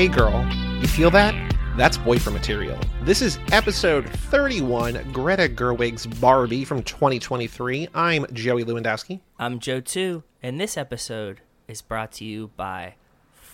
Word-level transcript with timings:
Hey 0.00 0.08
girl, 0.08 0.42
you 0.80 0.88
feel 0.88 1.10
that? 1.10 1.34
That's 1.76 1.98
boyfriend 1.98 2.34
material. 2.38 2.78
This 3.02 3.20
is 3.20 3.38
episode 3.52 4.08
31, 4.08 4.94
Greta 5.12 5.42
Gerwig's 5.46 6.06
Barbie 6.06 6.64
from 6.64 6.82
2023. 6.84 7.90
I'm 7.94 8.24
Joey 8.32 8.64
Lewandowski. 8.64 9.20
I'm 9.38 9.58
Joe 9.58 9.80
Too, 9.82 10.22
and 10.42 10.58
this 10.58 10.78
episode 10.78 11.42
is 11.68 11.82
brought 11.82 12.12
to 12.12 12.24
you 12.24 12.50
by 12.56 12.94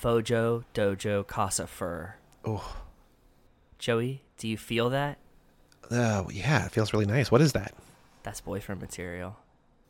Fojo 0.00 0.62
Dojo 0.72 1.26
Casa 1.26 1.66
Fur. 1.66 2.14
Oh. 2.44 2.76
Joey, 3.80 4.22
do 4.38 4.46
you 4.46 4.56
feel 4.56 4.88
that? 4.90 5.18
Oh, 5.90 6.30
yeah, 6.32 6.64
it 6.64 6.70
feels 6.70 6.92
really 6.92 7.06
nice. 7.06 7.28
What 7.28 7.40
is 7.40 7.54
that? 7.54 7.74
That's 8.22 8.40
boyfriend 8.40 8.80
material. 8.80 9.36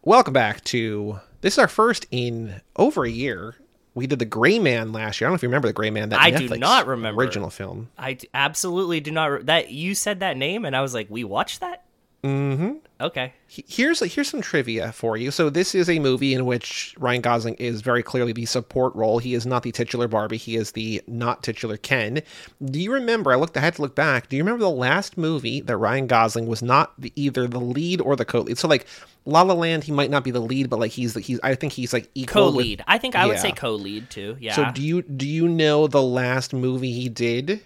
Welcome 0.05 0.33
back 0.33 0.65
to 0.65 1.21
this 1.43 1.55
is 1.55 1.59
our 1.59 1.69
first 1.69 2.07
in 2.11 2.63
over 2.79 3.05
a 3.05 3.11
year 3.11 3.57
we 3.97 4.07
did 4.07 4.19
the 4.21 4.25
Gray 4.27 4.59
Man 4.59 4.93
last 4.93 5.21
year. 5.21 5.27
I 5.27 5.27
don't 5.29 5.33
know 5.33 5.37
if 5.37 5.43
you 5.43 5.49
remember 5.49 5.69
the 5.69 5.73
Gray 5.73 5.91
Man. 5.91 6.11
That 6.11 6.21
I 6.21 6.31
Netflix 6.31 6.49
do 6.53 6.59
not 6.59 6.87
remember 6.87 7.21
original 7.21 7.49
film. 7.51 7.89
I 7.99 8.19
absolutely 8.35 9.01
do 9.01 9.11
not. 9.11 9.27
Re- 9.33 9.43
that 9.45 9.71
you 9.73 9.95
said 9.97 10.21
that 10.21 10.37
name, 10.37 10.65
and 10.65 10.77
I 10.77 10.83
was 10.83 10.95
like, 10.95 11.07
we 11.11 11.25
watched 11.25 11.61
that. 11.63 11.83
Mm-hmm. 12.23 12.75
Okay. 12.99 13.35
Here's 13.49 14.01
here's 14.01 14.29
some 14.31 14.41
trivia 14.41 14.91
for 14.91 15.19
you. 15.19 15.31
So 15.31 15.51
this 15.51 15.75
is 15.75 15.91
a 15.91 15.99
movie 15.99 16.33
in 16.33 16.47
which 16.47 16.95
Ryan 16.99 17.21
Gosling 17.21 17.55
is 17.57 17.83
very 17.83 18.03
clearly 18.03 18.33
the 18.33 18.47
support 18.47 18.95
role. 18.97 19.19
He 19.19 19.35
is 19.35 19.45
not 19.45 19.65
the 19.65 19.71
titular 19.71 20.09
Barbie. 20.09 20.39
He 20.39 20.57
is 20.57 20.73
the 20.73 21.03
not 21.07 21.43
titular 21.43 21.77
Ken. 21.77 22.23
Do 22.65 22.81
you 22.81 22.91
remember? 22.95 23.33
I 23.33 23.35
looked. 23.37 23.55
I 23.59 23.61
had 23.61 23.75
to 23.75 23.83
look 23.83 23.95
back. 23.95 24.31
Do 24.31 24.37
you 24.37 24.43
remember 24.43 24.63
the 24.65 24.71
last 24.71 25.19
movie 25.19 25.61
that 25.61 25.77
Ryan 25.77 26.07
Gosling 26.07 26.47
was 26.47 26.63
not 26.63 26.99
the, 26.99 27.13
either 27.17 27.47
the 27.47 27.61
lead 27.61 28.01
or 28.01 28.17
the 28.17 28.25
co-lead? 28.25 28.57
So 28.57 28.67
like 28.67 28.87
La 29.27 29.43
La 29.43 29.53
Land, 29.53 29.85
he 29.85 29.93
might 29.93 30.11
not 30.11 30.25
be 30.25 30.31
the 30.31 30.41
lead, 30.41 30.71
but 30.71 30.79
like 30.79 30.93
he's 30.93 31.13
the, 31.13 31.21
he's. 31.21 31.39
I 31.43 31.55
think 31.55 31.75
he's 31.75 31.93
like 31.93 32.09
co-lead. 32.27 32.79
With, 32.79 32.85
I 32.89 32.97
think 32.97 33.15
I 33.15 33.21
yeah. 33.23 33.27
would 33.27 33.39
say 33.41 33.53
co-lead 33.53 34.09
too. 34.09 34.39
Yeah. 34.41 34.55
So 34.55 34.71
do 34.73 34.81
you 34.81 35.03
do 35.03 35.29
you 35.29 35.47
know 35.49 35.87
the 35.87 36.03
last 36.03 36.55
movie 36.55 36.93
he 36.93 37.11
did 37.11 37.61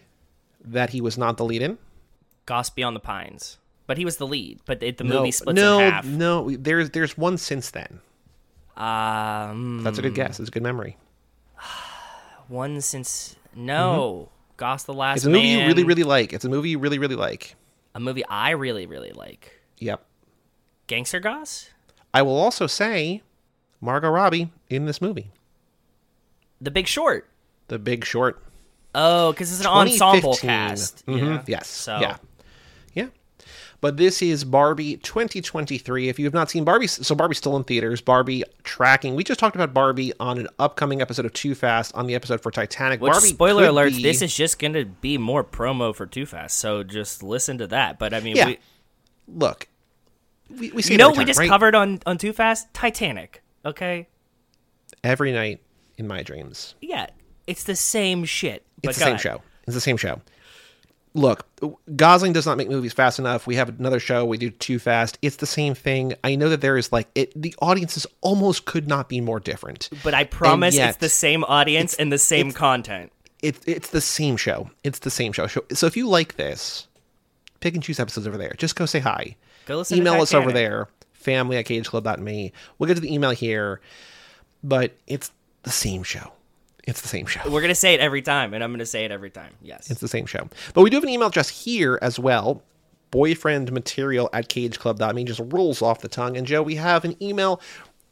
that 0.64 0.90
he 0.90 1.00
was 1.00 1.16
not 1.16 1.36
the 1.36 1.44
lead 1.44 1.62
in? 1.62 1.78
Goss 2.46 2.72
on 2.82 2.94
the 2.94 3.00
Pines 3.00 3.58
but 3.90 3.98
he 3.98 4.04
was 4.04 4.18
the 4.18 4.26
lead. 4.26 4.60
But 4.66 4.80
it, 4.84 4.98
the 4.98 5.04
no, 5.04 5.18
movie 5.18 5.32
splits 5.32 5.56
no, 5.56 5.80
in 5.80 5.90
half. 5.92 6.04
No, 6.06 6.48
there's 6.48 6.90
there's 6.90 7.18
one 7.18 7.36
since 7.36 7.72
then. 7.72 7.98
Um, 8.76 9.82
that's 9.82 9.98
a 9.98 10.02
good 10.02 10.14
guess. 10.14 10.38
It's 10.38 10.48
a 10.48 10.52
good 10.52 10.62
memory. 10.62 10.96
One 12.46 12.80
since 12.80 13.34
no 13.54 14.28
mm-hmm. 14.28 14.32
Goss 14.56 14.84
the 14.84 14.94
Last. 14.94 15.18
It's 15.18 15.26
a 15.26 15.28
movie 15.28 15.42
Man, 15.56 15.58
you 15.62 15.66
really 15.66 15.82
really 15.82 16.04
like. 16.04 16.32
It's 16.32 16.44
a 16.44 16.48
movie 16.48 16.70
you 16.70 16.78
really 16.78 17.00
really 17.00 17.16
like. 17.16 17.56
A 17.96 18.00
movie 18.00 18.24
I 18.26 18.50
really 18.50 18.86
really 18.86 19.10
like. 19.10 19.60
Yep. 19.78 20.00
Gangster 20.86 21.18
Goss. 21.18 21.70
I 22.14 22.22
will 22.22 22.38
also 22.38 22.68
say, 22.68 23.24
Margot 23.80 24.08
Robbie 24.08 24.52
in 24.68 24.86
this 24.86 25.00
movie. 25.02 25.32
The 26.60 26.70
Big 26.70 26.86
Short. 26.86 27.28
The 27.66 27.80
Big 27.80 28.04
Short. 28.04 28.40
Oh, 28.94 29.32
because 29.32 29.50
it's 29.50 29.60
an 29.66 29.66
ensemble 29.66 30.36
cast. 30.36 31.04
Mm-hmm. 31.06 31.26
Yeah. 31.32 31.42
Yes. 31.48 31.66
So. 31.66 31.98
Yeah. 32.00 32.16
But 33.80 33.96
this 33.96 34.20
is 34.20 34.44
Barbie 34.44 34.98
2023. 34.98 36.08
If 36.08 36.18
you 36.18 36.26
have 36.26 36.34
not 36.34 36.50
seen 36.50 36.64
Barbie, 36.64 36.86
so 36.86 37.14
Barbie's 37.14 37.38
still 37.38 37.56
in 37.56 37.64
theaters. 37.64 38.02
Barbie 38.02 38.44
tracking. 38.62 39.14
We 39.14 39.24
just 39.24 39.40
talked 39.40 39.56
about 39.56 39.72
Barbie 39.72 40.12
on 40.20 40.38
an 40.38 40.48
upcoming 40.58 41.00
episode 41.00 41.24
of 41.24 41.32
Too 41.32 41.54
Fast 41.54 41.94
on 41.94 42.06
the 42.06 42.14
episode 42.14 42.42
for 42.42 42.50
Titanic. 42.50 43.00
Which, 43.00 43.12
Barbie 43.12 43.28
spoiler 43.28 43.64
alert, 43.64 43.94
this 44.00 44.20
is 44.20 44.34
just 44.34 44.58
going 44.58 44.74
to 44.74 44.84
be 44.84 45.16
more 45.16 45.42
promo 45.42 45.94
for 45.94 46.04
Too 46.04 46.26
Fast. 46.26 46.58
So 46.58 46.82
just 46.82 47.22
listen 47.22 47.56
to 47.58 47.66
that. 47.68 47.98
But 47.98 48.12
I 48.12 48.20
mean, 48.20 48.36
yeah. 48.36 48.46
we... 48.48 48.58
look, 49.28 49.66
we, 50.50 50.70
we 50.72 50.82
see. 50.82 50.92
You 50.94 50.98
know, 50.98 51.12
we 51.12 51.24
just 51.24 51.38
right? 51.38 51.48
covered 51.48 51.74
on 51.74 52.00
on 52.04 52.18
Too 52.18 52.34
Fast 52.34 52.72
Titanic. 52.74 53.42
Okay. 53.64 54.08
Every 55.02 55.32
night 55.32 55.60
in 55.96 56.06
my 56.06 56.22
dreams. 56.22 56.74
Yeah, 56.82 57.06
it's 57.46 57.64
the 57.64 57.76
same 57.76 58.26
shit. 58.26 58.62
It's 58.82 58.98
the 58.98 59.04
same 59.04 59.16
show. 59.16 59.40
It's 59.66 59.74
the 59.74 59.80
same 59.80 59.96
show 59.96 60.20
look, 61.14 61.46
Gosling 61.96 62.32
does 62.32 62.46
not 62.46 62.56
make 62.56 62.68
movies 62.68 62.92
fast 62.92 63.18
enough. 63.18 63.46
We 63.46 63.56
have 63.56 63.68
another 63.78 64.00
show 64.00 64.24
we 64.24 64.38
do 64.38 64.50
too 64.50 64.78
fast. 64.78 65.18
It's 65.22 65.36
the 65.36 65.46
same 65.46 65.74
thing. 65.74 66.14
I 66.24 66.34
know 66.36 66.48
that 66.48 66.60
there 66.60 66.76
is 66.76 66.92
like 66.92 67.08
it. 67.14 67.32
The 67.40 67.54
audiences 67.60 68.06
almost 68.20 68.64
could 68.64 68.86
not 68.86 69.08
be 69.08 69.20
more 69.20 69.40
different. 69.40 69.88
But 70.04 70.14
I 70.14 70.24
promise, 70.24 70.74
yet, 70.76 70.90
it's 70.90 70.98
the 70.98 71.08
same 71.08 71.44
audience 71.44 71.94
and 71.94 72.12
the 72.12 72.18
same 72.18 72.52
content. 72.52 73.12
It's 73.42 73.60
it's 73.66 73.90
the 73.90 74.00
same 74.00 74.36
show. 74.36 74.70
It's 74.84 74.98
the 75.00 75.10
same 75.10 75.32
show. 75.32 75.46
So 75.46 75.86
if 75.86 75.96
you 75.96 76.08
like 76.08 76.36
this, 76.36 76.86
pick 77.60 77.74
and 77.74 77.82
choose 77.82 77.98
episodes 78.00 78.26
over 78.26 78.36
there. 78.36 78.54
Just 78.58 78.76
go 78.76 78.86
say 78.86 78.98
hi. 79.00 79.36
Go 79.66 79.78
listen. 79.78 79.98
Email 79.98 80.14
us 80.20 80.34
over 80.34 80.52
there. 80.52 80.88
Family 81.12 81.56
at 81.58 81.66
cageclub.me. 81.66 82.52
We'll 82.78 82.88
get 82.88 82.94
to 82.94 83.00
the 83.00 83.12
email 83.12 83.30
here, 83.30 83.80
but 84.64 84.92
it's 85.06 85.30
the 85.64 85.70
same 85.70 86.02
show. 86.02 86.32
It's 86.84 87.00
the 87.02 87.08
same 87.08 87.26
show. 87.26 87.40
We're 87.44 87.60
going 87.60 87.68
to 87.68 87.74
say 87.74 87.94
it 87.94 88.00
every 88.00 88.22
time, 88.22 88.54
and 88.54 88.62
I'm 88.64 88.70
going 88.70 88.78
to 88.78 88.86
say 88.86 89.04
it 89.04 89.10
every 89.10 89.30
time. 89.30 89.52
Yes. 89.62 89.90
It's 89.90 90.00
the 90.00 90.08
same 90.08 90.26
show. 90.26 90.48
But 90.74 90.82
we 90.82 90.90
do 90.90 90.96
have 90.96 91.04
an 91.04 91.10
email 91.10 91.28
address 91.28 91.48
here 91.48 91.98
as 92.02 92.18
well 92.18 92.62
boyfriend 93.10 93.72
material 93.72 94.30
at 94.32 94.48
cageclub.me 94.48 95.24
just 95.24 95.40
rolls 95.46 95.82
off 95.82 96.00
the 96.00 96.06
tongue. 96.06 96.36
And 96.36 96.46
Joe, 96.46 96.62
we 96.62 96.76
have 96.76 97.04
an 97.04 97.20
email. 97.20 97.60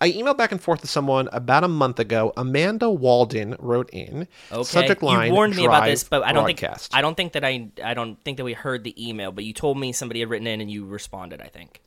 I 0.01 0.11
emailed 0.11 0.39
back 0.39 0.51
and 0.51 0.61
forth 0.61 0.81
to 0.81 0.89
someone 0.89 1.29
about 1.33 1.63
a 1.63 1.69
month 1.69 2.01
ago. 2.01 2.33
Amanda 2.37 2.91
Walden 2.91 3.55
wrote 3.61 3.89
in. 3.93 4.27
Okay. 4.51 4.65
Subject 4.65 5.01
line. 5.01 5.29
You 5.29 5.35
warned 5.35 5.55
me 5.55 5.67
about 5.67 5.85
this, 5.85 6.03
but 6.03 6.25
I 6.25 6.33
don't 6.33 6.43
broadcast. 6.43 6.91
think 6.91 6.99
I 6.99 7.01
don't 7.03 7.15
think 7.17 7.33
that 7.35 7.45
I 7.45 7.69
I 7.85 7.95
don't 7.95 8.21
think 8.25 8.39
that 8.39 8.45
we 8.45 8.55
heard 8.55 8.83
the 8.83 9.09
email. 9.09 9.31
But 9.31 9.45
you 9.45 9.53
told 9.53 9.79
me 9.79 9.93
somebody 9.93 10.19
had 10.19 10.31
written 10.31 10.49
in, 10.49 10.61
and 10.61 10.69
you 10.69 10.85
responded. 10.85 11.41
I 11.41 11.47
think. 11.49 11.81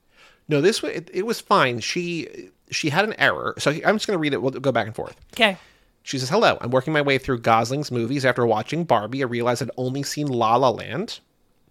No, 0.48 0.60
this 0.62 0.82
it, 0.84 1.10
it 1.14 1.26
was 1.26 1.40
fine. 1.42 1.80
She 1.82 2.50
she 2.70 2.90
had 2.90 3.04
an 3.06 3.14
error, 3.18 3.54
so 3.58 3.72
I'm 3.72 3.96
just 3.96 4.08
going 4.08 4.16
to 4.16 4.20
read 4.20 4.34
it. 4.34 4.42
We'll 4.42 4.52
go 4.52 4.72
back 4.74 4.88
and 4.88 4.96
forth. 4.96 5.16
Okay. 5.34 5.58
She 6.04 6.18
says, 6.18 6.30
Hello, 6.30 6.58
I'm 6.62 6.72
working 6.72 6.94
my 6.94 7.02
way 7.02 7.18
through 7.18 7.40
Gosling's 7.40 7.92
movies 7.92 8.26
after 8.26 8.46
watching 8.46 8.84
Barbie. 8.84 9.22
I 9.24 9.28
realized 9.28 9.62
I'd 9.62 9.70
only 9.78 10.04
seen 10.04 10.28
La 10.28 10.56
La 10.56 10.70
Land. 10.70 11.20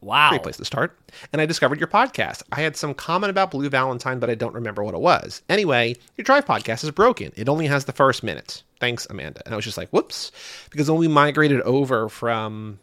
Wow. 0.03 0.31
Great 0.31 0.43
place 0.45 0.57
to 0.57 0.65
start. 0.65 0.99
And 1.33 1.43
I 1.43 1.47
discovered 1.47 1.79
your 1.79 1.89
podcast. 1.89 2.43
I 2.53 2.61
had 2.63 2.75
some 2.77 2.95
comment 2.95 3.31
about 3.31 3.51
Blue 3.51 3.69
Valentine, 3.69 4.19
but 4.19 4.31
I 4.31 4.35
don't 4.35 4.55
remember 4.55 4.83
what 4.83 4.95
it 4.95 5.01
was. 5.01 5.43
Anyway, 5.51 5.95
your 6.17 6.23
Drive 6.25 6.47
podcast 6.47 6.85
is 6.85 6.91
broken. 6.91 7.33
It 7.37 7.49
only 7.51 7.67
has 7.67 7.85
the 7.85 7.93
first 7.93 8.23
minute. 8.23 8.63
Thanks, 8.79 9.07
Amanda. 9.11 9.43
And 9.45 9.53
I 9.53 9.57
was 9.57 9.65
just 9.65 9.77
like, 9.77 9.91
whoops. 9.91 10.33
Because 10.71 10.91
when 10.91 10.99
we 11.01 11.07
migrated 11.09 11.61
over 11.63 12.09
from 12.09 12.79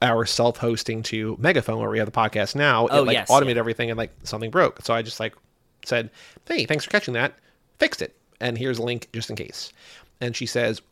our 0.00 0.26
self 0.26 0.58
hosting 0.58 1.02
to 1.04 1.36
Megaphone, 1.40 1.80
where 1.80 1.90
we 1.90 1.98
have 1.98 2.06
the 2.06 2.12
podcast 2.16 2.54
now, 2.54 2.86
oh, 2.90 2.98
it 3.02 3.06
like 3.06 3.14
yes, 3.16 3.30
automated 3.30 3.56
yeah. 3.56 3.60
everything 3.60 3.90
and 3.90 3.98
like 3.98 4.12
something 4.22 4.50
broke. 4.50 4.80
So 4.84 4.94
I 4.94 5.02
just 5.02 5.18
like 5.18 5.34
said, 5.84 6.08
hey, 6.46 6.66
thanks 6.66 6.84
for 6.84 6.90
catching 6.90 7.14
that. 7.14 7.34
Fixed 7.80 8.00
it. 8.02 8.14
And 8.40 8.56
here's 8.56 8.78
a 8.78 8.82
link 8.82 9.08
just 9.12 9.28
in 9.30 9.34
case 9.34 9.72
and 10.20 10.34
she 10.36 10.46
says, 10.46 10.82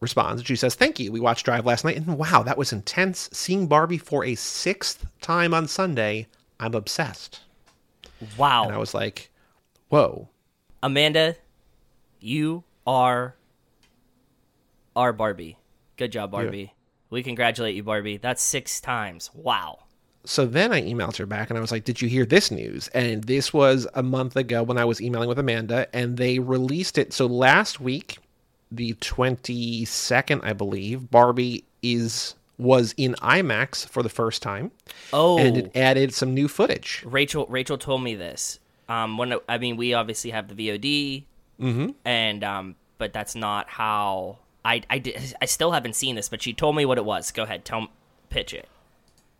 responds, 0.00 0.40
and 0.40 0.46
she 0.48 0.56
says, 0.56 0.74
Thank 0.74 0.98
you. 0.98 1.12
We 1.12 1.20
watched 1.20 1.44
Drive 1.44 1.66
last 1.66 1.84
night, 1.84 1.96
and 1.96 2.18
wow, 2.18 2.42
that 2.42 2.58
was 2.58 2.72
intense. 2.72 3.28
Seeing 3.32 3.66
Barbie 3.66 3.98
for 3.98 4.24
a 4.24 4.34
sixth 4.34 5.06
time 5.20 5.54
on 5.54 5.68
Sunday, 5.68 6.26
I'm 6.58 6.74
obsessed. 6.74 7.40
Wow. 8.36 8.64
And 8.64 8.72
I 8.72 8.78
was 8.78 8.94
like, 8.94 9.30
Whoa. 9.88 10.28
Amanda, 10.82 11.36
you 12.20 12.64
are 12.86 13.34
are 14.94 15.12
Barbie. 15.12 15.56
Good 15.96 16.12
job, 16.12 16.30
Barbie. 16.30 16.58
Yeah. 16.60 16.68
We 17.10 17.22
congratulate 17.22 17.74
you, 17.76 17.82
Barbie. 17.82 18.16
That's 18.16 18.42
six 18.42 18.80
times. 18.80 19.30
Wow. 19.34 19.80
So 20.24 20.44
then 20.44 20.72
I 20.72 20.82
emailed 20.82 21.16
her 21.18 21.26
back 21.26 21.50
and 21.50 21.56
I 21.56 21.60
was 21.62 21.70
like, 21.70 21.84
Did 21.84 22.02
you 22.02 22.08
hear 22.08 22.26
this 22.26 22.50
news? 22.50 22.88
And 22.88 23.24
this 23.24 23.52
was 23.54 23.86
a 23.94 24.02
month 24.02 24.34
ago 24.36 24.62
when 24.64 24.76
I 24.78 24.84
was 24.84 25.00
emailing 25.00 25.28
with 25.28 25.38
Amanda, 25.38 25.86
and 25.94 26.16
they 26.16 26.40
released 26.40 26.98
it. 26.98 27.12
So 27.12 27.26
last 27.26 27.80
week, 27.80 28.18
the 28.70 28.94
22nd, 28.94 30.40
I 30.44 30.52
believe, 30.52 31.10
Barbie 31.10 31.64
is 31.82 32.34
was 32.58 32.94
in 32.96 33.14
IMAX 33.16 33.86
for 33.86 34.02
the 34.02 34.08
first 34.08 34.40
time. 34.40 34.70
Oh, 35.12 35.38
and 35.38 35.56
it 35.58 35.76
added 35.76 36.14
some 36.14 36.32
new 36.34 36.48
footage. 36.48 37.02
Rachel 37.06 37.46
Rachel 37.50 37.76
told 37.78 38.02
me 38.02 38.14
this. 38.14 38.58
Um, 38.88 39.18
when 39.18 39.34
I 39.48 39.58
mean, 39.58 39.76
we 39.76 39.92
obviously 39.94 40.30
have 40.30 40.48
the 40.54 40.54
VOD, 40.54 41.24
mm-hmm. 41.60 41.90
and 42.04 42.44
um, 42.44 42.76
but 42.98 43.12
that's 43.12 43.34
not 43.34 43.68
how 43.68 44.38
I 44.64 44.82
I 44.88 44.98
did, 44.98 45.34
I 45.40 45.44
still 45.46 45.72
haven't 45.72 45.96
seen 45.96 46.16
this. 46.16 46.28
But 46.28 46.42
she 46.42 46.52
told 46.54 46.76
me 46.76 46.84
what 46.86 46.98
it 46.98 47.04
was. 47.04 47.30
Go 47.30 47.42
ahead, 47.42 47.64
tell 47.64 47.88
pitch 48.30 48.54
it. 48.54 48.68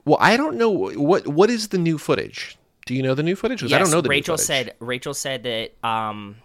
Well, 0.05 0.19
I 0.21 0.37
don't 0.37 0.57
know 0.57 0.71
what 0.71 1.27
what 1.27 1.49
is 1.49 1.69
the 1.69 1.79
new 1.79 1.99
footage. 1.99 2.59
Do 2.87 2.95
you 2.95 3.03
know 3.03 3.15
the 3.15 3.25
new 3.25 3.35
footage? 3.35 3.63
Yes, 3.63 3.73
I 3.73 3.79
don't 3.79 3.91
know. 3.91 4.03
Rachel 4.09 4.37
said 4.39 4.75
Rachel 4.79 5.15
said 5.15 5.43
that 5.45 5.73
um, 5.85 6.37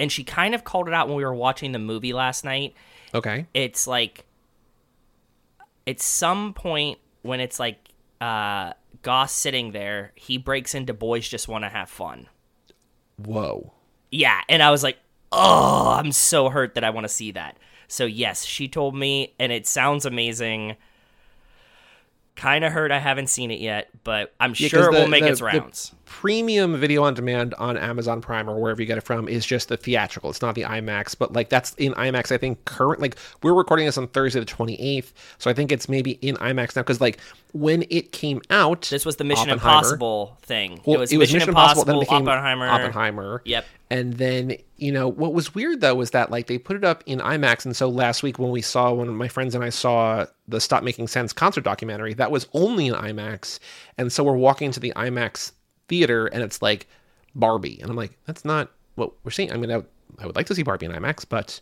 and 0.00 0.10
she 0.10 0.24
kind 0.24 0.54
of 0.54 0.64
called 0.64 0.88
it 0.88 0.94
out 0.94 1.06
when 1.08 1.16
we 1.18 1.24
were 1.24 1.34
watching 1.34 1.72
the 1.72 1.78
movie 1.78 2.14
last 2.14 2.42
night. 2.42 2.74
Okay. 3.14 3.44
It's 3.52 3.86
like 3.86 4.24
at 5.86 6.00
some 6.00 6.54
point 6.54 6.98
when 7.22 7.38
it's 7.38 7.60
like 7.60 7.78
uh 8.20 8.72
Goss 9.02 9.30
sitting 9.32 9.72
there, 9.72 10.12
he 10.16 10.38
breaks 10.38 10.74
into 10.74 10.94
boys 10.94 11.28
just 11.28 11.48
want 11.48 11.64
to 11.64 11.68
have 11.68 11.88
fun. 11.90 12.28
Whoa. 13.22 13.74
Yeah, 14.10 14.40
and 14.48 14.62
I 14.62 14.70
was 14.70 14.82
like, 14.82 14.98
"Oh, 15.30 15.90
I'm 15.98 16.10
so 16.12 16.48
hurt 16.48 16.74
that 16.74 16.82
I 16.84 16.90
want 16.90 17.04
to 17.04 17.08
see 17.12 17.30
that." 17.32 17.56
So 17.86 18.04
yes, 18.06 18.44
she 18.46 18.68
told 18.68 18.94
me 18.96 19.34
and 19.38 19.52
it 19.52 19.66
sounds 19.66 20.04
amazing. 20.06 20.76
Kind 22.40 22.64
of 22.64 22.72
heard 22.72 22.90
I 22.90 22.96
haven't 22.96 23.26
seen 23.26 23.50
it 23.50 23.60
yet, 23.60 23.90
but 24.02 24.32
I'm 24.40 24.54
yeah, 24.56 24.68
sure 24.68 24.84
it 24.90 24.98
will 24.98 25.08
make 25.08 25.24
the, 25.24 25.28
its 25.28 25.42
rounds. 25.42 25.92
premium 26.06 26.74
video 26.74 27.02
on 27.02 27.12
demand 27.12 27.52
on 27.58 27.76
Amazon 27.76 28.22
Prime 28.22 28.48
or 28.48 28.58
wherever 28.58 28.80
you 28.80 28.86
get 28.86 28.96
it 28.96 29.02
from 29.04 29.28
is 29.28 29.44
just 29.44 29.68
the 29.68 29.76
theatrical. 29.76 30.30
It's 30.30 30.40
not 30.40 30.54
the 30.54 30.62
IMAX, 30.62 31.14
but 31.18 31.34
like 31.34 31.50
that's 31.50 31.74
in 31.74 31.92
IMAX. 31.96 32.32
I 32.32 32.38
think 32.38 32.64
current 32.64 32.98
like 33.02 33.16
we're 33.42 33.52
recording 33.52 33.84
this 33.84 33.98
on 33.98 34.08
Thursday 34.08 34.40
the 34.40 34.46
28th, 34.46 35.12
so 35.36 35.50
I 35.50 35.52
think 35.52 35.70
it's 35.70 35.86
maybe 35.86 36.12
in 36.22 36.36
IMAX 36.36 36.76
now 36.76 36.80
because 36.80 36.98
like 36.98 37.18
when 37.52 37.84
it 37.90 38.12
came 38.12 38.40
out, 38.48 38.88
this 38.90 39.04
was 39.04 39.16
the 39.16 39.24
Mission 39.24 39.50
Impossible 39.50 40.38
thing. 40.40 40.80
Well, 40.86 40.96
it, 40.96 41.00
was 41.00 41.12
it 41.12 41.18
was 41.18 41.26
Mission, 41.28 41.36
Mission 41.40 41.48
Impossible, 41.50 41.82
Impossible 41.82 41.92
then 41.92 42.00
became 42.24 42.26
Oppenheimer. 42.26 42.68
Oppenheimer. 42.68 43.42
Yep. 43.44 43.66
And 43.92 44.14
then, 44.14 44.56
you 44.76 44.92
know, 44.92 45.08
what 45.08 45.34
was 45.34 45.52
weird 45.54 45.80
though 45.80 45.96
was 45.96 46.12
that 46.12 46.30
like 46.30 46.46
they 46.46 46.58
put 46.58 46.76
it 46.76 46.84
up 46.84 47.02
in 47.06 47.18
IMAX. 47.18 47.66
And 47.66 47.74
so 47.76 47.88
last 47.88 48.22
week 48.22 48.38
when 48.38 48.50
we 48.50 48.62
saw, 48.62 48.92
one 48.92 49.08
of 49.08 49.14
my 49.14 49.26
friends 49.26 49.52
and 49.54 49.64
I 49.64 49.70
saw 49.70 50.26
the 50.46 50.60
Stop 50.60 50.84
Making 50.84 51.08
Sense 51.08 51.32
concert 51.32 51.64
documentary, 51.64 52.14
that 52.14 52.30
was 52.30 52.46
only 52.54 52.86
in 52.86 52.94
IMAX. 52.94 53.58
And 53.98 54.12
so 54.12 54.22
we're 54.22 54.36
walking 54.36 54.70
to 54.70 54.80
the 54.80 54.92
IMAX 54.94 55.50
theater 55.88 56.26
and 56.26 56.44
it's 56.44 56.62
like 56.62 56.86
Barbie. 57.34 57.80
And 57.80 57.90
I'm 57.90 57.96
like, 57.96 58.16
that's 58.26 58.44
not 58.44 58.70
what 58.94 59.10
we're 59.24 59.32
seeing. 59.32 59.50
I 59.52 59.56
mean, 59.56 59.72
I 60.20 60.24
would 60.26 60.36
like 60.36 60.46
to 60.46 60.54
see 60.54 60.62
Barbie 60.62 60.86
in 60.86 60.92
IMAX, 60.92 61.26
but 61.28 61.60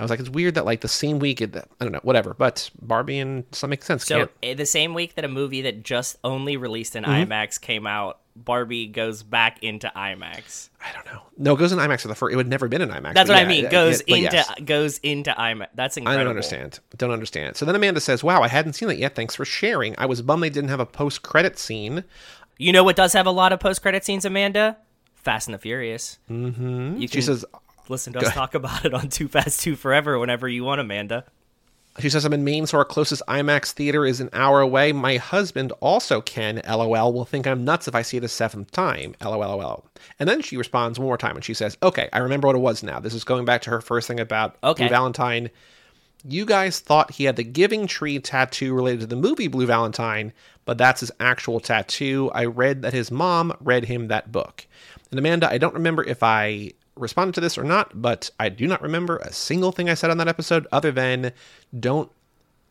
I 0.00 0.02
was 0.02 0.10
like, 0.10 0.18
it's 0.18 0.28
weird 0.30 0.54
that 0.56 0.64
like 0.64 0.80
the 0.80 0.88
same 0.88 1.20
week, 1.20 1.40
it, 1.40 1.56
I 1.56 1.84
don't 1.84 1.92
know, 1.92 2.00
whatever. 2.02 2.34
But 2.34 2.68
Barbie 2.82 3.20
and 3.20 3.44
Stop 3.52 3.70
Making 3.70 3.84
sense. 3.84 4.04
So 4.04 4.16
can't. 4.18 4.30
Eh, 4.42 4.54
the 4.54 4.66
same 4.66 4.94
week 4.94 5.14
that 5.14 5.24
a 5.24 5.28
movie 5.28 5.62
that 5.62 5.84
just 5.84 6.16
only 6.24 6.56
released 6.56 6.96
in 6.96 7.04
mm-hmm. 7.04 7.30
IMAX 7.30 7.60
came 7.60 7.86
out 7.86 8.18
Barbie 8.44 8.86
goes 8.86 9.22
back 9.22 9.62
into 9.62 9.90
IMAX. 9.94 10.68
I 10.84 10.92
don't 10.92 11.06
know. 11.06 11.22
No, 11.36 11.54
it 11.54 11.58
goes 11.58 11.72
in 11.72 11.78
IMAX 11.78 12.02
for 12.02 12.08
the 12.08 12.14
first. 12.14 12.32
It 12.32 12.36
would 12.36 12.48
never 12.48 12.68
been 12.68 12.82
in 12.82 12.88
IMAX. 12.90 13.14
That's 13.14 13.28
what 13.28 13.36
yeah, 13.36 13.44
I 13.44 13.48
mean. 13.48 13.68
Goes 13.68 14.00
into 14.02 14.20
yes. 14.22 14.50
goes 14.64 14.98
into 14.98 15.32
IMAX. 15.32 15.66
That's 15.74 15.96
incredible. 15.96 16.20
I 16.20 16.22
don't 16.24 16.30
understand. 16.30 16.80
Don't 16.96 17.10
understand. 17.10 17.56
So 17.56 17.66
then 17.66 17.74
Amanda 17.74 18.00
says, 18.00 18.22
"Wow, 18.24 18.42
I 18.42 18.48
hadn't 18.48 18.74
seen 18.74 18.88
that 18.88 18.98
yet. 18.98 19.14
Thanks 19.14 19.34
for 19.34 19.44
sharing. 19.44 19.94
I 19.98 20.06
was 20.06 20.22
bummed 20.22 20.42
they 20.42 20.50
didn't 20.50 20.70
have 20.70 20.80
a 20.80 20.86
post 20.86 21.22
credit 21.22 21.58
scene." 21.58 22.04
You 22.58 22.72
know 22.72 22.84
what 22.84 22.96
does 22.96 23.12
have 23.12 23.26
a 23.26 23.30
lot 23.30 23.52
of 23.52 23.60
post 23.60 23.82
credit 23.82 24.04
scenes, 24.04 24.24
Amanda? 24.24 24.76
Fast 25.14 25.48
and 25.48 25.54
the 25.54 25.58
Furious. 25.58 26.18
Mm-hmm. 26.30 26.98
You 26.98 27.08
she 27.08 27.20
says, 27.20 27.44
"Listen 27.88 28.12
to 28.14 28.20
us 28.20 28.26
ahead. 28.26 28.34
talk 28.36 28.54
about 28.54 28.84
it 28.84 28.94
on 28.94 29.08
Too 29.08 29.28
Fast, 29.28 29.60
Too 29.60 29.74
Forever 29.76 30.18
whenever 30.18 30.48
you 30.48 30.64
want, 30.64 30.80
Amanda." 30.80 31.24
She 32.00 32.10
says, 32.10 32.24
I'm 32.24 32.32
in 32.32 32.44
Maine, 32.44 32.64
so 32.66 32.78
our 32.78 32.84
closest 32.84 33.22
IMAX 33.26 33.72
theater 33.72 34.06
is 34.06 34.20
an 34.20 34.28
hour 34.32 34.60
away. 34.60 34.92
My 34.92 35.16
husband 35.16 35.72
also 35.80 36.20
can, 36.20 36.60
lol, 36.68 37.12
will 37.12 37.24
think 37.24 37.46
I'm 37.46 37.64
nuts 37.64 37.88
if 37.88 37.94
I 37.96 38.02
see 38.02 38.18
it 38.18 38.24
a 38.24 38.28
seventh 38.28 38.70
time, 38.70 39.16
lol. 39.20 39.84
And 40.20 40.28
then 40.28 40.40
she 40.40 40.56
responds 40.56 40.98
one 40.98 41.06
more 41.06 41.18
time 41.18 41.34
and 41.34 41.44
she 41.44 41.54
says, 41.54 41.76
Okay, 41.82 42.08
I 42.12 42.18
remember 42.18 42.46
what 42.46 42.54
it 42.54 42.60
was 42.60 42.84
now. 42.84 43.00
This 43.00 43.14
is 43.14 43.24
going 43.24 43.44
back 43.44 43.62
to 43.62 43.70
her 43.70 43.80
first 43.80 44.06
thing 44.06 44.20
about 44.20 44.56
okay. 44.62 44.84
Blue 44.84 44.88
Valentine. 44.88 45.50
You 46.24 46.44
guys 46.46 46.78
thought 46.78 47.12
he 47.12 47.24
had 47.24 47.36
the 47.36 47.44
Giving 47.44 47.86
Tree 47.86 48.18
tattoo 48.20 48.74
related 48.74 49.00
to 49.00 49.06
the 49.06 49.16
movie 49.16 49.48
Blue 49.48 49.66
Valentine, 49.66 50.32
but 50.66 50.78
that's 50.78 51.00
his 51.00 51.10
actual 51.18 51.58
tattoo. 51.58 52.30
I 52.32 52.44
read 52.44 52.82
that 52.82 52.92
his 52.92 53.10
mom 53.10 53.56
read 53.60 53.84
him 53.86 54.08
that 54.08 54.30
book. 54.30 54.66
And 55.10 55.18
Amanda, 55.18 55.50
I 55.50 55.58
don't 55.58 55.74
remember 55.74 56.04
if 56.04 56.22
I 56.22 56.72
responded 56.98 57.34
to 57.34 57.40
this 57.40 57.56
or 57.56 57.64
not, 57.64 58.00
but 58.00 58.30
I 58.38 58.48
do 58.48 58.66
not 58.66 58.82
remember 58.82 59.16
a 59.18 59.32
single 59.32 59.72
thing 59.72 59.88
I 59.88 59.94
said 59.94 60.10
on 60.10 60.18
that 60.18 60.28
episode 60.28 60.66
other 60.72 60.90
than 60.92 61.32
don't 61.78 62.10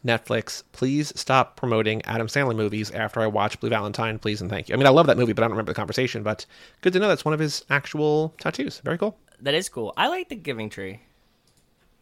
Netflix, 0.05 0.63
please 0.73 1.11
stop 1.15 1.55
promoting 1.55 2.03
Adam 2.05 2.27
Sandler 2.27 2.55
movies 2.55 2.91
after 2.91 3.19
I 3.19 3.27
watch 3.27 3.59
Blue 3.59 3.69
Valentine, 3.69 4.19
please 4.19 4.41
and 4.41 4.49
thank 4.49 4.69
you. 4.69 4.75
I 4.75 4.77
mean, 4.77 4.85
I 4.85 4.89
love 4.91 5.07
that 5.07 5.17
movie, 5.17 5.33
but 5.33 5.41
I 5.41 5.45
don't 5.45 5.51
remember 5.53 5.71
the 5.71 5.75
conversation, 5.77 6.21
but 6.23 6.45
good 6.81 6.93
to 6.93 6.99
know 6.99 7.07
that's 7.07 7.25
one 7.25 7.33
of 7.33 7.39
his 7.39 7.65
actual 7.69 8.33
tattoos. 8.39 8.79
Very 8.79 8.97
cool. 8.97 9.17
That 9.41 9.53
is 9.55 9.69
cool. 9.69 9.93
I 9.97 10.07
like 10.07 10.29
the 10.29 10.35
Giving 10.35 10.69
Tree. 10.69 11.01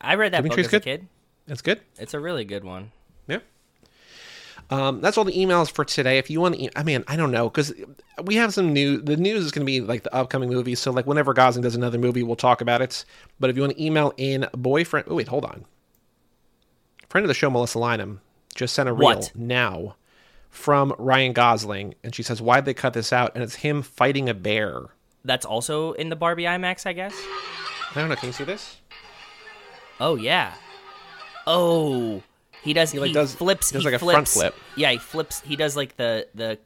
I 0.01 0.15
read 0.15 0.33
that 0.33 0.39
Giving 0.39 0.49
book 0.49 0.53
Tree's 0.55 0.65
as 0.67 0.71
good. 0.71 0.77
a 0.81 0.97
kid. 0.97 1.07
It's 1.47 1.61
good. 1.61 1.81
It's 1.97 2.13
a 2.13 2.19
really 2.19 2.43
good 2.43 2.63
one. 2.63 2.91
Um, 4.71 4.99
that's 5.01 5.17
all 5.17 5.23
the 5.23 5.33
emails 5.33 5.71
for 5.71 5.85
today. 5.85 6.17
If 6.17 6.29
you 6.29 6.41
want 6.41 6.55
to, 6.55 6.63
e- 6.63 6.69
I 6.75 6.81
mean, 6.81 7.03
I 7.07 7.15
don't 7.15 7.29
know 7.31 7.49
because 7.49 7.71
we 8.23 8.35
have 8.35 8.53
some 8.53 8.73
new. 8.73 8.99
The 8.99 9.15
news 9.17 9.45
is 9.45 9.51
going 9.51 9.61
to 9.65 9.65
be 9.65 9.79
like 9.81 10.01
the 10.03 10.13
upcoming 10.15 10.49
movie. 10.49 10.73
So 10.75 10.91
like 10.91 11.05
whenever 11.05 11.33
Gosling 11.33 11.61
does 11.61 11.75
another 11.75 11.99
movie, 11.99 12.23
we'll 12.23 12.35
talk 12.35 12.61
about 12.61 12.81
it. 12.81 13.05
But 13.39 13.49
if 13.49 13.55
you 13.55 13.61
want 13.61 13.75
to 13.75 13.83
email 13.83 14.13
in 14.17 14.47
boyfriend, 14.57 15.07
oh 15.09 15.15
wait, 15.15 15.27
hold 15.27 15.45
on. 15.45 15.65
Friend 17.09 17.23
of 17.23 17.27
the 17.27 17.35
show 17.35 17.49
Melissa 17.51 17.77
Lynham 17.77 18.19
just 18.55 18.73
sent 18.73 18.89
a 18.89 18.93
reel 18.93 19.03
what? 19.05 19.31
now 19.35 19.97
from 20.49 20.95
Ryan 20.97 21.33
Gosling, 21.33 21.93
and 22.03 22.15
she 22.15 22.23
says, 22.23 22.41
"Why'd 22.41 22.65
they 22.65 22.73
cut 22.73 22.93
this 22.93 23.13
out?" 23.13 23.33
And 23.35 23.43
it's 23.43 23.55
him 23.55 23.83
fighting 23.83 24.29
a 24.29 24.33
bear. 24.33 24.81
That's 25.23 25.45
also 25.45 25.91
in 25.93 26.09
the 26.09 26.15
Barbie 26.15 26.43
IMAX, 26.43 26.87
I 26.87 26.93
guess. 26.93 27.13
I 27.13 27.93
don't 27.99 28.09
know. 28.09 28.15
Can 28.15 28.29
you 28.29 28.33
see 28.33 28.43
this? 28.43 28.77
Oh 29.99 30.15
yeah. 30.15 30.53
Oh, 31.47 32.23
he 32.65 32.73
does. 32.73 32.91
He, 32.91 32.99
like, 32.99 33.09
he 33.09 33.13
does, 33.13 33.35
flips. 33.35 33.71
Does 33.71 33.83
he 33.83 33.89
like 33.91 33.99
flips. 33.99 34.13
a 34.13 34.17
front 34.17 34.27
flip. 34.27 34.55
Yeah, 34.75 34.91
he 34.91 34.97
flips. 34.97 35.39
He 35.41 35.55
does 35.55 35.75
like 35.75 35.95
the 35.97 36.27
the 36.33 36.57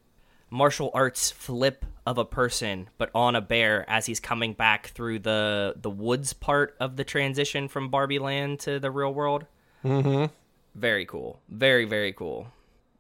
martial 0.50 0.90
arts 0.94 1.30
flip 1.30 1.86
of 2.08 2.18
a 2.18 2.24
person, 2.24 2.88
but 2.98 3.12
on 3.14 3.36
a 3.36 3.42
bear 3.42 3.86
as 3.90 4.06
he's 4.06 4.22
coming 4.22 4.54
back 4.54 4.88
through 4.88 5.20
the 5.20 5.76
the 5.80 5.90
woods 5.90 6.32
part 6.32 6.76
of 6.80 6.96
the 6.96 7.04
transition 7.04 7.68
from 7.68 7.90
Barbie 7.90 8.18
Land 8.20 8.62
to 8.62 8.80
the 8.80 8.90
real 8.90 9.14
world. 9.14 9.46
Mm-hmm. 9.84 10.34
Very 10.74 11.06
cool. 11.06 11.42
Very 11.50 11.84
very 11.84 12.14
cool. 12.14 12.48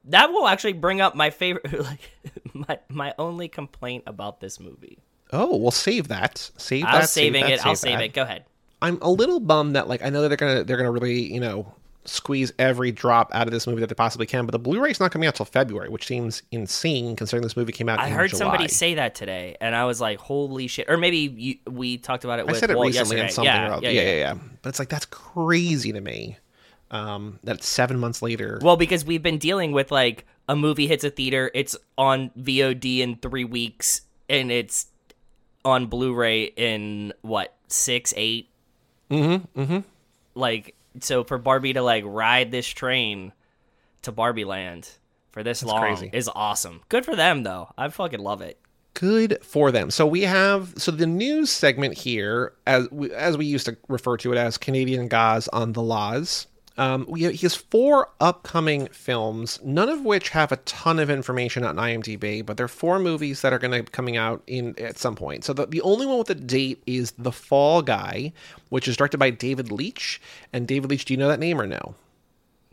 That 0.06 0.32
will 0.34 0.48
actually 0.48 0.74
bring 0.74 1.00
up 1.00 1.16
my 1.16 1.30
favorite, 1.30 1.72
like 1.90 2.00
my 2.54 2.80
my 2.90 3.14
only 3.18 3.48
complaint 3.48 4.04
about 4.08 4.42
this 4.42 4.60
movie. 4.60 4.98
Oh, 5.32 5.56
well, 5.56 5.72
save 5.72 6.10
that. 6.10 6.52
Save 6.58 6.84
I'm 6.84 6.92
that. 6.96 7.02
I'm 7.04 7.08
saving 7.08 7.44
save 7.44 7.48
that, 7.48 7.54
it. 7.54 7.58
Save 7.60 7.68
I'll 7.68 7.76
save 7.78 8.00
it. 8.02 8.14
Go 8.14 8.24
ahead. 8.24 8.44
I'm 8.82 9.00
a 9.02 9.10
little 9.10 9.40
bummed 9.40 9.78
that 9.78 9.88
like 9.88 10.02
I 10.04 10.10
know 10.10 10.22
that 10.24 10.28
they're 10.28 10.36
gonna 10.38 10.66
they're 10.66 10.76
gonna 10.78 10.92
really 10.92 11.32
you 11.34 11.40
know 11.40 11.74
squeeze 12.10 12.52
every 12.60 12.92
drop 12.92 13.32
out 13.34 13.48
of 13.48 13.52
this 13.52 13.68
movie 13.68 13.82
that 13.82 13.88
they 13.88 13.96
possibly 13.96 14.26
can. 14.26 14.46
But 14.46 14.52
the 14.52 14.60
blu 14.60 14.80
ray 14.82 14.92
is 14.92 15.00
not 15.00 15.12
coming 15.12 15.28
out 15.28 15.36
till 15.36 15.46
February, 15.46 15.90
which 15.90 16.06
seems 16.08 16.42
insane 16.52 17.16
considering 17.16 17.44
this 17.44 17.56
movie 17.56 17.72
came 17.72 17.88
out. 17.88 18.00
I 18.00 18.10
heard 18.10 18.30
July. 18.32 18.38
somebody 18.40 18.68
say 18.68 18.96
that 18.96 19.16
today, 19.16 19.56
and 19.62 19.76
I 19.76 19.86
was 19.86 20.02
like, 20.02 20.18
"Holy 20.20 20.68
shit!" 20.68 20.90
Or 20.90 20.98
maybe 20.98 21.18
you, 21.20 21.56
we 21.72 21.98
talked 21.98 22.24
about 22.24 22.40
it. 22.40 22.48
With 22.48 22.56
I 22.56 22.60
said 22.60 22.70
it 22.72 22.76
Walt 22.76 22.88
recently 22.88 23.18
yesterday. 23.18 23.26
in 23.26 23.32
something. 23.32 23.54
Yeah, 23.54 23.74
else. 23.74 23.82
Yeah 23.84 23.90
yeah, 23.92 24.02
yeah, 24.02 24.10
yeah, 24.10 24.18
yeah. 24.34 24.38
But 24.62 24.70
it's 24.70 24.80
like 24.80 24.90
that's 24.90 25.06
crazy 25.06 25.92
to 25.94 26.02
me. 26.02 26.38
Um, 26.92 27.40
that's 27.44 27.68
seven 27.68 28.00
months 28.00 28.22
later. 28.22 28.60
Well, 28.62 28.78
because 28.78 29.06
we've 29.06 29.24
been 29.24 29.38
dealing 29.38 29.72
with 29.72 29.92
like 29.92 30.26
a 30.48 30.56
movie 30.56 30.88
hits 30.88 31.04
a 31.04 31.12
theater, 31.12 31.52
it's 31.54 31.78
on 31.98 32.32
VOD 32.40 33.00
in 33.00 33.16
three 33.18 33.46
weeks, 33.46 34.02
and 34.28 34.52
it's 34.52 34.88
on 35.64 35.86
Blu-ray 35.86 36.46
in 36.56 37.14
what 37.22 37.54
six, 37.68 38.14
eight? 38.18 38.50
Mm-hmm. 39.12 39.60
Mm-hmm. 39.60 39.80
Like 40.34 40.76
so 41.04 41.24
for 41.24 41.38
Barbie 41.38 41.74
to 41.74 41.82
like 41.82 42.04
ride 42.06 42.52
this 42.52 42.68
train 42.68 43.32
to 44.04 44.12
Barbie 44.12 44.46
Land 44.46 44.88
for 45.32 45.44
this 45.44 45.62
That's 45.62 45.72
long 45.72 45.82
crazy. 45.82 46.10
is 46.14 46.30
awesome. 46.34 46.82
Good 46.90 47.06
for 47.06 47.16
them 47.16 47.44
though. 47.44 47.72
I 47.78 47.88
fucking 47.90 48.20
love 48.20 48.42
it. 48.42 48.58
Good 48.94 49.38
for 49.44 49.72
them. 49.72 49.92
So 49.92 50.06
we 50.06 50.22
have 50.24 50.74
so 50.78 50.92
the 50.92 51.08
news 51.08 51.50
segment 51.50 51.98
here, 51.98 52.54
as 52.66 52.90
we, 52.92 53.12
as 53.14 53.38
we 53.38 53.46
used 53.46 53.66
to 53.68 53.78
refer 53.88 54.18
to 54.18 54.32
it 54.32 54.38
as 54.38 54.58
Canadian 54.58 55.08
Gos 55.08 55.48
on 55.50 55.74
the 55.74 55.82
Los. 55.82 56.48
Um, 56.80 57.06
he 57.18 57.26
has 57.26 57.56
four 57.56 58.08
upcoming 58.22 58.88
films, 58.88 59.60
none 59.66 59.90
of 59.90 60.06
which 60.06 60.30
have 60.30 60.54
a 60.54 60.58
ton 60.58 60.98
of 60.98 61.10
information 61.10 61.66
on 61.66 61.76
IMDb, 61.76 62.44
but 62.44 62.56
they're 62.56 62.70
four 62.70 63.00
movies 63.00 63.42
that 63.42 63.52
are 63.52 63.60
going 63.60 63.74
to 63.78 63.84
be 63.84 63.90
coming 63.92 64.16
out 64.16 64.42
in 64.48 64.80
at 64.80 64.98
some 64.98 65.14
point. 65.14 65.44
So 65.44 65.52
the, 65.52 65.66
the 65.66 65.82
only 65.82 66.06
one 66.06 66.18
with 66.20 66.30
a 66.30 66.36
date 66.36 66.82
is 66.88 67.12
The 67.18 67.34
Fall 67.34 67.82
Guy, 67.82 68.32
which 68.70 68.88
is 68.88 68.96
directed 68.96 69.18
by 69.18 69.30
David 69.30 69.74
Leitch. 69.74 70.22
And 70.54 70.66
David 70.70 70.90
Leitch, 70.90 71.04
do 71.04 71.12
you 71.14 71.18
know 71.18 71.28
that 71.28 71.42
name 71.42 71.60
or 71.60 71.68
no? 71.68 71.96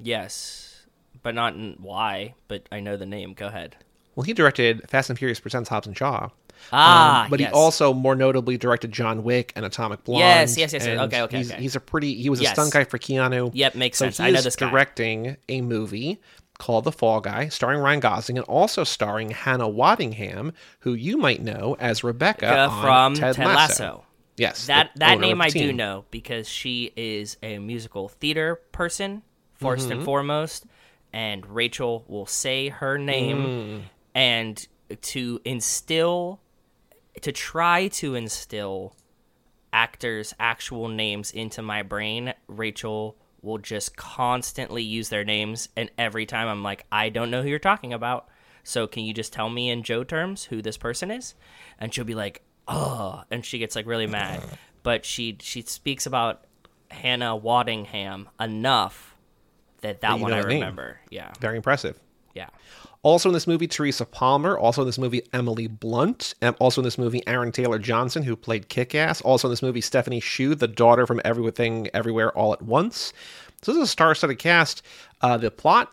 Yes, 0.01 0.85
but 1.25 1.35
not 1.35 1.55
why, 1.81 2.35
but 2.47 2.69
I 2.71 2.79
know 2.79 2.97
the 2.97 3.07
name. 3.07 3.35
Go 3.35 3.49
ahead. 3.49 3.75
Well, 4.15 4.23
he 4.23 4.33
directed 4.35 4.89
Fast 4.89 5.11
and 5.11 5.19
Furious 5.19 5.41
Presents 5.41 5.69
Hobbs 5.69 5.89
and 5.89 5.97
Shaw. 5.99 6.29
Ah, 6.73 7.25
um, 7.25 7.31
but 7.31 7.39
yes. 7.41 7.51
he 7.51 7.55
also 7.55 7.93
more 7.95 8.15
notably 8.17 8.57
directed 8.57 8.93
John 8.93 9.23
Wick 9.23 9.53
and 9.57 9.65
Atomic 9.65 10.03
Blonde. 10.05 10.21
Yes, 10.21 10.57
yes, 10.59 10.73
yes. 10.73 10.87
yes. 10.87 10.99
Okay, 10.99 11.23
okay 11.23 11.37
he's, 11.39 11.53
okay 11.53 11.61
he's, 11.61 11.77
a 11.77 11.81
pretty. 11.81 12.15
He 12.15 12.29
was 12.31 12.41
yes. 12.41 12.53
a 12.53 12.55
stunt 12.55 12.73
guy 12.73 12.85
for 12.85 12.99
Keanu. 12.99 13.51
Yep, 13.55 13.75
makes 13.77 13.99
so 13.99 14.07
sense. 14.07 14.21
I 14.21 14.31
know 14.31 14.41
this 14.41 14.57
guy. 14.57 14.71
directing 14.71 15.37
a 15.49 15.61
movie 15.61 16.21
called 16.59 16.85
The 16.85 16.93
Fall 16.93 17.21
Guy, 17.21 17.49
starring 17.49 17.81
Ryan 17.81 18.01
Gosling 18.01 18.39
and 18.39 18.47
also 18.47 18.83
starring 18.83 19.31
Hannah 19.31 19.69
Waddingham, 19.69 20.53
who 20.81 20.95
you 20.95 21.19
might 21.19 21.43
know 21.43 21.77
as 21.79 22.03
Rebecca 22.03 22.47
uh, 22.49 22.81
from 22.83 23.15
Ted, 23.15 23.37
Ted 23.37 23.47
Lasso. 23.47 23.85
Lasso. 23.85 24.03
Yes, 24.39 24.67
that 24.67 24.91
that 24.97 25.19
name 25.21 25.41
I 25.41 25.49
do 25.49 25.73
know 25.73 26.05
because 26.11 26.49
she 26.49 26.93
is 26.97 27.37
a 27.43 27.59
musical 27.59 28.09
theater 28.09 28.57
person 28.73 29.23
1st 29.63 29.79
mm-hmm. 29.83 29.93
and 29.93 30.05
foremost, 30.05 30.67
and 31.13 31.47
Rachel 31.47 32.05
will 32.09 32.27
say 32.27 32.69
her 32.71 32.99
name 32.99 33.39
mm. 33.39 33.83
and 34.15 34.67
to 35.03 35.41
instill 35.47 36.41
to 37.23 37.33
try 37.33 37.89
to 37.89 38.15
instill 38.15 38.95
actors' 39.73 40.35
actual 40.39 40.89
names 40.89 41.31
into 41.33 41.63
my 41.63 41.83
brain, 41.83 42.35
Rachel 42.49 43.17
will 43.43 43.59
just 43.59 43.97
constantly 43.97 44.83
use 44.83 45.09
their 45.09 45.25
names. 45.25 45.69
And 45.77 45.91
every 45.99 46.27
time 46.27 46.49
I'm 46.49 46.63
like, 46.63 46.87
I 46.91 47.09
don't 47.09 47.31
know 47.31 47.43
who 47.43 47.49
you're 47.49 47.59
talking 47.59 47.93
about. 47.93 48.29
So 48.65 48.87
can 48.87 49.05
you 49.05 49.15
just 49.15 49.33
tell 49.33 49.49
me 49.49 49.71
in 49.71 49.83
Joe 49.83 50.03
terms 50.03 50.45
who 50.45 50.63
this 50.63 50.77
person 50.77 51.11
is? 51.11 51.35
And 51.79 51.93
she'll 51.95 52.05
be 52.05 52.15
like, 52.17 52.43
oh, 52.67 53.23
and 53.31 53.45
she 53.45 53.59
gets 53.59 53.77
like 53.77 53.87
really 53.87 54.09
mad. 54.09 54.43
But 54.83 55.05
she 55.05 55.39
she 55.41 55.63
speaks 55.63 56.07
about 56.07 56.45
Hannah 56.91 57.39
Waddingham 57.39 58.27
enough 58.41 59.17
that 59.83 60.01
that 60.01 60.19
one 60.19 60.33
I 60.33 60.39
remember. 60.41 60.85
Name. 60.85 60.95
Yeah. 61.11 61.33
Very 61.41 61.57
impressive. 61.57 62.01
Yeah. 62.35 62.49
Also 63.07 63.29
in 63.29 63.33
this 63.35 63.47
movie, 63.47 63.69
Teresa 63.69 64.05
Palmer. 64.05 64.59
Also 64.59 64.83
in 64.83 64.89
this 64.89 64.99
movie, 64.99 65.23
Emily 65.33 65.69
Blunt. 65.69 66.35
And 66.43 66.57
also 66.59 66.81
in 66.81 66.85
this 66.85 66.99
movie, 66.99 67.23
Aaron 67.29 67.53
Taylor 67.53 67.79
Johnson, 67.79 68.25
who 68.25 68.35
played 68.35 68.69
Kick 68.69 68.97
Ass. 68.97 69.21
Also 69.21 69.47
in 69.47 69.53
this 69.53 69.63
movie, 69.63 69.81
Stephanie 69.81 70.19
Hsu, 70.19 70.57
the 70.57 70.67
daughter 70.67 71.07
from 71.07 71.21
Everything 71.25 71.87
Everywhere 71.95 72.37
All 72.37 72.53
at 72.53 72.63
Once. 72.63 73.13
So 73.63 73.71
this 73.71 73.81
is 73.81 73.85
a 73.89 73.93
star 73.93 74.17
studded 74.17 74.41
cast. 74.41 74.83
Uh, 75.23 75.37
the 75.37 75.53
plot 75.53 75.93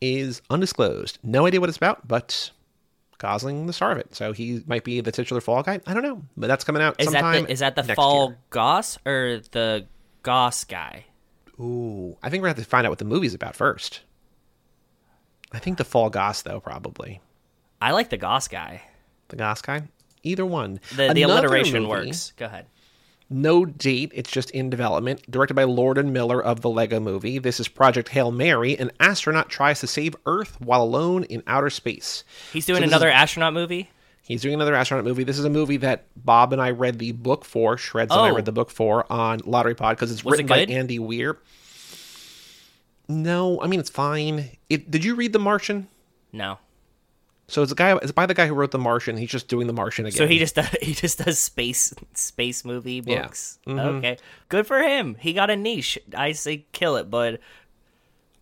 is 0.00 0.40
undisclosed. 0.48 1.18
No 1.22 1.46
idea 1.46 1.60
what 1.60 1.68
it's 1.68 1.76
about, 1.76 2.08
but 2.08 2.50
Gosling 3.18 3.66
the 3.66 3.74
star 3.74 3.92
of 3.92 3.98
it. 3.98 4.14
So 4.14 4.32
he 4.32 4.62
might 4.66 4.82
be 4.82 5.02
the 5.02 5.12
titular 5.12 5.42
Fall 5.42 5.62
guy. 5.62 5.80
I 5.86 5.92
don't 5.92 6.02
know, 6.02 6.22
but 6.38 6.46
that's 6.46 6.64
coming 6.64 6.80
out 6.80 6.98
is 6.98 7.08
sometime. 7.10 7.34
That 7.42 7.46
the, 7.48 7.52
is 7.52 7.58
that 7.58 7.76
the 7.76 7.84
Fall 7.94 8.28
year. 8.28 8.38
Goss 8.48 8.96
or 9.06 9.42
the 9.50 9.84
Goss 10.22 10.64
guy? 10.64 11.04
Ooh, 11.60 12.16
I 12.22 12.30
think 12.30 12.40
we're 12.40 12.46
gonna 12.48 12.56
have 12.60 12.64
to 12.64 12.70
find 12.70 12.86
out 12.86 12.90
what 12.90 12.98
the 12.98 13.04
movie's 13.04 13.34
about 13.34 13.54
first. 13.56 14.00
I 15.52 15.58
think 15.58 15.78
the 15.78 15.84
fall 15.84 16.10
goss 16.10 16.42
though, 16.42 16.60
probably. 16.60 17.20
I 17.80 17.92
like 17.92 18.10
the 18.10 18.16
goss 18.16 18.48
guy. 18.48 18.82
The 19.28 19.36
goss 19.36 19.62
guy. 19.62 19.82
Either 20.22 20.46
one. 20.46 20.80
The, 20.94 21.12
the 21.12 21.22
alliteration 21.22 21.82
movie, 21.82 22.06
works. 22.06 22.32
Go 22.36 22.46
ahead. 22.46 22.66
No 23.28 23.64
date. 23.64 24.12
It's 24.14 24.30
just 24.30 24.50
in 24.50 24.70
development. 24.70 25.28
Directed 25.30 25.54
by 25.54 25.64
Lord 25.64 25.98
and 25.98 26.12
Miller 26.12 26.42
of 26.42 26.60
the 26.62 26.70
Lego 26.70 27.00
Movie. 27.00 27.38
This 27.38 27.58
is 27.60 27.68
Project 27.68 28.08
Hail 28.08 28.30
Mary. 28.32 28.78
An 28.78 28.90
astronaut 29.00 29.48
tries 29.48 29.80
to 29.80 29.86
save 29.88 30.14
Earth 30.26 30.56
while 30.60 30.82
alone 30.82 31.24
in 31.24 31.42
outer 31.46 31.70
space. 31.70 32.22
He's 32.52 32.66
doing 32.66 32.80
so 32.80 32.84
another 32.84 33.08
is, 33.08 33.14
astronaut 33.14 33.52
movie. 33.52 33.90
He's 34.22 34.42
doing 34.42 34.54
another 34.54 34.74
astronaut 34.74 35.04
movie. 35.04 35.24
This 35.24 35.38
is 35.40 35.44
a 35.44 35.50
movie 35.50 35.76
that 35.78 36.04
Bob 36.16 36.52
and 36.52 36.62
I 36.62 36.70
read 36.70 36.98
the 37.00 37.12
book 37.12 37.44
for. 37.44 37.76
Shreds 37.76 38.12
oh. 38.12 38.18
and 38.24 38.32
I 38.32 38.36
read 38.36 38.42
oh. 38.44 38.44
the 38.44 38.52
book 38.52 38.70
for 38.70 39.10
on 39.12 39.40
Lottery 39.44 39.74
Pod 39.74 39.96
because 39.96 40.10
it's 40.12 40.24
Was 40.24 40.38
written 40.40 40.46
it 40.58 40.68
by 40.68 40.72
Andy 40.72 40.98
Weir. 41.00 41.36
No, 43.08 43.60
I 43.62 43.66
mean 43.66 43.80
it's 43.80 43.90
fine. 43.90 44.50
It, 44.68 44.90
did 44.90 45.04
you 45.04 45.14
read 45.14 45.32
The 45.32 45.38
Martian? 45.38 45.88
No. 46.32 46.58
So 47.48 47.62
it's 47.62 47.70
a 47.70 47.76
guy. 47.76 47.96
It's 48.02 48.10
by 48.10 48.26
the 48.26 48.34
guy 48.34 48.48
who 48.48 48.54
wrote 48.54 48.72
The 48.72 48.78
Martian. 48.78 49.16
He's 49.16 49.28
just 49.30 49.46
doing 49.46 49.68
The 49.68 49.72
Martian 49.72 50.06
again. 50.06 50.18
So 50.18 50.26
he 50.26 50.38
just 50.40 50.56
does, 50.56 50.68
he 50.82 50.92
just 50.94 51.18
does 51.18 51.38
space 51.38 51.94
space 52.14 52.64
movie 52.64 53.00
books. 53.00 53.58
Yeah. 53.66 53.72
Mm-hmm. 53.74 53.96
Okay, 53.98 54.18
good 54.48 54.66
for 54.66 54.80
him. 54.80 55.16
He 55.20 55.32
got 55.32 55.50
a 55.50 55.56
niche. 55.56 55.98
I 56.16 56.32
say 56.32 56.66
kill 56.72 56.96
it, 56.96 57.08
bud. 57.08 57.38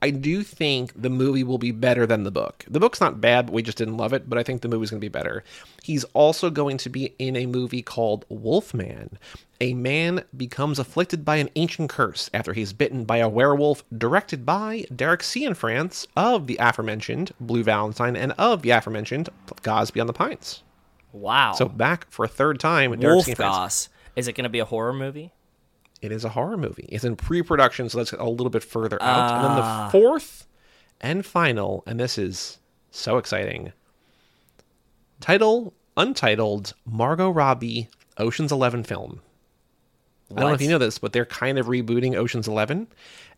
I 0.05 0.11
do 0.11 0.43
think 0.43 0.93
the 1.01 1.09
movie 1.09 1.45
will 1.45 1.57
be 1.57 1.71
better 1.71 2.05
than 2.05 2.25
the 2.25 2.31
book. 2.31 2.67
The 2.69 2.79
book's 2.79 3.01
not 3.01 3.23
bad, 3.23 3.47
but 3.47 3.55
we 3.55 3.63
just 3.63 3.79
didn't 3.79 3.97
love 3.97 4.13
it, 4.13 4.29
but 4.29 4.37
I 4.37 4.43
think 4.43 4.61
the 4.61 4.69
movie's 4.69 4.91
going 4.91 5.01
to 5.01 5.05
be 5.05 5.09
better. 5.09 5.43
He's 5.83 6.05
also 6.13 6.51
going 6.51 6.77
to 6.77 6.91
be 6.91 7.15
in 7.19 7.37
a 7.37 7.47
movie 7.47 7.81
called 7.81 8.27
Wolfman. 8.29 9.19
A 9.63 9.73
man 9.73 10.23
becomes 10.37 10.79
afflicted 10.79 11.25
by 11.25 11.37
an 11.37 11.49
ancient 11.57 11.89
curse 11.89 12.29
after 12.35 12.53
he's 12.53 12.75
bitten 12.75 13.07
by 13.07 13.17
a 13.17 13.31
werewolf, 13.31 13.83
directed 13.97 14.45
by 14.45 14.85
Derek 14.95 15.21
Cianfrance 15.23 16.07
of 16.19 16.49
the 16.49 16.59
aforementioned 16.61 17.33
Blue 17.41 17.63
Valentine 17.63 18.15
and 18.15 18.33
of 18.33 18.61
the 18.61 18.73
aforementioned 18.73 19.31
Goss 19.63 19.91
Beyond 19.91 20.11
the 20.11 20.13
Pines. 20.13 20.63
Wow. 21.13 21.55
So 21.55 21.67
back 21.67 22.11
for 22.11 22.27
a 22.27 22.29
third 22.29 22.61
time. 22.61 22.91
Derek 23.01 23.25
Wolf 23.27 23.39
Goss. 23.39 23.89
Is 24.17 24.29
it 24.29 24.35
going 24.35 24.43
to 24.45 24.51
be 24.51 24.59
a 24.59 24.67
horror 24.67 24.93
movie? 24.93 25.33
it 26.05 26.13
is 26.13 26.25
a 26.25 26.29
horror 26.29 26.59
movie. 26.59 26.85
It's 26.91 27.03
in 27.03 27.17
pre-production, 27.17 27.89
so 27.89 27.99
that's 27.99 28.13
a 28.13 28.25
little 28.25 28.51
bit 28.51 28.63
further 28.63 29.03
out. 29.03 29.31
Uh. 29.31 29.35
And 29.37 29.45
then 29.45 29.57
the 29.57 29.63
ah. 29.63 29.89
fourth 29.91 30.47
and 31.01 31.25
final, 31.25 31.83
and 31.87 31.99
this 31.99 32.19
is 32.19 32.59
so 32.91 33.17
exciting. 33.17 33.73
Title 35.21 35.73
untitled 35.97 36.75
Margot 36.85 37.31
Robbie 37.31 37.89
Ocean's 38.19 38.53
11 38.53 38.85
film. 38.85 39.21
What? 40.29 40.39
I 40.39 40.41
don't 40.43 40.51
know 40.51 40.55
if 40.55 40.61
you 40.63 40.69
know 40.69 40.79
this, 40.79 40.99
but 40.99 41.15
they're 41.15 41.25
kind 41.25 41.59
of 41.59 41.67
rebooting 41.67 42.15
Ocean's 42.17 42.49
11 42.49 42.87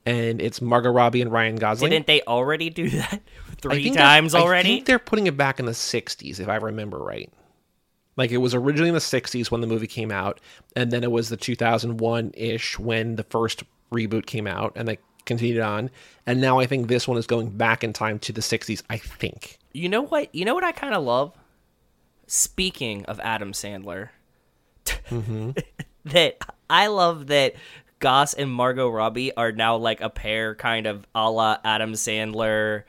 and 0.06 0.40
it's 0.40 0.60
Margot 0.62 0.90
Robbie 0.90 1.20
and 1.22 1.30
Ryan 1.30 1.56
Gosling. 1.56 1.90
Didn't 1.90 2.06
they 2.06 2.22
already 2.22 2.70
do 2.70 2.88
that 2.90 3.20
3 3.60 3.90
times 3.90 4.34
already? 4.34 4.68
I 4.68 4.72
think 4.72 4.86
they're 4.86 4.98
putting 4.98 5.26
it 5.26 5.36
back 5.36 5.60
in 5.60 5.66
the 5.66 5.72
60s 5.72 6.40
if 6.40 6.48
I 6.48 6.56
remember 6.56 6.98
right. 6.98 7.30
Like 8.16 8.30
it 8.30 8.38
was 8.38 8.54
originally 8.54 8.88
in 8.88 8.94
the 8.94 9.00
60s 9.00 9.50
when 9.50 9.60
the 9.60 9.66
movie 9.66 9.86
came 9.86 10.10
out, 10.10 10.40
and 10.74 10.90
then 10.90 11.04
it 11.04 11.10
was 11.10 11.28
the 11.28 11.36
2001 11.36 12.30
ish 12.34 12.78
when 12.78 13.16
the 13.16 13.24
first 13.24 13.62
reboot 13.92 14.26
came 14.26 14.46
out, 14.46 14.72
and 14.74 14.88
they 14.88 14.98
continued 15.26 15.60
on. 15.60 15.90
And 16.26 16.40
now 16.40 16.58
I 16.58 16.66
think 16.66 16.88
this 16.88 17.06
one 17.06 17.18
is 17.18 17.26
going 17.26 17.50
back 17.50 17.84
in 17.84 17.92
time 17.92 18.18
to 18.20 18.32
the 18.32 18.40
60s, 18.40 18.82
I 18.88 18.96
think. 18.96 19.58
You 19.72 19.88
know 19.90 20.02
what? 20.02 20.34
You 20.34 20.46
know 20.46 20.54
what 20.54 20.64
I 20.64 20.72
kind 20.72 20.94
of 20.94 21.04
love? 21.04 21.32
Speaking 22.26 23.04
of 23.04 23.20
Adam 23.20 23.52
Sandler, 23.52 24.08
mm-hmm. 24.86 25.50
that 26.06 26.38
I 26.70 26.86
love 26.86 27.26
that 27.26 27.54
Goss 27.98 28.32
and 28.34 28.50
Margot 28.50 28.88
Robbie 28.88 29.34
are 29.36 29.52
now 29.52 29.76
like 29.76 30.00
a 30.00 30.08
pair, 30.08 30.54
kind 30.54 30.86
of 30.86 31.06
a 31.14 31.30
la 31.30 31.58
Adam 31.64 31.92
Sandler 31.92 32.84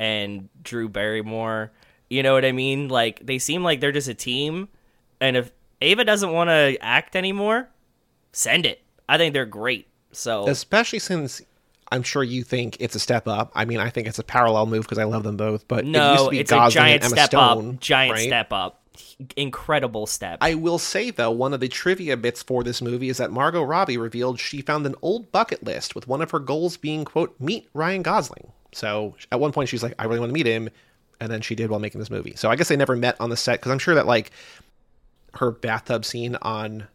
and 0.00 0.48
Drew 0.64 0.88
Barrymore 0.88 1.70
you 2.12 2.22
know 2.22 2.34
what 2.34 2.44
I 2.44 2.52
mean? 2.52 2.88
Like 2.88 3.24
they 3.24 3.38
seem 3.38 3.64
like 3.64 3.80
they're 3.80 3.90
just 3.90 4.06
a 4.08 4.12
team. 4.14 4.68
And 5.18 5.34
if 5.34 5.50
Eva 5.80 6.04
doesn't 6.04 6.30
want 6.30 6.50
to 6.50 6.76
act 6.82 7.16
anymore, 7.16 7.70
send 8.32 8.66
it. 8.66 8.82
I 9.08 9.16
think 9.16 9.32
they're 9.32 9.46
great. 9.46 9.86
So 10.12 10.46
especially 10.46 10.98
since 10.98 11.40
I'm 11.90 12.02
sure 12.02 12.22
you 12.22 12.44
think 12.44 12.76
it's 12.80 12.94
a 12.94 12.98
step 12.98 13.26
up. 13.26 13.50
I 13.54 13.64
mean, 13.64 13.78
I 13.78 13.88
think 13.88 14.06
it's 14.08 14.18
a 14.18 14.22
parallel 14.24 14.66
move 14.66 14.82
because 14.82 14.98
I 14.98 15.04
love 15.04 15.22
them 15.22 15.38
both. 15.38 15.66
But 15.66 15.86
no, 15.86 16.28
it 16.28 16.40
it's 16.40 16.50
Gosling 16.50 16.68
a 16.84 16.98
giant 16.98 17.04
step 17.04 17.26
Stone, 17.30 17.70
up. 17.76 17.80
Giant 17.80 18.12
right? 18.16 18.26
step 18.26 18.52
up. 18.52 18.80
Incredible 19.36 20.06
step. 20.06 20.36
I 20.42 20.52
will 20.54 20.78
say 20.78 21.12
though, 21.12 21.30
one 21.30 21.54
of 21.54 21.60
the 21.60 21.68
trivia 21.68 22.18
bits 22.18 22.42
for 22.42 22.62
this 22.62 22.82
movie 22.82 23.08
is 23.08 23.16
that 23.16 23.30
Margot 23.30 23.62
Robbie 23.62 23.96
revealed 23.96 24.38
she 24.38 24.60
found 24.60 24.84
an 24.84 24.96
old 25.00 25.32
bucket 25.32 25.64
list 25.64 25.94
with 25.94 26.06
one 26.08 26.20
of 26.20 26.30
her 26.32 26.38
goals 26.40 26.76
being 26.76 27.06
quote 27.06 27.34
meet 27.40 27.70
Ryan 27.72 28.02
Gosling. 28.02 28.52
So 28.74 29.14
at 29.30 29.40
one 29.40 29.50
point 29.52 29.70
she's 29.70 29.82
like, 29.82 29.94
I 29.98 30.04
really 30.04 30.20
want 30.20 30.28
to 30.28 30.34
meet 30.34 30.46
him 30.46 30.68
and 31.20 31.30
then 31.30 31.40
she 31.40 31.54
did 31.54 31.70
while 31.70 31.80
making 31.80 31.98
this 31.98 32.10
movie. 32.10 32.34
So 32.36 32.50
I 32.50 32.56
guess 32.56 32.68
they 32.68 32.76
never 32.76 32.96
met 32.96 33.20
on 33.20 33.30
the 33.30 33.36
set 33.36 33.60
because 33.60 33.72
I'm 33.72 33.78
sure 33.78 33.94
that 33.94 34.06
like 34.06 34.30
her 35.34 35.50
bathtub 35.50 36.04
scene 36.04 36.36
on 36.42 36.86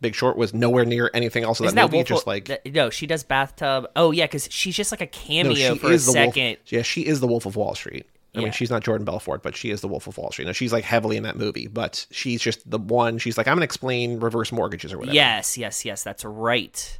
Big 0.00 0.14
Short 0.14 0.36
was 0.36 0.52
nowhere 0.54 0.84
near 0.84 1.10
anything 1.14 1.44
else. 1.44 1.58
That, 1.58 1.74
that 1.74 1.82
movie 1.86 1.98
Wolf, 1.98 2.08
just 2.08 2.26
like 2.26 2.50
no, 2.66 2.90
she 2.90 3.06
does 3.06 3.22
bathtub. 3.24 3.86
Oh 3.96 4.10
yeah, 4.10 4.24
because 4.24 4.48
she's 4.50 4.76
just 4.76 4.92
like 4.92 5.00
a 5.00 5.06
cameo 5.06 5.70
no, 5.74 5.76
for 5.76 5.92
a 5.92 5.98
second. 5.98 6.42
Wolf, 6.42 6.58
yeah, 6.72 6.82
she 6.82 7.02
is 7.06 7.20
the 7.20 7.26
Wolf 7.26 7.46
of 7.46 7.56
Wall 7.56 7.74
Street. 7.74 8.06
I 8.34 8.40
yeah. 8.40 8.44
mean, 8.44 8.52
she's 8.52 8.68
not 8.68 8.82
Jordan 8.84 9.06
Belfort, 9.06 9.42
but 9.42 9.56
she 9.56 9.70
is 9.70 9.80
the 9.80 9.88
Wolf 9.88 10.06
of 10.06 10.18
Wall 10.18 10.30
Street. 10.30 10.44
Now 10.44 10.52
she's 10.52 10.72
like 10.72 10.84
heavily 10.84 11.16
in 11.16 11.22
that 11.22 11.36
movie, 11.36 11.68
but 11.68 12.06
she's 12.10 12.42
just 12.42 12.68
the 12.70 12.76
one. 12.78 13.16
She's 13.18 13.38
like, 13.38 13.48
I'm 13.48 13.56
gonna 13.56 13.64
explain 13.64 14.20
reverse 14.20 14.52
mortgages 14.52 14.92
or 14.92 14.98
whatever. 14.98 15.14
Yes, 15.14 15.56
yes, 15.56 15.84
yes. 15.84 16.02
That's 16.02 16.24
right. 16.24 16.98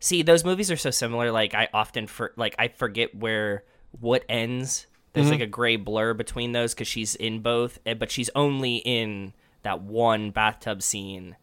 See, 0.00 0.22
those 0.22 0.44
movies 0.44 0.70
are 0.70 0.76
so 0.76 0.90
similar. 0.92 1.32
Like 1.32 1.54
I 1.54 1.68
often 1.74 2.06
for 2.06 2.32
like 2.36 2.54
I 2.58 2.68
forget 2.68 3.14
where 3.16 3.64
what 4.00 4.22
ends 4.28 4.86
there's 5.12 5.26
mm-hmm. 5.26 5.32
like 5.34 5.40
a 5.42 5.46
gray 5.46 5.76
blur 5.76 6.14
between 6.14 6.52
those 6.52 6.74
because 6.74 6.86
she's 6.88 7.14
in 7.14 7.40
both, 7.40 7.78
eh, 7.86 7.94
but 7.94 8.10
she's 8.10 8.28
only 8.34 8.76
in 8.76 9.32
that 9.62 9.80
one 9.80 10.30
bathtub 10.30 10.82
scene 10.82 11.36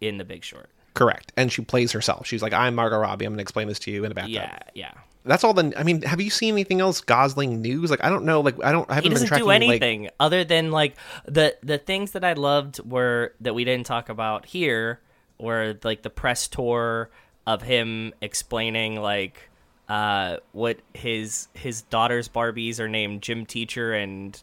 in 0.00 0.18
The 0.18 0.24
Big 0.24 0.42
Short. 0.44 0.68
Correct. 0.94 1.32
And 1.36 1.52
she 1.52 1.62
plays 1.62 1.92
herself. 1.92 2.26
She's 2.26 2.42
like, 2.42 2.52
I'm 2.52 2.74
Margot 2.74 2.98
Robbie. 2.98 3.24
I'm 3.26 3.32
going 3.32 3.38
to 3.38 3.42
explain 3.42 3.68
this 3.68 3.78
to 3.80 3.90
you 3.90 4.04
in 4.04 4.10
a 4.10 4.14
bathtub. 4.14 4.32
Yeah, 4.32 4.58
yeah. 4.74 4.92
That's 5.24 5.42
all 5.42 5.54
the. 5.54 5.72
I 5.76 5.82
mean, 5.82 6.02
have 6.02 6.20
you 6.20 6.30
seen 6.30 6.54
anything 6.54 6.80
else 6.80 7.00
Gosling 7.00 7.60
news? 7.60 7.90
Like, 7.90 8.02
I 8.04 8.08
don't 8.10 8.24
know. 8.24 8.40
Like, 8.42 8.62
I 8.62 8.70
don't. 8.70 8.88
I 8.88 8.94
haven't 8.94 9.10
he 9.10 9.14
doesn't 9.14 9.24
been 9.24 9.28
tracking, 9.28 9.44
do 9.46 9.50
anything 9.50 10.02
like... 10.04 10.14
other 10.20 10.44
than 10.44 10.70
like 10.70 10.94
the 11.24 11.56
the 11.64 11.78
things 11.78 12.12
that 12.12 12.22
I 12.24 12.34
loved 12.34 12.78
were 12.88 13.34
that 13.40 13.52
we 13.52 13.64
didn't 13.64 13.86
talk 13.86 14.08
about 14.08 14.46
here 14.46 15.00
were 15.40 15.80
like 15.82 16.02
the 16.02 16.10
press 16.10 16.46
tour 16.46 17.10
of 17.44 17.60
him 17.62 18.14
explaining 18.22 19.00
like 19.00 19.50
uh, 19.88 20.38
what 20.52 20.78
his 20.94 21.48
his 21.54 21.82
daughter's 21.82 22.28
Barbies 22.28 22.80
are 22.80 22.88
named 22.88 23.22
Gym 23.22 23.46
Teacher 23.46 23.92
and 23.94 24.40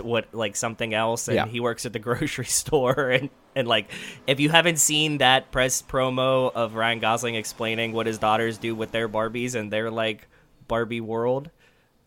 what 0.00 0.26
like 0.34 0.56
something 0.56 0.94
else, 0.94 1.28
and 1.28 1.34
yeah. 1.36 1.46
he 1.46 1.60
works 1.60 1.86
at 1.86 1.92
the 1.92 1.98
grocery 1.98 2.46
store 2.46 3.10
and 3.10 3.30
and 3.54 3.68
like 3.68 3.90
if 4.26 4.40
you 4.40 4.48
haven't 4.50 4.78
seen 4.78 5.18
that 5.18 5.52
press 5.52 5.82
promo 5.82 6.52
of 6.52 6.74
Ryan 6.74 6.98
Gosling 7.00 7.34
explaining 7.36 7.92
what 7.92 8.06
his 8.06 8.18
daughters 8.18 8.58
do 8.58 8.74
with 8.74 8.90
their 8.90 9.08
Barbies 9.08 9.54
and 9.54 9.72
they're 9.72 9.90
like 9.90 10.26
Barbie 10.66 11.00
World, 11.00 11.50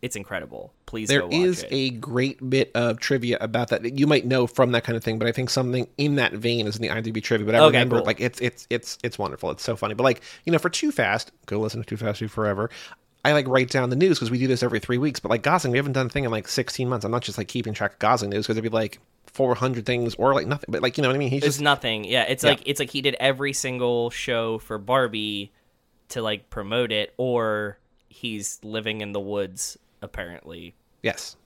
it's 0.02 0.16
incredible. 0.16 0.72
Please 0.86 1.08
there 1.08 1.26
is 1.30 1.62
it. 1.62 1.68
a 1.70 1.90
great 1.90 2.48
bit 2.48 2.70
of 2.74 2.98
trivia 3.00 3.38
about 3.40 3.68
that 3.68 3.98
you 3.98 4.06
might 4.06 4.26
know 4.26 4.46
from 4.46 4.72
that 4.72 4.82
kind 4.84 4.96
of 4.96 5.04
thing, 5.04 5.18
but 5.18 5.28
I 5.28 5.32
think 5.32 5.50
something 5.50 5.86
in 5.98 6.16
that 6.16 6.32
vein 6.32 6.66
is 6.66 6.76
in 6.76 6.82
the 6.82 6.88
IMDb 6.88 7.22
trivia. 7.22 7.44
But 7.46 7.54
I 7.54 7.58
okay, 7.60 7.66
remember 7.76 7.96
cool. 7.98 8.06
like 8.06 8.20
it's 8.20 8.40
it's 8.40 8.66
it's 8.70 8.98
it's 9.02 9.18
wonderful. 9.18 9.50
It's 9.50 9.62
so 9.62 9.76
funny. 9.76 9.94
But 9.94 10.04
like 10.04 10.22
you 10.46 10.52
know, 10.52 10.58
for 10.58 10.70
Too 10.70 10.90
Fast, 10.90 11.32
go 11.46 11.58
listen 11.60 11.80
to 11.82 11.86
Too 11.86 11.96
Fast, 11.96 12.18
Too 12.18 12.28
Forever. 12.28 12.70
I 13.24 13.32
like 13.32 13.46
write 13.46 13.68
down 13.68 13.90
the 13.90 13.96
news 13.96 14.16
because 14.18 14.30
we 14.30 14.38
do 14.38 14.46
this 14.46 14.62
every 14.62 14.80
three 14.80 14.96
weeks. 14.98 15.20
But 15.20 15.28
like 15.30 15.42
Gosling, 15.42 15.72
we 15.72 15.78
haven't 15.78 15.92
done 15.92 16.06
a 16.06 16.10
thing 16.10 16.24
in 16.24 16.30
like 16.30 16.48
16 16.48 16.88
months. 16.88 17.04
I'm 17.04 17.10
not 17.10 17.20
just 17.22 17.36
like 17.36 17.48
keeping 17.48 17.74
track 17.74 17.94
of 17.94 17.98
Gosling 17.98 18.30
news 18.30 18.46
because 18.46 18.56
it'd 18.56 18.62
be 18.70 18.74
like 18.74 18.98
400 19.26 19.84
things 19.84 20.14
or 20.14 20.32
like 20.32 20.46
nothing. 20.46 20.68
But 20.70 20.80
like 20.80 20.96
you 20.96 21.02
know 21.02 21.10
what 21.10 21.16
I 21.16 21.18
mean? 21.18 21.28
He's 21.30 21.38
it's 21.42 21.46
just 21.56 21.60
nothing. 21.60 22.04
Yeah, 22.04 22.24
it's 22.26 22.42
yeah. 22.42 22.50
like 22.50 22.62
it's 22.64 22.80
like 22.80 22.90
he 22.90 23.02
did 23.02 23.16
every 23.20 23.52
single 23.52 24.08
show 24.08 24.58
for 24.58 24.78
Barbie 24.78 25.52
to 26.10 26.22
like 26.22 26.48
promote 26.48 26.90
it, 26.92 27.12
or 27.18 27.78
he's 28.08 28.58
living 28.64 29.02
in 29.02 29.12
the 29.12 29.20
woods 29.20 29.76
apparently. 30.02 30.74
Yes. 31.02 31.36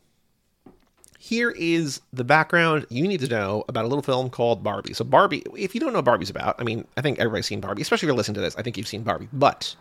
Here 1.18 1.50
is 1.58 2.00
the 2.12 2.24
background 2.24 2.86
you 2.90 3.08
need 3.08 3.20
to 3.20 3.28
know 3.28 3.64
about 3.68 3.84
a 3.84 3.88
little 3.88 4.02
film 4.02 4.28
called 4.28 4.62
Barbie. 4.62 4.92
So, 4.92 5.04
Barbie, 5.04 5.42
if 5.56 5.74
you 5.74 5.80
don't 5.80 5.92
know 5.94 6.02
Barbie's 6.02 6.28
about, 6.28 6.56
I 6.60 6.64
mean, 6.64 6.86
I 6.96 7.00
think 7.00 7.18
everybody's 7.18 7.46
seen 7.46 7.60
Barbie, 7.60 7.80
especially 7.82 8.06
if 8.06 8.08
you're 8.08 8.16
listening 8.16 8.34
to 8.34 8.40
this. 8.40 8.56
I 8.56 8.62
think 8.62 8.76
you've 8.76 8.88
seen 8.88 9.02
Barbie. 9.02 9.28
But 9.32 9.74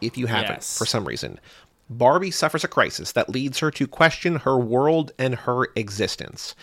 if 0.00 0.16
you 0.16 0.26
haven't, 0.26 0.52
yes. 0.56 0.78
for 0.78 0.86
some 0.86 1.04
reason, 1.04 1.38
Barbie 1.90 2.30
suffers 2.30 2.64
a 2.64 2.68
crisis 2.68 3.12
that 3.12 3.28
leads 3.28 3.58
her 3.58 3.70
to 3.72 3.86
question 3.86 4.36
her 4.36 4.56
world 4.56 5.12
and 5.18 5.34
her 5.34 5.64
existence. 5.76 6.54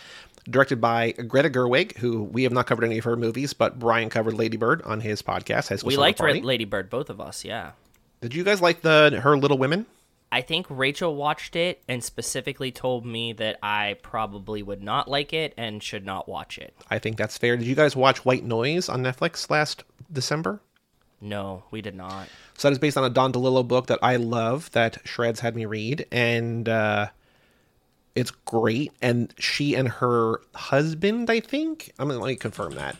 Directed 0.48 0.80
by 0.80 1.12
Greta 1.12 1.50
Gerwig, 1.50 1.96
who 1.98 2.22
we 2.24 2.42
have 2.44 2.52
not 2.52 2.66
covered 2.66 2.84
any 2.84 2.98
of 2.98 3.04
her 3.04 3.16
movies, 3.16 3.52
but 3.52 3.78
Brian 3.78 4.08
covered 4.08 4.34
Lady 4.34 4.56
Bird 4.56 4.80
on 4.82 5.00
his 5.00 5.20
podcast. 5.22 5.68
High 5.68 5.86
we 5.86 5.96
liked 5.96 6.20
Lady 6.20 6.64
Bird, 6.64 6.88
both 6.90 7.10
of 7.10 7.20
us, 7.20 7.44
yeah. 7.44 7.72
Did 8.20 8.32
you 8.34 8.44
guys 8.44 8.60
like 8.60 8.80
the 8.82 9.20
her 9.22 9.36
Little 9.36 9.58
Women? 9.58 9.86
I 10.32 10.40
think 10.40 10.66
Rachel 10.68 11.14
watched 11.14 11.54
it 11.54 11.82
and 11.88 12.02
specifically 12.02 12.72
told 12.72 13.06
me 13.06 13.32
that 13.34 13.58
I 13.62 13.96
probably 14.02 14.62
would 14.62 14.82
not 14.82 15.08
like 15.08 15.32
it 15.32 15.54
and 15.56 15.82
should 15.82 16.04
not 16.04 16.28
watch 16.28 16.58
it. 16.58 16.74
I 16.90 16.98
think 16.98 17.16
that's 17.16 17.38
fair. 17.38 17.56
Did 17.56 17.66
you 17.66 17.74
guys 17.76 17.94
watch 17.94 18.24
White 18.24 18.44
Noise 18.44 18.88
on 18.88 19.02
Netflix 19.02 19.48
last 19.50 19.84
December? 20.12 20.60
No, 21.20 21.62
we 21.70 21.80
did 21.80 21.94
not. 21.94 22.28
So 22.58 22.68
that 22.68 22.72
is 22.72 22.78
based 22.78 22.96
on 22.98 23.04
a 23.04 23.10
Don 23.10 23.32
DeLillo 23.32 23.66
book 23.66 23.86
that 23.86 23.98
I 24.02 24.16
love 24.16 24.70
that 24.72 24.98
Shreds 25.04 25.40
had 25.40 25.56
me 25.56 25.64
read, 25.64 26.06
and 26.10 26.68
uh, 26.68 27.08
it's 28.14 28.30
great. 28.30 28.92
And 29.00 29.32
she 29.38 29.74
and 29.74 29.88
her 29.88 30.40
husband, 30.54 31.30
I 31.30 31.40
think, 31.40 31.92
I'm 31.98 32.08
gonna 32.08 32.20
let 32.20 32.28
me 32.28 32.36
confirm 32.36 32.74
that. 32.74 32.96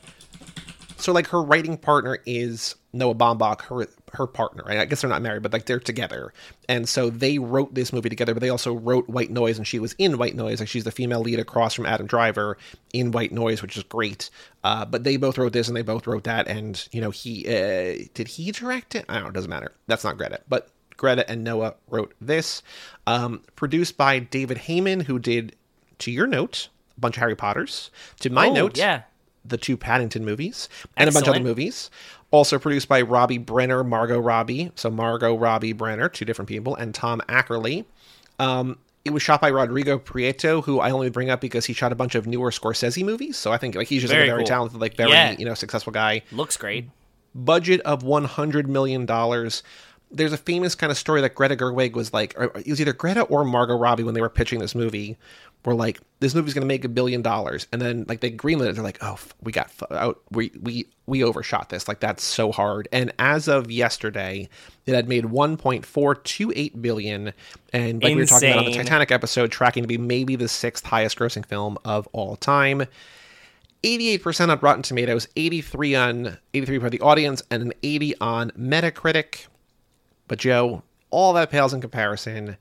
So 0.98 1.12
like 1.12 1.26
her 1.28 1.42
writing 1.42 1.76
partner 1.76 2.18
is 2.26 2.74
Noah 2.92 3.14
Baumbach, 3.14 3.60
her 3.62 3.88
her 4.14 4.26
partner. 4.26 4.62
Right? 4.66 4.78
I 4.78 4.86
guess 4.86 5.00
they're 5.02 5.10
not 5.10 5.22
married, 5.22 5.42
but 5.42 5.52
like 5.52 5.66
they're 5.66 5.78
together. 5.80 6.32
And 6.68 6.88
so 6.88 7.10
they 7.10 7.38
wrote 7.38 7.74
this 7.74 7.92
movie 7.92 8.08
together, 8.08 8.32
but 8.32 8.40
they 8.40 8.48
also 8.48 8.72
wrote 8.74 9.08
White 9.08 9.30
Noise, 9.30 9.58
and 9.58 9.66
she 9.66 9.78
was 9.78 9.94
in 9.98 10.16
White 10.18 10.34
Noise. 10.34 10.60
Like 10.60 10.68
she's 10.68 10.84
the 10.84 10.90
female 10.90 11.20
lead 11.20 11.38
across 11.38 11.74
from 11.74 11.86
Adam 11.86 12.06
Driver 12.06 12.56
in 12.92 13.10
White 13.10 13.32
Noise, 13.32 13.62
which 13.62 13.76
is 13.76 13.82
great. 13.82 14.30
Uh, 14.64 14.84
but 14.84 15.04
they 15.04 15.16
both 15.16 15.36
wrote 15.36 15.52
this 15.52 15.68
and 15.68 15.76
they 15.76 15.82
both 15.82 16.06
wrote 16.06 16.24
that, 16.24 16.48
and 16.48 16.88
you 16.92 17.00
know 17.00 17.10
he 17.10 17.46
uh, 17.46 18.04
did 18.14 18.28
he 18.28 18.50
direct 18.52 18.94
it? 18.94 19.04
I 19.08 19.14
don't 19.14 19.22
know. 19.24 19.28
It 19.30 19.34
doesn't 19.34 19.50
matter. 19.50 19.72
That's 19.86 20.04
not 20.04 20.16
Greta, 20.16 20.40
but. 20.48 20.70
Greta 20.98 21.30
and 21.30 21.44
Noah 21.44 21.74
wrote 21.90 22.14
this, 22.22 22.62
um, 23.06 23.42
produced 23.54 23.98
by 23.98 24.18
David 24.18 24.56
Heyman, 24.56 25.02
who 25.02 25.18
did, 25.18 25.54
to 25.98 26.10
your 26.10 26.26
note, 26.26 26.70
a 26.96 27.00
bunch 27.00 27.16
of 27.18 27.20
Harry 27.20 27.36
Potters. 27.36 27.90
To 28.20 28.30
my 28.30 28.46
oh, 28.46 28.54
note, 28.54 28.78
yeah, 28.78 29.02
the 29.48 29.56
two 29.56 29.76
Paddington 29.76 30.24
movies 30.24 30.68
and 30.96 31.06
Excellent. 31.06 31.08
a 31.08 31.14
bunch 31.14 31.28
of 31.28 31.40
other 31.40 31.48
movies. 31.48 31.90
Also 32.30 32.58
produced 32.58 32.88
by 32.88 33.00
Robbie 33.02 33.38
Brenner, 33.38 33.84
Margot 33.84 34.18
Robbie. 34.18 34.72
So 34.74 34.90
Margot 34.90 35.34
Robbie 35.36 35.72
Brenner, 35.72 36.08
two 36.08 36.24
different 36.24 36.48
people, 36.48 36.74
and 36.74 36.94
Tom 36.94 37.22
Ackerley. 37.28 37.84
Um, 38.38 38.78
it 39.04 39.12
was 39.12 39.22
shot 39.22 39.40
by 39.40 39.48
Rodrigo 39.50 39.98
Prieto, 39.98 40.64
who 40.64 40.80
I 40.80 40.90
only 40.90 41.10
bring 41.10 41.30
up 41.30 41.40
because 41.40 41.64
he 41.66 41.72
shot 41.72 41.92
a 41.92 41.94
bunch 41.94 42.14
of 42.16 42.26
newer 42.26 42.50
Scorsese 42.50 43.04
movies. 43.04 43.36
So 43.36 43.52
I 43.52 43.56
think 43.56 43.74
like 43.76 43.86
he's 43.88 44.02
just 44.02 44.12
very 44.12 44.24
like, 44.24 44.30
a 44.30 44.34
very 44.34 44.42
cool. 44.42 44.48
talented, 44.48 44.80
like 44.80 44.96
very 44.96 45.10
yeah. 45.10 45.36
you 45.38 45.44
know 45.44 45.54
successful 45.54 45.92
guy. 45.92 46.22
Looks 46.32 46.56
great. 46.56 46.90
Budget 47.34 47.80
of 47.82 48.02
one 48.02 48.24
hundred 48.24 48.68
million 48.68 49.06
dollars. 49.06 49.62
There's 50.10 50.32
a 50.32 50.36
famous 50.38 50.74
kind 50.74 50.90
of 50.90 50.98
story 50.98 51.20
that 51.20 51.34
Greta 51.34 51.56
Gerwig 51.56 51.94
was 51.94 52.12
like, 52.12 52.32
it 52.38 52.68
was 52.68 52.80
either 52.80 52.92
Greta 52.92 53.22
or 53.22 53.44
Margot 53.44 53.76
Robbie 53.76 54.04
when 54.04 54.14
they 54.14 54.20
were 54.20 54.28
pitching 54.28 54.60
this 54.60 54.72
movie, 54.72 55.16
were 55.66 55.74
like, 55.74 56.00
this 56.20 56.34
movie's 56.34 56.54
going 56.54 56.62
to 56.62 56.66
make 56.66 56.84
a 56.84 56.88
billion 56.88 57.20
dollars, 57.20 57.66
and 57.72 57.82
then 57.82 58.06
like 58.08 58.20
they 58.20 58.30
greenlit 58.30 58.68
it. 58.70 58.74
They're 58.76 58.84
like, 58.84 58.98
oh, 59.02 59.18
we 59.42 59.50
got 59.52 59.70
out, 59.90 60.20
we 60.30 60.52
we 60.62 60.86
we 61.06 61.24
overshot 61.24 61.68
this. 61.68 61.88
Like 61.88 61.98
that's 62.00 62.22
so 62.22 62.52
hard. 62.52 62.88
And 62.92 63.12
as 63.18 63.48
of 63.48 63.70
yesterday, 63.70 64.48
it 64.86 64.94
had 64.94 65.08
made 65.08 65.24
1.428 65.24 66.80
billion, 66.80 67.32
and 67.74 68.02
like 68.02 68.12
Insane. 68.12 68.16
we 68.16 68.16
were 68.22 68.26
talking 68.26 68.50
about 68.52 68.64
on 68.64 68.64
the 68.70 68.78
Titanic 68.78 69.10
episode, 69.10 69.50
tracking 69.50 69.82
to 69.82 69.88
be 69.88 69.98
maybe 69.98 70.36
the 70.36 70.48
sixth 70.48 70.86
highest 70.86 71.18
grossing 71.18 71.44
film 71.44 71.76
of 71.84 72.08
all 72.12 72.36
time. 72.36 72.84
88% 73.82 74.48
on 74.48 74.58
Rotten 74.60 74.82
Tomatoes, 74.82 75.28
83 75.36 75.94
on 75.96 76.38
83 76.54 76.78
for 76.78 76.90
the 76.90 77.00
audience, 77.00 77.42
and 77.50 77.62
an 77.62 77.72
80 77.82 78.18
on 78.20 78.50
Metacritic. 78.52 79.46
But 80.28 80.38
Joe, 80.38 80.82
all 81.10 81.32
that 81.34 81.50
pales 81.50 81.74
in 81.74 81.80
comparison 81.80 82.56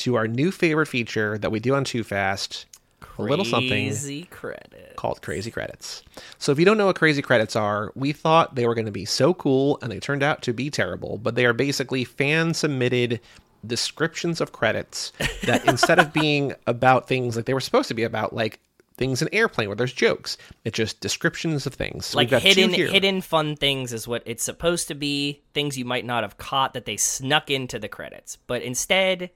to 0.00 0.14
our 0.16 0.26
new 0.26 0.50
favorite 0.50 0.86
feature 0.86 1.36
that 1.38 1.50
we 1.50 1.60
do 1.60 1.74
on 1.74 1.84
Too 1.84 2.02
Fast. 2.02 2.64
Crazy 3.00 3.28
a 3.28 3.30
little 3.30 3.44
something 3.44 4.26
credits. 4.30 4.94
called 4.96 5.20
crazy 5.20 5.50
credits. 5.50 6.02
So 6.38 6.52
if 6.52 6.58
you 6.58 6.64
don't 6.64 6.78
know 6.78 6.86
what 6.86 6.96
crazy 6.96 7.20
credits 7.20 7.54
are, 7.54 7.92
we 7.94 8.12
thought 8.12 8.54
they 8.54 8.66
were 8.66 8.74
going 8.74 8.86
to 8.86 8.92
be 8.92 9.04
so 9.04 9.34
cool 9.34 9.78
and 9.82 9.92
they 9.92 10.00
turned 10.00 10.22
out 10.22 10.40
to 10.42 10.54
be 10.54 10.70
terrible, 10.70 11.18
but 11.18 11.34
they 11.34 11.44
are 11.44 11.52
basically 11.52 12.04
fan 12.04 12.54
submitted 12.54 13.20
descriptions 13.66 14.40
of 14.40 14.52
credits 14.52 15.12
that 15.44 15.62
instead 15.66 15.98
of 15.98 16.12
being 16.14 16.54
about 16.66 17.06
things 17.08 17.36
like 17.36 17.44
they 17.44 17.52
were 17.54 17.60
supposed 17.60 17.88
to 17.88 17.94
be 17.94 18.04
about 18.04 18.34
like 18.34 18.58
things 18.96 19.20
in 19.20 19.28
airplane 19.32 19.68
where 19.68 19.76
there's 19.76 19.92
jokes 19.92 20.38
it's 20.64 20.74
just 20.76 20.98
descriptions 21.00 21.66
of 21.66 21.74
things 21.74 22.06
so 22.06 22.16
like 22.18 22.30
hidden 22.30 22.70
hidden 22.72 23.20
fun 23.20 23.54
things 23.56 23.92
is 23.92 24.08
what 24.08 24.22
it's 24.24 24.42
supposed 24.42 24.88
to 24.88 24.94
be 24.94 25.40
things 25.54 25.76
you 25.76 25.84
might 25.86 26.04
not 26.06 26.22
have 26.24 26.36
caught 26.38 26.72
that 26.74 26.84
they 26.86 26.96
snuck 26.98 27.50
into 27.50 27.78
the 27.78 27.88
credits 27.88 28.36
but 28.46 28.62
instead 28.62 29.30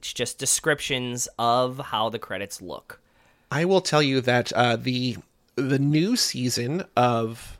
it's 0.00 0.14
just 0.14 0.38
descriptions 0.38 1.28
of 1.38 1.76
how 1.76 2.08
the 2.08 2.18
credits 2.18 2.62
look. 2.62 3.00
I 3.50 3.66
will 3.66 3.82
tell 3.82 4.02
you 4.02 4.22
that 4.22 4.50
uh, 4.54 4.76
the 4.76 5.18
the 5.56 5.78
new 5.78 6.16
season 6.16 6.84
of 6.96 7.58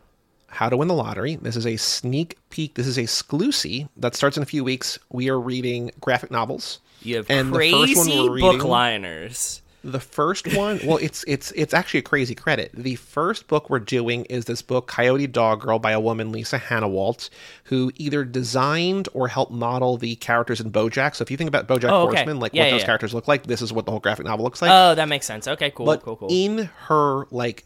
How 0.48 0.70
to 0.70 0.78
Win 0.78 0.88
the 0.88 0.94
Lottery. 0.94 1.36
This 1.36 1.54
is 1.54 1.66
a 1.66 1.76
sneak 1.76 2.38
peek. 2.48 2.76
This 2.76 2.86
is 2.86 2.96
a 2.96 3.02
exclusive 3.02 3.90
that 3.98 4.14
starts 4.14 4.38
in 4.38 4.42
a 4.42 4.46
few 4.46 4.64
weeks. 4.64 4.98
We 5.10 5.28
are 5.28 5.38
reading 5.38 5.90
graphic 6.00 6.30
novels. 6.30 6.78
You 7.02 7.16
have 7.16 7.30
and 7.30 7.52
crazy 7.52 7.78
the 7.78 7.86
first 7.94 8.08
one 8.08 8.24
we're 8.24 8.32
reading, 8.36 8.58
bookliners. 8.58 9.60
The 9.82 10.00
first 10.00 10.54
one, 10.54 10.78
well, 10.84 10.98
it's 10.98 11.24
it's 11.26 11.52
it's 11.52 11.72
actually 11.72 12.00
a 12.00 12.02
crazy 12.02 12.34
credit. 12.34 12.70
The 12.74 12.96
first 12.96 13.48
book 13.48 13.70
we're 13.70 13.78
doing 13.78 14.26
is 14.26 14.44
this 14.44 14.60
book, 14.60 14.86
Coyote 14.88 15.26
Dog 15.26 15.62
Girl, 15.62 15.78
by 15.78 15.92
a 15.92 16.00
woman 16.00 16.32
Lisa 16.32 16.58
Hanawalt 16.58 17.30
who 17.64 17.90
either 17.94 18.22
designed 18.24 19.08
or 19.14 19.28
helped 19.28 19.52
model 19.52 19.96
the 19.96 20.16
characters 20.16 20.60
in 20.60 20.70
BoJack. 20.70 21.14
So 21.14 21.22
if 21.22 21.30
you 21.30 21.38
think 21.38 21.48
about 21.48 21.66
BoJack 21.66 21.90
oh, 21.90 22.08
okay. 22.08 22.16
Horseman, 22.18 22.40
like 22.40 22.52
yeah, 22.52 22.62
what 22.64 22.66
yeah, 22.66 22.70
those 22.72 22.80
yeah. 22.82 22.86
characters 22.86 23.14
look 23.14 23.26
like, 23.26 23.46
this 23.46 23.62
is 23.62 23.72
what 23.72 23.86
the 23.86 23.90
whole 23.90 24.00
graphic 24.00 24.26
novel 24.26 24.44
looks 24.44 24.60
like. 24.60 24.70
Oh, 24.70 24.94
that 24.94 25.08
makes 25.08 25.24
sense. 25.24 25.48
Okay, 25.48 25.70
cool, 25.70 25.86
but 25.86 26.02
cool, 26.02 26.16
cool. 26.16 26.28
In 26.30 26.68
her 26.88 27.24
like 27.30 27.64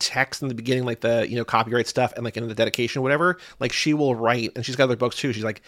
text 0.00 0.42
in 0.42 0.48
the 0.48 0.54
beginning, 0.54 0.84
like 0.84 1.02
the 1.02 1.24
you 1.30 1.36
know 1.36 1.44
copyright 1.44 1.86
stuff, 1.86 2.12
and 2.16 2.24
like 2.24 2.36
in 2.36 2.48
the 2.48 2.54
dedication, 2.56 3.00
whatever. 3.02 3.38
Like 3.60 3.72
she 3.72 3.94
will 3.94 4.16
write, 4.16 4.50
and 4.56 4.66
she's 4.66 4.74
got 4.74 4.84
other 4.84 4.96
books 4.96 5.14
too. 5.14 5.32
She's 5.32 5.44
like, 5.44 5.62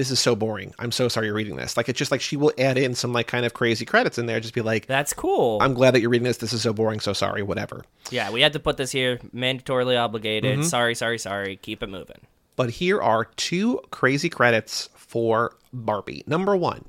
this 0.00 0.10
is 0.10 0.18
so 0.18 0.34
boring. 0.34 0.72
I'm 0.78 0.92
so 0.92 1.08
sorry 1.08 1.26
you're 1.26 1.34
reading 1.36 1.56
this. 1.56 1.76
Like 1.76 1.90
it's 1.90 1.98
just 1.98 2.10
like 2.10 2.22
she 2.22 2.34
will 2.34 2.52
add 2.58 2.78
in 2.78 2.94
some 2.94 3.12
like 3.12 3.26
kind 3.26 3.44
of 3.44 3.52
crazy 3.52 3.84
credits 3.84 4.16
in 4.16 4.24
there, 4.24 4.40
just 4.40 4.54
be 4.54 4.62
like, 4.62 4.86
that's 4.86 5.12
cool. 5.12 5.58
I'm 5.60 5.74
glad 5.74 5.90
that 5.90 6.00
you're 6.00 6.08
reading 6.08 6.24
this. 6.24 6.38
This 6.38 6.54
is 6.54 6.62
so 6.62 6.72
boring. 6.72 7.00
So 7.00 7.12
sorry. 7.12 7.42
Whatever. 7.42 7.84
Yeah, 8.10 8.30
we 8.30 8.40
had 8.40 8.54
to 8.54 8.60
put 8.60 8.78
this 8.78 8.90
here. 8.90 9.18
Mandatorily 9.34 10.00
obligated. 10.02 10.54
Mm-hmm. 10.60 10.62
Sorry, 10.62 10.94
sorry, 10.94 11.18
sorry. 11.18 11.56
Keep 11.56 11.82
it 11.82 11.88
moving. 11.90 12.18
But 12.56 12.70
here 12.70 13.02
are 13.02 13.26
two 13.26 13.80
crazy 13.90 14.30
credits 14.30 14.88
for 14.94 15.54
Barbie. 15.74 16.24
Number 16.26 16.56
one, 16.56 16.86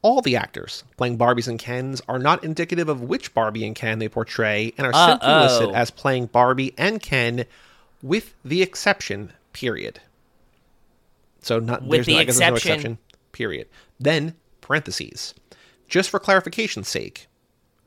all 0.00 0.22
the 0.22 0.36
actors 0.36 0.82
playing 0.96 1.18
Barbies 1.18 1.46
and 1.46 1.58
Kens 1.58 2.00
are 2.08 2.18
not 2.18 2.42
indicative 2.42 2.88
of 2.88 3.02
which 3.02 3.34
Barbie 3.34 3.66
and 3.66 3.76
Ken 3.76 3.98
they 3.98 4.08
portray 4.08 4.72
and 4.78 4.86
are 4.86 4.94
Uh-oh. 4.94 5.10
simply 5.10 5.28
listed 5.28 5.70
as 5.74 5.90
playing 5.90 6.26
Barbie 6.26 6.72
and 6.78 7.02
Ken 7.02 7.44
with 8.02 8.32
the 8.46 8.62
exception, 8.62 9.34
period. 9.52 10.00
So 11.42 11.58
not 11.58 11.82
with 11.84 12.06
the 12.06 12.14
no, 12.14 12.18
exception. 12.20 12.50
No 12.52 12.56
exception. 12.56 12.98
Period. 13.32 13.68
Then 14.00 14.34
parentheses, 14.60 15.34
just 15.88 16.10
for 16.10 16.20
clarification's 16.20 16.88
sake. 16.88 17.26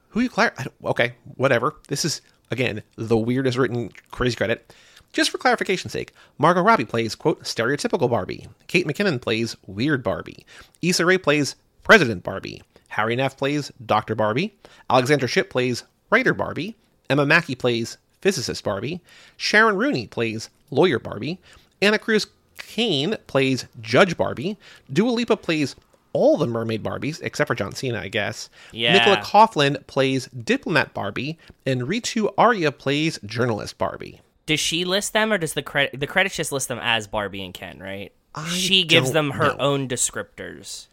Who 0.09 0.21
you 0.21 0.29
clar? 0.29 0.53
okay, 0.85 1.13
whatever. 1.35 1.75
This 1.87 2.03
is 2.05 2.21
again 2.49 2.83
the 2.95 3.17
weirdest 3.17 3.57
written 3.57 3.91
crazy 4.11 4.35
credit. 4.35 4.73
Just 5.13 5.29
for 5.29 5.37
clarification's 5.37 5.91
sake, 5.91 6.13
Margot 6.37 6.61
Robbie 6.63 6.85
plays 6.85 7.15
quote 7.15 7.41
stereotypical 7.43 8.09
Barbie. 8.09 8.47
Kate 8.67 8.87
McKinnon 8.87 9.21
plays 9.21 9.57
weird 9.67 10.03
Barbie. 10.03 10.45
Issa 10.81 11.05
Rae 11.05 11.17
plays 11.17 11.55
President 11.83 12.23
Barbie. 12.23 12.61
Hari 12.89 13.15
Nef 13.15 13.37
plays 13.37 13.71
Dr. 13.85 14.15
Barbie. 14.15 14.53
Alexandra 14.89 15.27
Shipp 15.27 15.49
plays 15.49 15.83
writer 16.09 16.33
Barbie. 16.33 16.75
Emma 17.09 17.25
Mackey 17.25 17.55
plays 17.55 17.97
physicist 18.21 18.63
Barbie. 18.63 19.01
Sharon 19.37 19.75
Rooney 19.77 20.07
plays 20.07 20.49
lawyer 20.71 20.99
Barbie. 20.99 21.39
Ana 21.81 21.99
Cruz 21.99 22.27
Kayne 22.67 23.17
plays 23.27 23.65
Judge 23.81 24.15
Barbie. 24.17 24.57
Dua 24.91 25.09
Lipa 25.11 25.35
plays 25.35 25.75
all 26.13 26.37
the 26.37 26.47
mermaid 26.47 26.83
Barbies, 26.83 27.19
except 27.21 27.47
for 27.47 27.55
John 27.55 27.73
Cena, 27.73 27.99
I 27.99 28.07
guess. 28.09 28.49
Yeah. 28.71 28.93
Nicola 28.93 29.17
Coughlan 29.17 29.85
plays 29.87 30.27
diplomat 30.27 30.93
Barbie, 30.93 31.37
and 31.65 31.81
Ritu 31.83 32.33
Arya 32.37 32.71
plays 32.71 33.19
journalist 33.25 33.77
Barbie. 33.77 34.21
Does 34.45 34.59
she 34.59 34.83
list 34.83 35.13
them, 35.13 35.31
or 35.31 35.37
does 35.37 35.53
the 35.53 35.61
credit 35.63 35.99
the 35.99 36.07
credits 36.07 36.35
just 36.35 36.51
list 36.51 36.67
them 36.67 36.79
as 36.81 37.07
Barbie 37.07 37.43
and 37.43 37.53
Ken? 37.53 37.79
Right. 37.79 38.11
I 38.33 38.47
she 38.49 38.83
gives 38.83 39.11
them 39.11 39.31
her 39.31 39.49
know. 39.49 39.57
own 39.59 39.87
descriptors. 39.87 40.87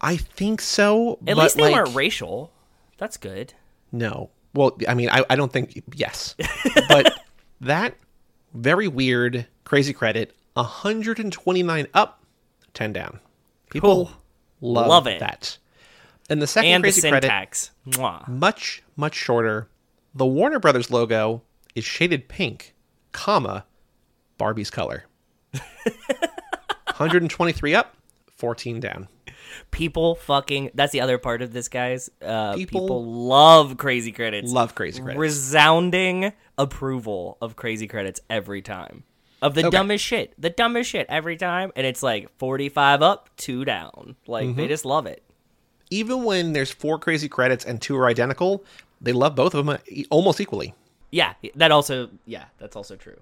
I 0.00 0.16
think 0.16 0.60
so. 0.60 1.18
At 1.26 1.36
least 1.36 1.56
they 1.56 1.64
like, 1.64 1.74
weren't 1.74 1.94
racial. 1.94 2.50
That's 2.98 3.16
good. 3.16 3.54
No. 3.92 4.30
Well, 4.54 4.76
I 4.88 4.94
mean, 4.94 5.10
I, 5.10 5.22
I 5.30 5.36
don't 5.36 5.52
think 5.52 5.82
yes, 5.94 6.34
but 6.88 7.20
that 7.60 7.94
very 8.54 8.88
weird, 8.88 9.46
crazy 9.64 9.92
credit. 9.92 10.34
129 10.64 11.86
up, 11.94 12.22
10 12.74 12.92
down. 12.92 13.20
People 13.70 14.06
cool. 14.06 14.12
love, 14.60 14.86
love, 14.88 15.06
it. 15.06 15.20
that. 15.20 15.56
And 16.30 16.42
the 16.42 16.46
second 16.46 16.70
and 16.70 16.82
crazy 16.84 17.00
the 17.00 17.08
syntax. 17.08 17.70
credit, 17.86 17.98
Mwah. 18.00 18.28
much, 18.28 18.82
much 18.96 19.14
shorter. 19.14 19.68
The 20.14 20.26
Warner 20.26 20.58
Brothers 20.58 20.90
logo 20.90 21.40
is 21.74 21.84
shaded 21.84 22.28
pink, 22.28 22.74
comma, 23.12 23.64
Barbie's 24.36 24.68
color. 24.70 25.04
123 26.98 27.74
up, 27.74 27.96
14 28.36 28.80
down. 28.80 29.08
People 29.70 30.14
fucking. 30.16 30.70
That's 30.74 30.92
the 30.92 31.00
other 31.00 31.16
part 31.16 31.40
of 31.40 31.52
this, 31.54 31.68
guys. 31.70 32.10
Uh, 32.20 32.52
people, 32.54 32.82
people, 32.82 33.02
love 33.26 33.76
crazy 33.78 34.12
credits. 34.12 34.52
Love 34.52 34.74
crazy 34.74 35.00
credits. 35.00 35.18
Resounding 35.18 36.32
approval 36.58 37.38
of 37.40 37.56
crazy 37.56 37.86
credits 37.86 38.20
every 38.28 38.60
time 38.60 39.04
of 39.42 39.54
the 39.54 39.62
okay. 39.66 39.70
dumbest 39.70 40.04
shit. 40.04 40.34
The 40.38 40.50
dumbest 40.50 40.90
shit 40.90 41.06
every 41.08 41.36
time. 41.36 41.72
And 41.76 41.86
it's 41.86 42.02
like 42.02 42.30
45 42.38 43.02
up, 43.02 43.30
two 43.36 43.64
down. 43.64 44.16
Like, 44.26 44.46
mm-hmm. 44.48 44.56
they 44.58 44.68
just 44.68 44.84
love 44.84 45.06
it. 45.06 45.22
Even 45.90 46.24
when 46.24 46.52
there's 46.52 46.70
four 46.70 46.98
crazy 46.98 47.28
credits 47.28 47.64
and 47.64 47.80
two 47.80 47.96
are 47.96 48.06
identical, 48.06 48.64
they 49.00 49.12
love 49.12 49.34
both 49.34 49.54
of 49.54 49.64
them 49.64 49.76
uh, 49.76 50.02
almost 50.10 50.40
equally. 50.40 50.74
Yeah, 51.10 51.32
that 51.54 51.70
also, 51.70 52.10
yeah, 52.26 52.44
that's 52.58 52.76
also 52.76 52.96
true. 52.96 53.18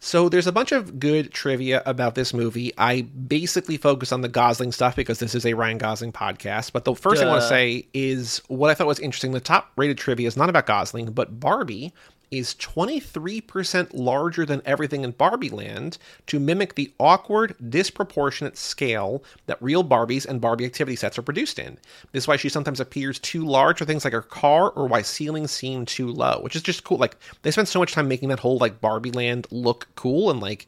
So 0.00 0.28
there's 0.28 0.46
a 0.48 0.52
bunch 0.52 0.72
of 0.72 0.98
good 0.98 1.32
trivia 1.32 1.82
about 1.86 2.14
this 2.16 2.34
movie. 2.34 2.72
I 2.78 3.02
basically 3.02 3.76
focus 3.76 4.10
on 4.10 4.22
the 4.22 4.28
Gosling 4.28 4.72
stuff 4.72 4.96
because 4.96 5.20
this 5.20 5.34
is 5.34 5.44
a 5.46 5.54
Ryan 5.54 5.78
Gosling 5.78 6.12
podcast. 6.12 6.72
But 6.72 6.84
the 6.84 6.94
first 6.94 7.16
Duh. 7.16 7.20
thing 7.20 7.28
I 7.28 7.30
want 7.30 7.42
to 7.42 7.48
say 7.48 7.86
is 7.94 8.40
what 8.48 8.70
I 8.70 8.74
thought 8.74 8.88
was 8.88 8.98
interesting. 8.98 9.30
The 9.30 9.38
top 9.38 9.70
rated 9.76 9.98
trivia 9.98 10.26
is 10.26 10.36
not 10.36 10.48
about 10.48 10.66
Gosling, 10.66 11.12
but 11.12 11.38
Barbie 11.38 11.92
is 12.32 12.54
23% 12.54 13.90
larger 13.92 14.46
than 14.46 14.62
everything 14.64 15.04
in 15.04 15.10
Barbie 15.12 15.50
Land 15.50 15.98
to 16.26 16.40
mimic 16.40 16.74
the 16.74 16.90
awkward, 16.98 17.54
disproportionate 17.68 18.56
scale 18.56 19.22
that 19.46 19.62
real 19.62 19.84
Barbies 19.84 20.26
and 20.26 20.40
Barbie 20.40 20.64
activity 20.64 20.96
sets 20.96 21.18
are 21.18 21.22
produced 21.22 21.58
in. 21.58 21.76
This 22.12 22.24
is 22.24 22.28
why 22.28 22.36
she 22.36 22.48
sometimes 22.48 22.80
appears 22.80 23.18
too 23.18 23.44
large 23.44 23.78
for 23.78 23.84
things 23.84 24.02
like 24.04 24.14
her 24.14 24.22
car 24.22 24.70
or 24.70 24.88
why 24.88 25.02
ceilings 25.02 25.50
seem 25.50 25.84
too 25.84 26.08
low, 26.08 26.40
which 26.40 26.56
is 26.56 26.62
just 26.62 26.84
cool. 26.84 26.96
Like, 26.96 27.16
they 27.42 27.50
spend 27.50 27.68
so 27.68 27.78
much 27.78 27.92
time 27.92 28.08
making 28.08 28.30
that 28.30 28.40
whole, 28.40 28.56
like, 28.56 28.80
Barbie 28.80 29.10
Land 29.12 29.46
look 29.50 29.86
cool 29.94 30.30
and, 30.30 30.40
like, 30.40 30.66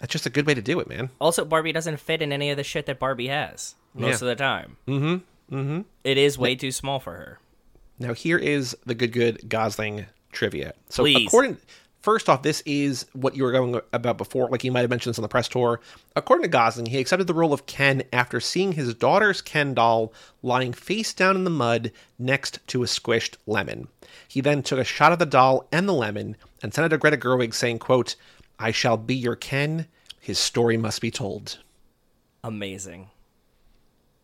that's 0.00 0.12
just 0.12 0.26
a 0.26 0.30
good 0.30 0.46
way 0.46 0.54
to 0.54 0.62
do 0.62 0.78
it, 0.78 0.88
man. 0.88 1.08
Also, 1.20 1.44
Barbie 1.44 1.72
doesn't 1.72 1.96
fit 1.98 2.20
in 2.22 2.32
any 2.32 2.50
of 2.50 2.56
the 2.58 2.62
shit 2.62 2.84
that 2.86 2.98
Barbie 3.00 3.28
has 3.28 3.74
most 3.94 4.06
yeah. 4.06 4.14
of 4.14 4.20
the 4.20 4.36
time. 4.36 4.76
Mm 4.86 4.98
hmm. 4.98 5.54
Mm 5.56 5.64
hmm. 5.66 5.80
It 6.04 6.18
is 6.18 6.36
way 6.38 6.54
too 6.54 6.70
small 6.70 7.00
for 7.00 7.12
her. 7.14 7.38
Now, 7.98 8.12
here 8.12 8.36
is 8.38 8.76
the 8.86 8.94
good, 8.94 9.10
good 9.10 9.48
Gosling 9.48 10.06
trivia. 10.32 10.72
So 10.88 11.02
Please. 11.04 11.26
according 11.26 11.58
first 12.00 12.28
off, 12.28 12.42
this 12.42 12.62
is 12.64 13.06
what 13.12 13.36
you 13.36 13.42
were 13.44 13.52
going 13.52 13.80
about 13.92 14.16
before. 14.18 14.48
Like 14.48 14.64
you 14.64 14.72
might 14.72 14.80
have 14.80 14.90
mentioned 14.90 15.12
this 15.14 15.18
on 15.18 15.22
the 15.22 15.28
press 15.28 15.48
tour. 15.48 15.80
According 16.16 16.42
to 16.44 16.48
Gosling, 16.48 16.86
he 16.86 16.98
accepted 16.98 17.26
the 17.26 17.34
role 17.34 17.52
of 17.52 17.66
Ken 17.66 18.02
after 18.12 18.40
seeing 18.40 18.72
his 18.72 18.94
daughter's 18.94 19.42
Ken 19.42 19.74
doll 19.74 20.12
lying 20.42 20.72
face 20.72 21.12
down 21.12 21.36
in 21.36 21.44
the 21.44 21.50
mud 21.50 21.92
next 22.18 22.60
to 22.68 22.82
a 22.82 22.86
squished 22.86 23.34
lemon. 23.46 23.88
He 24.26 24.40
then 24.40 24.62
took 24.62 24.78
a 24.78 24.84
shot 24.84 25.12
of 25.12 25.18
the 25.18 25.26
doll 25.26 25.68
and 25.72 25.88
the 25.88 25.92
lemon 25.92 26.36
and 26.62 26.72
sent 26.72 26.86
it 26.86 26.88
to 26.90 26.98
Greta 26.98 27.16
Gerwig, 27.16 27.54
saying, 27.54 27.78
"quote 27.80 28.16
I 28.58 28.70
shall 28.72 28.96
be 28.96 29.14
your 29.14 29.36
Ken. 29.36 29.86
His 30.20 30.38
story 30.38 30.76
must 30.76 31.00
be 31.00 31.10
told." 31.10 31.58
Amazing. 32.44 33.08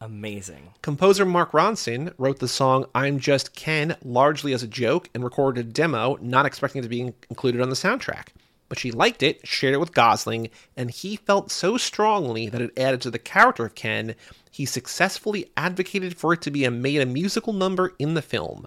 Amazing. 0.04 0.68
Composer 0.82 1.24
Mark 1.24 1.52
Ronson 1.52 2.12
wrote 2.18 2.38
the 2.38 2.46
song 2.46 2.84
I'm 2.94 3.18
Just 3.18 3.54
Ken 3.56 3.96
largely 4.04 4.52
as 4.52 4.62
a 4.62 4.66
joke 4.68 5.08
and 5.14 5.24
recorded 5.24 5.66
a 5.66 5.70
demo, 5.70 6.18
not 6.20 6.44
expecting 6.44 6.80
it 6.80 6.82
to 6.82 6.90
be 6.90 7.00
included 7.30 7.62
on 7.62 7.70
the 7.70 7.74
soundtrack. 7.74 8.24
But 8.68 8.78
she 8.78 8.92
liked 8.92 9.22
it, 9.22 9.40
shared 9.46 9.72
it 9.72 9.78
with 9.80 9.94
Gosling, 9.94 10.50
and 10.76 10.90
he 10.90 11.16
felt 11.16 11.50
so 11.50 11.78
strongly 11.78 12.50
that 12.50 12.60
it 12.60 12.78
added 12.78 13.00
to 13.00 13.10
the 13.10 13.18
character 13.18 13.64
of 13.64 13.74
Ken, 13.76 14.14
he 14.50 14.66
successfully 14.66 15.50
advocated 15.56 16.18
for 16.18 16.34
it 16.34 16.42
to 16.42 16.50
be 16.50 16.64
a 16.66 16.70
made 16.70 17.00
a 17.00 17.06
musical 17.06 17.54
number 17.54 17.94
in 17.98 18.12
the 18.12 18.20
film. 18.20 18.66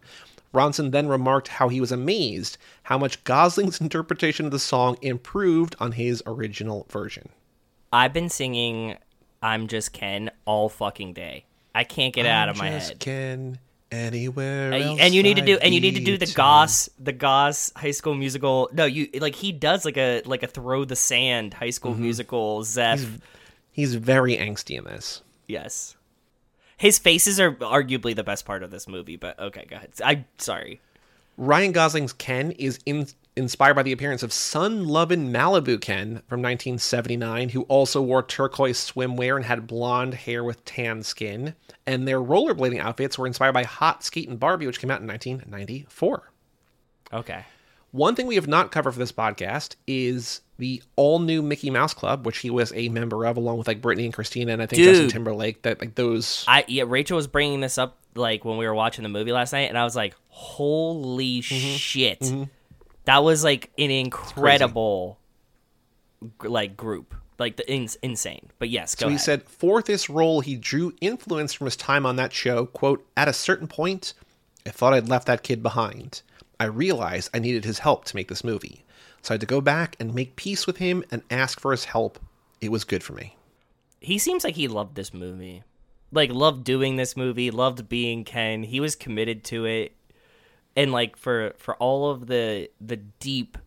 Ronson 0.56 0.90
then 0.90 1.08
remarked 1.08 1.50
how 1.50 1.70
he 1.70 1.80
was 1.80 1.92
amazed 1.92 2.58
how 2.82 2.98
much 2.98 3.24
Gosling's 3.26 3.80
interpretation 3.80 4.48
of 4.48 4.52
the 4.52 4.58
song 4.58 4.98
improved 5.04 5.76
on 5.80 5.92
his 5.92 6.24
original 6.26 6.88
version. 6.90 7.30
I've 7.94 8.12
been 8.14 8.30
singing 8.30 8.98
I'm 9.48 9.68
just 9.68 9.94
Ken 9.94 10.30
all 10.44 10.68
fucking 10.68 11.14
day. 11.14 11.46
I 11.74 11.86
can't 11.86 12.14
get 12.14 12.26
it 12.26 12.30
out 12.30 12.50
of 12.50 12.58
my 12.58 12.68
head. 12.70 13.00
Ken 13.00 13.60
anywhere. 13.92 14.74
And, 14.74 15.00
and 15.00 15.14
you 15.14 15.24
need 15.24 15.38
to 15.38 15.46
do 15.46 15.58
and 15.58 15.74
you 15.74 15.80
need 15.80 15.96
to 15.96 16.04
do 16.04 16.18
the 16.18 16.30
Goss 16.36 16.90
the 17.00 17.14
Goss 17.14 17.72
High 17.76 17.92
School 17.92 18.14
Musical. 18.14 18.70
No, 18.74 18.84
you 18.84 19.08
like 19.20 19.36
he 19.36 19.54
does 19.54 19.86
like 19.86 19.98
a 19.98 20.22
like 20.26 20.44
a 20.44 20.48
throw 20.48 20.84
the 20.84 20.98
sand 20.98 21.54
High 21.54 21.70
School 21.70 21.94
mm-hmm. 21.94 22.02
Musical 22.04 22.64
Zeph. 22.64 23.00
He's, 23.00 23.20
he's 23.72 23.96
very 23.96 24.36
angsty 24.36 24.78
in 24.78 24.84
this. 24.84 25.22
Yes. 25.48 25.96
His 26.76 27.00
faces 27.00 27.40
are 27.40 27.54
arguably 27.56 28.16
the 28.16 28.24
best 28.26 28.46
part 28.46 28.62
of 28.64 28.70
this 28.70 28.88
movie, 28.88 29.16
but 29.16 29.40
okay, 29.40 29.66
go 29.70 29.78
ahead. 29.78 29.92
I'm 30.04 30.26
sorry. 30.38 30.82
Ryan 31.40 31.72
Gosling's 31.72 32.14
Ken 32.14 32.52
is 32.54 32.80
in, 32.88 33.08
inspired 33.36 33.76
by 33.76 33.84
the 33.84 33.92
appearance 33.92 34.24
of 34.24 34.34
Sun 34.34 34.88
Lovin' 34.88 35.30
Malibu 35.32 35.80
Ken 35.80 36.24
from 36.28 36.42
1979, 36.42 37.50
who 37.50 37.62
also 37.64 38.02
wore 38.02 38.24
turquoise 38.24 38.80
swimwear 38.92 39.36
and 39.36 39.46
had 39.46 39.68
blonde 39.68 40.16
hair 40.16 40.44
with 40.44 40.66
tan 40.66 41.04
skin. 41.04 41.54
And 41.86 42.08
their 42.08 42.20
rollerblading 42.20 42.80
outfits 42.80 43.20
were 43.20 43.28
inspired 43.28 43.54
by 43.54 43.66
Hot 43.66 44.04
Skatin' 44.04 44.38
Barbie, 44.38 44.66
which 44.66 44.82
came 44.82 44.90
out 44.90 45.00
in 45.02 45.08
1994. 45.08 46.32
Okay. 47.14 47.46
One 47.92 48.16
thing 48.16 48.26
we 48.26 48.36
have 48.36 48.48
not 48.48 48.72
covered 48.72 48.94
for 48.94 49.00
this 49.00 49.12
podcast 49.14 49.76
is 49.86 50.42
the 50.58 50.82
all 50.98 51.20
new 51.20 51.42
Mickey 51.44 51.70
Mouse 51.70 51.94
Club, 51.94 52.26
which 52.26 52.40
he 52.40 52.50
was 52.50 52.74
a 52.76 52.90
member 52.90 53.26
of, 53.26 53.38
along 53.38 53.60
with 53.60 53.68
like 53.68 53.80
Britney 53.82 54.04
and 54.06 54.14
Christina, 54.14 54.52
and 54.54 54.62
I 54.62 54.66
think 54.66 54.80
Dude, 54.82 54.88
Justin 54.90 55.10
Timberlake. 55.10 55.62
That 55.62 55.80
like 55.80 55.96
those, 55.96 56.44
I 56.50 56.66
yeah, 56.68 56.84
Rachel 56.86 57.16
was 57.16 57.28
bringing 57.28 57.62
this 57.62 57.78
up 57.78 57.98
like 58.18 58.44
when 58.44 58.58
we 58.58 58.66
were 58.66 58.76
watching 58.76 59.04
the 59.04 59.10
movie 59.10 59.32
last 59.32 59.54
night, 59.54 59.70
and 59.70 59.78
I 59.78 59.84
was 59.84 59.96
like, 59.96 60.16
"Holy 60.30 61.40
mm-hmm. 61.42 61.76
shit!" 61.76 62.20
Mm-hmm. 62.20 62.44
That 63.06 63.24
was 63.24 63.44
like 63.44 63.70
an 63.78 63.92
incredible, 63.92 65.20
like 66.44 66.76
group, 66.76 67.16
like 67.40 67.56
the 67.56 67.72
in- 67.72 67.90
insane. 68.02 68.50
But 68.60 68.70
yes, 68.70 68.96
so 68.98 69.08
he 69.08 69.16
ahead. 69.16 69.24
said 69.26 69.44
for 69.44 69.82
this 69.82 70.10
role, 70.10 70.42
he 70.42 70.56
drew 70.56 70.94
influence 71.00 71.54
from 71.54 71.66
his 71.66 71.76
time 71.76 72.06
on 72.06 72.16
that 72.18 72.34
show. 72.34 72.66
"Quote: 72.66 73.06
At 73.16 73.28
a 73.28 73.34
certain 73.34 73.68
point, 73.68 74.14
I 74.66 74.72
thought 74.72 74.94
I'd 74.94 75.08
left 75.10 75.28
that 75.28 75.44
kid 75.44 75.64
behind. 75.64 76.22
I 76.60 76.66
realized 76.66 77.30
I 77.34 77.40
needed 77.40 77.66
his 77.66 77.80
help 77.80 78.06
to 78.06 78.16
make 78.16 78.28
this 78.30 78.44
movie, 78.44 78.84
so 79.22 79.34
I 79.34 79.36
had 79.36 79.42
to 79.42 79.48
go 79.48 79.62
back 79.62 79.96
and 80.00 80.14
make 80.14 80.36
peace 80.36 80.66
with 80.68 80.78
him 80.78 81.04
and 81.12 81.22
ask 81.30 81.60
for 81.60 81.72
his 81.72 81.86
help. 81.86 82.20
It 82.62 82.72
was 82.72 82.84
good 82.84 83.04
for 83.04 83.14
me." 83.14 83.36
He 84.00 84.20
seems 84.20 84.44
like 84.44 84.56
he 84.56 84.68
loved 84.68 84.96
this 84.96 85.12
movie 85.14 85.64
like 86.12 86.32
loved 86.32 86.64
doing 86.64 86.96
this 86.96 87.18
movie, 87.18 87.52
loved 87.52 87.90
being 87.90 88.24
Ken. 88.24 88.64
He 88.64 88.80
was 88.80 88.96
committed 88.96 89.44
to 89.46 89.66
it. 89.66 89.94
And 90.76 90.92
like 90.92 91.16
for 91.18 91.54
for 91.58 91.76
all 91.78 92.10
of 92.10 92.28
the 92.28 92.70
the 92.80 92.98
deep 92.98 93.58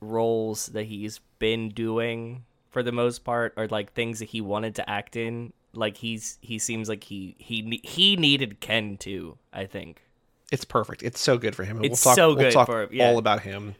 roles 0.00 0.66
that 0.66 0.84
he's 0.84 1.20
been 1.38 1.70
doing 1.70 2.44
for 2.70 2.82
the 2.82 2.92
most 2.92 3.24
part 3.24 3.54
are 3.56 3.66
like 3.68 3.92
things 3.92 4.18
that 4.20 4.26
he 4.26 4.40
wanted 4.40 4.74
to 4.76 4.88
act 4.88 5.16
in. 5.16 5.52
Like 5.72 5.96
he's 5.96 6.38
he 6.40 6.58
seems 6.58 6.88
like 6.88 7.04
he 7.04 7.34
he 7.38 7.80
he 7.84 8.16
needed 8.16 8.60
Ken 8.60 8.96
too, 8.96 9.38
I 9.52 9.66
think. 9.66 10.02
It's 10.52 10.64
perfect. 10.64 11.02
It's 11.02 11.20
so 11.20 11.38
good 11.38 11.54
for 11.54 11.64
him. 11.64 11.82
it's 11.84 12.04
we'll 12.04 12.10
talk, 12.12 12.16
so 12.16 12.34
good 12.34 12.44
we'll 12.44 12.50
talk 12.52 12.66
for 12.66 12.82
him. 12.82 12.88
Yeah. 12.92 13.06
all 13.08 13.18
about 13.18 13.40
him. 13.42 13.76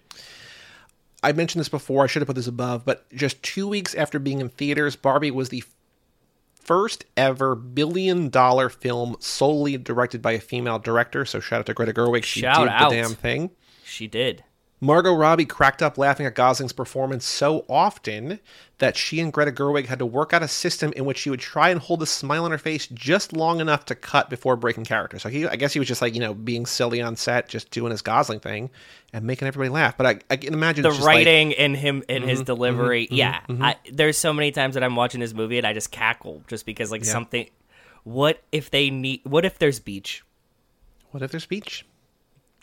I 1.22 1.32
mentioned 1.32 1.60
this 1.60 1.68
before. 1.68 2.04
I 2.04 2.06
should 2.06 2.22
have 2.22 2.28
put 2.28 2.36
this 2.36 2.46
above, 2.46 2.86
but 2.86 3.06
just 3.14 3.42
two 3.42 3.68
weeks 3.68 3.94
after 3.94 4.18
being 4.18 4.40
in 4.40 4.48
theaters, 4.48 4.96
Barbie 4.96 5.30
was 5.32 5.50
the 5.50 5.62
first 6.70 7.04
ever 7.16 7.56
billion 7.56 8.28
dollar 8.28 8.68
film 8.68 9.16
solely 9.18 9.76
directed 9.76 10.22
by 10.22 10.30
a 10.30 10.38
female 10.38 10.78
director. 10.78 11.24
So 11.24 11.40
shout 11.40 11.58
out 11.58 11.66
to 11.66 11.74
Greta 11.74 11.92
Gerwig. 11.92 12.22
She 12.22 12.40
Shout 12.42 12.60
did 12.60 12.68
out. 12.68 12.90
the 12.90 12.94
damn 12.94 13.10
thing. 13.14 13.50
She 13.82 14.06
did. 14.06 14.44
Margot 14.82 15.12
Robbie 15.12 15.44
cracked 15.44 15.82
up 15.82 15.98
laughing 15.98 16.24
at 16.24 16.34
Gosling's 16.34 16.72
performance 16.72 17.26
so 17.26 17.66
often 17.68 18.40
that 18.78 18.96
she 18.96 19.20
and 19.20 19.30
Greta 19.30 19.52
Gerwig 19.52 19.84
had 19.86 19.98
to 19.98 20.06
work 20.06 20.32
out 20.32 20.42
a 20.42 20.48
system 20.48 20.90
in 20.96 21.04
which 21.04 21.18
she 21.18 21.28
would 21.28 21.40
try 21.40 21.68
and 21.68 21.78
hold 21.78 22.00
the 22.00 22.06
smile 22.06 22.46
on 22.46 22.50
her 22.50 22.56
face 22.58 22.86
just 22.86 23.34
long 23.34 23.60
enough 23.60 23.84
to 23.86 23.94
cut 23.94 24.30
before 24.30 24.56
breaking 24.56 24.86
character. 24.86 25.18
So 25.18 25.28
he, 25.28 25.46
I 25.46 25.56
guess 25.56 25.74
he 25.74 25.78
was 25.80 25.86
just 25.86 26.00
like, 26.00 26.14
you 26.14 26.20
know, 26.20 26.32
being 26.32 26.64
silly 26.64 27.02
on 27.02 27.14
set, 27.16 27.46
just 27.46 27.70
doing 27.70 27.90
his 27.90 28.00
Gosling 28.00 28.40
thing 28.40 28.70
and 29.12 29.26
making 29.26 29.48
everybody 29.48 29.68
laugh. 29.68 29.98
But 29.98 30.06
I, 30.06 30.18
I 30.30 30.36
can 30.38 30.54
imagine 30.54 30.82
the 30.82 30.92
writing 30.92 31.48
like, 31.48 31.58
in 31.58 31.74
him 31.74 32.02
in 32.08 32.22
mm-hmm, 32.22 32.30
his 32.30 32.42
delivery. 32.42 33.04
Mm-hmm, 33.04 33.14
yeah, 33.14 33.40
mm-hmm. 33.50 33.62
I, 33.62 33.76
there's 33.92 34.16
so 34.16 34.32
many 34.32 34.50
times 34.50 34.74
that 34.74 34.82
I'm 34.84 34.96
watching 34.96 35.20
this 35.20 35.34
movie 35.34 35.58
and 35.58 35.66
I 35.66 35.74
just 35.74 35.90
cackle 35.90 36.42
just 36.46 36.64
because 36.64 36.90
like 36.90 37.04
yeah. 37.04 37.12
something. 37.12 37.50
What 38.04 38.40
if 38.50 38.70
they 38.70 38.88
need? 38.88 39.20
What 39.24 39.44
if 39.44 39.58
there's 39.58 39.78
beach? 39.78 40.24
What 41.10 41.22
if 41.22 41.30
there's 41.30 41.44
beach? 41.44 41.84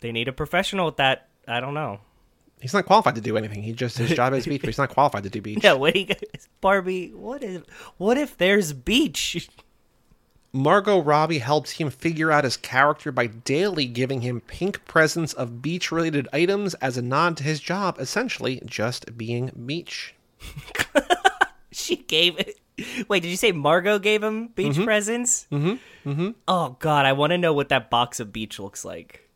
They 0.00 0.10
need 0.10 0.26
a 0.26 0.32
professional 0.32 0.88
at 0.88 0.96
that. 0.96 1.28
I 1.46 1.60
don't 1.60 1.74
know. 1.74 2.00
He's 2.60 2.74
not 2.74 2.86
qualified 2.86 3.14
to 3.14 3.20
do 3.20 3.36
anything. 3.36 3.62
He 3.62 3.72
just 3.72 3.98
his 3.98 4.10
job 4.10 4.32
is 4.34 4.46
beach, 4.46 4.60
but 4.62 4.68
he's 4.68 4.78
not 4.78 4.90
qualified 4.90 5.22
to 5.24 5.30
do 5.30 5.40
beach. 5.42 5.62
No, 5.62 5.76
what 5.76 5.94
Barbie? 6.60 7.08
What 7.10 7.42
if? 7.42 7.62
What 7.98 8.18
if 8.18 8.36
there's 8.36 8.72
beach? 8.72 9.48
Margot 10.52 11.00
Robbie 11.02 11.38
helps 11.38 11.72
him 11.72 11.90
figure 11.90 12.32
out 12.32 12.44
his 12.44 12.56
character 12.56 13.12
by 13.12 13.26
daily 13.26 13.84
giving 13.86 14.22
him 14.22 14.40
pink 14.40 14.82
presents 14.86 15.32
of 15.34 15.60
beach 15.60 15.92
related 15.92 16.26
items 16.32 16.72
as 16.74 16.96
a 16.96 17.02
nod 17.02 17.36
to 17.36 17.44
his 17.44 17.60
job, 17.60 17.96
essentially 18.00 18.60
just 18.64 19.16
being 19.18 19.50
beach. 19.66 20.14
she 21.70 21.96
gave 21.96 22.38
it. 22.38 22.58
Wait, 23.08 23.22
did 23.22 23.28
you 23.28 23.36
say 23.36 23.52
Margot 23.52 23.98
gave 23.98 24.22
him 24.22 24.46
beach 24.48 24.72
mm-hmm. 24.74 24.84
presents? 24.84 25.46
Mm-hmm. 25.52 26.08
Mm-hmm. 26.10 26.30
Oh, 26.48 26.76
God, 26.78 27.04
I 27.04 27.12
want 27.12 27.32
to 27.32 27.38
know 27.38 27.52
what 27.52 27.68
that 27.68 27.90
box 27.90 28.18
of 28.18 28.32
beach 28.32 28.58
looks 28.58 28.84
like 28.86 29.27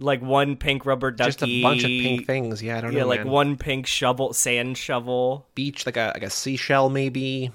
like 0.00 0.22
one 0.22 0.56
pink 0.56 0.86
rubber 0.86 1.10
ducky, 1.10 1.28
just 1.28 1.42
a 1.42 1.62
bunch 1.62 1.82
of 1.82 1.88
pink 1.88 2.26
things. 2.26 2.62
Yeah, 2.62 2.78
I 2.78 2.80
don't 2.80 2.92
yeah, 2.92 3.00
know. 3.00 3.04
Yeah, 3.04 3.08
like 3.08 3.24
man. 3.24 3.32
one 3.32 3.56
pink 3.56 3.86
shovel, 3.86 4.32
sand 4.32 4.78
shovel, 4.78 5.46
beach, 5.54 5.86
like 5.86 5.96
a 5.96 6.12
like 6.14 6.22
a 6.22 6.30
seashell, 6.30 6.88
maybe. 6.88 7.50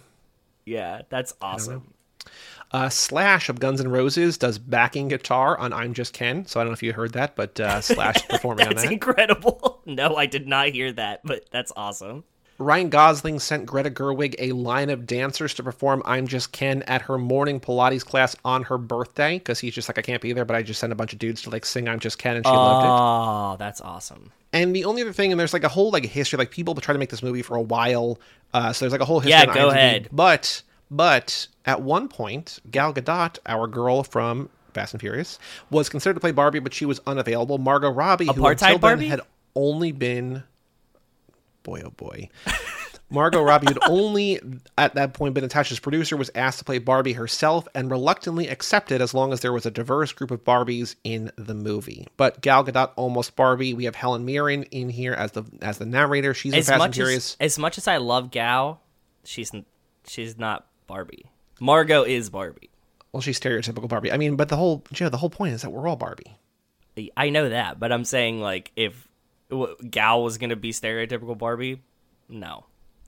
Yeah, 0.66 1.04
that's 1.10 1.34
awesome. 1.42 1.94
Uh, 2.72 2.90
Slash 2.90 3.50
of 3.50 3.60
Guns 3.60 3.80
N' 3.82 3.88
Roses 3.90 4.36
does 4.38 4.58
backing 4.58 5.08
guitar 5.08 5.58
on 5.58 5.72
"I'm 5.74 5.94
Just 5.94 6.14
Ken," 6.14 6.46
so 6.48 6.60
I 6.60 6.64
don't 6.64 6.72
know 6.72 6.74
if 6.74 6.84
you 6.84 6.92
heard 6.92 7.14
that, 7.14 7.36
but 7.36 7.60
uh, 7.60 7.82
Slash 7.82 8.28
performing 8.30 8.66
that's 8.66 8.70
on 8.70 8.76
that. 8.76 8.82
That's 8.82 8.92
incredible. 8.92 9.70
No, 9.86 10.16
I 10.16 10.28
did 10.28 10.48
not 10.48 10.70
hear 10.70 10.94
that, 10.94 11.20
but 11.26 11.50
that's 11.52 11.74
awesome. 11.76 12.24
Ryan 12.60 12.90
Gosling 12.90 13.40
sent 13.40 13.66
Greta 13.66 13.90
Gerwig 13.90 14.36
a 14.38 14.52
line 14.52 14.90
of 14.90 15.08
dancers 15.08 15.54
to 15.56 15.64
perform 15.64 16.04
I'm 16.06 16.28
Just 16.28 16.52
Ken 16.52 16.84
at 16.84 17.02
her 17.04 17.18
morning 17.18 17.60
Pilates 17.60 18.06
class 18.06 18.36
on 18.46 18.64
her 18.64 18.78
birthday 18.78 19.40
because 19.40 19.60
he's 19.60 19.74
just 19.74 19.90
like, 19.90 19.98
I 19.98 20.02
can't 20.04 20.22
be 20.22 20.34
there, 20.34 20.46
but 20.46 20.56
I 20.56 20.62
just 20.62 20.80
sent 20.80 20.94
a 20.94 20.96
bunch 20.96 21.14
of 21.14 21.20
dudes 21.20 21.42
to 21.44 21.50
like 21.50 21.66
sing 21.66 21.88
I'm 21.90 22.00
Just 22.00 22.20
Ken 22.20 22.36
and 22.38 22.46
she 22.46 22.52
oh, 22.52 22.56
loved 22.56 22.86
it. 22.86 22.90
Oh, 22.90 23.56
that's 23.66 23.82
awesome. 23.82 24.32
And 24.52 24.76
the 24.76 24.86
only 24.86 25.02
other 25.02 25.14
thing, 25.14 25.32
and 25.32 25.40
there's 25.40 25.54
like 25.54 25.64
a 25.64 25.68
whole 25.70 25.90
like 25.90 26.06
history, 26.06 26.38
like 26.38 26.52
people 26.52 26.76
try 26.76 26.94
to 26.94 27.00
make 27.00 27.10
this 27.10 27.24
movie 27.24 27.42
for 27.42 27.56
a 27.56 27.62
while. 27.62 28.20
Uh, 28.54 28.72
so 28.72 28.86
there's 28.86 28.92
like 28.94 29.02
a 29.02 29.06
whole 29.06 29.20
history. 29.20 29.32
Yeah, 29.32 29.46
go 29.48 29.70
IMDb, 29.70 29.72
ahead. 29.72 30.10
But, 30.12 30.62
but 30.92 31.48
at 31.66 31.82
one 31.82 32.08
point, 32.08 32.60
Gal 32.70 32.94
Gadot, 32.94 33.40
our 33.48 33.66
girl 33.66 34.04
from 34.04 34.48
Fast 34.76 34.94
and 34.94 35.02
Furious, 35.02 35.40
was 35.72 35.90
considered 35.90 36.14
to 36.16 36.20
play 36.20 36.32
Barbie, 36.32 36.60
but 36.60 36.72
she 36.74 36.86
was 36.86 37.02
unavailable. 37.08 37.58
Margot 37.58 37.90
Robbie, 37.90 38.28
Apartheid 38.28 38.36
who 38.36 38.46
until 38.46 38.78
Barbie? 38.80 39.02
then 39.10 39.20
had 39.20 39.28
only 39.56 39.92
been 39.92 40.44
boy, 41.64 41.82
oh 41.86 41.90
boy. 41.90 42.30
Margot 43.10 43.42
Robbie, 43.42 43.68
who'd 43.68 43.80
only 43.88 44.40
at 44.78 44.96
that 44.96 45.14
point 45.14 45.34
been 45.34 45.44
attached 45.44 45.72
as 45.72 45.80
producer, 45.80 46.16
was 46.18 46.30
asked 46.36 46.60
to 46.60 46.66
play 46.66 46.78
Barbie 46.80 47.14
herself 47.14 47.68
and 47.76 47.90
reluctantly 47.92 48.48
accepted 48.48 49.02
as 49.02 49.14
long 49.14 49.34
as 49.34 49.40
there 49.42 49.54
was 49.54 49.66
a 49.66 49.72
diverse 49.72 50.12
group 50.14 50.32
of 50.32 50.44
Barbies 50.44 50.96
in 51.04 51.32
the 51.36 51.54
movie. 51.54 52.08
But 52.18 52.42
Gal 52.42 52.64
Gadot 52.64 52.92
almost 52.96 53.36
Barbie. 53.36 53.74
We 53.74 53.86
have 53.86 53.96
Helen 53.96 54.26
Mirren 54.26 54.64
in 54.64 54.90
here 54.90 55.14
as 55.14 55.32
the 55.34 55.44
as 55.62 55.78
the 55.78 55.86
narrator. 55.86 56.34
She's 56.34 56.54
as 56.54 56.70
much 56.70 56.98
as, 57.00 57.38
as 57.40 57.58
much 57.60 57.78
as 57.78 57.88
I 57.88 57.98
love 57.98 58.32
Gal, 58.32 58.82
she's 59.24 59.52
she's 60.08 60.38
not 60.38 60.68
Barbie. 60.88 61.26
Margot 61.60 62.04
is 62.04 62.30
Barbie. 62.30 62.70
Well, 63.12 63.22
she's 63.22 63.40
stereotypical 63.40 63.88
Barbie. 63.88 64.12
I 64.12 64.18
mean, 64.18 64.36
but 64.38 64.50
the 64.50 64.58
whole 64.58 64.84
you 64.90 65.06
know, 65.06 65.10
the 65.10 65.18
whole 65.18 65.30
point 65.30 65.54
is 65.54 65.62
that 65.62 65.70
we're 65.70 65.88
all 65.88 65.96
Barbie. 65.96 66.36
I 67.18 67.30
know 67.30 67.50
that, 67.50 67.80
but 67.80 67.92
I'm 67.92 68.06
saying 68.06 68.40
like 68.42 68.72
if 68.76 69.08
Gal 69.90 70.24
was 70.24 70.38
going 70.38 70.50
to 70.50 70.56
be 70.56 70.72
stereotypical 70.72 71.38
Barbie? 71.38 71.82
No. 72.30 72.66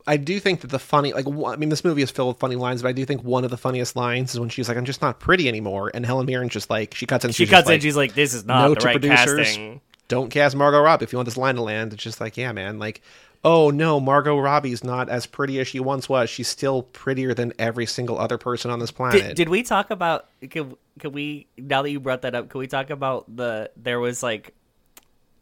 I 0.08 0.18
do 0.18 0.40
think 0.40 0.62
that 0.62 0.68
the 0.68 0.80
funny, 0.80 1.14
like, 1.14 1.28
I 1.28 1.56
mean, 1.58 1.70
this 1.70 1.84
movie 1.84 2.04
is 2.04 2.12
filled 2.12 2.28
with 2.30 2.40
funny 2.40 2.56
lines, 2.56 2.84
but 2.84 2.90
I 2.90 2.92
do 2.92 3.06
think 3.06 3.24
one 3.24 3.44
of 3.44 3.50
the 3.50 3.58
funniest 3.58 3.96
lines 3.96 4.34
is 4.36 4.40
when 4.40 4.50
she's 4.50 4.68
like, 4.70 4.78
"I'm 4.78 4.86
just 4.86 5.02
not 5.02 5.20
pretty 5.20 5.48
anymore," 5.48 5.90
and 5.96 6.06
Helen 6.06 6.28
Mirren 6.28 6.48
just 6.50 6.70
like, 6.70 6.94
she 6.94 7.08
cuts 7.08 7.26
in, 7.26 7.32
she 7.32 7.48
cuts 7.48 7.68
in, 7.68 7.74
like, 7.76 7.82
she's 7.82 7.98
like, 7.98 8.14
"This 8.14 8.36
is 8.36 8.46
not 8.46 8.68
no 8.68 8.76
the 8.76 8.86
right 8.86 9.02
producers. 9.02 9.48
casting. 9.48 9.82
Don't 10.08 10.30
cast 10.30 10.56
Margot 10.56 10.80
Robbie 10.80 11.04
if 11.06 11.12
you 11.12 11.18
want 11.18 11.26
this 11.26 11.38
line 11.38 11.56
to 11.56 11.64
land." 11.64 11.92
It's 11.92 12.04
just 12.04 12.22
like, 12.22 12.38
yeah, 12.38 12.52
man, 12.52 12.78
like, 12.78 13.02
oh 13.44 13.72
no, 13.72 14.00
Margot 14.00 14.38
Robbie's 14.38 14.84
not 14.84 15.10
as 15.10 15.26
pretty 15.26 15.60
as 15.60 15.68
she 15.70 15.80
once 15.80 16.08
was. 16.08 16.30
She's 16.30 16.48
still 16.50 16.84
prettier 16.84 17.34
than 17.34 17.54
every 17.58 17.88
single 17.88 18.20
other 18.20 18.38
person 18.38 18.70
on 18.70 18.78
this 18.78 18.92
planet. 18.92 19.20
Did, 19.24 19.36
did 19.38 19.50
we 19.50 19.64
talk 19.64 19.90
about? 19.90 20.28
Can, 20.52 20.78
can 21.00 21.14
we? 21.14 21.48
Now 21.58 21.82
that 21.82 21.90
you 21.90 22.00
brought 22.00 22.22
that 22.22 22.36
up, 22.36 22.50
can 22.50 22.60
we 22.60 22.68
talk 22.68 22.92
about 22.92 23.36
the? 23.36 23.72
There 23.76 24.00
was 24.00 24.22
like 24.22 24.54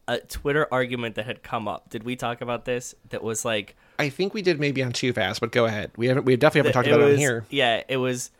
a 0.07 0.19
Twitter 0.19 0.67
argument 0.71 1.15
that 1.15 1.25
had 1.25 1.43
come 1.43 1.67
up. 1.67 1.89
Did 1.89 2.03
we 2.03 2.15
talk 2.15 2.41
about 2.41 2.65
this? 2.65 2.93
That 3.09 3.23
was 3.23 3.45
like 3.45 3.75
I 3.99 4.09
think 4.09 4.33
we 4.33 4.41
did 4.41 4.59
maybe 4.59 4.83
on 4.83 4.91
Too 4.91 5.13
Fast, 5.13 5.39
but 5.39 5.51
go 5.51 5.65
ahead. 5.65 5.91
We 5.95 6.07
haven't. 6.07 6.25
We 6.25 6.35
definitely 6.35 6.69
haven't 6.71 6.73
talked 6.73 6.87
about 6.87 6.99
was, 7.11 7.11
it 7.11 7.13
on 7.13 7.19
here. 7.19 7.45
Yeah, 7.49 7.83
it 7.87 7.97
was. 7.97 8.31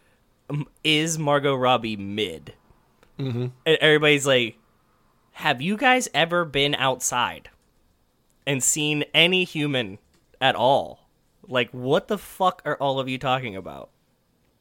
Um, 0.49 0.67
is 0.83 1.17
Margot 1.17 1.55
Robbie 1.55 1.95
mid? 1.97 2.53
Mm-hmm. 3.19 3.47
And 3.65 3.77
everybody's 3.79 4.27
like, 4.27 4.57
"Have 5.33 5.61
you 5.61 5.77
guys 5.77 6.09
ever 6.13 6.43
been 6.43 6.75
outside 6.75 7.49
and 8.45 8.61
seen 8.63 9.05
any 9.13 9.43
human 9.45 9.99
at 10.41 10.55
all? 10.55 11.07
Like, 11.47 11.69
what 11.71 12.07
the 12.07 12.17
fuck 12.17 12.61
are 12.65 12.75
all 12.77 12.99
of 12.99 13.07
you 13.07 13.17
talking 13.17 13.55
about?" 13.55 13.89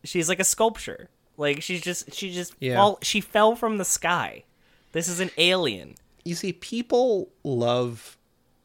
She's 0.04 0.28
like 0.28 0.40
a 0.40 0.44
sculpture. 0.44 1.08
Like 1.38 1.62
she's 1.62 1.80
just 1.80 2.12
she 2.14 2.30
just 2.32 2.54
yeah. 2.60 2.76
Fall, 2.76 2.98
she 3.02 3.20
fell 3.20 3.56
from 3.56 3.78
the 3.78 3.84
sky. 3.84 4.44
This 4.92 5.08
is 5.08 5.18
an 5.20 5.30
alien 5.38 5.94
you 6.24 6.34
see, 6.34 6.52
people 6.52 7.28
love 7.44 8.16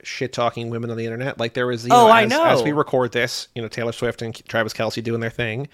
shit 0.04 0.32
talking 0.34 0.70
women 0.70 0.90
on 0.92 0.98
the 0.98 1.06
internet. 1.06 1.40
Like 1.40 1.54
there 1.54 1.68
was, 1.68 1.84
you 1.86 1.92
oh, 1.94 2.06
know, 2.08 2.12
I 2.12 2.26
know. 2.26 2.44
As 2.46 2.64
we 2.64 2.72
record 2.72 3.12
this, 3.12 3.48
you 3.56 3.62
know, 3.62 3.68
Taylor 3.68 3.92
Swift 3.92 4.22
and 4.22 4.34
Travis 4.48 4.74
Kelce 4.74 5.04
doing 5.04 5.20
their 5.22 5.30
thing. 5.30 5.68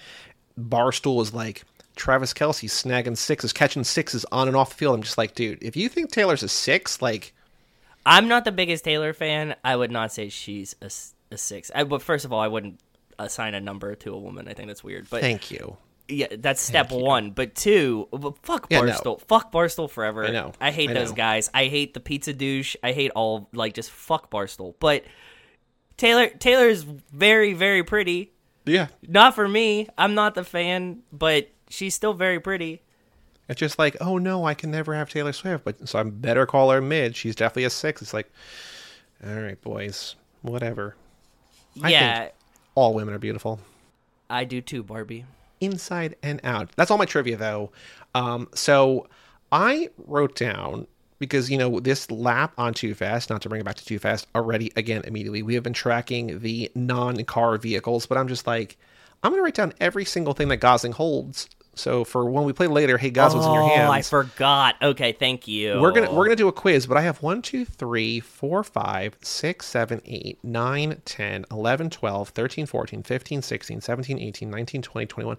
Barstool 0.60 1.22
is 1.22 1.34
like 1.34 1.64
Travis 1.96 2.34
Kelce 2.34 2.70
snagging 2.70 3.18
sixes, 3.18 3.54
catching 3.54 3.84
sixes 3.84 4.26
on 4.32 4.48
and 4.48 4.56
off 4.56 4.70
the 4.70 4.76
field. 4.76 4.96
I'm 4.96 5.04
just 5.04 5.18
like, 5.18 5.36
dude, 5.36 5.62
if 5.62 5.76
you 5.76 5.90
think 5.90 6.12
Taylor's 6.12 6.44
a 6.44 6.50
six, 6.50 7.02
like, 7.02 7.34
I'm 8.06 8.28
not 8.28 8.44
the 8.46 8.52
biggest 8.52 8.84
Taylor 8.84 9.14
fan. 9.14 9.56
I 9.64 9.76
would 9.76 9.92
not 9.92 10.12
say 10.12 10.30
she's 10.30 10.76
a, 10.82 10.90
a 11.34 11.38
six. 11.38 11.72
I, 11.74 11.84
but 11.86 12.02
first 12.02 12.26
of 12.26 12.34
all, 12.34 12.40
I 12.42 12.48
wouldn't 12.48 12.80
assign 13.20 13.54
a 13.56 13.60
number 13.62 13.96
to 13.96 14.14
a 14.14 14.18
woman. 14.20 14.48
I 14.48 14.54
think 14.54 14.68
that's 14.68 14.84
weird. 14.84 15.10
But 15.10 15.22
thank 15.22 15.52
you 15.52 15.78
yeah, 16.08 16.28
that's 16.38 16.62
step 16.62 16.92
one. 16.92 17.32
But 17.32 17.56
two, 17.56 18.08
but 18.12 18.38
fuck 18.44 18.68
yeah, 18.70 18.82
Barstool. 18.82 19.06
No. 19.06 19.16
Fuck 19.28 19.52
Barstool 19.52 19.90
forever. 19.90 20.26
I 20.26 20.32
know. 20.32 20.52
I 20.60 20.72
hate 20.72 20.90
I 20.90 20.94
those 20.94 21.10
know. 21.10 21.16
guys. 21.16 21.50
I 21.54 21.66
hate 21.68 21.94
the 21.94 22.00
pizza 22.00 22.34
douche. 22.34 22.76
I 22.84 22.92
hate 22.92 23.12
all 23.12 23.50
like 23.54 23.74
just 23.74 23.90
fuck 23.90 24.30
Barstool. 24.30 24.76
But 24.80 25.04
Taylor 25.98 26.28
Taylor 26.28 26.68
is 26.68 26.84
very 26.84 27.54
very 27.54 27.84
pretty. 27.84 28.32
Yeah. 28.66 28.88
Not 29.08 29.36
for 29.36 29.48
me. 29.48 29.90
I'm 29.98 30.14
not 30.14 30.36
the 30.36 30.44
fan, 30.44 31.04
but 31.12 31.50
she's 31.70 31.96
still 31.96 32.14
very 32.14 32.40
pretty. 32.40 32.82
It's 33.50 33.60
just 33.60 33.78
like, 33.80 33.98
oh 34.02 34.18
no, 34.18 34.46
I 34.46 34.54
can 34.54 34.72
never 34.72 34.94
have 34.96 35.10
Taylor 35.10 35.34
Swift, 35.34 35.64
but 35.66 35.88
so 35.88 36.00
I 36.00 36.04
better 36.04 36.46
call 36.46 36.70
her 36.72 36.82
mid. 36.82 37.16
She's 37.16 37.36
definitely 37.36 37.66
a 37.66 37.70
six. 37.70 38.02
It's 38.02 38.14
like, 38.14 38.32
all 39.26 39.36
right, 39.36 39.60
boys, 39.62 40.16
whatever. 40.42 40.96
Yeah. 41.76 42.30
all 42.76 42.94
women 42.94 43.14
are 43.14 43.20
beautiful. 43.20 43.60
I 44.30 44.46
do 44.46 44.62
too, 44.62 44.82
Barbie 44.84 45.26
inside 45.64 46.16
and 46.22 46.40
out. 46.44 46.70
That's 46.76 46.92
all 46.92 46.98
my 46.98 47.06
trivia, 47.06 47.38
though. 47.38 47.72
Um, 48.14 48.50
so 48.54 49.08
I 49.52 49.90
wrote 50.06 50.36
down 50.36 50.88
because 51.20 51.50
you 51.50 51.58
know 51.58 51.80
this 51.80 52.10
lap 52.12 52.54
on 52.58 52.74
Too 52.74 52.94
Fast, 52.94 53.30
not 53.30 53.42
to 53.44 53.50
bring 53.50 53.62
it 53.62 53.64
back 53.64 53.76
to 53.78 53.86
Too 53.86 54.00
Fast 54.00 54.28
already 54.36 54.72
again 54.76 55.02
immediately. 55.06 55.42
We 55.42 55.54
have 55.56 55.64
been 55.64 55.74
tracking 55.74 56.40
the 56.40 56.70
non-car 56.76 57.58
vehicles, 57.58 58.06
but 58.06 58.18
I'm 58.18 58.28
just 58.28 58.46
like, 58.46 58.78
I'm 59.24 59.32
gonna 59.32 59.42
write 59.44 59.56
down 59.56 59.74
every 59.80 60.06
single 60.06 60.34
thing 60.34 60.50
that 60.50 60.58
Gosling 60.58 60.94
holds 60.94 61.48
so 61.76 62.04
for 62.04 62.26
when 62.30 62.44
we 62.46 62.54
play 62.54 62.68
later, 62.68 62.98
hey 62.98 63.10
guys, 63.10 63.34
what's 63.34 63.48
in 63.48 63.54
your 63.54 63.68
hands? 63.68 63.90
Oh, 63.90 63.92
I 63.92 64.02
forgot. 64.04 64.76
Okay, 64.82 65.12
thank 65.14 65.48
you. 65.48 65.82
We're 65.82 65.92
gonna 65.92 66.14
we're 66.14 66.26
gonna 66.26 66.36
do 66.36 66.48
a 66.48 66.52
quiz, 66.52 66.86
but 66.86 66.98
I 66.98 67.02
have 67.02 67.22
1, 67.24 67.42
2, 67.42 67.66
3, 67.66 68.20
4, 68.20 68.64
5, 68.64 69.16
6, 69.22 69.66
7, 69.66 70.02
8, 70.06 70.38
9, 70.44 71.02
10, 71.04 71.46
11, 71.52 71.90
12, 71.90 72.30
13, 72.30 72.66
14, 72.68 73.04
15, 73.04 73.42
16, 73.42 73.82
17, 73.82 74.20
18, 74.20 74.50
19, 74.50 74.82
20, 74.84 75.08
21. 75.08 75.38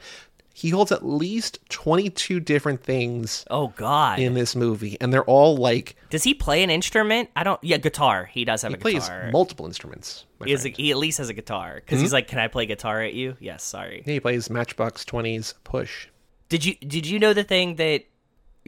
He 0.57 0.71
holds 0.71 0.93
at 0.93 1.05
least 1.05 1.59
22 1.71 2.39
different 2.41 2.81
things. 2.83 3.45
Oh 3.51 3.69
god. 3.77 4.19
In 4.19 4.35
this 4.35 4.55
movie, 4.57 4.97
and 5.01 5.13
they're 5.13 5.25
all 5.25 5.57
like 5.57 5.95
Does 6.11 6.25
he 6.25 6.35
play 6.35 6.65
an 6.65 6.71
instrument? 6.71 7.31
I 7.37 7.45
don't 7.45 7.63
Yeah, 7.63 7.77
guitar. 7.77 8.25
He 8.25 8.45
does 8.45 8.63
have 8.63 8.71
he 8.71 8.75
a 8.75 8.79
guitar. 8.93 9.21
plays 9.21 9.33
multiple 9.33 9.67
instruments. 9.67 10.25
He, 10.45 10.53
a, 10.53 10.59
he, 10.59 10.91
at 10.91 10.99
least 10.99 11.19
has 11.19 11.29
a 11.29 11.33
guitar 11.33 11.75
because 11.77 11.97
mm-hmm. 11.97 12.03
he's 12.03 12.11
hmm? 12.11 12.15
like, 12.15 12.29
"Can 12.29 12.39
I 12.41 12.49
play 12.49 12.67
guitar 12.67 13.01
at 13.03 13.15
you?" 13.15 13.35
Yes, 13.41 13.63
sorry. 13.65 14.03
Yeah, 14.05 14.15
he 14.15 14.21
plays 14.21 14.51
Matchbox 14.51 15.03
20s 15.05 15.55
Push 15.65 16.09
did 16.49 16.65
you 16.65 16.75
did 16.75 17.07
you 17.07 17.19
know 17.19 17.33
the 17.33 17.45
thing 17.45 17.77
that 17.77 18.05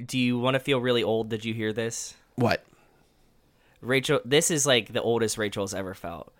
do 0.05 0.19
you 0.19 0.39
want 0.39 0.55
to 0.55 0.61
feel 0.61 0.81
really 0.81 1.03
old? 1.03 1.29
Did 1.29 1.45
you 1.45 1.55
hear 1.55 1.73
this? 1.73 2.15
What? 2.37 2.65
Rachel 3.81 4.21
this 4.25 4.51
is 4.51 4.67
like 4.67 4.93
the 4.93 5.03
oldest 5.03 5.39
Rachel's 5.39 5.75
ever 5.75 5.95
felt 5.95 6.33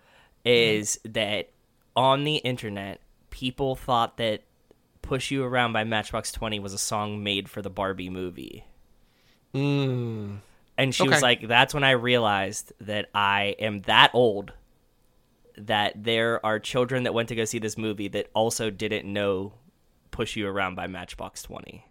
is 0.43 0.99
mm. 1.07 1.13
that 1.13 1.49
on 1.95 2.23
the 2.23 2.37
internet 2.37 3.01
people 3.29 3.75
thought 3.75 4.17
that 4.17 4.41
Push 5.01 5.31
You 5.31 5.43
Around 5.43 5.73
by 5.73 5.83
Matchbox 5.83 6.31
20 6.31 6.59
was 6.59 6.73
a 6.73 6.77
song 6.77 7.23
made 7.23 7.49
for 7.49 7.61
the 7.61 7.69
Barbie 7.69 8.09
movie. 8.09 8.65
Mm. 9.53 10.39
And 10.77 10.93
she 10.93 11.03
okay. 11.03 11.09
was 11.09 11.21
like 11.21 11.47
that's 11.47 11.73
when 11.73 11.83
I 11.83 11.91
realized 11.91 12.73
that 12.81 13.09
I 13.13 13.55
am 13.59 13.79
that 13.81 14.11
old 14.13 14.53
that 15.59 15.93
there 16.03 16.43
are 16.45 16.59
children 16.59 17.03
that 17.03 17.13
went 17.13 17.29
to 17.29 17.35
go 17.35 17.45
see 17.45 17.59
this 17.59 17.77
movie 17.77 18.07
that 18.09 18.27
also 18.33 18.69
didn't 18.69 19.11
know 19.11 19.53
push 20.17 20.35
you 20.35 20.47
around 20.47 20.73
by 20.73 20.87
Matchbox 20.87 21.43
20. 21.43 21.85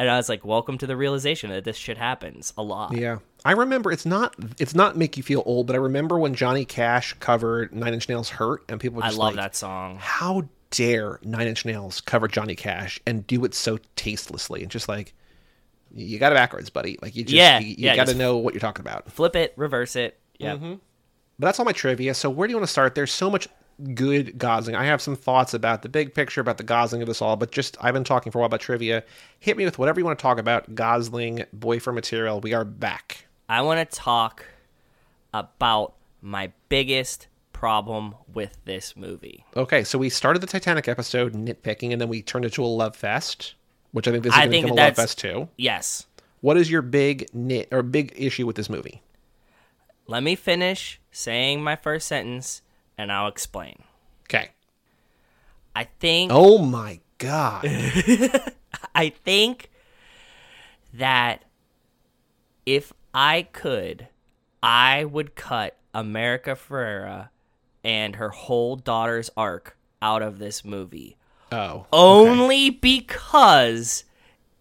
And 0.00 0.10
I 0.10 0.16
was 0.16 0.28
like, 0.28 0.44
welcome 0.44 0.78
to 0.78 0.86
the 0.86 0.96
realization 0.96 1.50
that 1.50 1.62
this 1.62 1.76
shit 1.76 1.96
happens 1.96 2.52
a 2.58 2.62
lot. 2.62 2.96
Yeah. 2.96 3.18
I 3.44 3.52
remember 3.52 3.92
it's 3.92 4.04
not 4.04 4.34
it's 4.58 4.74
not 4.74 4.96
make 4.96 5.16
you 5.16 5.22
feel 5.22 5.42
old, 5.46 5.68
but 5.68 5.76
I 5.76 5.78
remember 5.78 6.18
when 6.18 6.34
Johnny 6.34 6.64
Cash 6.64 7.14
covered 7.20 7.72
Nine 7.72 7.94
Inch 7.94 8.08
Nails 8.08 8.28
Hurt 8.30 8.64
and 8.68 8.80
people 8.80 9.02
I 9.02 9.08
love 9.10 9.18
like, 9.18 9.36
that 9.36 9.54
song. 9.54 9.98
How 10.00 10.48
dare 10.70 11.20
Nine 11.22 11.46
Inch 11.46 11.64
Nails 11.64 12.00
cover 12.00 12.26
Johnny 12.26 12.56
Cash 12.56 12.98
and 13.06 13.24
do 13.26 13.44
it 13.44 13.54
so 13.54 13.78
tastelessly 13.94 14.62
and 14.62 14.70
just 14.70 14.88
like 14.88 15.14
you 15.94 16.18
got 16.18 16.32
it 16.32 16.36
backwards, 16.36 16.70
buddy. 16.70 16.98
Like 17.00 17.14
you 17.14 17.22
just 17.22 17.34
yeah, 17.34 17.60
you, 17.60 17.68
you 17.68 17.74
yeah, 17.80 17.94
got 17.96 18.08
to 18.08 18.14
know 18.14 18.36
what 18.38 18.54
you're 18.54 18.60
talking 18.60 18.84
about. 18.84 19.10
Flip 19.12 19.36
it, 19.36 19.52
reverse 19.56 19.96
it. 19.96 20.18
Yeah. 20.38 20.54
Mm-hmm. 20.54 20.72
But 21.38 21.46
that's 21.46 21.58
all 21.58 21.64
my 21.64 21.72
trivia. 21.72 22.14
So 22.14 22.30
where 22.30 22.48
do 22.48 22.52
you 22.52 22.56
want 22.56 22.66
to 22.66 22.72
start? 22.72 22.94
There's 22.94 23.12
so 23.12 23.28
much 23.30 23.48
good 23.94 24.38
Gosling. 24.38 24.74
I 24.76 24.84
have 24.84 25.00
some 25.00 25.16
thoughts 25.16 25.54
about 25.54 25.82
the 25.82 25.88
big 25.88 26.14
picture, 26.14 26.40
about 26.40 26.58
the 26.58 26.62
Gosling 26.64 27.02
of 27.02 27.08
this 27.08 27.22
all, 27.22 27.36
but 27.36 27.50
just 27.50 27.76
I've 27.80 27.94
been 27.94 28.04
talking 28.04 28.32
for 28.32 28.38
a 28.38 28.40
while 28.40 28.46
about 28.46 28.60
trivia. 28.60 29.02
Hit 29.38 29.56
me 29.56 29.64
with 29.64 29.78
whatever 29.78 30.00
you 30.00 30.06
want 30.06 30.18
to 30.18 30.22
talk 30.22 30.38
about. 30.38 30.74
Gosling, 30.74 31.44
boyfriend 31.52 31.94
material. 31.94 32.40
We 32.40 32.52
are 32.52 32.64
back. 32.64 33.26
I 33.48 33.62
want 33.62 33.88
to 33.88 33.96
talk 33.96 34.44
about 35.34 35.94
my 36.22 36.52
biggest 36.68 37.26
problem 37.52 38.14
with 38.32 38.56
this 38.64 38.96
movie. 38.96 39.44
Okay, 39.56 39.84
so 39.84 39.98
we 39.98 40.08
started 40.08 40.40
the 40.40 40.46
Titanic 40.46 40.88
episode 40.88 41.32
nitpicking, 41.32 41.92
and 41.92 42.00
then 42.00 42.08
we 42.08 42.22
turned 42.22 42.44
it 42.44 42.52
to 42.54 42.64
a 42.64 42.66
love 42.66 42.96
fest, 42.96 43.54
which 43.92 44.06
I 44.06 44.10
think 44.12 44.24
this 44.24 44.32
is 44.32 44.38
going 44.38 44.50
to 44.50 44.58
become 44.62 44.70
a 44.78 44.82
love 44.82 44.96
fest 44.96 45.18
too. 45.18 45.48
Yes. 45.56 46.06
What 46.40 46.56
is 46.56 46.70
your 46.70 46.82
big 46.82 47.28
nit 47.34 47.68
or 47.70 47.82
big 47.82 48.14
issue 48.16 48.46
with 48.46 48.56
this 48.56 48.70
movie? 48.70 49.02
Let 50.06 50.22
me 50.22 50.34
finish 50.34 50.98
saying 51.12 51.62
my 51.62 51.76
first 51.76 52.08
sentence 52.08 52.62
and 53.00 53.10
I'll 53.10 53.28
explain. 53.28 53.82
Okay. 54.24 54.50
I 55.74 55.84
think. 55.84 56.30
Oh 56.34 56.58
my 56.58 57.00
God. 57.16 57.64
I 58.94 59.08
think 59.24 59.70
that 60.92 61.42
if 62.66 62.92
I 63.14 63.48
could, 63.52 64.08
I 64.62 65.04
would 65.04 65.34
cut 65.34 65.78
America 65.94 66.50
Ferrera 66.50 67.30
and 67.82 68.16
her 68.16 68.28
whole 68.28 68.76
daughter's 68.76 69.30
arc 69.34 69.78
out 70.02 70.20
of 70.20 70.38
this 70.38 70.62
movie. 70.62 71.16
Oh. 71.50 71.86
Only 71.94 72.68
because 72.68 74.04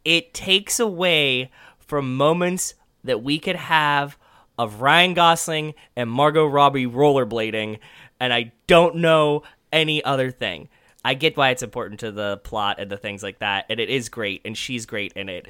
it 0.06 0.34
takes 0.34 0.80
away 0.80 1.52
from 1.78 2.16
moments 2.16 2.74
that 3.04 3.22
we 3.22 3.38
could 3.38 3.58
have 3.58 4.18
of 4.58 4.80
Ryan 4.82 5.14
Gosling 5.14 5.74
and 5.98 6.10
Margot 6.10 6.46
Robbie 6.46 6.86
rollerblading 6.88 7.80
and 8.20 8.34
I 8.34 8.52
don't 8.68 8.98
know 8.98 9.44
any 9.72 10.04
other 10.04 10.32
thing. 10.32 10.70
I 11.04 11.14
get 11.14 11.38
why 11.38 11.50
it's 11.52 11.64
important 11.64 12.02
to 12.02 12.12
the 12.12 12.38
plot 12.38 12.80
and 12.80 12.92
the 12.92 12.98
things 12.98 13.24
like 13.24 13.40
that, 13.40 13.66
and 13.70 13.80
it 13.80 13.90
is 13.90 14.10
great, 14.10 14.42
and 14.44 14.58
she's 14.58 14.86
great 14.86 15.14
in 15.14 15.30
it. 15.30 15.48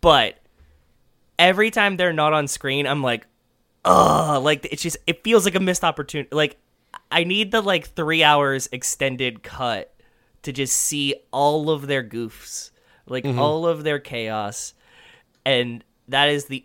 But 0.00 0.36
every 1.38 1.70
time 1.70 1.96
they're 1.96 2.12
not 2.12 2.32
on 2.32 2.46
screen, 2.46 2.86
I'm 2.86 3.02
like, 3.02 3.26
ugh, 3.84 4.42
like 4.42 4.66
it's 4.70 4.82
just 4.82 4.98
it 5.06 5.24
feels 5.24 5.44
like 5.44 5.56
a 5.56 5.60
missed 5.60 5.82
opportunity. 5.82 6.28
Like 6.34 6.56
I 7.10 7.24
need 7.24 7.50
the 7.50 7.60
like 7.60 7.88
three 7.90 8.22
hours 8.22 8.68
extended 8.70 9.42
cut 9.42 9.92
to 10.42 10.52
just 10.52 10.76
see 10.76 11.16
all 11.32 11.70
of 11.70 11.86
their 11.88 12.04
goofs, 12.04 12.70
like 13.06 13.24
mm-hmm. 13.24 13.38
all 13.38 13.66
of 13.66 13.82
their 13.82 13.98
chaos, 13.98 14.74
and 15.44 15.82
that 16.08 16.28
is 16.28 16.44
the 16.44 16.64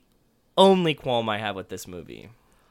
only 0.57 0.93
qualm 0.93 1.27
I 1.27 1.39
have 1.39 1.55
with 1.55 1.69
this 1.69 1.87
movie. 1.87 2.29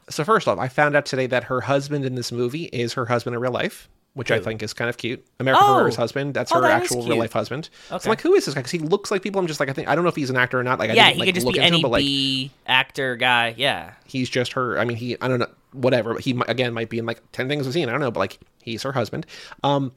So 0.09 0.25
first 0.25 0.47
off, 0.47 0.59
I 0.59 0.69
found 0.69 0.95
out 0.97 1.05
today 1.07 1.27
that 1.29 1.45
her 1.45 1.61
husband 1.63 2.05
in 2.05 2.15
this 2.15 2.31
movie 2.31 2.65
is 2.67 2.93
her 2.93 3.07
husband 3.07 3.35
in 3.35 3.43
real 3.43 3.51
life, 3.53 3.89
which 4.15 4.31
I 4.31 4.39
think 4.39 4.63
is 4.63 4.73
kind 4.73 4.89
of 4.89 4.97
cute. 4.99 5.25
America 5.41 5.61
oh. 5.65 5.91
husband, 5.97 6.33
that's 6.33 6.53
oh, 6.53 6.57
her 6.57 6.61
that 6.63 6.71
actual 6.83 7.05
real 7.07 7.19
life 7.19 7.33
husband. 7.33 7.69
Okay. 7.91 7.99
So 7.99 8.07
I'm 8.07 8.11
like, 8.11 8.21
who 8.21 8.35
is 8.35 8.45
this 8.47 8.55
guy? 8.55 8.61
Because 8.61 8.71
he 8.71 8.79
looks 8.79 9.11
like 9.11 9.23
people. 9.23 9.41
I'm 9.41 9.49
just 9.49 9.59
like, 9.59 9.69
I 9.69 9.73
think 9.73 9.89
I 9.89 9.95
don't 9.97 10.05
know 10.05 10.09
if 10.11 10.15
he's 10.15 10.31
an 10.31 10.37
actor 10.37 10.61
or 10.61 10.63
not. 10.63 10.79
Like, 10.79 10.95
yeah, 10.95 11.07
I 11.07 11.13
didn't, 11.13 11.15
he 11.17 11.21
like, 11.21 11.27
could 11.29 11.35
just 11.35 11.53
be 11.53 11.59
any 11.61 11.81
him, 11.81 11.91
like, 11.91 12.01
B 12.03 12.53
actor 12.69 13.17
guy. 13.17 13.55
Yeah, 13.59 13.95
he's 14.07 14.31
just 14.31 14.53
her. 14.53 14.79
I 14.79 14.85
mean, 14.85 14.97
he 14.97 15.17
I 15.21 15.27
don't 15.27 15.41
know 15.41 15.49
whatever. 15.73 16.15
But 16.15 16.23
he 16.23 16.39
again 16.47 16.73
might 16.73 16.89
be 16.89 16.99
in 16.99 17.07
like 17.07 17.21
ten 17.33 17.49
things 17.49 17.67
I've 17.67 17.73
seen. 17.73 17.89
I 17.89 17.93
don't 17.93 18.01
know, 18.01 18.13
but 18.13 18.21
like 18.21 18.39
he's 18.63 18.85
her 18.85 18.93
husband. 18.93 19.27
Um, 19.65 19.91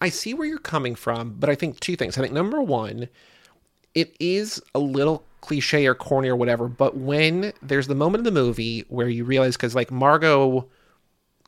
I 0.00 0.08
see 0.08 0.34
where 0.34 0.46
you're 0.46 0.58
coming 0.60 0.94
from, 0.94 1.32
but 1.38 1.50
I 1.50 1.56
think 1.56 1.80
two 1.80 1.96
things. 1.96 2.16
I 2.16 2.20
think 2.20 2.32
number 2.32 2.62
one, 2.62 3.08
it 3.92 4.14
is 4.20 4.62
a 4.72 4.78
little 4.78 5.24
cliche 5.40 5.86
or 5.86 5.94
corny 5.94 6.28
or 6.28 6.36
whatever, 6.36 6.68
but 6.68 6.96
when 6.96 7.52
there's 7.62 7.86
the 7.86 7.94
moment 7.94 8.20
in 8.26 8.34
the 8.34 8.40
movie 8.40 8.84
where 8.88 9.08
you 9.08 9.24
realize, 9.24 9.56
because 9.56 9.74
like 9.74 9.90
Margot 9.90 10.64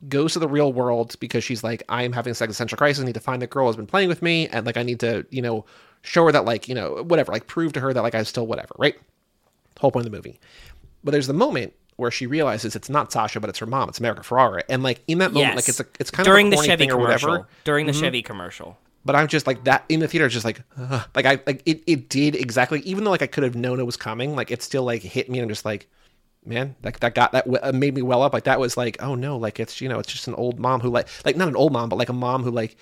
goes 0.09 0.33
to 0.33 0.39
the 0.39 0.47
real 0.47 0.73
world 0.73 1.15
because 1.19 1.43
she's 1.43 1.63
like, 1.63 1.83
I'm 1.89 2.11
having 2.11 2.31
a 2.31 2.43
existential 2.43 2.77
crisis. 2.77 3.01
I 3.01 3.05
need 3.05 3.13
to 3.13 3.19
find 3.19 3.41
the 3.41 3.47
girl 3.47 3.67
who's 3.67 3.75
been 3.75 3.87
playing 3.87 4.09
with 4.09 4.21
me. 4.21 4.47
And 4.49 4.65
like, 4.65 4.77
I 4.77 4.83
need 4.83 4.99
to, 5.01 5.25
you 5.29 5.41
know, 5.41 5.65
show 6.01 6.25
her 6.25 6.31
that, 6.33 6.43
like, 6.43 6.67
you 6.67 6.75
know, 6.75 7.03
whatever, 7.07 7.31
like 7.31 7.47
prove 7.47 7.71
to 7.73 7.79
her 7.79 7.93
that, 7.93 8.01
like, 8.01 8.15
I'm 8.15 8.25
still 8.25 8.47
whatever, 8.47 8.73
right? 8.77 8.95
whole 9.79 9.91
point 9.91 10.05
of 10.05 10.11
the 10.11 10.15
movie. 10.17 10.39
But 11.03 11.11
there's 11.11 11.27
the 11.27 11.33
moment 11.33 11.73
where 11.97 12.11
she 12.11 12.25
realizes 12.25 12.75
it's 12.75 12.89
not 12.89 13.11
Sasha, 13.11 13.39
but 13.39 13.49
it's 13.49 13.59
her 13.59 13.65
mom. 13.65 13.89
It's 13.89 13.99
America 13.99 14.21
Ferrera. 14.21 14.61
And 14.69 14.81
like 14.83 15.01
in 15.07 15.17
that 15.19 15.33
moment, 15.33 15.53
yes. 15.53 15.55
like 15.55 15.69
it's 15.69 15.79
a, 15.79 15.85
it's 15.99 16.11
kind 16.11 16.25
during 16.25 16.47
of 16.47 16.51
during 16.53 16.61
the 16.61 16.67
Chevy 16.67 16.87
commercial, 16.87 17.29
whatever. 17.31 17.47
during 17.65 17.85
the 17.85 17.91
mm-hmm. 17.91 18.01
Chevy 18.01 18.21
commercial 18.21 18.77
but 19.05 19.15
I'm 19.15 19.27
just 19.27 19.47
like 19.47 19.63
that 19.65 19.83
in 19.89 19.99
the 19.99 20.07
theater. 20.07 20.29
Just 20.29 20.45
like, 20.45 20.61
uh, 20.77 21.03
like 21.15 21.25
I 21.25 21.41
like 21.45 21.61
it. 21.65 21.83
It 21.87 22.09
did 22.09 22.35
exactly. 22.35 22.79
Even 22.81 23.03
though 23.03 23.11
like 23.11 23.21
I 23.21 23.27
could 23.27 23.43
have 23.43 23.55
known 23.55 23.79
it 23.79 23.83
was 23.85 23.97
coming, 23.97 24.35
like 24.35 24.51
it 24.51 24.61
still 24.63 24.83
like 24.83 25.01
hit 25.01 25.29
me. 25.29 25.39
And 25.39 25.43
I'm 25.45 25.49
just 25.49 25.65
like, 25.65 25.87
man, 26.45 26.75
that 26.81 26.99
that 27.01 27.15
got 27.15 27.33
that 27.33 27.45
w- 27.45 27.59
uh, 27.61 27.71
made 27.73 27.95
me 27.95 28.01
well 28.01 28.21
up. 28.21 28.33
Like 28.33 28.45
that 28.45 28.59
was 28.59 28.77
like, 28.77 28.97
oh 29.01 29.15
no, 29.15 29.37
like 29.37 29.59
it's 29.59 29.81
you 29.81 29.89
know, 29.89 29.99
it's 29.99 30.11
just 30.11 30.27
an 30.27 30.35
old 30.35 30.59
mom 30.59 30.79
who 30.79 30.89
like 30.89 31.07
like 31.25 31.35
not 31.35 31.47
an 31.47 31.55
old 31.55 31.73
mom, 31.73 31.89
but 31.89 31.97
like 31.97 32.09
a 32.09 32.13
mom 32.13 32.43
who 32.43 32.51
like 32.51 32.77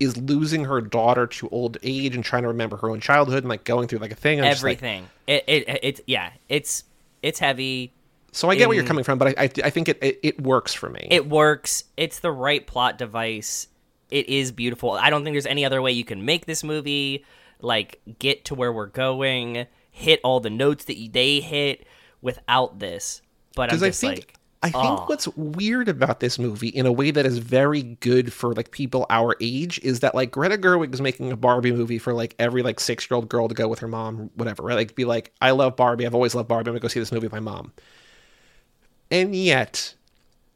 is 0.00 0.16
losing 0.16 0.64
her 0.64 0.80
daughter 0.80 1.26
to 1.26 1.48
old 1.50 1.76
age 1.82 2.14
and 2.14 2.24
trying 2.24 2.42
to 2.42 2.48
remember 2.48 2.76
her 2.76 2.90
own 2.90 3.00
childhood 3.00 3.42
and 3.42 3.48
like 3.48 3.64
going 3.64 3.88
through 3.88 3.98
like 4.00 4.12
a 4.12 4.16
thing. 4.16 4.38
And 4.38 4.46
Everything. 4.48 5.02
Like, 5.28 5.44
it, 5.48 5.66
it 5.68 5.78
it's 5.82 6.00
yeah. 6.06 6.30
It's 6.48 6.84
it's 7.22 7.38
heavy. 7.40 7.92
So 8.30 8.50
I 8.50 8.54
get 8.56 8.62
in, 8.64 8.68
where 8.68 8.76
you're 8.76 8.86
coming 8.86 9.04
from, 9.04 9.18
but 9.18 9.38
I 9.38 9.44
I, 9.44 9.50
I 9.64 9.70
think 9.70 9.88
it, 9.88 9.98
it, 10.00 10.20
it 10.22 10.40
works 10.40 10.72
for 10.72 10.88
me. 10.88 11.08
It 11.10 11.28
works. 11.28 11.84
It's 11.96 12.20
the 12.20 12.32
right 12.32 12.64
plot 12.64 12.96
device 12.98 13.66
it 14.14 14.28
is 14.28 14.52
beautiful. 14.52 14.92
I 14.92 15.10
don't 15.10 15.24
think 15.24 15.34
there's 15.34 15.44
any 15.44 15.64
other 15.64 15.82
way 15.82 15.90
you 15.90 16.04
can 16.04 16.24
make 16.24 16.46
this 16.46 16.62
movie 16.62 17.24
like 17.60 18.00
get 18.20 18.44
to 18.44 18.54
where 18.54 18.72
we're 18.72 18.86
going, 18.86 19.66
hit 19.90 20.20
all 20.22 20.38
the 20.38 20.50
notes 20.50 20.84
that 20.84 20.96
they 21.12 21.40
hit 21.40 21.84
without 22.22 22.78
this. 22.78 23.22
But 23.56 23.72
I'm 23.72 23.78
just 23.80 24.02
I 24.04 24.08
think, 24.14 24.34
like, 24.62 24.72
I 24.72 24.82
think 24.82 25.08
what's 25.08 25.26
weird 25.36 25.88
about 25.88 26.20
this 26.20 26.38
movie, 26.38 26.68
in 26.68 26.86
a 26.86 26.92
way 26.92 27.10
that 27.10 27.26
is 27.26 27.38
very 27.38 27.82
good 27.82 28.32
for 28.32 28.52
like 28.52 28.70
people 28.70 29.04
our 29.10 29.34
age, 29.40 29.80
is 29.82 29.98
that 30.00 30.14
like 30.14 30.30
Greta 30.30 30.58
Gerwig 30.58 30.94
is 30.94 31.00
making 31.00 31.32
a 31.32 31.36
Barbie 31.36 31.72
movie 31.72 31.98
for 31.98 32.12
like 32.14 32.36
every 32.38 32.62
like 32.62 32.78
six 32.78 33.10
year 33.10 33.16
old 33.16 33.28
girl 33.28 33.48
to 33.48 33.54
go 33.54 33.66
with 33.66 33.80
her 33.80 33.88
mom, 33.88 34.30
whatever, 34.36 34.62
right? 34.62 34.76
Like 34.76 34.94
be 34.94 35.04
like, 35.04 35.32
I 35.42 35.50
love 35.50 35.74
Barbie. 35.74 36.06
I've 36.06 36.14
always 36.14 36.36
loved 36.36 36.48
Barbie. 36.48 36.68
I'm 36.70 36.74
gonna 36.74 36.80
go 36.82 36.88
see 36.88 37.00
this 37.00 37.10
movie 37.10 37.26
with 37.26 37.32
my 37.32 37.40
mom. 37.40 37.72
And 39.10 39.34
yet, 39.34 39.96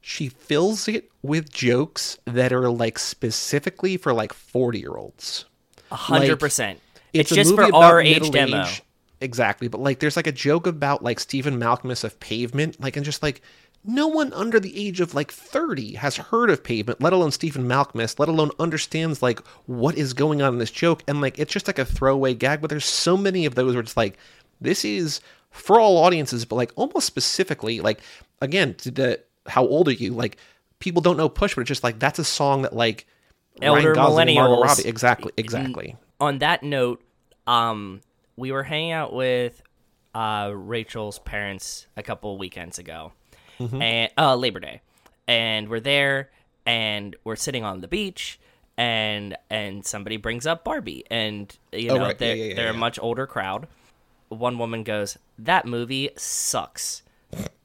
she 0.09 0.31
fills 0.31 0.89
it 0.89 1.11
with 1.21 1.53
jokes 1.53 2.17
that 2.25 2.51
are 2.51 2.71
like 2.71 2.99
specifically 2.99 3.99
for 3.99 4.15
like 4.15 4.33
40 4.33 4.79
year 4.79 4.97
olds. 4.97 5.45
100%. 5.93 6.09
Like, 6.21 6.79
it's, 7.13 7.31
it's 7.31 7.35
just 7.35 7.55
for 7.55 7.65
our 7.75 8.01
age 8.01 8.31
demo. 8.31 8.63
Age. 8.65 8.83
Exactly. 9.21 9.69
But 9.69 9.83
like 9.83 9.99
there's 10.01 10.17
like 10.17 10.27
a 10.27 10.33
joke 10.33 10.67
about 10.67 11.05
like 11.05 11.21
Stephen 11.21 11.61
Malkmus 11.61 12.05
of 12.05 12.19
Pavement, 12.21 12.81
like 12.81 12.97
and 12.97 13.05
just 13.05 13.23
like 13.23 13.43
no 13.85 14.09
one 14.09 14.33
under 14.33 14.59
the 14.59 14.75
age 14.83 15.03
of 15.03 15.13
like 15.13 15.31
30 15.31 15.97
has 15.97 16.17
heard 16.17 16.49
of 16.49 16.65
Pavement, 16.65 17.03
let 17.03 17.13
alone 17.13 17.31
Stephen 17.31 17.67
Malkmus, 17.69 18.19
let 18.19 18.31
alone 18.31 18.51
understands 18.59 19.21
like 19.23 19.47
what 19.67 19.95
is 19.95 20.15
going 20.15 20.41
on 20.41 20.55
in 20.55 20.59
this 20.59 20.71
joke. 20.71 21.03
And 21.07 21.21
like 21.21 21.39
it's 21.39 21.53
just 21.53 21.67
like 21.67 21.79
a 21.79 21.85
throwaway 21.85 22.33
gag, 22.33 22.63
but 22.63 22.71
there's 22.71 22.87
so 22.87 23.15
many 23.15 23.45
of 23.45 23.57
those 23.57 23.75
where 23.75 23.83
it's 23.83 23.97
like 23.97 24.17
this 24.59 24.87
is 24.87 25.21
for 25.51 25.79
all 25.79 25.99
audiences, 25.99 26.47
but 26.47 26.57
like 26.57 26.73
almost 26.77 27.07
specifically, 27.07 27.81
like 27.81 28.01
again, 28.41 28.73
to 28.77 28.91
the 28.91 29.21
how 29.49 29.67
old 29.67 29.89
are 29.89 29.93
you? 29.93 30.13
Like 30.13 30.37
people 30.79 31.03
don't 31.03 31.17
know 31.17 31.29
Push, 31.29 31.55
but 31.55 31.63
it's 31.63 31.69
just 31.69 31.83
like 31.85 31.99
that's 31.99 32.19
a 32.19 32.25
song 32.25 32.63
that 32.63 32.75
like 32.75 33.07
elder 33.61 33.93
Ryan 33.93 33.95
Gosling, 33.95 34.29
millennials. 34.37 34.85
Exactly, 34.87 35.33
exactly. 35.37 35.97
On 36.21 36.39
that 36.39 36.63
note, 36.63 37.03
um, 37.47 38.01
we 38.37 38.53
were 38.53 38.63
hanging 38.63 38.93
out 38.93 39.13
with 39.13 39.63
uh, 40.15 40.53
Rachel's 40.55 41.19
parents 41.19 41.87
a 41.97 42.03
couple 42.03 42.37
weekends 42.39 42.79
ago, 42.79 43.13
mm-hmm. 43.59 43.81
and 43.81 44.13
uh, 44.19 44.37
Labor 44.37 44.61
Day, 44.61 44.81
and 45.27 45.69
we're 45.69 45.81
there, 45.81 46.31
and 46.67 47.17
we're 47.25 47.37
sitting 47.37 47.65
on 47.65 47.81
the 47.81 47.89
beach, 47.89 48.39
and 48.77 49.37
and 49.51 49.85
somebody 49.87 50.17
brings 50.17 50.47
up 50.47 50.65
Barbie, 50.65 51.05
and 51.11 51.55
you 51.73 51.91
oh, 51.91 51.97
know 51.97 52.03
oh, 52.05 52.07
right. 52.07 52.19
they're, 52.19 52.37
yeah, 52.37 52.43
yeah, 52.45 52.49
yeah, 52.51 52.55
they're 52.57 52.71
a 52.71 52.75
much 52.75 52.99
older 53.01 53.27
crowd. 53.27 53.69
One 54.29 54.59
woman 54.59 54.83
goes, 54.83 55.17
"That 55.39 55.65
movie 55.67 56.11
sucks," 56.17 57.03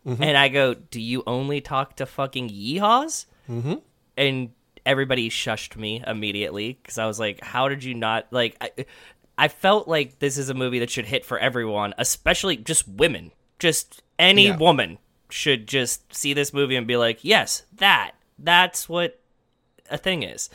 Mm-hmm. 0.05 0.23
And 0.23 0.37
I 0.37 0.49
go, 0.49 0.73
"Do 0.73 0.99
you 0.99 1.23
only 1.25 1.61
talk 1.61 1.95
to 1.97 2.05
fucking 2.05 2.49
yeehaws?" 2.49 3.25
Mm-hmm. 3.49 3.75
And 4.17 4.49
everybody 4.85 5.29
shushed 5.29 5.75
me 5.77 6.03
immediately 6.05 6.77
because 6.81 6.97
I 6.97 7.05
was 7.05 7.19
like, 7.19 7.43
"How 7.43 7.69
did 7.69 7.83
you 7.83 7.93
not 7.93 8.27
like?" 8.31 8.57
I, 8.59 8.85
I 9.37 9.47
felt 9.47 9.87
like 9.87 10.19
this 10.19 10.37
is 10.37 10.49
a 10.49 10.53
movie 10.53 10.79
that 10.79 10.89
should 10.89 11.05
hit 11.05 11.25
for 11.25 11.39
everyone, 11.39 11.93
especially 11.97 12.57
just 12.57 12.87
women. 12.87 13.31
Just 13.59 14.03
any 14.19 14.47
yeah. 14.47 14.57
woman 14.57 14.97
should 15.29 15.67
just 15.67 16.13
see 16.13 16.33
this 16.33 16.53
movie 16.53 16.75
and 16.75 16.85
be 16.85 16.97
like, 16.97 17.23
"Yes, 17.23 17.63
that 17.77 18.11
that's 18.37 18.89
what 18.89 19.19
a 19.89 19.97
thing 19.97 20.23
is." 20.23 20.49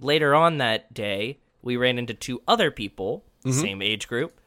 Later 0.00 0.34
on 0.34 0.58
that 0.58 0.92
day, 0.92 1.38
we 1.62 1.76
ran 1.76 1.98
into 1.98 2.14
two 2.14 2.42
other 2.48 2.72
people, 2.72 3.22
mm-hmm. 3.44 3.56
same 3.60 3.80
age 3.80 4.08
group, 4.08 4.40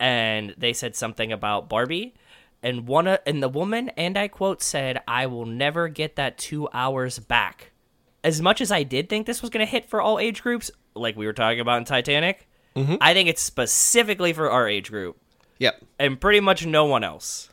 and 0.00 0.52
they 0.58 0.72
said 0.72 0.96
something 0.96 1.30
about 1.30 1.68
Barbie 1.68 2.14
and 2.62 2.86
one 2.86 3.06
uh, 3.06 3.18
and 3.26 3.42
the 3.42 3.48
woman 3.48 3.88
and 3.90 4.16
I 4.16 4.28
quote 4.28 4.62
said, 4.62 5.00
"I 5.06 5.26
will 5.26 5.46
never 5.46 5.88
get 5.88 6.16
that 6.16 6.38
2 6.38 6.68
hours 6.72 7.18
back." 7.18 7.72
As 8.24 8.40
much 8.42 8.60
as 8.60 8.72
I 8.72 8.82
did 8.82 9.08
think 9.08 9.26
this 9.26 9.42
was 9.42 9.50
going 9.50 9.64
to 9.64 9.70
hit 9.70 9.88
for 9.88 10.00
all 10.00 10.18
age 10.18 10.42
groups, 10.42 10.70
like 10.94 11.16
we 11.16 11.26
were 11.26 11.32
talking 11.32 11.60
about 11.60 11.78
in 11.78 11.84
Titanic, 11.84 12.48
mm-hmm. 12.74 12.96
I 13.00 13.14
think 13.14 13.28
it's 13.28 13.42
specifically 13.42 14.32
for 14.32 14.50
our 14.50 14.68
age 14.68 14.90
group. 14.90 15.16
Yep. 15.60 15.82
And 16.00 16.20
pretty 16.20 16.40
much 16.40 16.66
no 16.66 16.84
one 16.84 17.04
else. 17.04 17.48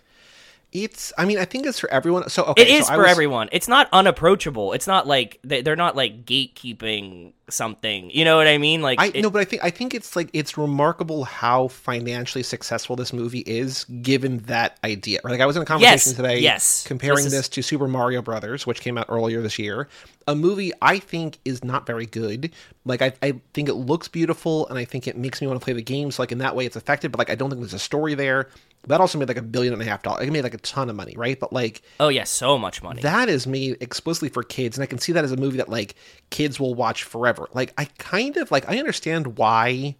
It's. 0.84 1.14
I 1.18 1.24
mean, 1.24 1.38
I 1.38 1.46
think 1.46 1.66
it's 1.66 1.80
for 1.80 1.90
everyone. 1.90 2.30
So 2.30 2.44
okay, 2.44 2.64
it 2.64 2.68
is 2.68 2.88
so 2.88 2.96
for 2.96 3.04
was... 3.04 3.10
everyone. 3.10 3.48
It's 3.54 3.70
not 3.70 3.88
unapproachable. 3.94 4.74
It's 4.74 4.88
not 4.88 5.08
like 5.08 5.40
they're 5.42 5.76
not 5.78 5.96
like 5.96 6.26
gatekeeping 6.26 7.32
something. 7.50 8.10
You 8.12 8.26
know 8.26 8.36
what 8.36 8.48
I 8.48 8.58
mean? 8.58 8.82
Like 8.82 9.00
I 9.00 9.06
it... 9.08 9.22
no, 9.22 9.30
but 9.30 9.42
I 9.42 9.46
think 9.46 9.64
I 9.64 9.70
think 9.70 9.94
it's 9.96 10.18
like 10.18 10.30
it's 10.34 10.58
remarkable 10.58 11.24
how 11.24 11.70
financially 11.70 12.44
successful 12.44 12.98
this 12.98 13.14
movie 13.14 13.40
is, 13.40 13.86
given 13.86 14.40
that 14.40 14.78
idea. 14.84 15.22
Right? 15.24 15.32
Like 15.32 15.40
I 15.42 15.46
was 15.46 15.56
in 15.56 15.62
a 15.62 15.66
conversation 15.66 15.94
yes, 15.94 16.12
today, 16.14 16.40
yes, 16.40 16.86
comparing 16.86 17.16
this, 17.24 17.28
is... 17.28 17.32
this 17.32 17.50
to 17.50 17.62
Super 17.62 17.88
Mario 17.88 18.22
Brothers, 18.22 18.68
which 18.68 18.82
came 18.82 18.98
out 18.98 19.06
earlier 19.08 19.42
this 19.42 19.58
year. 19.58 19.88
A 20.28 20.36
movie 20.36 20.74
I 20.82 21.00
think 21.00 21.38
is 21.46 21.64
not 21.64 21.86
very 21.86 22.08
good. 22.08 22.52
Like 22.84 23.02
I, 23.02 23.14
I 23.24 23.40
think 23.54 23.70
it 23.70 23.76
looks 23.76 24.10
beautiful, 24.10 24.68
and 24.68 24.78
I 24.78 24.84
think 24.84 25.08
it 25.08 25.16
makes 25.16 25.40
me 25.40 25.48
want 25.48 25.58
to 25.58 25.64
play 25.64 25.74
the 25.74 25.82
game. 25.82 26.12
So 26.12 26.22
like 26.22 26.34
in 26.34 26.40
that 26.40 26.54
way, 26.54 26.66
it's 26.66 26.76
effective. 26.76 27.14
But 27.14 27.20
like 27.20 27.30
I 27.30 27.36
don't 27.36 27.50
think 27.50 27.62
there's 27.62 27.74
a 27.74 27.80
story 27.80 28.14
there. 28.14 28.50
That 28.88 29.02
also 29.02 29.18
made 29.18 29.28
like 29.28 29.38
a 29.38 29.42
billion 29.42 29.74
and 29.74 29.82
a 29.82 29.86
half 29.86 30.04
dollars. 30.04 30.28
It 30.28 30.32
made 30.32 30.44
like 30.44 30.54
a 30.54 30.58
ton 30.60 30.90
of 30.90 30.96
money, 30.96 31.16
right? 31.18 31.40
But 31.40 31.52
like, 31.52 31.82
oh 32.00 32.08
yeah, 32.10 32.24
so 32.24 32.58
much 32.58 32.84
money. 32.84 33.02
That 33.02 33.30
is 33.30 33.48
made 33.48 33.78
explicitly 33.82 34.30
for 34.30 34.44
kids, 34.44 34.78
and 34.78 34.84
I 34.84 34.88
can 34.88 35.00
see 35.00 35.12
that 35.14 35.24
as 35.24 35.32
a 35.32 35.38
movie 35.38 35.58
that 35.58 35.70
like 35.70 35.96
kids 36.30 36.60
will 36.60 36.76
watch 36.76 37.04
forever. 37.04 37.50
Like, 37.54 37.74
I 37.78 37.86
kind 37.98 38.38
of 38.38 38.52
like 38.52 38.70
I 38.70 38.78
understand 38.78 39.38
why 39.38 39.96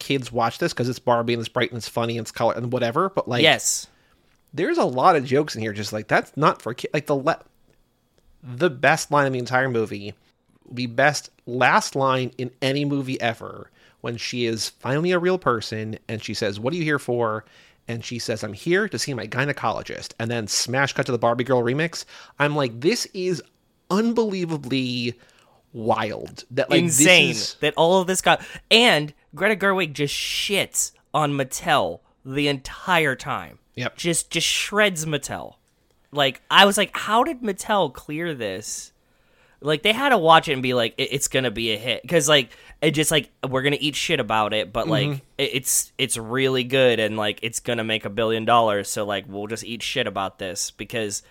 kids 0.00 0.32
watch 0.32 0.58
this 0.58 0.72
because 0.72 0.88
it's 0.88 0.98
Barbie 0.98 1.34
and 1.34 1.40
it's 1.40 1.48
bright 1.48 1.70
and 1.70 1.78
it's 1.78 1.88
funny 1.88 2.18
and 2.18 2.24
it's 2.24 2.32
color 2.32 2.54
and 2.56 2.72
whatever. 2.72 3.08
But 3.08 3.28
like, 3.28 3.42
yes, 3.42 3.86
there's 4.52 4.78
a 4.78 4.84
lot 4.84 5.14
of 5.14 5.24
jokes 5.24 5.54
in 5.54 5.62
here. 5.62 5.72
Just 5.72 5.92
like 5.92 6.08
that's 6.08 6.36
not 6.36 6.60
for 6.60 6.74
kids. 6.74 6.92
Like 6.94 7.06
the 7.06 7.16
le- 7.16 7.44
the 8.42 8.70
best 8.70 9.12
line 9.12 9.26
in 9.28 9.32
the 9.32 9.38
entire 9.38 9.68
movie, 9.70 10.12
the 10.70 10.86
best 10.86 11.30
last 11.46 11.94
line 11.94 12.32
in 12.36 12.50
any 12.62 12.84
movie 12.84 13.20
ever 13.20 13.70
when 14.00 14.16
she 14.16 14.46
is 14.46 14.70
finally 14.70 15.10
a 15.10 15.18
real 15.18 15.38
person 15.38 15.98
and 16.08 16.22
she 16.22 16.32
says, 16.34 16.58
What 16.58 16.74
are 16.74 16.76
you 16.76 16.84
here 16.84 16.98
for? 16.98 17.44
and 17.88 18.04
she 18.04 18.18
says, 18.18 18.44
I'm 18.44 18.52
here 18.52 18.86
to 18.88 18.98
see 18.98 19.14
my 19.14 19.26
gynecologist. 19.26 20.12
And 20.20 20.30
then 20.30 20.46
smash 20.46 20.92
cut 20.92 21.06
to 21.06 21.12
the 21.12 21.18
Barbie 21.18 21.44
Girl 21.44 21.62
remix. 21.62 22.04
I'm 22.38 22.54
like, 22.54 22.78
this 22.80 23.06
is 23.14 23.42
unbelievably 23.90 25.14
wild. 25.72 26.44
That 26.50 26.68
like 26.70 26.80
insane 26.82 27.30
is... 27.30 27.54
that 27.54 27.72
all 27.78 28.00
of 28.00 28.06
this 28.06 28.20
got 28.20 28.42
and 28.70 29.12
Greta 29.34 29.56
Gerwig 29.56 29.94
just 29.94 30.14
shits 30.14 30.92
on 31.14 31.32
Mattel 31.32 32.00
the 32.24 32.46
entire 32.48 33.16
time. 33.16 33.58
Yep. 33.74 33.96
Just 33.96 34.30
just 34.30 34.46
shreds 34.46 35.06
Mattel. 35.06 35.54
Like 36.12 36.42
I 36.50 36.66
was 36.66 36.76
like, 36.76 36.94
how 36.94 37.24
did 37.24 37.40
Mattel 37.40 37.90
clear 37.92 38.34
this? 38.34 38.92
Like 39.60 39.82
they 39.82 39.92
had 39.92 40.10
to 40.10 40.18
watch 40.18 40.46
it 40.48 40.52
and 40.52 40.62
be 40.62 40.74
like, 40.74 40.94
it's 40.98 41.28
gonna 41.28 41.50
be 41.50 41.72
a 41.72 41.78
hit 41.78 42.02
because 42.02 42.28
like 42.28 42.50
it 42.80 42.92
just 42.92 43.10
like 43.10 43.30
we're 43.48 43.62
gonna 43.62 43.76
eat 43.80 43.96
shit 43.96 44.20
about 44.20 44.52
it, 44.54 44.72
but 44.72 44.88
like 44.88 45.08
mm-hmm. 45.08 45.18
it's 45.36 45.92
it's 45.98 46.16
really 46.16 46.64
good 46.64 47.00
and 47.00 47.16
like 47.16 47.38
it's 47.42 47.60
gonna 47.60 47.84
make 47.84 48.04
a 48.04 48.10
billion 48.10 48.44
dollars, 48.44 48.88
so 48.88 49.04
like 49.04 49.24
we'll 49.28 49.46
just 49.48 49.64
eat 49.64 49.82
shit 49.82 50.06
about 50.06 50.38
this 50.38 50.70
because 50.70 51.22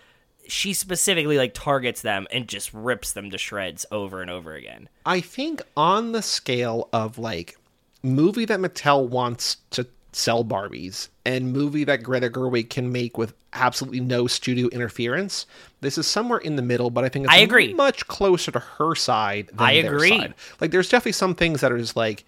she 0.47 0.73
specifically 0.73 1.37
like 1.37 1.53
targets 1.53 2.01
them 2.01 2.27
and 2.31 2.47
just 2.47 2.73
rips 2.73 3.13
them 3.13 3.29
to 3.31 3.37
shreds 3.37 3.85
over 3.91 4.21
and 4.21 4.29
over 4.31 4.53
again. 4.55 4.89
I 5.05 5.21
think 5.21 5.61
on 5.77 6.11
the 6.11 6.21
scale 6.21 6.89
of 6.93 7.17
like 7.17 7.57
movie 8.03 8.45
that 8.45 8.59
Mattel 8.59 9.07
wants 9.07 9.57
to 9.71 9.87
sell 10.11 10.43
Barbies 10.43 11.09
and 11.25 11.53
movie 11.53 11.83
that 11.83 12.03
Greta 12.03 12.29
Gerwig 12.29 12.69
can 12.69 12.91
make 12.91 13.17
with 13.17 13.33
absolutely 13.53 13.99
no 13.99 14.27
studio 14.27 14.67
interference. 14.69 15.45
This 15.81 15.97
is 15.97 16.07
somewhere 16.07 16.39
in 16.39 16.55
the 16.55 16.61
middle, 16.61 16.89
but 16.89 17.03
I 17.03 17.09
think 17.09 17.29
I 17.29 17.37
agree. 17.39 17.73
much 17.73 18.07
closer 18.07 18.51
to 18.51 18.59
her 18.59 18.95
side 18.95 19.49
I 19.57 19.73
agree. 19.73 20.09
Side. 20.09 20.33
Like 20.61 20.71
there's 20.71 20.89
definitely 20.89 21.11
some 21.13 21.35
things 21.35 21.61
that 21.61 21.71
are 21.71 21.77
just 21.77 21.95
like 21.95 22.23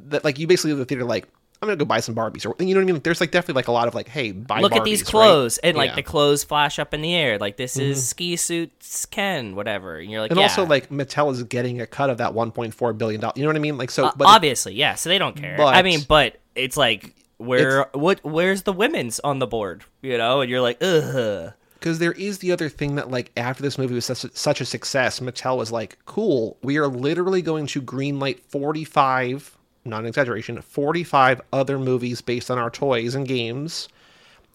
that 0.00 0.24
like 0.24 0.38
you 0.38 0.46
basically 0.46 0.72
leave 0.72 0.78
the 0.78 0.84
theater 0.84 1.04
like 1.04 1.28
I'm 1.60 1.66
gonna 1.66 1.76
go 1.76 1.84
buy 1.84 1.98
some 2.00 2.14
Barbies, 2.14 2.46
or 2.46 2.54
you 2.62 2.72
know 2.74 2.78
what 2.80 2.82
I 2.82 2.86
mean. 2.86 2.94
Like, 2.96 3.02
there's 3.02 3.20
like 3.20 3.32
definitely 3.32 3.54
like 3.58 3.68
a 3.68 3.72
lot 3.72 3.88
of 3.88 3.94
like, 3.94 4.08
hey, 4.08 4.30
buy. 4.30 4.60
Look 4.60 4.72
Barbies, 4.72 4.76
at 4.76 4.84
these 4.84 5.02
clothes, 5.02 5.58
right? 5.62 5.70
and 5.70 5.76
like 5.78 5.90
yeah. 5.90 5.96
the 5.96 6.02
clothes 6.02 6.44
flash 6.44 6.78
up 6.78 6.94
in 6.94 7.02
the 7.02 7.14
air. 7.14 7.38
Like 7.38 7.56
this 7.56 7.76
mm-hmm. 7.76 7.90
is 7.90 8.08
ski 8.08 8.36
suits 8.36 9.06
Ken, 9.06 9.56
whatever. 9.56 9.98
And 9.98 10.08
you're 10.08 10.20
like, 10.20 10.30
and 10.30 10.38
yeah. 10.38 10.44
also 10.46 10.64
like 10.64 10.90
Mattel 10.90 11.32
is 11.32 11.42
getting 11.42 11.80
a 11.80 11.86
cut 11.86 12.10
of 12.10 12.18
that 12.18 12.32
1.4 12.32 12.96
billion 12.98 13.20
dollars. 13.20 13.32
You 13.36 13.42
know 13.42 13.48
what 13.48 13.56
I 13.56 13.60
mean? 13.60 13.76
Like 13.76 13.90
so, 13.90 14.06
uh, 14.06 14.12
obviously, 14.20 14.74
yeah. 14.74 14.94
So 14.94 15.08
they 15.08 15.18
don't 15.18 15.34
care. 15.36 15.56
But, 15.56 15.74
I 15.74 15.82
mean, 15.82 16.00
but 16.06 16.36
it's 16.54 16.76
like 16.76 17.12
where 17.38 17.82
it's, 17.82 17.92
what 17.94 18.24
where's 18.24 18.62
the 18.62 18.72
women's 18.72 19.18
on 19.20 19.40
the 19.40 19.46
board? 19.48 19.82
You 20.00 20.16
know, 20.16 20.42
and 20.42 20.50
you're 20.50 20.60
like, 20.62 20.78
ugh. 20.80 21.54
Because 21.74 21.98
there 22.00 22.10
is 22.12 22.38
the 22.38 22.50
other 22.50 22.68
thing 22.68 22.96
that, 22.96 23.08
like, 23.08 23.30
after 23.36 23.62
this 23.62 23.78
movie 23.78 23.94
was 23.94 24.04
such 24.04 24.24
a, 24.24 24.36
such 24.36 24.60
a 24.60 24.64
success, 24.64 25.20
Mattel 25.20 25.58
was 25.58 25.70
like, 25.70 25.96
cool, 26.06 26.56
we 26.60 26.76
are 26.76 26.88
literally 26.88 27.40
going 27.40 27.68
to 27.68 27.80
greenlight 27.80 28.40
45 28.48 29.56
not 29.88 30.00
an 30.00 30.06
exaggeration, 30.06 30.60
45 30.60 31.40
other 31.52 31.78
movies 31.78 32.20
based 32.20 32.50
on 32.50 32.58
our 32.58 32.70
toys 32.70 33.14
and 33.14 33.26
games. 33.26 33.88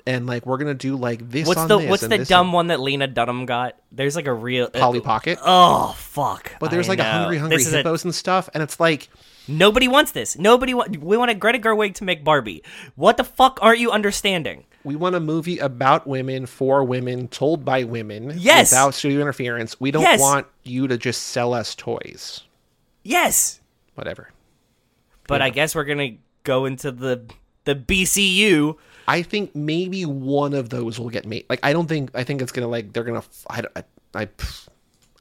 And 0.06 0.28
like 0.28 0.46
we're 0.46 0.58
gonna 0.58 0.74
do 0.74 0.98
like 0.98 1.30
this. 1.30 1.48
What's 1.48 1.64
the 1.64 1.80
what's 1.80 2.06
the 2.06 2.26
dumb 2.26 2.52
one 2.52 2.68
that 2.68 2.82
Lena 2.82 3.08
Dunham 3.08 3.46
got? 3.46 3.78
There's 3.90 4.18
like 4.18 4.26
a 4.28 4.34
real 4.34 4.66
uh, 4.66 4.70
Polly 4.78 5.00
Pocket. 5.00 5.40
Oh 5.42 5.96
fuck! 5.98 6.52
But 6.60 6.72
there's 6.72 6.88
I 6.88 6.90
like 6.90 7.00
know. 7.00 7.06
a 7.10 7.12
hungry 7.14 7.38
hungry 7.38 7.64
hippos 7.64 8.04
a... 8.04 8.08
and 8.10 8.14
stuff, 8.14 8.50
and 8.54 8.62
it's 8.62 8.82
like 8.82 9.08
nobody 9.48 9.88
wants 9.88 10.12
this. 10.12 10.38
Nobody 10.38 10.74
wa- 10.74 10.88
we 11.00 11.16
want 11.16 11.32
a 11.32 11.34
Greta 11.34 11.58
Gerwig 11.58 11.94
to 11.96 12.04
make 12.04 12.26
Barbie. 12.26 12.64
What 12.96 13.16
the 13.16 13.24
fuck 13.24 13.60
aren't 13.62 13.80
you 13.80 13.92
understanding? 13.92 14.66
We 14.84 14.98
want 14.98 15.16
a 15.16 15.22
movie 15.22 15.58
about 15.60 16.06
women, 16.06 16.48
for 16.48 16.84
women, 16.84 17.30
told 17.30 17.64
by 17.64 17.86
women, 17.86 18.34
yes, 18.36 18.74
without 18.74 18.94
studio 18.96 19.22
interference. 19.22 19.80
We 19.80 19.92
don't 19.92 20.02
yes. 20.02 20.20
want 20.20 20.48
you 20.64 20.90
to 20.90 20.98
just 20.98 21.28
sell 21.28 21.54
us 21.54 21.76
toys. 21.76 22.42
Yes. 23.06 23.62
Whatever. 23.96 24.33
But 25.28 25.42
yeah. 25.42 25.46
I 25.46 25.50
guess 25.50 25.76
we're 25.76 25.84
gonna 25.86 26.12
go 26.44 26.66
into 26.66 26.92
the 26.92 27.24
the 27.64 27.76
BCU. 27.76 28.78
I 29.08 29.22
think 29.22 29.56
maybe 29.56 30.06
one 30.06 30.54
of 30.54 30.70
those 30.70 31.00
will 31.00 31.10
get 31.10 31.26
made. 31.26 31.46
Like 31.50 31.60
I 31.64 31.74
don't 31.74 31.88
think 31.88 32.12
I 32.14 32.24
think 32.24 32.42
it's 32.42 32.52
gonna 32.52 32.68
like 32.68 32.94
they're 32.94 33.04
gonna. 33.04 33.24
I 33.50 33.62
I, 33.76 33.84
I, 34.14 34.22
I 34.24 34.28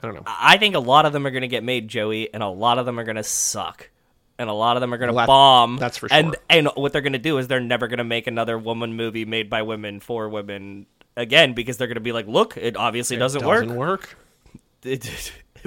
don't 0.03 0.15
know. 0.15 0.25
I 0.27 0.57
think 0.59 0.75
a 0.75 0.79
lot 0.81 1.07
of 1.07 1.13
them 1.13 1.27
are 1.27 1.31
gonna 1.31 1.49
get 1.49 1.63
made, 1.65 1.89
Joey, 1.89 2.33
and 2.35 2.43
a 2.43 2.49
lot 2.49 2.79
of 2.79 2.87
them 2.87 2.99
are 2.99 3.05
gonna 3.05 3.23
suck 3.25 3.91
and 4.39 4.49
a 4.49 4.53
lot 4.53 4.77
of 4.77 4.81
them 4.81 4.93
are 4.95 4.99
going 4.99 5.09
to 5.09 5.13
well, 5.13 5.23
that, 5.23 5.27
bomb. 5.29 5.77
That's 5.77 5.99
for 5.99 6.09
sure. 6.09 6.19
And 6.19 6.35
and 6.49 6.69
what 6.75 6.93
they're 6.93 7.03
going 7.03 7.13
to 7.13 7.19
do 7.19 7.39
is 7.39 7.47
they're 7.49 7.61
never 7.61 7.87
going 7.87 7.99
to 7.99 8.03
make 8.05 8.27
another 8.27 8.59
woman 8.59 8.95
movie 8.97 9.25
made 9.25 9.49
by 9.51 9.63
women 9.63 10.01
for 10.01 10.29
women 10.29 10.87
again 11.17 11.53
because 11.53 11.77
they're 11.77 11.87
going 11.87 11.97
to 11.97 12.01
be 12.01 12.11
like, 12.11 12.27
look, 12.27 12.57
it 12.57 12.77
obviously 12.77 13.17
it 13.19 13.21
doesn't, 13.21 13.43
doesn't, 13.43 13.77
work. 13.77 14.17
work. 14.83 15.03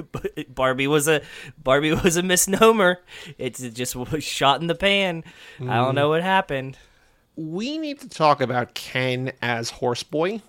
Barbie 0.48 0.86
was 0.86 1.08
a 1.08 1.22
Barbie 1.58 1.92
was 1.92 2.16
a 2.16 2.22
misnomer. 2.22 2.98
It 3.38 3.50
just 3.74 3.94
was 3.96 4.22
shot 4.24 4.60
in 4.60 4.66
the 4.66 4.74
pan. 4.74 5.24
Mm. 5.58 5.70
I 5.70 5.76
don't 5.76 5.88
mm-hmm. 5.88 5.94
know 5.96 6.08
what 6.10 6.22
happened. 6.22 6.76
We 7.36 7.78
need 7.78 8.00
to 8.00 8.08
talk 8.08 8.40
about 8.40 8.74
Ken 8.74 9.32
as 9.42 9.70
Horseboy 9.70 10.40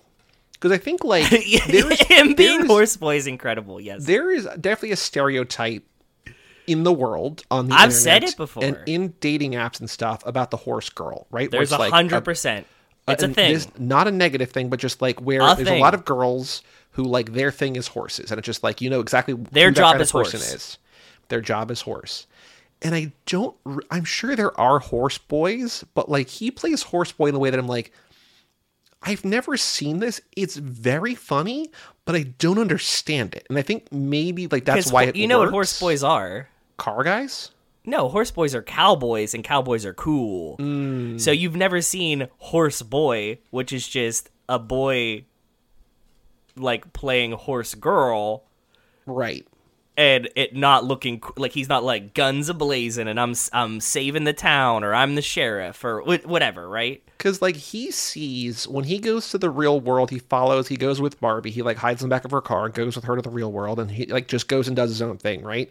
because 0.54 0.72
I 0.72 0.78
think 0.78 1.04
like 1.04 1.24
him 1.24 2.34
being 2.34 2.62
Horseboy 2.62 3.16
is 3.16 3.26
incredible. 3.26 3.78
Yes, 3.80 4.04
there 4.06 4.30
is 4.30 4.46
definitely 4.60 4.92
a 4.92 4.96
stereotype 4.96 5.84
in 6.66 6.84
the 6.84 6.92
world 6.92 7.44
on 7.50 7.68
the 7.68 7.74
I've 7.74 7.92
said 7.92 8.24
it 8.24 8.36
before, 8.38 8.64
and 8.64 8.78
in 8.86 9.12
dating 9.20 9.52
apps 9.52 9.80
and 9.80 9.88
stuff 9.90 10.22
about 10.26 10.50
the 10.50 10.56
horse 10.56 10.88
girl. 10.88 11.26
Right? 11.30 11.50
There's 11.50 11.72
100%, 11.72 11.78
like 11.78 11.92
a 11.92 11.94
hundred 11.94 12.22
percent. 12.24 12.66
It's 13.06 13.22
a, 13.22 13.28
thing, 13.28 13.58
thing, 13.58 13.72
not 13.88 14.06
a 14.08 14.10
negative 14.10 14.50
thing, 14.50 14.68
but 14.70 14.78
just 14.80 15.00
like 15.02 15.18
where 15.22 15.40
a 15.42 15.54
there's 15.54 15.68
thing. 15.68 15.78
a 15.78 15.82
lot 15.82 15.94
of 15.94 16.04
girls 16.06 16.62
who 16.98 17.04
like 17.04 17.32
their 17.32 17.52
thing 17.52 17.76
is 17.76 17.86
horses, 17.86 18.32
and 18.32 18.38
it's 18.40 18.46
just 18.46 18.64
like 18.64 18.80
you 18.80 18.90
know 18.90 18.98
exactly 18.98 19.34
their 19.52 19.70
job 19.70 20.00
is 20.00 20.10
horse. 20.10 20.34
is. 20.34 20.78
Their 21.28 21.40
job 21.40 21.70
is 21.70 21.80
horse, 21.80 22.26
and 22.82 22.92
I 22.92 23.12
don't. 23.26 23.56
I'm 23.92 24.02
sure 24.04 24.34
there 24.34 24.58
are 24.60 24.80
horse 24.80 25.16
boys, 25.16 25.84
but 25.94 26.08
like 26.10 26.28
he 26.28 26.50
plays 26.50 26.82
horse 26.82 27.12
boy 27.12 27.28
in 27.28 27.34
the 27.34 27.38
way 27.38 27.50
that 27.50 27.58
I'm 27.60 27.68
like, 27.68 27.92
I've 29.00 29.24
never 29.24 29.56
seen 29.56 30.00
this. 30.00 30.20
It's 30.36 30.56
very 30.56 31.14
funny, 31.14 31.70
but 32.04 32.16
I 32.16 32.24
don't 32.24 32.58
understand 32.58 33.32
it, 33.36 33.46
and 33.48 33.56
I 33.56 33.62
think 33.62 33.92
maybe 33.92 34.48
like 34.48 34.64
that's 34.64 34.90
why 34.90 35.12
you 35.14 35.28
know 35.28 35.38
what 35.38 35.50
horse 35.50 35.78
boys 35.78 36.02
are. 36.02 36.48
Car 36.78 37.04
guys. 37.04 37.52
No, 37.84 38.08
horse 38.08 38.32
boys 38.32 38.56
are 38.56 38.62
cowboys 38.64 39.34
and 39.34 39.44
cowboys 39.44 39.86
are 39.86 39.94
cool. 39.94 40.58
Mm. 40.58 41.18
So 41.20 41.30
you've 41.30 41.54
never 41.56 41.80
seen 41.80 42.26
horse 42.38 42.82
boy, 42.82 43.38
which 43.50 43.72
is 43.72 43.86
just 43.86 44.30
a 44.48 44.58
boy 44.58 45.24
like 46.58 46.92
playing 46.92 47.32
horse 47.32 47.74
girl, 47.74 48.44
right? 49.06 49.46
And 49.96 50.28
it 50.36 50.54
not 50.54 50.84
looking 50.84 51.20
like 51.36 51.52
he's 51.52 51.68
not 51.68 51.82
like 51.82 52.14
guns 52.14 52.48
ablazing, 52.50 53.08
and 53.08 53.18
I'm 53.18 53.34
I'm 53.52 53.80
saving 53.80 54.24
the 54.24 54.32
town, 54.32 54.84
or 54.84 54.94
I'm 54.94 55.14
the 55.14 55.22
sheriff, 55.22 55.84
or 55.84 56.02
whatever, 56.02 56.68
right? 56.68 57.02
Because 57.18 57.42
like 57.42 57.56
he 57.56 57.90
sees 57.90 58.68
when 58.68 58.84
he 58.84 58.98
goes 58.98 59.30
to 59.30 59.38
the 59.38 59.50
real 59.50 59.80
world, 59.80 60.10
he 60.10 60.18
follows. 60.20 60.68
He 60.68 60.76
goes 60.76 61.00
with 61.00 61.20
Barbie. 61.20 61.50
He 61.50 61.62
like 61.62 61.76
hides 61.76 62.02
in 62.02 62.08
the 62.08 62.14
back 62.14 62.24
of 62.24 62.30
her 62.30 62.40
car 62.40 62.66
and 62.66 62.74
goes 62.74 62.94
with 62.94 63.04
her 63.04 63.16
to 63.16 63.22
the 63.22 63.30
real 63.30 63.50
world, 63.52 63.78
and 63.80 63.90
he 63.90 64.06
like 64.06 64.28
just 64.28 64.48
goes 64.48 64.68
and 64.68 64.76
does 64.76 64.90
his 64.90 65.02
own 65.02 65.18
thing, 65.18 65.42
right? 65.42 65.70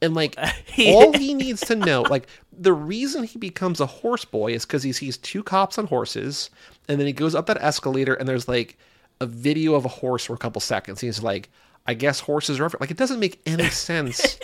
And 0.00 0.14
like 0.14 0.36
all 0.86 1.16
he 1.16 1.34
needs 1.34 1.62
to 1.62 1.74
know, 1.74 2.02
like 2.02 2.28
the 2.52 2.72
reason 2.74 3.24
he 3.24 3.38
becomes 3.38 3.80
a 3.80 3.86
horse 3.86 4.24
boy 4.24 4.52
is 4.52 4.64
because 4.64 4.82
he 4.84 4.92
sees 4.92 5.16
two 5.16 5.42
cops 5.42 5.76
on 5.78 5.86
horses, 5.88 6.50
and 6.88 7.00
then 7.00 7.06
he 7.08 7.12
goes 7.12 7.34
up 7.34 7.46
that 7.46 7.60
escalator, 7.60 8.14
and 8.14 8.28
there's 8.28 8.46
like 8.46 8.76
a 9.20 9.26
video 9.26 9.74
of 9.74 9.84
a 9.84 9.88
horse 9.88 10.24
for 10.26 10.34
a 10.34 10.38
couple 10.38 10.60
seconds. 10.60 11.00
He's 11.00 11.22
like, 11.22 11.48
I 11.86 11.94
guess 11.94 12.20
horses 12.20 12.60
are 12.60 12.70
like 12.80 12.90
it 12.90 12.96
doesn't 12.96 13.20
make 13.20 13.40
any 13.46 13.70
sense. 13.70 14.38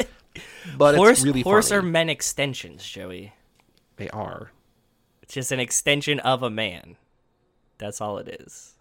but 0.77 0.95
horse, 0.97 1.19
it's 1.19 1.27
really 1.27 1.43
horse 1.43 1.69
funny. 1.69 1.79
are 1.81 1.83
men 1.83 2.09
extensions, 2.09 2.85
Joey. 2.89 3.33
They 3.97 4.09
are. 4.11 4.51
It's 5.23 5.35
just 5.35 5.53
an 5.53 5.61
extension 5.61 6.21
of 6.21 6.43
a 6.43 6.51
man. 6.51 6.97
That's 7.79 8.01
all 8.01 8.19
it 8.19 8.29
is. 8.41 8.75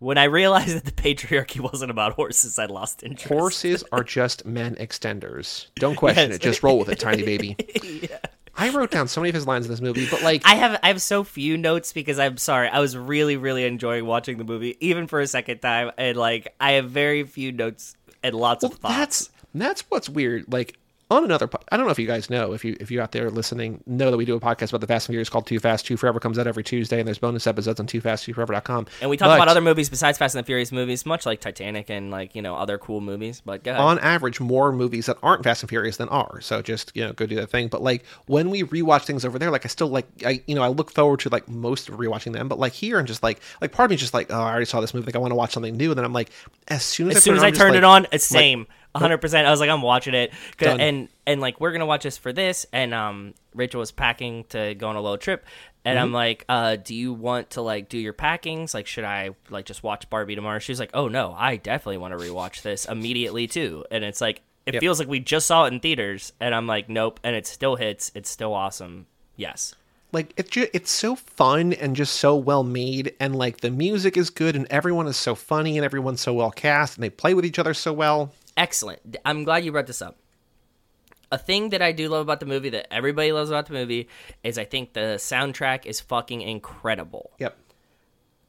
When 0.00 0.16
I 0.16 0.24
realized 0.24 0.76
that 0.76 0.84
the 0.84 0.92
patriarchy 0.92 1.60
wasn't 1.60 1.90
about 1.90 2.12
horses, 2.12 2.58
I 2.58 2.66
lost 2.66 3.02
interest. 3.02 3.28
Horses 3.28 3.84
are 3.92 4.04
just 4.04 4.46
men 4.46 4.74
extenders. 4.76 5.66
Don't 5.76 5.96
question 5.96 6.30
yes. 6.30 6.36
it. 6.36 6.42
Just 6.42 6.62
roll 6.62 6.78
with 6.78 6.88
it, 6.88 6.98
tiny 7.00 7.24
baby. 7.24 7.56
yeah. 7.84 8.18
I 8.58 8.70
wrote 8.70 8.90
down 8.90 9.06
so 9.06 9.20
many 9.20 9.28
of 9.28 9.36
his 9.36 9.46
lines 9.46 9.66
in 9.66 9.70
this 9.70 9.80
movie, 9.80 10.08
but 10.10 10.20
like 10.22 10.42
I 10.44 10.56
have 10.56 10.80
I 10.82 10.88
have 10.88 11.00
so 11.00 11.22
few 11.22 11.56
notes 11.56 11.92
because 11.92 12.18
I'm 12.18 12.36
sorry. 12.38 12.68
I 12.68 12.80
was 12.80 12.96
really 12.96 13.36
really 13.36 13.64
enjoying 13.64 14.04
watching 14.04 14.36
the 14.36 14.44
movie 14.44 14.76
even 14.80 15.06
for 15.06 15.20
a 15.20 15.28
second 15.28 15.60
time 15.60 15.92
and 15.96 16.16
like 16.16 16.52
I 16.60 16.72
have 16.72 16.90
very 16.90 17.22
few 17.22 17.52
notes 17.52 17.94
and 18.22 18.34
lots 18.34 18.62
well, 18.64 18.72
of 18.72 18.78
thoughts. 18.78 18.96
That's 18.96 19.30
that's 19.54 19.80
what's 19.88 20.08
weird. 20.08 20.52
Like 20.52 20.76
on 21.10 21.24
another 21.24 21.48
i 21.72 21.76
don't 21.76 21.86
know 21.86 21.92
if 21.92 21.98
you 21.98 22.06
guys 22.06 22.28
know 22.28 22.52
if 22.52 22.64
you 22.64 22.76
if 22.80 22.90
you're 22.90 23.02
out 23.02 23.12
there 23.12 23.30
listening 23.30 23.82
know 23.86 24.10
that 24.10 24.16
we 24.16 24.24
do 24.24 24.34
a 24.36 24.40
podcast 24.40 24.68
about 24.68 24.80
the 24.80 24.86
fast 24.86 25.06
and 25.08 25.14
furious 25.14 25.28
called 25.28 25.46
2 25.46 25.58
Fast 25.58 25.86
2 25.86 25.96
Forever 25.96 26.20
comes 26.20 26.38
out 26.38 26.46
every 26.46 26.62
tuesday 26.62 26.98
and 26.98 27.06
there's 27.06 27.18
bonus 27.18 27.46
episodes 27.46 27.80
on 27.80 27.86
2 27.86 28.00
Fast 28.00 28.24
2 28.24 28.34
Forever.com 28.34 28.86
and 29.00 29.08
we 29.10 29.16
talk 29.16 29.28
but, 29.28 29.36
about 29.36 29.48
other 29.48 29.60
movies 29.60 29.88
besides 29.88 30.18
fast 30.18 30.34
and 30.34 30.44
the 30.44 30.46
furious 30.46 30.70
movies 30.70 31.06
much 31.06 31.24
like 31.24 31.40
titanic 31.40 31.88
and 31.88 32.10
like 32.10 32.34
you 32.34 32.42
know 32.42 32.54
other 32.54 32.78
cool 32.78 33.00
movies 33.00 33.40
but 33.44 33.66
on 33.68 33.98
average 34.00 34.40
more 34.40 34.70
movies 34.72 35.06
that 35.06 35.16
aren't 35.22 35.42
fast 35.44 35.62
and 35.62 35.68
furious 35.70 35.96
than 35.96 36.08
are 36.10 36.40
so 36.40 36.60
just 36.60 36.92
you 36.94 37.04
know 37.04 37.12
go 37.14 37.26
do 37.26 37.36
that 37.36 37.48
thing 37.50 37.68
but 37.68 37.82
like 37.82 38.04
when 38.26 38.50
we 38.50 38.62
rewatch 38.64 39.04
things 39.04 39.24
over 39.24 39.38
there 39.38 39.50
like 39.50 39.64
i 39.64 39.68
still 39.68 39.88
like 39.88 40.06
i 40.26 40.42
you 40.46 40.54
know 40.54 40.62
i 40.62 40.68
look 40.68 40.90
forward 40.92 41.20
to 41.20 41.28
like 41.30 41.48
most 41.48 41.88
of 41.88 41.94
rewatching 41.96 42.32
them 42.32 42.48
but 42.48 42.58
like 42.58 42.72
here 42.72 42.98
i'm 42.98 43.06
just 43.06 43.22
like 43.22 43.40
like 43.62 43.72
part 43.72 43.86
of 43.86 43.90
me 43.90 43.96
just 43.96 44.12
like 44.14 44.30
oh 44.30 44.34
i 44.40 44.50
already 44.50 44.64
saw 44.66 44.80
this 44.80 44.92
movie 44.92 45.06
like 45.06 45.16
i 45.16 45.18
want 45.18 45.30
to 45.30 45.34
watch 45.34 45.52
something 45.52 45.76
new 45.76 45.90
and 45.90 45.98
then 45.98 46.04
i'm 46.04 46.12
like 46.12 46.30
as 46.70 46.82
soon 46.82 47.08
as, 47.10 47.16
as 47.16 47.22
I 47.22 47.24
soon 47.24 47.36
as 47.36 47.42
i, 47.42 47.46
on, 47.48 47.54
I 47.54 47.56
turned 47.56 47.70
like, 47.74 47.78
it 47.78 47.84
on 47.84 48.04
it's 48.12 48.30
like, 48.30 48.40
same 48.42 48.66
100. 49.00 49.18
percent 49.20 49.46
I 49.46 49.50
was 49.50 49.60
like, 49.60 49.70
I'm 49.70 49.82
watching 49.82 50.14
it, 50.14 50.32
and 50.58 51.08
and 51.26 51.40
like 51.40 51.60
we're 51.60 51.72
gonna 51.72 51.86
watch 51.86 52.02
this 52.02 52.18
for 52.18 52.32
this. 52.32 52.66
And 52.72 52.92
um, 52.92 53.34
Rachel 53.54 53.80
was 53.80 53.92
packing 53.92 54.44
to 54.50 54.74
go 54.74 54.88
on 54.88 54.96
a 54.96 55.00
little 55.00 55.18
trip, 55.18 55.44
and 55.84 55.96
mm-hmm. 55.96 56.04
I'm 56.04 56.12
like, 56.12 56.44
uh, 56.48 56.76
do 56.76 56.94
you 56.94 57.12
want 57.12 57.50
to 57.50 57.62
like 57.62 57.88
do 57.88 57.98
your 57.98 58.12
packings? 58.12 58.74
Like, 58.74 58.86
should 58.86 59.04
I 59.04 59.30
like 59.50 59.64
just 59.66 59.82
watch 59.82 60.08
Barbie 60.10 60.34
tomorrow? 60.34 60.58
She's 60.58 60.80
like, 60.80 60.90
oh 60.94 61.08
no, 61.08 61.34
I 61.36 61.56
definitely 61.56 61.98
want 61.98 62.18
to 62.18 62.24
rewatch 62.24 62.62
this 62.62 62.84
immediately 62.86 63.46
too. 63.46 63.84
And 63.90 64.04
it's 64.04 64.20
like, 64.20 64.42
it 64.66 64.74
yep. 64.74 64.80
feels 64.80 64.98
like 64.98 65.08
we 65.08 65.20
just 65.20 65.46
saw 65.46 65.64
it 65.64 65.72
in 65.72 65.80
theaters, 65.80 66.32
and 66.40 66.54
I'm 66.54 66.66
like, 66.66 66.88
nope, 66.88 67.20
and 67.24 67.34
it 67.34 67.46
still 67.46 67.76
hits. 67.76 68.10
It's 68.14 68.30
still 68.30 68.54
awesome. 68.54 69.06
Yes 69.36 69.74
like 70.10 70.32
it's 70.38 70.56
it's 70.56 70.90
so 70.90 71.14
fun 71.14 71.74
and 71.74 71.94
just 71.94 72.14
so 72.14 72.34
well 72.34 72.62
made 72.62 73.12
and 73.20 73.36
like 73.36 73.58
the 73.58 73.70
music 73.70 74.16
is 74.16 74.30
good 74.30 74.56
and 74.56 74.66
everyone 74.70 75.06
is 75.06 75.18
so 75.18 75.34
funny 75.34 75.76
and 75.76 75.84
everyone's 75.84 76.22
so 76.22 76.32
well 76.32 76.50
cast 76.50 76.96
and 76.96 77.04
they 77.04 77.10
play 77.10 77.34
with 77.34 77.44
each 77.44 77.58
other 77.58 77.74
so 77.74 77.92
well 77.92 78.32
excellent. 78.58 79.16
I'm 79.24 79.44
glad 79.44 79.64
you 79.64 79.72
brought 79.72 79.86
this 79.86 80.02
up. 80.02 80.18
A 81.30 81.38
thing 81.38 81.70
that 81.70 81.80
I 81.80 81.92
do 81.92 82.08
love 82.08 82.22
about 82.22 82.40
the 82.40 82.46
movie 82.46 82.70
that 82.70 82.92
everybody 82.92 83.32
loves 83.32 83.48
about 83.50 83.66
the 83.66 83.74
movie 83.74 84.08
is 84.42 84.58
I 84.58 84.64
think 84.64 84.92
the 84.92 85.16
soundtrack 85.20 85.86
is 85.86 86.00
fucking 86.00 86.40
incredible. 86.42 87.30
Yep. 87.38 87.56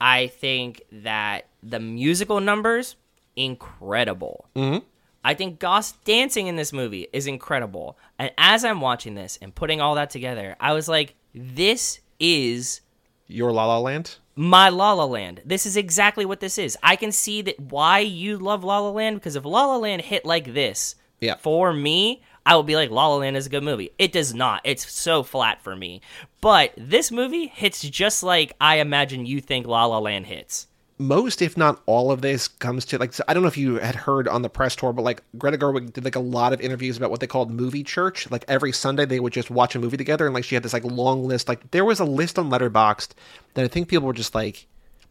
I 0.01 0.27
think 0.27 0.81
that 0.93 1.47
the 1.61 1.79
musical 1.79 2.41
numbers 2.41 2.95
incredible. 3.37 4.49
hmm 4.55 4.77
I 5.21 5.33
think 5.33 5.59
Goss 5.59 5.91
dancing 6.05 6.47
in 6.47 6.55
this 6.55 6.71
movie 6.71 7.09
is 7.11 7.27
incredible. 7.27 7.97
And 8.17 8.31
as 8.37 8.63
I'm 8.63 8.79
watching 8.79 9.15
this 9.15 9.37
and 9.41 9.53
putting 9.53 9.81
all 9.81 9.95
that 9.95 10.09
together, 10.11 10.55
I 10.61 10.71
was 10.71 10.87
like, 10.87 11.13
this 11.35 11.99
is 12.21 12.79
your 13.27 13.51
La 13.51 13.65
La 13.65 13.79
Land 13.79 14.15
my 14.39 14.69
La 14.69 14.93
La 14.93 15.03
Land. 15.03 15.41
This 15.43 15.65
is 15.65 15.75
exactly 15.75 16.23
what 16.23 16.39
this 16.39 16.57
is. 16.57 16.77
I 16.81 16.95
can 16.95 17.11
see 17.11 17.41
that 17.41 17.59
why 17.59 17.99
you 17.99 18.37
love 18.37 18.63
La 18.63 18.79
La 18.79 18.89
Land 18.89 19.17
because 19.17 19.35
if 19.35 19.43
La 19.43 19.65
La 19.65 19.75
Land 19.75 20.01
hit 20.01 20.23
like 20.23 20.53
this, 20.53 20.95
yeah. 21.19 21.35
for 21.35 21.73
me, 21.73 22.23
I 22.45 22.55
will 22.55 22.63
be 22.63 22.77
like 22.77 22.89
La 22.89 23.07
La 23.09 23.17
Land 23.17 23.35
is 23.35 23.47
a 23.47 23.49
good 23.49 23.63
movie. 23.63 23.89
It 23.99 24.13
does 24.13 24.33
not. 24.33 24.61
It's 24.63 24.89
so 24.89 25.23
flat 25.23 25.61
for 25.61 25.75
me. 25.75 25.99
But 26.39 26.73
this 26.77 27.11
movie 27.11 27.47
hits 27.47 27.81
just 27.81 28.23
like 28.23 28.53
I 28.61 28.77
imagine 28.77 29.25
you 29.25 29.41
think 29.41 29.67
La 29.67 29.83
La 29.87 29.97
Land 29.97 30.27
hits 30.27 30.67
most, 30.99 31.41
if 31.41 31.55
not 31.57 31.81
all 31.85 32.11
of 32.11 32.21
this, 32.21 32.47
comes 32.49 32.83
to 32.85 32.97
like, 32.97 33.13
I 33.27 33.33
don't 33.33 33.41
know 33.41 33.47
if 33.49 33.57
you 33.57 33.75
had 33.75 33.95
heard 33.95 34.27
on 34.27 34.41
the 34.41 34.49
press 34.49 34.75
tour, 34.75 34.91
but 34.91 35.03
like 35.03 35.23
Greta 35.37 35.57
Gerwig 35.57 35.93
did 35.93 36.03
like 36.03 36.17
a 36.17 36.19
lot 36.19 36.51
of 36.51 36.59
interviews 36.59 36.97
about 36.97 37.09
what 37.09 37.21
they 37.21 37.27
called 37.27 37.49
movie 37.49 37.83
church. 37.83 38.29
Like 38.29 38.43
every 38.49 38.73
Sunday, 38.73 39.05
they 39.05 39.21
would 39.21 39.31
just 39.33 39.49
watch 39.49 39.75
a 39.75 39.79
movie 39.79 39.95
together. 39.97 40.25
And 40.25 40.33
like 40.33 40.43
she 40.43 40.55
had 40.55 40.63
this 40.63 40.73
like 40.73 40.83
long 40.83 41.23
list. 41.25 41.47
Like 41.47 41.71
there 41.71 41.85
was 41.85 42.01
a 42.01 42.05
list 42.05 42.37
on 42.37 42.49
Letterboxd 42.49 43.09
that 43.53 43.63
I 43.63 43.69
think 43.69 43.87
people 43.87 44.05
were 44.05 44.13
just 44.13 44.35
like, 44.35 44.67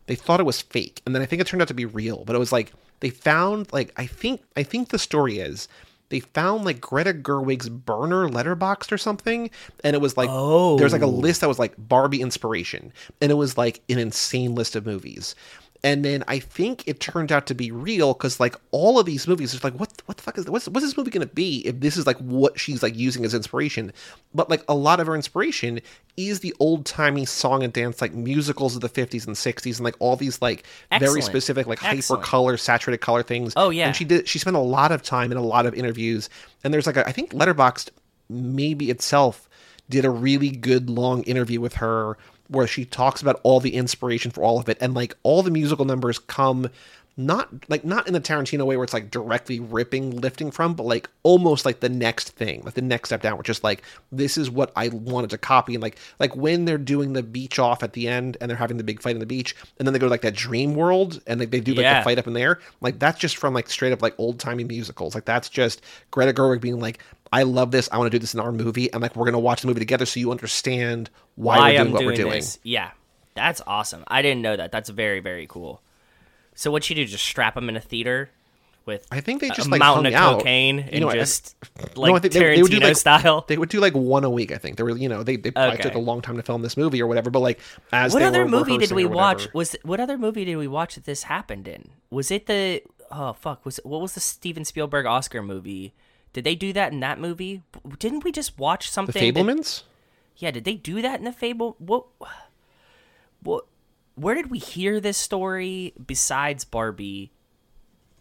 they 0.06 0.14
thought 0.14 0.40
it 0.40 0.44
was 0.44 0.60
fake. 0.60 1.00
And 1.06 1.14
then 1.14 1.22
I 1.22 1.26
think 1.26 1.40
it 1.40 1.46
turned 1.46 1.62
out 1.62 1.68
to 1.68 1.74
be 1.74 1.86
real, 1.86 2.24
but 2.26 2.36
it 2.36 2.38
was 2.38 2.52
like, 2.52 2.72
they 3.00 3.08
found 3.10 3.72
like, 3.72 3.90
I 3.96 4.04
think, 4.06 4.42
I 4.58 4.62
think 4.64 4.88
the 4.90 4.98
story 4.98 5.38
is 5.38 5.68
they 6.10 6.20
found 6.20 6.64
like 6.66 6.80
Greta 6.82 7.14
Gerwig's 7.14 7.68
burner 7.70 8.28
Letterboxd 8.28 8.92
or 8.92 8.98
something. 8.98 9.48
And 9.84 9.94
it 9.96 10.00
was 10.00 10.18
like, 10.18 10.28
oh. 10.30 10.76
there's 10.76 10.92
like 10.92 11.02
a 11.02 11.06
oh. 11.06 11.10
list 11.10 11.40
that 11.40 11.48
was 11.48 11.58
like 11.58 11.74
Barbie 11.78 12.20
inspiration. 12.20 12.92
And 13.22 13.30
it 13.32 13.36
was 13.36 13.56
like 13.56 13.80
an 13.88 13.98
insane 13.98 14.54
list 14.54 14.76
of 14.76 14.84
movies 14.84 15.34
and 15.84 16.04
then 16.04 16.24
I 16.26 16.38
think 16.40 16.86
it 16.88 16.98
turned 16.98 17.30
out 17.30 17.46
to 17.46 17.54
be 17.54 17.70
real 17.70 18.12
because 18.12 18.40
like 18.40 18.56
all 18.72 18.98
of 18.98 19.06
these 19.06 19.28
movies, 19.28 19.54
it's 19.54 19.62
like 19.62 19.74
what 19.74 19.92
what 20.06 20.16
the 20.16 20.22
fuck 20.22 20.36
is 20.38 20.46
what's 20.46 20.66
what's 20.68 20.84
this 20.84 20.96
movie 20.96 21.10
gonna 21.10 21.26
be 21.26 21.58
if 21.66 21.80
this 21.80 21.96
is 21.96 22.06
like 22.06 22.16
what 22.18 22.58
she's 22.58 22.82
like 22.82 22.96
using 22.96 23.24
as 23.24 23.34
inspiration? 23.34 23.92
But 24.34 24.50
like 24.50 24.64
a 24.68 24.74
lot 24.74 24.98
of 24.98 25.06
her 25.06 25.14
inspiration 25.14 25.80
is 26.16 26.40
the 26.40 26.54
old 26.58 26.84
timey 26.84 27.24
song 27.24 27.62
and 27.62 27.72
dance 27.72 28.00
like 28.00 28.12
musicals 28.12 28.74
of 28.74 28.80
the 28.80 28.88
fifties 28.88 29.26
and 29.26 29.36
sixties 29.36 29.78
and 29.78 29.84
like 29.84 29.96
all 30.00 30.16
these 30.16 30.42
like 30.42 30.64
Excellent. 30.90 31.12
very 31.12 31.22
specific 31.22 31.66
like 31.68 31.78
hyper 31.78 32.16
color 32.16 32.56
saturated 32.56 32.98
color 32.98 33.22
things. 33.22 33.52
Oh 33.56 33.70
yeah, 33.70 33.86
and 33.86 33.96
she 33.96 34.04
did 34.04 34.26
she 34.28 34.38
spent 34.38 34.56
a 34.56 34.60
lot 34.60 34.90
of 34.90 35.02
time 35.02 35.30
in 35.30 35.38
a 35.38 35.42
lot 35.42 35.64
of 35.66 35.74
interviews 35.74 36.28
and 36.64 36.74
there's 36.74 36.86
like 36.86 36.96
a, 36.96 37.06
I 37.06 37.12
think 37.12 37.30
Letterboxd 37.32 37.90
maybe 38.28 38.90
itself 38.90 39.48
did 39.88 40.04
a 40.04 40.10
really 40.10 40.50
good 40.50 40.90
long 40.90 41.22
interview 41.22 41.60
with 41.60 41.74
her 41.74 42.18
where 42.48 42.66
she 42.66 42.84
talks 42.84 43.22
about 43.22 43.40
all 43.42 43.60
the 43.60 43.74
inspiration 43.74 44.30
for 44.30 44.42
all 44.42 44.58
of 44.58 44.68
it 44.68 44.78
and 44.80 44.94
like 44.94 45.16
all 45.22 45.42
the 45.42 45.50
musical 45.50 45.84
numbers 45.84 46.18
come 46.18 46.68
not 47.20 47.48
like 47.68 47.84
not 47.84 48.06
in 48.06 48.12
the 48.12 48.20
Tarantino 48.20 48.64
way 48.64 48.76
where 48.76 48.84
it's 48.84 48.92
like 48.94 49.10
directly 49.10 49.58
ripping, 49.58 50.12
lifting 50.12 50.52
from, 50.52 50.74
but 50.74 50.86
like 50.86 51.10
almost 51.24 51.64
like 51.66 51.80
the 51.80 51.88
next 51.88 52.30
thing, 52.36 52.62
like 52.62 52.74
the 52.74 52.80
next 52.80 53.08
step 53.08 53.22
down, 53.22 53.36
which 53.36 53.48
is 53.48 53.64
like 53.64 53.82
this 54.12 54.38
is 54.38 54.48
what 54.48 54.70
I 54.76 54.86
wanted 54.90 55.30
to 55.30 55.38
copy. 55.38 55.74
And 55.74 55.82
like 55.82 55.98
like 56.20 56.36
when 56.36 56.64
they're 56.64 56.78
doing 56.78 57.14
the 57.14 57.24
beach 57.24 57.58
off 57.58 57.82
at 57.82 57.94
the 57.94 58.06
end 58.06 58.36
and 58.40 58.48
they're 58.48 58.56
having 58.56 58.76
the 58.76 58.84
big 58.84 59.02
fight 59.02 59.16
on 59.16 59.20
the 59.20 59.26
beach, 59.26 59.56
and 59.80 59.86
then 59.88 59.94
they 59.94 59.98
go 59.98 60.06
to 60.06 60.10
like 60.12 60.20
that 60.20 60.36
dream 60.36 60.76
world 60.76 61.20
and 61.26 61.40
like 61.40 61.50
they 61.50 61.58
do 61.58 61.72
like 61.74 61.82
yeah. 61.82 61.98
the 61.98 62.04
fight 62.04 62.18
up 62.20 62.28
in 62.28 62.34
there, 62.34 62.60
like 62.82 63.00
that's 63.00 63.18
just 63.18 63.36
from 63.36 63.52
like 63.52 63.68
straight 63.68 63.90
up 63.92 64.00
like 64.00 64.14
old 64.18 64.38
timey 64.38 64.62
musicals. 64.62 65.16
Like 65.16 65.24
that's 65.24 65.48
just 65.48 65.82
Greta 66.12 66.32
Gerwig 66.32 66.60
being 66.60 66.78
like, 66.78 67.00
I 67.32 67.42
love 67.42 67.70
this. 67.70 67.88
I 67.92 67.98
want 67.98 68.10
to 68.10 68.14
do 68.16 68.18
this 68.20 68.34
in 68.34 68.40
our 68.40 68.52
movie. 68.52 68.92
And 68.92 69.02
like, 69.02 69.16
we're 69.16 69.24
going 69.24 69.32
to 69.34 69.38
watch 69.38 69.62
the 69.62 69.66
movie 69.68 69.80
together 69.80 70.06
so 70.06 70.20
you 70.20 70.30
understand 70.30 71.10
why, 71.36 71.58
why 71.58 71.62
we're 71.62 71.66
doing 71.76 71.80
I'm 71.88 71.92
what 71.92 71.98
doing 71.98 72.06
we're 72.08 72.14
doing. 72.16 72.32
This. 72.34 72.58
Yeah. 72.62 72.90
That's 73.34 73.60
awesome. 73.66 74.04
I 74.08 74.22
didn't 74.22 74.42
know 74.42 74.56
that. 74.56 74.72
That's 74.72 74.88
very, 74.88 75.20
very 75.20 75.46
cool. 75.46 75.82
So 76.54 76.70
what 76.70 76.88
you 76.90 76.96
do? 76.96 77.04
Just 77.04 77.24
strap 77.24 77.54
them 77.54 77.68
in 77.68 77.76
a 77.76 77.80
theater 77.80 78.30
with 78.84 79.06
I 79.12 79.20
think 79.20 79.40
they 79.40 79.50
just 79.50 79.68
a 79.68 79.70
like 79.70 79.78
mountain 79.78 80.06
of 80.06 80.14
out. 80.14 80.38
cocaine 80.38 80.80
and 80.80 80.92
you 80.94 81.00
know, 81.00 81.12
just 81.12 81.54
like 81.96 82.10
no, 82.14 82.28
Tarantino 82.30 82.54
they, 82.56 82.62
would 82.62 82.70
do 82.70 82.80
like, 82.80 82.96
style. 82.96 83.44
They 83.46 83.58
would 83.58 83.68
do 83.68 83.78
like 83.80 83.92
one 83.94 84.24
a 84.24 84.30
week. 84.30 84.50
I 84.50 84.56
think 84.56 84.76
they 84.78 84.82
were 84.82 84.96
you 84.96 85.08
know 85.08 85.22
they 85.22 85.36
they 85.36 85.52
okay. 85.54 85.76
took 85.76 85.94
a 85.94 86.00
long 86.00 86.20
time 86.20 86.36
to 86.36 86.42
film 86.42 86.62
this 86.62 86.76
movie 86.76 87.00
or 87.00 87.06
whatever. 87.06 87.30
But 87.30 87.40
like 87.40 87.60
as 87.92 88.12
what 88.12 88.22
other 88.22 88.48
movie 88.48 88.76
did 88.78 88.90
we 88.90 89.04
watch? 89.04 89.52
Was 89.54 89.76
what 89.84 90.00
other 90.00 90.18
movie 90.18 90.44
did 90.46 90.56
we 90.56 90.66
watch 90.66 90.96
that 90.96 91.04
this 91.04 91.24
happened 91.24 91.68
in? 91.68 91.90
Was 92.10 92.32
it 92.32 92.46
the 92.46 92.82
oh 93.12 93.34
fuck 93.34 93.64
was 93.64 93.78
it, 93.78 93.84
what 93.86 94.00
was 94.00 94.14
the 94.14 94.20
Steven 94.20 94.64
Spielberg 94.64 95.06
Oscar 95.06 95.42
movie? 95.42 95.94
Did 96.32 96.44
they 96.44 96.54
do 96.54 96.72
that 96.72 96.92
in 96.92 97.00
that 97.00 97.18
movie? 97.18 97.62
Didn't 97.98 98.24
we 98.24 98.32
just 98.32 98.58
watch 98.58 98.90
something? 98.90 99.12
The 99.12 99.32
Fabelmans. 99.42 99.80
That, 99.80 99.82
yeah, 100.36 100.50
did 100.50 100.64
they 100.64 100.74
do 100.76 101.00
that 101.02 101.18
in 101.18 101.24
the 101.24 101.32
Fable? 101.32 101.76
What? 101.78 102.04
What? 103.42 103.66
Where 104.14 104.34
did 104.34 104.50
we 104.50 104.58
hear 104.58 104.98
this 104.98 105.16
story 105.16 105.94
besides 106.04 106.64
Barbie, 106.64 107.30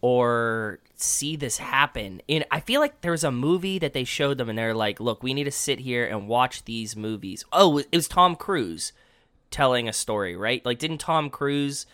or 0.00 0.78
see 0.94 1.36
this 1.36 1.58
happen? 1.58 2.22
In 2.28 2.44
I 2.50 2.60
feel 2.60 2.80
like 2.80 3.00
there 3.00 3.12
was 3.12 3.24
a 3.24 3.32
movie 3.32 3.78
that 3.78 3.92
they 3.92 4.04
showed 4.04 4.38
them, 4.38 4.48
and 4.48 4.56
they're 4.58 4.74
like, 4.74 5.00
"Look, 5.00 5.22
we 5.22 5.34
need 5.34 5.44
to 5.44 5.50
sit 5.50 5.80
here 5.80 6.06
and 6.06 6.28
watch 6.28 6.64
these 6.64 6.96
movies." 6.96 7.44
Oh, 7.52 7.78
it 7.78 7.92
was 7.94 8.08
Tom 8.08 8.36
Cruise 8.36 8.92
telling 9.50 9.88
a 9.88 9.92
story, 9.92 10.34
right? 10.36 10.64
Like, 10.64 10.78
didn't 10.78 10.98
Tom 10.98 11.30
Cruise 11.30 11.86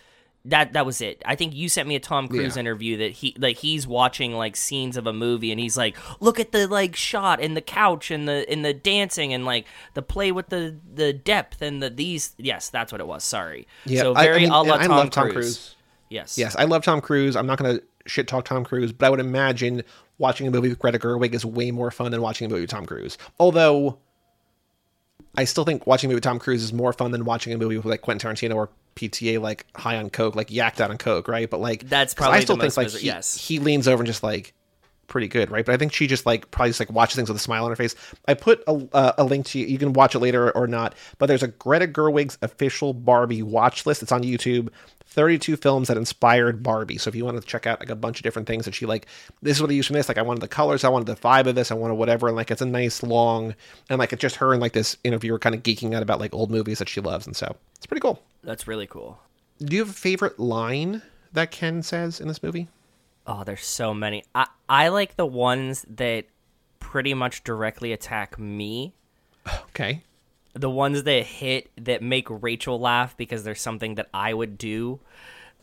that 0.45 0.73
that 0.73 0.85
was 0.85 1.01
it. 1.01 1.21
I 1.25 1.35
think 1.35 1.55
you 1.55 1.67
sent 1.69 1.87
me 1.87 1.95
a 1.95 1.99
Tom 1.99 2.27
Cruise 2.27 2.55
yeah. 2.55 2.59
interview 2.59 2.97
that 2.97 3.11
he 3.11 3.35
like 3.37 3.57
he's 3.57 3.87
watching 3.87 4.33
like 4.33 4.55
scenes 4.55 4.95
of 4.95 5.07
a 5.07 5.13
movie 5.13 5.51
and 5.51 5.59
he's 5.59 5.75
like, 5.75 5.97
look 6.21 6.39
at 6.39 6.51
the 6.51 6.67
like 6.67 6.95
shot 6.95 7.41
and 7.41 7.57
the 7.57 7.61
couch 7.61 8.11
and 8.11 8.27
the 8.27 8.51
in 8.51 8.61
the 8.61 8.73
dancing 8.73 9.33
and 9.33 9.43
like 9.45 9.65
the 9.95 10.01
play 10.01 10.31
with 10.31 10.47
the 10.49 10.75
the 10.93 11.11
depth 11.13 11.61
and 11.61 11.81
the 11.81 11.89
these. 11.89 12.35
Yes, 12.37 12.69
that's 12.69 12.91
what 12.91 13.01
it 13.01 13.07
was. 13.07 13.23
Sorry. 13.23 13.67
Yeah. 13.85 14.01
So 14.01 14.13
very 14.13 14.27
I, 14.27 14.35
I, 14.35 14.39
mean, 14.39 14.51
I 14.71 14.85
love 14.87 15.09
Tom 15.09 15.31
Cruise. 15.31 15.33
Cruise. 15.45 15.75
Yes. 16.09 16.37
Yes, 16.37 16.55
I 16.55 16.65
love 16.65 16.83
Tom 16.83 17.01
Cruise. 17.01 17.35
I'm 17.35 17.47
not 17.47 17.57
gonna 17.57 17.79
shit 18.05 18.27
talk 18.27 18.45
Tom 18.45 18.63
Cruise, 18.63 18.91
but 18.91 19.07
I 19.07 19.09
would 19.09 19.19
imagine 19.19 19.81
watching 20.19 20.47
a 20.47 20.51
movie 20.51 20.69
with 20.69 20.79
Greta 20.79 20.99
Gerwig 20.99 21.33
is 21.33 21.43
way 21.43 21.71
more 21.71 21.89
fun 21.89 22.11
than 22.11 22.21
watching 22.21 22.45
a 22.45 22.49
movie 22.49 22.61
with 22.61 22.69
Tom 22.69 22.85
Cruise. 22.85 23.17
Although 23.39 23.97
I 25.37 25.43
still 25.45 25.63
think 25.63 25.85
watching 25.85 26.09
a 26.09 26.09
movie 26.09 26.15
with 26.15 26.23
Tom 26.23 26.39
Cruise 26.39 26.63
is 26.63 26.73
more 26.73 26.93
fun 26.93 27.11
than 27.11 27.25
watching 27.25 27.53
a 27.53 27.57
movie 27.57 27.75
with 27.77 27.85
like 27.85 28.01
Quentin 28.01 28.29
Tarantino 28.29 28.55
or 28.55 28.69
PTA 28.95 29.41
like 29.41 29.65
high 29.75 29.97
on 29.97 30.09
coke, 30.09 30.35
like 30.35 30.49
yacked 30.49 30.79
out 30.79 30.89
on 30.89 30.97
coke, 30.97 31.27
right? 31.27 31.49
But 31.49 31.59
like 31.59 31.87
that's 31.89 32.13
probably 32.13 32.39
I 32.39 32.41
still 32.41 32.57
think 32.57 32.75
like 32.77 32.89
he, 32.91 33.07
yes. 33.07 33.35
he 33.35 33.59
leans 33.59 33.87
over 33.87 34.01
and 34.03 34.07
just 34.07 34.23
like 34.23 34.54
pretty 35.07 35.27
good, 35.27 35.51
right? 35.51 35.65
But 35.65 35.73
I 35.73 35.77
think 35.77 35.93
she 35.93 36.07
just 36.07 36.25
like 36.25 36.49
probably 36.51 36.69
just 36.69 36.79
like 36.79 36.91
watches 36.91 37.15
things 37.15 37.29
with 37.29 37.35
a 37.37 37.41
smile 37.41 37.63
on 37.65 37.69
her 37.71 37.75
face. 37.75 37.95
I 38.27 38.33
put 38.33 38.63
a, 38.67 38.87
uh, 38.93 39.13
a 39.17 39.23
link 39.23 39.45
to 39.47 39.59
you. 39.59 39.65
You 39.65 39.77
can 39.77 39.93
watch 39.93 40.15
it 40.15 40.19
later 40.19 40.51
or 40.51 40.67
not. 40.67 40.95
But 41.17 41.27
there's 41.27 41.43
a 41.43 41.47
Greta 41.47 41.87
Gerwig's 41.87 42.37
official 42.41 42.93
Barbie 42.93 43.43
watch 43.43 43.85
list. 43.85 44.03
It's 44.03 44.11
on 44.11 44.23
YouTube. 44.23 44.69
32 45.07 45.55
films 45.55 45.87
that 45.87 45.95
inspired 45.95 46.61
Barbie. 46.61 46.97
So 46.97 47.07
if 47.07 47.15
you 47.15 47.23
want 47.23 47.39
to 47.39 47.47
check 47.47 47.65
out 47.65 47.79
like 47.79 47.89
a 47.89 47.95
bunch 47.95 48.17
of 48.19 48.23
different 48.23 48.49
things 48.49 48.65
that 48.65 48.75
she 48.75 48.85
like, 48.85 49.07
this 49.41 49.55
is 49.55 49.61
what 49.61 49.71
I 49.71 49.73
use 49.73 49.87
from 49.87 49.93
this. 49.93 50.09
Like 50.09 50.17
I 50.17 50.21
wanted 50.21 50.41
the 50.41 50.49
colors, 50.49 50.83
I 50.83 50.89
wanted 50.89 51.05
the 51.07 51.15
vibe 51.15 51.45
of 51.47 51.55
this, 51.55 51.71
I 51.71 51.75
wanted 51.75 51.93
whatever. 51.95 52.27
And 52.27 52.35
like 52.35 52.51
it's 52.51 52.61
a 52.61 52.65
nice 52.65 53.01
long 53.01 53.55
and 53.89 53.99
like 53.99 54.11
it's 54.11 54.21
just 54.21 54.35
her 54.37 54.51
and 54.51 54.61
like 54.61 54.73
this 54.73 54.97
interviewer 55.05 55.39
kind 55.39 55.55
of 55.55 55.63
geeking 55.63 55.95
out 55.95 56.03
about 56.03 56.19
like 56.19 56.33
old 56.33 56.51
movies 56.51 56.79
that 56.79 56.89
she 56.89 56.99
loves. 56.99 57.25
And 57.27 57.35
so 57.35 57.55
it's 57.77 57.85
pretty 57.85 58.01
cool. 58.01 58.21
That's 58.43 58.67
really 58.67 58.87
cool. 58.87 59.17
Do 59.59 59.77
you 59.77 59.81
have 59.83 59.89
a 59.91 59.93
favorite 59.93 60.37
line 60.37 61.01
that 61.31 61.49
Ken 61.51 61.81
says 61.81 62.19
in 62.19 62.27
this 62.27 62.43
movie? 62.43 62.67
Oh, 63.27 63.43
there's 63.43 63.65
so 63.65 63.93
many. 63.93 64.23
I 64.33 64.47
I 64.69 64.87
like 64.89 65.15
the 65.15 65.25
ones 65.25 65.85
that 65.89 66.25
pretty 66.79 67.13
much 67.13 67.43
directly 67.43 67.91
attack 67.91 68.37
me. 68.37 68.93
Okay. 69.71 70.03
The 70.53 70.69
ones 70.69 71.03
that 71.03 71.23
hit 71.25 71.69
that 71.83 72.01
make 72.01 72.27
Rachel 72.29 72.79
laugh 72.79 73.17
because 73.17 73.43
there's 73.43 73.61
something 73.61 73.95
that 73.95 74.09
I 74.13 74.33
would 74.33 74.57
do. 74.57 74.99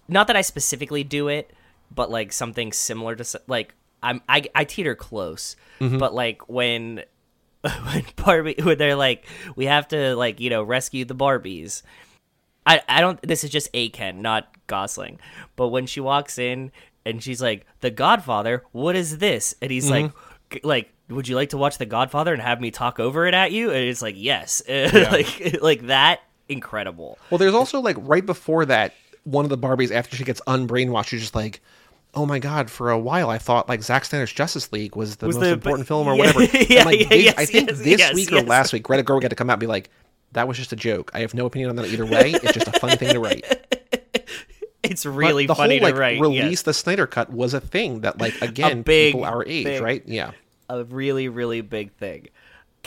Not 0.09 0.27
that 0.27 0.37
I 0.37 0.43
specifically 0.43 1.05
do 1.05 1.29
it, 1.29 1.53
but 1.95 2.11
like 2.11 2.33
something 2.33 2.73
similar 2.73 3.15
to 3.15 3.41
like 3.47 3.75
I'm 4.03 4.23
I 4.29 4.43
I 4.55 4.65
teeter 4.65 4.97
close. 4.97 5.55
Mm-hmm. 5.81 5.99
But 5.99 6.15
like 6.15 6.49
when 6.49 7.05
when 7.85 8.05
Barbie 8.17 8.57
when 8.61 8.77
they're 8.77 8.97
like 8.97 9.25
we 9.55 9.67
have 9.67 9.87
to 9.89 10.17
like, 10.17 10.41
you 10.41 10.51
know, 10.51 10.65
rescue 10.65 11.05
the 11.05 11.15
Barbies. 11.15 11.83
I, 12.67 12.81
I 12.89 13.01
don't 13.01 13.21
this 13.23 13.43
is 13.45 13.51
just 13.51 13.73
Aken, 13.73 14.17
not 14.17 14.49
Gosling. 14.67 15.21
But 15.57 15.69
when 15.69 15.87
she 15.87 16.01
walks 16.01 16.39
in 16.39 16.71
and 17.05 17.23
she's 17.23 17.43
like, 17.43 17.67
"The 17.81 17.91
Godfather, 17.91 18.65
what 18.73 18.97
is 18.97 19.19
this?" 19.19 19.55
And 19.61 19.71
he's 19.71 19.91
mm-hmm. 19.91 20.13
like, 20.65 20.65
"Like, 20.65 20.91
would 21.09 21.29
you 21.29 21.35
like 21.37 21.51
to 21.51 21.57
watch 21.57 21.79
The 21.79 21.87
Godfather 21.87 22.33
and 22.33 22.43
have 22.43 22.61
me 22.61 22.71
talk 22.71 23.01
over 23.01 23.27
it 23.27 23.35
at 23.35 23.53
you?" 23.53 23.71
And 23.71 23.85
it's 23.85 24.03
like, 24.03 24.15
"Yes," 24.19 24.63
yeah. 24.69 25.09
like 25.13 25.59
like 25.63 25.87
that. 25.87 26.21
Incredible. 26.49 27.19
Well, 27.31 27.39
there's 27.39 27.55
also 27.55 27.81
like 27.81 27.97
right 28.01 28.25
before 28.25 28.65
that, 28.67 28.95
one 29.25 29.45
of 29.45 29.49
the 29.51 29.59
Barbies 29.59 29.91
after 29.91 30.17
she 30.17 30.25
gets 30.25 30.41
unbrainwashed, 30.47 31.07
she's 31.07 31.21
just 31.23 31.35
like, 31.35 31.61
"Oh 32.15 32.27
my 32.27 32.39
god!" 32.39 32.71
For 32.71 32.91
a 32.91 32.99
while, 32.99 33.31
I 33.31 33.39
thought 33.39 33.69
like 33.69 33.83
Zack 33.83 34.05
Snyder's 34.05 34.33
Justice 34.33 34.73
League 34.73 34.95
was 34.97 35.17
the 35.17 35.27
was 35.27 35.37
most 35.37 35.45
the, 35.45 35.53
important 35.53 35.89
film 35.89 36.07
or 36.07 36.15
yeah, 36.15 36.19
whatever. 36.33 36.43
yeah, 36.59 36.77
and, 36.79 36.87
like, 36.87 37.01
yeah, 37.01 37.07
this, 37.09 37.25
yes, 37.25 37.35
I 37.39 37.45
think 37.47 37.69
yes, 37.71 37.79
this 37.79 37.99
yes, 37.99 38.15
week 38.15 38.33
or 38.33 38.43
last 38.43 38.73
week, 38.73 38.83
Greta 38.83 39.03
Gerwig 39.03 39.23
had 39.23 39.31
to 39.31 39.37
come 39.37 39.51
out 39.51 39.55
and 39.55 39.61
be 39.61 39.67
like, 39.67 39.91
"That 40.33 40.47
was 40.47 40.57
just 40.57 40.73
a 40.73 40.77
joke. 40.77 41.11
I 41.15 41.21
have 41.21 41.35
no 41.35 41.47
opinion 41.47 41.71
on 41.71 41.77
that 41.77 41.87
either 41.87 42.07
way. 42.07 42.33
It's 42.33 42.53
just 42.53 42.69
a 42.69 42.79
funny 42.79 42.97
thing 42.97 43.11
to 43.13 43.21
write." 43.21 43.67
It's 44.83 45.07
really 45.07 45.47
the 45.47 45.55
funny 45.55 45.77
whole, 45.79 45.89
to 45.91 45.93
like, 45.95 46.01
write. 46.01 46.21
Release 46.21 46.41
yes. 46.45 46.63
the 46.63 46.75
Snyder 46.75 47.07
cut 47.07 47.31
was 47.31 47.55
a 47.55 47.61
thing 47.61 48.01
that, 48.01 48.21
like, 48.21 48.41
again, 48.43 48.83
big, 48.83 49.13
people 49.15 49.25
our 49.25 49.45
age, 49.47 49.65
big, 49.65 49.83
right? 49.83 50.03
Yeah, 50.07 50.33
a 50.69 50.85
really, 50.85 51.29
really 51.29 51.61
big 51.61 51.93
thing. 51.93 52.29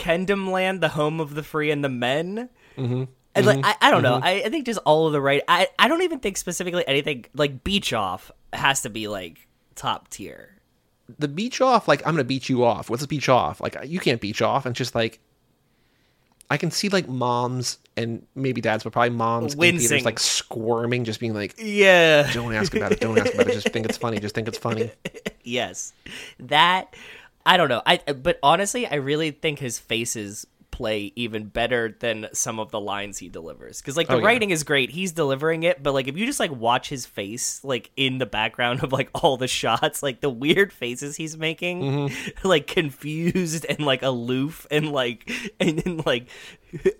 Land, 0.06 0.82
the 0.82 0.90
home 0.90 1.20
of 1.20 1.34
the 1.34 1.42
free 1.42 1.70
and 1.70 1.82
the 1.82 1.88
men. 1.88 2.50
Mm-hmm. 2.76 3.04
And 3.34 3.46
like, 3.46 3.58
mm-hmm. 3.58 3.64
I, 3.66 3.76
I 3.80 3.90
don't 3.90 4.02
mm-hmm. 4.02 4.20
know. 4.20 4.26
I, 4.26 4.42
I 4.44 4.48
think 4.50 4.66
just 4.66 4.80
all 4.84 5.06
of 5.06 5.12
the 5.14 5.22
right. 5.22 5.42
I, 5.48 5.68
I 5.78 5.88
don't 5.88 6.02
even 6.02 6.18
think 6.20 6.36
specifically 6.36 6.86
anything 6.86 7.24
like 7.34 7.64
beach 7.64 7.92
off 7.94 8.30
has 8.52 8.82
to 8.82 8.90
be 8.90 9.08
like 9.08 9.46
top 9.74 10.08
tier. 10.08 10.52
The 11.18 11.28
beach 11.28 11.60
off, 11.62 11.88
like 11.88 12.06
I'm 12.06 12.12
gonna 12.14 12.24
beat 12.24 12.48
you 12.50 12.64
off. 12.64 12.90
What's 12.90 13.04
a 13.04 13.08
beach 13.08 13.28
off? 13.30 13.60
Like 13.62 13.76
you 13.86 13.98
can't 14.00 14.20
beach 14.20 14.42
off. 14.42 14.66
And 14.66 14.74
just 14.74 14.94
like 14.94 15.18
I 16.50 16.56
can 16.56 16.70
see 16.70 16.88
like 16.88 17.08
moms 17.08 17.78
and 17.96 18.24
maybe 18.34 18.60
dads, 18.60 18.84
but 18.84 18.92
probably 18.92 19.10
moms 19.10 19.56
Wincing. 19.56 19.74
in 19.74 19.78
theaters 19.80 20.04
like 20.04 20.18
squirming, 20.18 21.04
just 21.04 21.18
being 21.18 21.34
like, 21.34 21.54
"Yeah, 21.58 22.30
don't 22.32 22.54
ask 22.54 22.74
about 22.74 22.92
it. 22.92 23.00
Don't 23.00 23.18
ask 23.18 23.34
about 23.34 23.48
it. 23.48 23.52
Just 23.52 23.70
think 23.70 23.86
it's 23.88 23.98
funny. 23.98 24.20
Just 24.20 24.34
think 24.34 24.48
it's 24.48 24.58
funny." 24.58 24.90
Yes, 25.48 25.92
that 26.40 26.92
I 27.44 27.56
don't 27.56 27.68
know. 27.68 27.80
I 27.86 27.98
but 27.98 28.36
honestly, 28.42 28.84
I 28.84 28.96
really 28.96 29.30
think 29.30 29.60
his 29.60 29.78
faces 29.78 30.44
play 30.76 31.10
even 31.16 31.44
better 31.46 31.96
than 32.00 32.28
some 32.34 32.58
of 32.60 32.70
the 32.70 32.78
lines 32.78 33.16
he 33.16 33.30
delivers. 33.30 33.80
Because 33.80 33.96
like 33.96 34.08
the 34.08 34.16
oh, 34.16 34.20
writing 34.20 34.50
is 34.50 34.62
great, 34.62 34.90
he's 34.90 35.12
delivering 35.12 35.62
it, 35.62 35.82
but 35.82 35.94
like 35.94 36.06
if 36.06 36.18
you 36.18 36.26
just 36.26 36.38
like 36.38 36.50
watch 36.52 36.90
his 36.90 37.06
face 37.06 37.64
like 37.64 37.90
in 37.96 38.18
the 38.18 38.26
background 38.26 38.84
of 38.84 38.92
like 38.92 39.08
all 39.14 39.38
the 39.38 39.48
shots, 39.48 40.02
like 40.02 40.20
the 40.20 40.28
weird 40.28 40.74
faces 40.74 41.16
he's 41.16 41.34
making, 41.38 41.80
mm-hmm. 41.80 42.46
like 42.48 42.66
confused 42.66 43.64
and 43.66 43.80
like 43.86 44.02
aloof 44.02 44.66
and 44.70 44.92
like 44.92 45.30
and, 45.60 45.84
and 45.86 46.04
like 46.04 46.26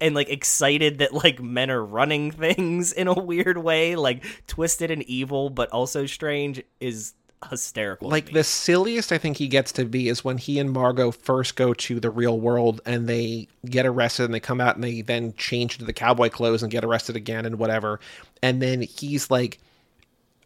and 0.00 0.14
like 0.14 0.30
excited 0.30 0.98
that 1.00 1.12
like 1.12 1.42
men 1.42 1.70
are 1.70 1.84
running 1.84 2.30
things 2.30 2.94
in 2.94 3.08
a 3.08 3.14
weird 3.14 3.58
way, 3.58 3.94
like 3.94 4.24
twisted 4.46 4.90
and 4.90 5.02
evil 5.02 5.50
but 5.50 5.68
also 5.68 6.06
strange 6.06 6.62
is 6.80 7.12
hysterical. 7.50 8.08
Like 8.08 8.32
the 8.32 8.44
silliest 8.44 9.12
I 9.12 9.18
think 9.18 9.36
he 9.36 9.48
gets 9.48 9.72
to 9.72 9.84
be 9.84 10.08
is 10.08 10.24
when 10.24 10.38
he 10.38 10.58
and 10.58 10.70
Margot 10.72 11.10
first 11.10 11.56
go 11.56 11.74
to 11.74 12.00
the 12.00 12.10
real 12.10 12.40
world 12.40 12.80
and 12.86 13.06
they 13.06 13.48
get 13.66 13.86
arrested 13.86 14.24
and 14.24 14.34
they 14.34 14.40
come 14.40 14.60
out 14.60 14.74
and 14.76 14.84
they 14.84 15.02
then 15.02 15.32
change 15.34 15.78
to 15.78 15.84
the 15.84 15.92
cowboy 15.92 16.30
clothes 16.30 16.62
and 16.62 16.72
get 16.72 16.84
arrested 16.84 17.16
again 17.16 17.44
and 17.46 17.58
whatever. 17.58 18.00
And 18.42 18.60
then 18.62 18.82
he's 18.82 19.30
like 19.30 19.58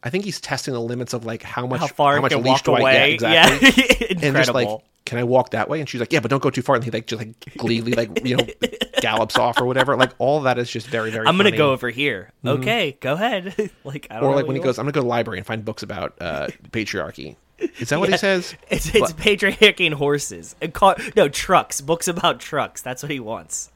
I 0.03 0.09
think 0.09 0.25
he's 0.25 0.41
testing 0.41 0.73
the 0.73 0.81
limits 0.81 1.13
of 1.13 1.25
like 1.25 1.43
how 1.43 1.67
much 1.67 1.79
how 1.79 1.87
far 1.87 2.15
how 2.15 2.21
much 2.21 2.35
leash 2.35 2.61
do 2.63 2.75
away. 2.75 2.99
I 2.99 3.05
get 3.11 3.13
exactly. 3.15 4.07
Yeah. 4.11 4.17
and 4.27 4.35
just 4.35 4.53
like 4.53 4.67
can 5.05 5.17
I 5.19 5.23
walk 5.23 5.51
that 5.51 5.69
way? 5.69 5.79
And 5.79 5.89
she's 5.89 5.99
like, 5.99 6.13
yeah, 6.13 6.19
but 6.19 6.29
don't 6.29 6.43
go 6.43 6.49
too 6.49 6.61
far. 6.61 6.75
And 6.75 6.83
he 6.83 6.91
like 6.91 7.07
just 7.07 7.19
like 7.19 7.55
gleefully 7.57 7.93
like 7.93 8.25
you 8.25 8.37
know 8.37 8.45
gallops 9.01 9.37
off 9.37 9.59
or 9.59 9.65
whatever. 9.65 9.95
Like 9.95 10.11
all 10.19 10.41
that 10.41 10.57
is 10.59 10.69
just 10.69 10.87
very 10.87 11.09
very. 11.11 11.27
I'm 11.27 11.37
gonna 11.37 11.45
funny. 11.49 11.57
go 11.57 11.71
over 11.71 11.89
here. 11.89 12.31
Mm-hmm. 12.43 12.59
Okay, 12.61 12.97
go 12.99 13.13
ahead. 13.13 13.71
like 13.83 14.07
I 14.11 14.19
or 14.19 14.35
like 14.35 14.45
when 14.45 14.55
he 14.55 14.61
goes, 14.61 14.77
I'm 14.77 14.83
gonna 14.85 14.91
go 14.93 14.99
to 15.01 15.05
the 15.05 15.09
library 15.09 15.39
and 15.39 15.47
find 15.47 15.65
books 15.65 15.83
about 15.83 16.15
uh, 16.21 16.47
patriarchy. 16.71 17.35
Is 17.79 17.89
that 17.89 17.99
what 17.99 18.09
yeah. 18.09 18.15
he 18.15 18.19
says? 18.19 18.55
It's, 18.69 18.93
it's 18.95 19.13
patriarchy 19.13 19.85
and 19.85 19.93
horses 19.93 20.55
and 20.61 20.73
car. 20.73 20.95
No 21.15 21.29
trucks. 21.29 21.79
Books 21.81 22.07
about 22.07 22.39
trucks. 22.39 22.81
That's 22.81 23.03
what 23.03 23.11
he 23.11 23.19
wants. 23.19 23.71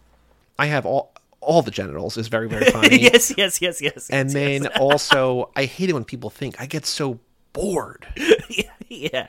I 0.58 0.68
have 0.68 0.86
all 0.86 1.12
all 1.42 1.62
the 1.62 1.72
genitals 1.72 2.18
is 2.18 2.28
very 2.28 2.48
very 2.48 2.66
funny. 2.72 3.00
yes, 3.00 3.34
yes, 3.36 3.62
yes, 3.62 3.82
yes. 3.82 4.10
And 4.10 4.30
yes, 4.30 4.34
then 4.34 4.64
yes. 4.64 4.78
also, 4.80 5.52
I 5.56 5.66
hate 5.66 5.90
it 5.90 5.94
when 5.94 6.06
people 6.06 6.30
think 6.30 6.60
I 6.62 6.66
get 6.66 6.86
so 6.86 7.20
bored. 7.54 8.08
yeah 8.88 9.28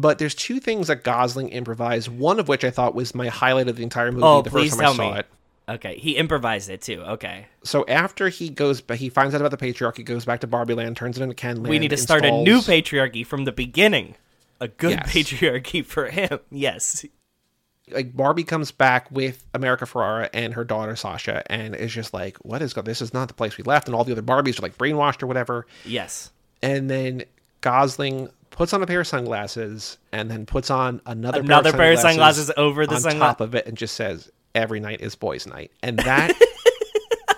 but 0.00 0.18
there's 0.18 0.34
two 0.34 0.60
things 0.60 0.86
that 0.88 1.04
Gosling 1.04 1.48
improvised. 1.48 2.08
One 2.08 2.38
of 2.38 2.48
which 2.48 2.64
I 2.64 2.70
thought 2.70 2.94
was 2.94 3.14
my 3.14 3.28
highlight 3.28 3.68
of 3.68 3.76
the 3.76 3.82
entire 3.82 4.10
movie. 4.12 4.24
Oh, 4.24 4.42
the 4.42 4.50
please 4.50 4.70
first 4.70 4.82
time 4.82 4.96
tell 4.96 5.04
I 5.04 5.08
saw 5.08 5.14
me. 5.14 5.20
it. 5.20 5.26
Okay, 5.70 5.98
he 5.98 6.12
improvised 6.16 6.70
it 6.70 6.80
too. 6.80 7.00
Okay. 7.02 7.46
So 7.62 7.84
after 7.88 8.30
he 8.30 8.48
goes, 8.48 8.80
but 8.80 8.96
he 8.96 9.10
finds 9.10 9.34
out 9.34 9.42
about 9.42 9.50
the 9.50 9.56
patriarchy, 9.66 10.04
goes 10.04 10.24
back 10.24 10.40
to 10.40 10.46
Barbie 10.46 10.72
Land, 10.74 10.96
turns 10.96 11.18
it 11.18 11.22
into 11.22 11.34
Ken 11.34 11.56
Land. 11.56 11.68
We 11.68 11.78
need 11.78 11.88
to 11.88 11.94
installs... 11.96 12.20
start 12.22 12.32
a 12.32 12.42
new 12.42 12.60
patriarchy 12.60 13.26
from 13.26 13.44
the 13.44 13.52
beginning. 13.52 14.14
A 14.60 14.68
good 14.68 14.92
yes. 14.92 15.12
patriarchy 15.12 15.84
for 15.84 16.08
him. 16.08 16.40
Yes. 16.50 17.04
Like 17.90 18.14
Barbie 18.14 18.44
comes 18.44 18.70
back 18.70 19.10
with 19.10 19.42
America 19.54 19.86
Ferrera 19.86 20.28
and 20.34 20.52
her 20.52 20.62
daughter 20.62 20.94
Sasha, 20.94 21.42
and 21.50 21.74
is 21.74 21.90
just 21.90 22.12
like, 22.12 22.36
"What 22.44 22.60
is 22.60 22.74
going? 22.74 22.84
This 22.84 23.00
is 23.00 23.14
not 23.14 23.28
the 23.28 23.34
place 23.34 23.56
we 23.56 23.64
left." 23.64 23.88
And 23.88 23.94
all 23.94 24.04
the 24.04 24.12
other 24.12 24.20
Barbies 24.22 24.58
are 24.58 24.62
like 24.62 24.76
brainwashed 24.76 25.22
or 25.22 25.26
whatever. 25.26 25.66
Yes. 25.86 26.30
And 26.60 26.90
then 26.90 27.22
Gosling 27.62 28.28
puts 28.58 28.72
on 28.72 28.82
a 28.82 28.86
pair 28.86 29.00
of 29.00 29.06
sunglasses 29.06 29.98
and 30.12 30.28
then 30.30 30.44
puts 30.44 30.68
on 30.68 31.00
another 31.06 31.40
another 31.40 31.72
pair 31.72 31.92
of 31.92 31.98
sunglasses, 31.98 31.98
pair 31.98 31.98
of 31.98 31.98
sunglasses 32.00 32.52
over 32.56 32.86
the 32.86 32.94
on 32.96 33.00
sungla- 33.00 33.18
top 33.20 33.40
of 33.40 33.54
it 33.54 33.66
and 33.66 33.76
just 33.78 33.94
says 33.94 34.30
every 34.54 34.80
night 34.80 35.00
is 35.00 35.14
boys 35.14 35.46
night 35.46 35.70
and 35.82 35.96
that 36.00 36.36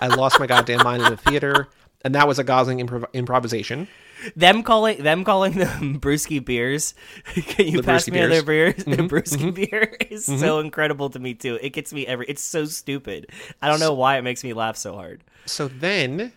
i 0.01 0.07
lost 0.07 0.39
my 0.39 0.47
goddamn 0.47 0.83
mind 0.83 1.03
in 1.03 1.09
the 1.09 1.17
theater 1.17 1.67
and 2.03 2.15
that 2.15 2.27
was 2.27 2.39
a 2.39 2.43
gosling 2.43 2.85
improv- 2.85 3.05
improvisation 3.13 3.87
them 4.35 4.63
calling 4.63 5.01
them 5.03 5.23
calling 5.23 5.53
them 5.53 5.99
brewski 6.01 6.43
beers 6.43 6.95
can 7.35 7.67
you 7.67 7.77
the 7.77 7.83
pass 7.83 8.07
me 8.07 8.13
beers. 8.17 8.31
other 8.31 8.41
beers 8.43 8.73
mm 8.73 8.95
mm-hmm. 8.95 9.05
brewski 9.15 9.37
mm-hmm. 9.43 9.49
beer 9.51 9.95
is 10.09 10.27
mm-hmm. 10.27 10.39
so 10.39 10.59
incredible 10.59 11.11
to 11.11 11.19
me 11.19 11.35
too 11.35 11.57
it 11.61 11.69
gets 11.69 11.93
me 11.93 12.05
every 12.07 12.25
it's 12.29 12.41
so 12.41 12.65
stupid 12.65 13.27
i 13.61 13.67
don't 13.69 13.79
know 13.79 13.93
why 13.93 14.17
it 14.17 14.23
makes 14.23 14.43
me 14.43 14.53
laugh 14.53 14.75
so 14.75 14.95
hard 14.95 15.23
so 15.45 15.67
then 15.67 16.31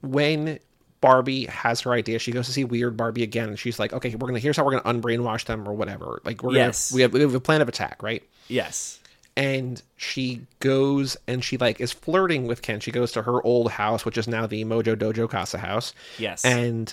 when 0.00 0.60
Barbie 1.00 1.46
has 1.46 1.80
her 1.82 1.92
idea. 1.92 2.18
She 2.18 2.32
goes 2.32 2.46
to 2.46 2.52
see 2.52 2.64
Weird 2.64 2.96
Barbie 2.96 3.22
again, 3.22 3.48
and 3.48 3.58
she's 3.58 3.78
like, 3.78 3.92
"Okay, 3.92 4.14
we're 4.14 4.28
gonna 4.28 4.38
here's 4.38 4.56
how 4.56 4.64
we're 4.64 4.78
gonna 4.78 5.00
unbrainwash 5.00 5.44
them 5.46 5.66
or 5.68 5.72
whatever. 5.72 6.20
Like 6.24 6.42
we're 6.42 6.54
yes. 6.54 6.90
gonna 6.90 6.96
we 6.96 7.02
have, 7.02 7.12
we 7.14 7.20
have 7.20 7.34
a 7.34 7.40
plan 7.40 7.62
of 7.62 7.68
attack, 7.68 8.02
right? 8.02 8.22
Yes." 8.48 8.98
And 9.36 9.80
she 9.96 10.42
goes 10.58 11.16
and 11.26 11.42
she 11.42 11.56
like 11.56 11.80
is 11.80 11.92
flirting 11.92 12.46
with 12.46 12.60
Ken. 12.60 12.80
She 12.80 12.90
goes 12.90 13.12
to 13.12 13.22
her 13.22 13.42
old 13.46 13.70
house, 13.70 14.04
which 14.04 14.18
is 14.18 14.28
now 14.28 14.46
the 14.46 14.64
Mojo 14.64 14.94
Dojo 14.94 15.28
Casa 15.30 15.56
house. 15.58 15.94
Yes, 16.18 16.44
and 16.44 16.92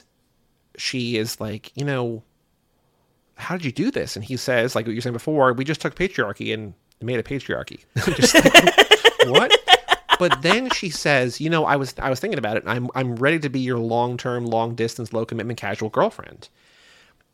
she 0.78 1.18
is 1.18 1.42
like, 1.42 1.72
you 1.76 1.84
know, 1.84 2.24
how 3.36 3.58
did 3.58 3.66
you 3.66 3.72
do 3.74 3.92
this? 3.92 4.16
And 4.16 4.24
he 4.24 4.38
says, 4.38 4.76
like 4.76 4.86
what 4.86 4.92
you 4.92 4.98
were 4.98 5.02
saying 5.02 5.14
before, 5.14 5.52
we 5.52 5.66
just 5.66 5.82
took 5.82 5.96
patriarchy 5.96 6.54
and 6.54 6.74
made 7.02 7.20
a 7.20 7.24
patriarchy. 7.24 7.84
like, 9.28 9.30
what? 9.30 9.77
but 10.20 10.42
then 10.42 10.70
she 10.72 10.90
says, 10.90 11.40
"You 11.40 11.50
know, 11.50 11.66
I 11.66 11.76
was 11.76 11.94
I 12.00 12.10
was 12.10 12.20
thinking 12.20 12.38
about 12.40 12.58
it. 12.58 12.64
I'm 12.66 12.90
I'm 12.96 13.16
ready 13.16 13.40
to 13.40 13.50
be 13.50 13.60
your 13.60 13.78
long 13.78 14.18
term, 14.18 14.46
long 14.46 14.76
distance, 14.76 15.14
low 15.14 15.26
commitment, 15.26 15.60
casual 15.60 15.90
girlfriend." 15.90 16.50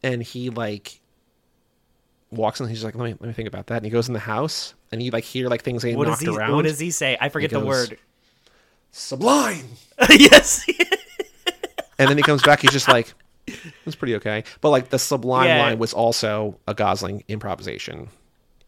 And 0.03 0.21
he 0.23 0.49
like 0.49 0.99
walks 2.31 2.59
in. 2.59 2.67
He's 2.67 2.83
like, 2.83 2.95
"Let 2.95 3.05
me 3.05 3.11
let 3.13 3.27
me 3.27 3.33
think 3.33 3.47
about 3.47 3.67
that." 3.67 3.75
And 3.77 3.85
he 3.85 3.91
goes 3.91 4.07
in 4.07 4.13
the 4.13 4.19
house, 4.19 4.73
and 4.91 5.01
he 5.01 5.11
like 5.11 5.23
hear 5.23 5.49
like 5.49 5.63
things 5.63 5.83
getting 5.83 5.97
what 5.97 6.07
knocked 6.07 6.21
he, 6.21 6.27
around. 6.27 6.55
What 6.55 6.63
does 6.65 6.79
he 6.79 6.91
say? 6.91 7.17
I 7.19 7.29
forget 7.29 7.49
the 7.51 7.59
word. 7.63 7.97
Sublime. 8.91 9.65
yes. 10.09 10.65
and 11.97 12.09
then 12.09 12.17
he 12.17 12.23
comes 12.23 12.43
back. 12.43 12.61
He's 12.61 12.71
just 12.71 12.87
like, 12.87 13.13
"It's 13.47 13.95
pretty 13.95 14.15
okay." 14.15 14.43
But 14.61 14.69
like 14.69 14.89
the 14.89 14.99
sublime 14.99 15.47
yeah. 15.47 15.61
line 15.63 15.79
was 15.79 15.93
also 15.93 16.57
a 16.67 16.73
Gosling 16.73 17.23
improvisation, 17.27 18.09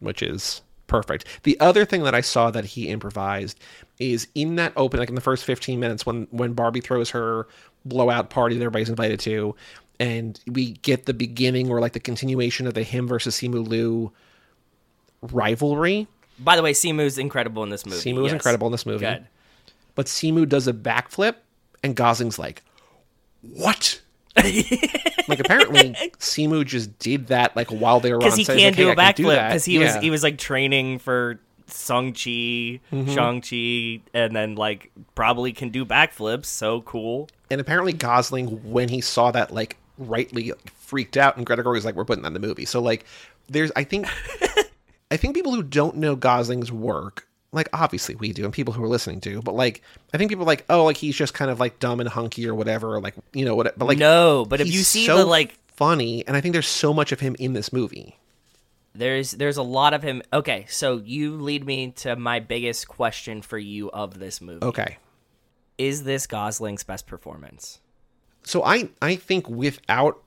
which 0.00 0.22
is 0.22 0.62
perfect. 0.86 1.24
The 1.42 1.58
other 1.60 1.84
thing 1.84 2.02
that 2.04 2.14
I 2.14 2.20
saw 2.20 2.50
that 2.50 2.64
he 2.64 2.88
improvised 2.88 3.58
is 3.98 4.28
in 4.34 4.56
that 4.56 4.72
open, 4.76 5.00
like 5.00 5.08
in 5.08 5.14
the 5.14 5.20
first 5.20 5.44
15 5.44 5.78
minutes 5.80 6.06
when 6.06 6.26
when 6.30 6.52
Barbie 6.52 6.80
throws 6.80 7.10
her 7.10 7.46
blowout 7.84 8.30
party 8.30 8.56
that 8.56 8.64
everybody's 8.64 8.88
invited 8.88 9.20
to, 9.20 9.54
and 10.00 10.38
we 10.46 10.72
get 10.72 11.06
the 11.06 11.14
beginning 11.14 11.70
or 11.70 11.80
like 11.80 11.92
the 11.92 12.00
continuation 12.00 12.66
of 12.66 12.74
the 12.74 12.82
him 12.82 13.06
versus 13.06 13.36
Simu 13.38 13.66
Liu 13.66 14.12
rivalry. 15.22 16.06
By 16.38 16.56
the 16.56 16.62
way, 16.62 16.72
Simu's 16.72 17.18
incredible 17.18 17.62
in 17.62 17.70
this 17.70 17.86
movie. 17.86 17.98
Simu 17.98 18.18
yes. 18.22 18.26
is 18.28 18.32
incredible 18.34 18.66
in 18.68 18.72
this 18.72 18.86
movie. 18.86 19.06
Good. 19.06 19.26
But 19.94 20.06
Simu 20.06 20.46
does 20.46 20.68
a 20.68 20.74
backflip, 20.74 21.36
and 21.82 21.96
Gosling's 21.96 22.38
like, 22.38 22.62
"What?" 23.40 24.00
like 24.36 25.38
apparently 25.40 25.90
Simu 26.20 26.64
just 26.66 26.98
did 26.98 27.28
that 27.28 27.56
like 27.56 27.68
while 27.70 28.00
they 28.00 28.12
were 28.12 28.18
because 28.18 28.36
he 28.36 28.44
can 28.44 28.54
like, 28.56 28.74
hey, 28.74 28.82
do 28.82 28.90
a 28.90 28.96
backflip 28.96 29.48
because 29.48 29.64
he 29.64 29.78
yeah. 29.78 29.94
was 29.94 30.02
he 30.02 30.10
was 30.10 30.22
like 30.22 30.36
training 30.38 30.98
for 30.98 31.40
Song 31.68 32.12
Chi, 32.12 32.80
mm-hmm. 32.92 33.10
Shang 33.12 33.40
Chi, 33.40 34.02
and 34.14 34.36
then 34.36 34.54
like 34.54 34.90
probably 35.14 35.52
can 35.52 35.70
do 35.70 35.84
backflips. 35.84 36.44
So 36.46 36.82
cool. 36.82 37.28
And 37.50 37.60
apparently 37.60 37.92
Gosling, 37.92 38.70
when 38.70 38.88
he 38.88 39.00
saw 39.00 39.30
that, 39.32 39.52
like 39.54 39.76
rightly 39.98 40.52
freaked 40.74 41.16
out, 41.16 41.36
and 41.36 41.44
Greta 41.46 41.62
Gerwig 41.62 41.72
was 41.74 41.84
like, 41.84 41.94
"We're 41.96 42.04
putting 42.04 42.22
that 42.22 42.28
in 42.28 42.34
the 42.34 42.40
movie." 42.40 42.66
So 42.66 42.80
like, 42.80 43.04
there's 43.48 43.72
I 43.74 43.82
think 43.84 44.06
I 45.10 45.16
think 45.16 45.34
people 45.34 45.54
who 45.54 45.62
don't 45.62 45.96
know 45.96 46.14
Gosling's 46.14 46.70
work 46.70 47.26
like 47.56 47.68
obviously 47.72 48.14
we 48.14 48.32
do 48.32 48.44
and 48.44 48.52
people 48.52 48.72
who 48.72 48.84
are 48.84 48.88
listening 48.88 49.18
do 49.18 49.40
but 49.42 49.54
like 49.54 49.82
i 50.14 50.18
think 50.18 50.30
people 50.30 50.44
are 50.44 50.46
like 50.46 50.64
oh 50.70 50.84
like 50.84 50.96
he's 50.98 51.16
just 51.16 51.34
kind 51.34 51.50
of 51.50 51.58
like 51.58 51.78
dumb 51.80 51.98
and 51.98 52.08
hunky 52.08 52.46
or 52.46 52.54
whatever 52.54 52.94
or 52.94 53.00
like 53.00 53.14
you 53.32 53.44
know 53.44 53.56
what 53.56 53.76
but 53.76 53.86
like 53.86 53.98
no 53.98 54.44
but 54.44 54.60
if 54.60 54.68
you 54.72 54.80
see 54.84 55.06
so 55.06 55.16
the 55.18 55.24
like 55.24 55.58
funny 55.66 56.24
and 56.28 56.36
i 56.36 56.40
think 56.40 56.52
there's 56.52 56.68
so 56.68 56.92
much 56.92 57.10
of 57.10 57.18
him 57.18 57.34
in 57.40 57.54
this 57.54 57.72
movie 57.72 58.16
there's 58.94 59.32
there's 59.32 59.56
a 59.56 59.62
lot 59.62 59.92
of 59.94 60.02
him 60.02 60.22
okay 60.32 60.66
so 60.68 60.98
you 61.04 61.34
lead 61.36 61.64
me 61.64 61.90
to 61.90 62.14
my 62.14 62.38
biggest 62.38 62.86
question 62.86 63.42
for 63.42 63.58
you 63.58 63.90
of 63.90 64.18
this 64.18 64.40
movie 64.40 64.64
okay 64.64 64.98
is 65.78 66.04
this 66.04 66.26
gosling's 66.26 66.84
best 66.84 67.06
performance 67.06 67.80
so 68.42 68.62
i 68.64 68.88
i 69.02 69.16
think 69.16 69.48
without 69.48 70.22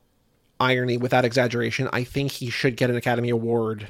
irony 0.59 0.97
without 0.97 1.23
exaggeration 1.23 1.88
i 1.93 2.03
think 2.03 2.32
he 2.32 2.49
should 2.49 2.75
get 2.75 2.89
an 2.89 2.95
academy 2.95 3.30
award 3.30 3.88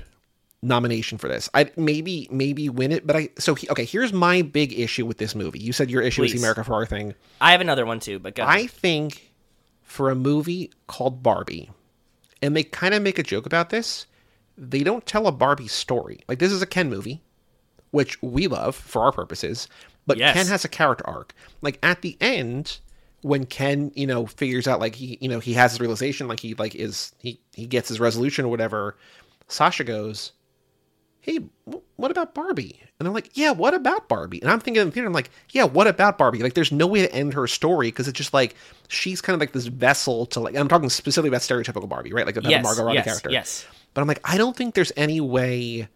nomination 0.61 1.17
for 1.17 1.27
this. 1.27 1.49
I 1.53 1.71
maybe 1.75 2.27
maybe 2.31 2.67
win 2.69 2.91
it, 2.91 3.05
but 3.07 3.15
I 3.15 3.29
so 3.37 3.55
he, 3.55 3.69
okay. 3.69 3.85
Here's 3.85 4.11
my 4.11 4.41
big 4.41 4.77
issue 4.77 5.05
with 5.05 5.17
this 5.17 5.35
movie. 5.35 5.59
You 5.59 5.73
said 5.73 5.89
your 5.89 6.01
issue 6.01 6.21
Please. 6.23 6.33
is 6.33 6.41
the 6.41 6.45
America 6.45 6.61
Ferrera 6.69 6.87
thing. 6.87 7.13
I 7.41 7.51
have 7.51 7.61
another 7.61 7.85
one 7.85 7.99
too, 7.99 8.19
but 8.19 8.35
go 8.35 8.43
I 8.45 8.67
think 8.67 9.31
for 9.83 10.09
a 10.09 10.15
movie 10.15 10.71
called 10.87 11.23
Barbie, 11.23 11.69
and 12.41 12.55
they 12.55 12.63
kind 12.63 12.93
of 12.93 13.01
make 13.01 13.19
a 13.19 13.23
joke 13.23 13.45
about 13.45 13.69
this. 13.69 14.05
They 14.57 14.83
don't 14.83 15.05
tell 15.05 15.27
a 15.27 15.31
Barbie 15.31 15.69
story. 15.69 16.19
Like 16.27 16.39
this 16.39 16.51
is 16.51 16.61
a 16.61 16.65
Ken 16.67 16.89
movie, 16.89 17.21
which 17.91 18.21
we 18.21 18.47
love 18.47 18.75
for 18.75 19.03
our 19.03 19.11
purposes. 19.11 19.67
But 20.05 20.17
yes. 20.17 20.33
Ken 20.33 20.47
has 20.47 20.65
a 20.65 20.69
character 20.69 21.07
arc. 21.07 21.33
Like 21.61 21.79
at 21.83 22.01
the 22.01 22.17
end, 22.19 22.79
when 23.21 23.45
Ken, 23.45 23.91
you 23.95 24.07
know, 24.07 24.25
figures 24.25 24.67
out 24.67 24.81
like 24.81 24.95
he, 24.95 25.17
you 25.21 25.29
know, 25.29 25.39
he 25.39 25.53
has 25.53 25.71
his 25.71 25.79
realization, 25.79 26.27
like 26.27 26.41
he 26.41 26.55
like 26.55 26.75
is 26.75 27.13
he 27.19 27.39
he 27.53 27.65
gets 27.67 27.87
his 27.87 28.01
resolution 28.01 28.43
or 28.45 28.47
whatever. 28.49 28.97
Sasha 29.47 29.83
goes, 29.83 30.31
hey, 31.21 31.39
what 31.97 32.11
about 32.11 32.33
Barbie? 32.33 32.79
And 32.99 33.05
they're 33.05 33.13
like, 33.13 33.31
yeah, 33.33 33.51
what 33.51 33.73
about 33.73 34.07
Barbie? 34.07 34.41
And 34.41 34.49
I'm 34.49 34.59
thinking 34.59 34.81
in 34.81 34.87
the 34.87 34.91
theater, 34.93 35.07
I'm 35.07 35.13
like, 35.13 35.29
yeah, 35.51 35.63
what 35.63 35.87
about 35.87 36.17
Barbie? 36.17 36.41
Like, 36.41 36.53
there's 36.53 36.71
no 36.71 36.87
way 36.87 37.01
to 37.01 37.13
end 37.13 37.33
her 37.33 37.45
story 37.47 37.87
because 37.89 38.07
it's 38.07 38.17
just 38.17 38.33
like 38.33 38.55
she's 38.87 39.21
kind 39.21 39.33
of 39.35 39.39
like 39.39 39.51
this 39.53 39.65
vessel 39.67 40.25
to 40.27 40.39
like. 40.39 40.55
I'm 40.55 40.67
talking 40.67 40.89
specifically 40.89 41.29
about 41.29 41.41
stereotypical 41.41 41.87
Barbie, 41.89 42.13
right? 42.13 42.25
Like 42.25 42.37
about 42.37 42.49
yes, 42.49 42.61
the 42.63 42.67
Margot 42.67 42.83
Robbie 42.83 42.95
yes, 42.95 43.05
character. 43.05 43.29
Yes. 43.31 43.65
But 43.93 44.01
I'm 44.01 44.07
like, 44.07 44.19
I 44.23 44.37
don't 44.37 44.55
think 44.55 44.75
there's 44.75 44.91
any 44.95 45.19
way. 45.21 45.87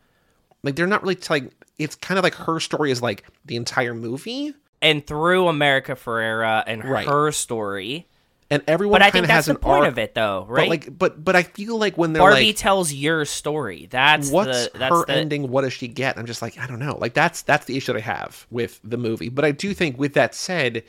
Like, 0.64 0.76
they're 0.76 0.88
not 0.88 1.04
really 1.04 1.18
like. 1.30 1.52
It's 1.78 1.96
kind 1.96 2.18
of 2.20 2.24
like 2.24 2.36
her 2.36 2.60
story 2.60 2.92
is 2.92 3.02
like 3.02 3.24
the 3.46 3.56
entire 3.56 3.94
movie. 3.94 4.54
And 4.82 5.06
through 5.08 5.48
America 5.48 5.96
Ferrera 5.96 6.62
and 6.68 6.84
right. 6.84 7.08
her 7.08 7.32
story, 7.32 8.06
and 8.50 8.64
everyone. 8.68 8.96
But 9.00 9.02
I 9.04 9.12
think 9.12 9.28
that's 9.28 9.48
the 9.48 9.56
point 9.56 9.84
arc, 9.86 9.92
of 9.92 9.98
it, 10.00 10.14
though, 10.16 10.46
right? 10.48 10.64
But 10.64 10.70
like, 10.70 10.98
but 10.98 11.24
but 11.24 11.36
I 11.36 11.44
feel 11.44 11.78
like 11.78 11.98
when 11.98 12.14
they're 12.14 12.22
Barbie 12.22 12.48
like, 12.48 12.56
tells 12.56 12.94
your 12.94 13.26
story. 13.26 13.88
That's 13.90 14.30
what's 14.32 14.66
the, 14.70 14.78
that's 14.80 14.94
her 14.94 15.06
the... 15.06 15.14
ending. 15.14 15.50
What 15.50 15.62
does 15.62 15.74
she 15.74 15.88
get? 15.88 16.18
I'm 16.18 16.26
just 16.26 16.42
like, 16.42 16.58
I 16.58 16.68
don't 16.68 16.80
know. 16.80 16.98
Like 17.00 17.14
that's 17.14 17.42
that's 17.42 17.66
the 17.66 17.78
issue 17.78 17.94
that 17.94 18.00
I 18.00 18.02
have 18.02 18.46
with 18.52 18.80
the 18.84 18.98
movie. 18.98 19.30
But 19.30 19.46
I 19.46 19.52
do 19.52 19.74
think, 19.74 19.98
with 19.98 20.14
that 20.14 20.36
said, 20.36 20.84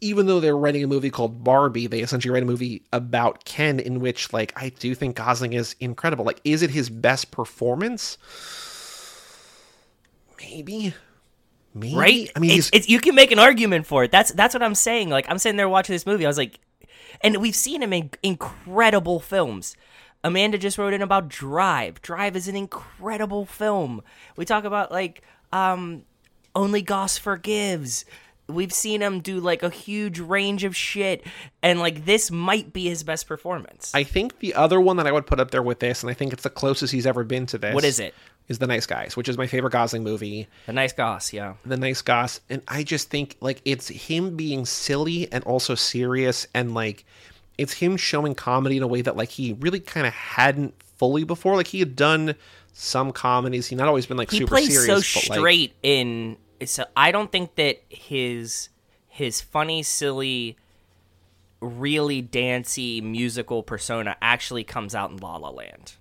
even 0.00 0.26
though 0.26 0.40
they're 0.40 0.56
writing 0.56 0.84
a 0.84 0.88
movie 0.88 1.10
called 1.10 1.42
Barbie, 1.42 1.86
they 1.86 2.00
essentially 2.00 2.32
write 2.32 2.42
a 2.42 2.46
movie 2.46 2.82
about 2.92 3.44
Ken, 3.44 3.80
in 3.80 4.00
which 4.00 4.32
like 4.32 4.52
I 4.60 4.70
do 4.70 4.94
think 4.94 5.16
Gosling 5.16 5.54
is 5.54 5.76
incredible. 5.80 6.24
Like, 6.24 6.40
is 6.44 6.62
it 6.62 6.70
his 6.70 6.88
best 6.88 7.30
performance? 7.30 8.18
Maybe 10.40 10.94
Maybe. 11.74 11.94
Right? 11.94 12.30
I 12.34 12.38
mean, 12.38 12.58
it's, 12.58 12.70
it's, 12.72 12.88
you 12.88 12.98
can 13.00 13.14
make 13.14 13.30
an 13.30 13.38
argument 13.38 13.86
for 13.86 14.04
it. 14.04 14.10
That's 14.10 14.32
that's 14.32 14.54
what 14.54 14.62
I'm 14.62 14.74
saying. 14.74 15.10
Like 15.10 15.26
I'm 15.30 15.38
sitting 15.38 15.56
there 15.56 15.68
watching 15.68 15.94
this 15.94 16.06
movie. 16.06 16.24
I 16.24 16.28
was 16.28 16.38
like, 16.38 16.58
and 17.20 17.36
we've 17.38 17.54
seen 17.54 17.82
him 17.82 17.92
in 17.92 18.10
incredible 18.22 19.20
films. 19.20 19.76
Amanda 20.24 20.58
just 20.58 20.78
wrote 20.78 20.92
in 20.94 21.02
about 21.02 21.28
Drive. 21.28 22.02
Drive 22.02 22.36
is 22.36 22.48
an 22.48 22.56
incredible 22.56 23.46
film. 23.46 24.02
We 24.36 24.44
talk 24.44 24.64
about 24.64 24.90
like 24.90 25.22
um, 25.52 26.02
Only 26.54 26.82
Goss 26.82 27.18
Forgives. 27.18 28.04
We've 28.48 28.72
seen 28.72 29.02
him 29.02 29.20
do 29.20 29.40
like 29.40 29.62
a 29.62 29.68
huge 29.68 30.18
range 30.20 30.64
of 30.64 30.74
shit, 30.74 31.24
and 31.62 31.78
like 31.78 32.06
this 32.06 32.30
might 32.30 32.72
be 32.72 32.86
his 32.88 33.02
best 33.04 33.28
performance. 33.28 33.94
I 33.94 34.04
think 34.04 34.38
the 34.38 34.54
other 34.54 34.80
one 34.80 34.96
that 34.96 35.06
I 35.06 35.12
would 35.12 35.26
put 35.26 35.38
up 35.38 35.50
there 35.50 35.62
with 35.62 35.80
this, 35.80 36.02
and 36.02 36.08
I 36.10 36.14
think 36.14 36.32
it's 36.32 36.44
the 36.44 36.50
closest 36.50 36.94
he's 36.94 37.06
ever 37.06 37.24
been 37.24 37.44
to 37.46 37.58
this. 37.58 37.74
What 37.74 37.84
is 37.84 38.00
it? 38.00 38.14
is 38.48 38.58
The 38.58 38.66
Nice 38.66 38.86
Guys, 38.86 39.16
which 39.16 39.28
is 39.28 39.36
my 39.36 39.46
favorite 39.46 39.70
Gosling 39.72 40.02
movie. 40.02 40.48
The 40.66 40.72
Nice 40.72 40.92
Goss, 40.94 41.32
yeah. 41.32 41.54
The 41.64 41.76
Nice 41.76 42.00
Goss. 42.02 42.40
And 42.48 42.62
I 42.66 42.82
just 42.82 43.10
think 43.10 43.36
like 43.40 43.60
it's 43.64 43.88
him 43.88 44.36
being 44.36 44.64
silly 44.64 45.30
and 45.32 45.44
also 45.44 45.74
serious 45.74 46.46
and 46.54 46.74
like 46.74 47.04
it's 47.58 47.74
him 47.74 47.96
showing 47.96 48.34
comedy 48.34 48.78
in 48.78 48.82
a 48.82 48.86
way 48.86 49.02
that 49.02 49.16
like 49.16 49.30
he 49.30 49.52
really 49.54 49.80
kind 49.80 50.06
of 50.06 50.14
hadn't 50.14 50.74
fully 50.82 51.24
before. 51.24 51.56
Like 51.56 51.66
he 51.66 51.78
had 51.78 51.94
done 51.94 52.34
some 52.72 53.12
comedies. 53.12 53.66
He 53.66 53.76
not 53.76 53.86
always 53.88 54.06
been 54.06 54.16
like 54.16 54.30
he 54.30 54.38
super 54.38 54.48
plays 54.50 54.68
serious. 54.72 55.06
so 55.06 55.20
but, 55.28 55.36
straight 55.36 55.70
like, 55.70 55.72
in. 55.82 56.36
So 56.64 56.86
I 56.96 57.12
don't 57.12 57.30
think 57.30 57.54
that 57.56 57.82
his 57.90 58.70
his 59.08 59.40
funny, 59.42 59.82
silly, 59.82 60.56
really 61.60 62.22
dancy 62.22 63.02
musical 63.02 63.62
persona 63.62 64.16
actually 64.22 64.64
comes 64.64 64.94
out 64.94 65.10
in 65.10 65.18
La 65.18 65.36
La 65.36 65.50
Land. 65.50 65.94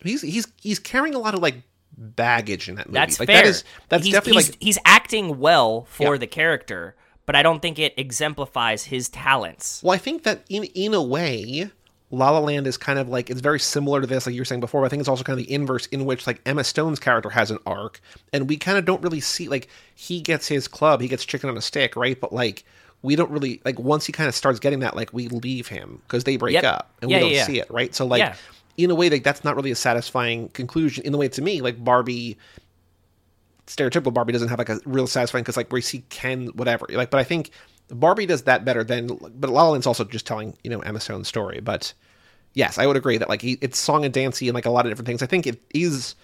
He's 0.00 0.22
he's 0.22 0.46
he's 0.62 0.78
carrying 0.78 1.14
a 1.14 1.18
lot 1.18 1.34
of 1.34 1.40
like 1.40 1.56
baggage 1.96 2.68
in 2.68 2.76
that 2.76 2.86
movie. 2.88 2.98
That's 2.98 3.20
like, 3.20 3.26
fair. 3.28 3.42
That 3.42 3.46
is, 3.46 3.64
that's 3.88 4.04
he's, 4.04 4.12
definitely 4.12 4.42
he's, 4.42 4.50
like 4.50 4.58
he's 4.62 4.78
acting 4.84 5.38
well 5.38 5.84
for 5.84 6.14
yeah. 6.14 6.18
the 6.18 6.26
character, 6.26 6.94
but 7.26 7.36
I 7.36 7.42
don't 7.42 7.60
think 7.60 7.78
it 7.78 7.94
exemplifies 7.96 8.84
his 8.84 9.08
talents. 9.08 9.82
Well, 9.82 9.94
I 9.94 9.98
think 9.98 10.24
that 10.24 10.44
in 10.48 10.64
in 10.74 10.94
a 10.94 11.02
way, 11.02 11.70
La 12.10 12.30
La 12.30 12.40
Land 12.40 12.66
is 12.66 12.76
kind 12.76 12.98
of 12.98 13.08
like 13.08 13.30
it's 13.30 13.40
very 13.40 13.60
similar 13.60 14.00
to 14.00 14.06
this, 14.06 14.26
like 14.26 14.34
you 14.34 14.40
were 14.40 14.44
saying 14.46 14.60
before. 14.60 14.80
But 14.82 14.86
I 14.86 14.88
think 14.90 15.00
it's 15.00 15.08
also 15.08 15.24
kind 15.24 15.38
of 15.38 15.46
the 15.46 15.52
inverse 15.52 15.86
in 15.86 16.04
which 16.04 16.26
like 16.26 16.40
Emma 16.46 16.64
Stone's 16.64 17.00
character 17.00 17.30
has 17.30 17.50
an 17.50 17.58
arc, 17.66 18.00
and 18.32 18.48
we 18.48 18.56
kind 18.56 18.78
of 18.78 18.84
don't 18.84 19.02
really 19.02 19.20
see 19.20 19.48
like 19.48 19.68
he 19.94 20.20
gets 20.20 20.48
his 20.48 20.68
club, 20.68 21.00
he 21.00 21.08
gets 21.08 21.24
chicken 21.24 21.48
on 21.48 21.56
a 21.56 21.62
stick, 21.62 21.96
right? 21.96 22.18
But 22.18 22.32
like 22.32 22.64
we 23.02 23.16
don't 23.16 23.30
really 23.30 23.60
like 23.64 23.78
once 23.78 24.06
he 24.06 24.12
kind 24.12 24.28
of 24.28 24.34
starts 24.34 24.58
getting 24.58 24.80
that, 24.80 24.96
like 24.96 25.12
we 25.12 25.28
leave 25.28 25.68
him 25.68 26.00
because 26.06 26.24
they 26.24 26.36
break 26.36 26.54
yep. 26.54 26.64
up 26.64 26.92
and 27.02 27.10
yeah, 27.10 27.18
we 27.18 27.20
don't 27.22 27.32
yeah. 27.32 27.44
see 27.46 27.58
it, 27.60 27.70
right? 27.70 27.94
So 27.94 28.06
like 28.06 28.34
in 28.76 28.90
a 28.90 28.94
way 28.94 29.10
like 29.10 29.24
that's 29.24 29.44
not 29.44 29.56
really 29.56 29.70
a 29.70 29.74
satisfying 29.76 30.48
conclusion 30.50 31.04
in 31.04 31.12
the 31.12 31.18
way 31.18 31.28
to 31.28 31.42
me 31.42 31.60
like 31.60 31.82
barbie 31.82 32.36
stereotypical 33.66 34.12
barbie 34.12 34.32
doesn't 34.32 34.48
have 34.48 34.58
like 34.58 34.68
a 34.68 34.80
real 34.84 35.06
satisfying 35.06 35.42
because 35.42 35.56
like 35.56 35.72
we 35.72 35.80
see 35.80 36.04
ken 36.10 36.46
whatever 36.48 36.86
like 36.90 37.10
but 37.10 37.18
i 37.20 37.24
think 37.24 37.50
barbie 37.88 38.26
does 38.26 38.42
that 38.42 38.64
better 38.64 38.84
than 38.84 39.06
but 39.34 39.50
la 39.50 39.62
la 39.64 39.70
land's 39.70 39.86
also 39.86 40.04
just 40.04 40.26
telling 40.26 40.56
you 40.64 40.70
know 40.70 40.80
emma 40.80 41.00
stone's 41.00 41.28
story 41.28 41.60
but 41.60 41.92
yes 42.54 42.78
i 42.78 42.86
would 42.86 42.96
agree 42.96 43.16
that 43.18 43.28
like 43.28 43.40
he, 43.42 43.58
it's 43.60 43.78
song 43.78 44.04
and 44.04 44.12
dancey 44.12 44.48
and 44.48 44.54
like 44.54 44.66
a 44.66 44.70
lot 44.70 44.84
of 44.84 44.90
different 44.90 45.06
things 45.06 45.22
i 45.22 45.26
think 45.26 45.46
it 45.46 45.60
is 45.72 46.14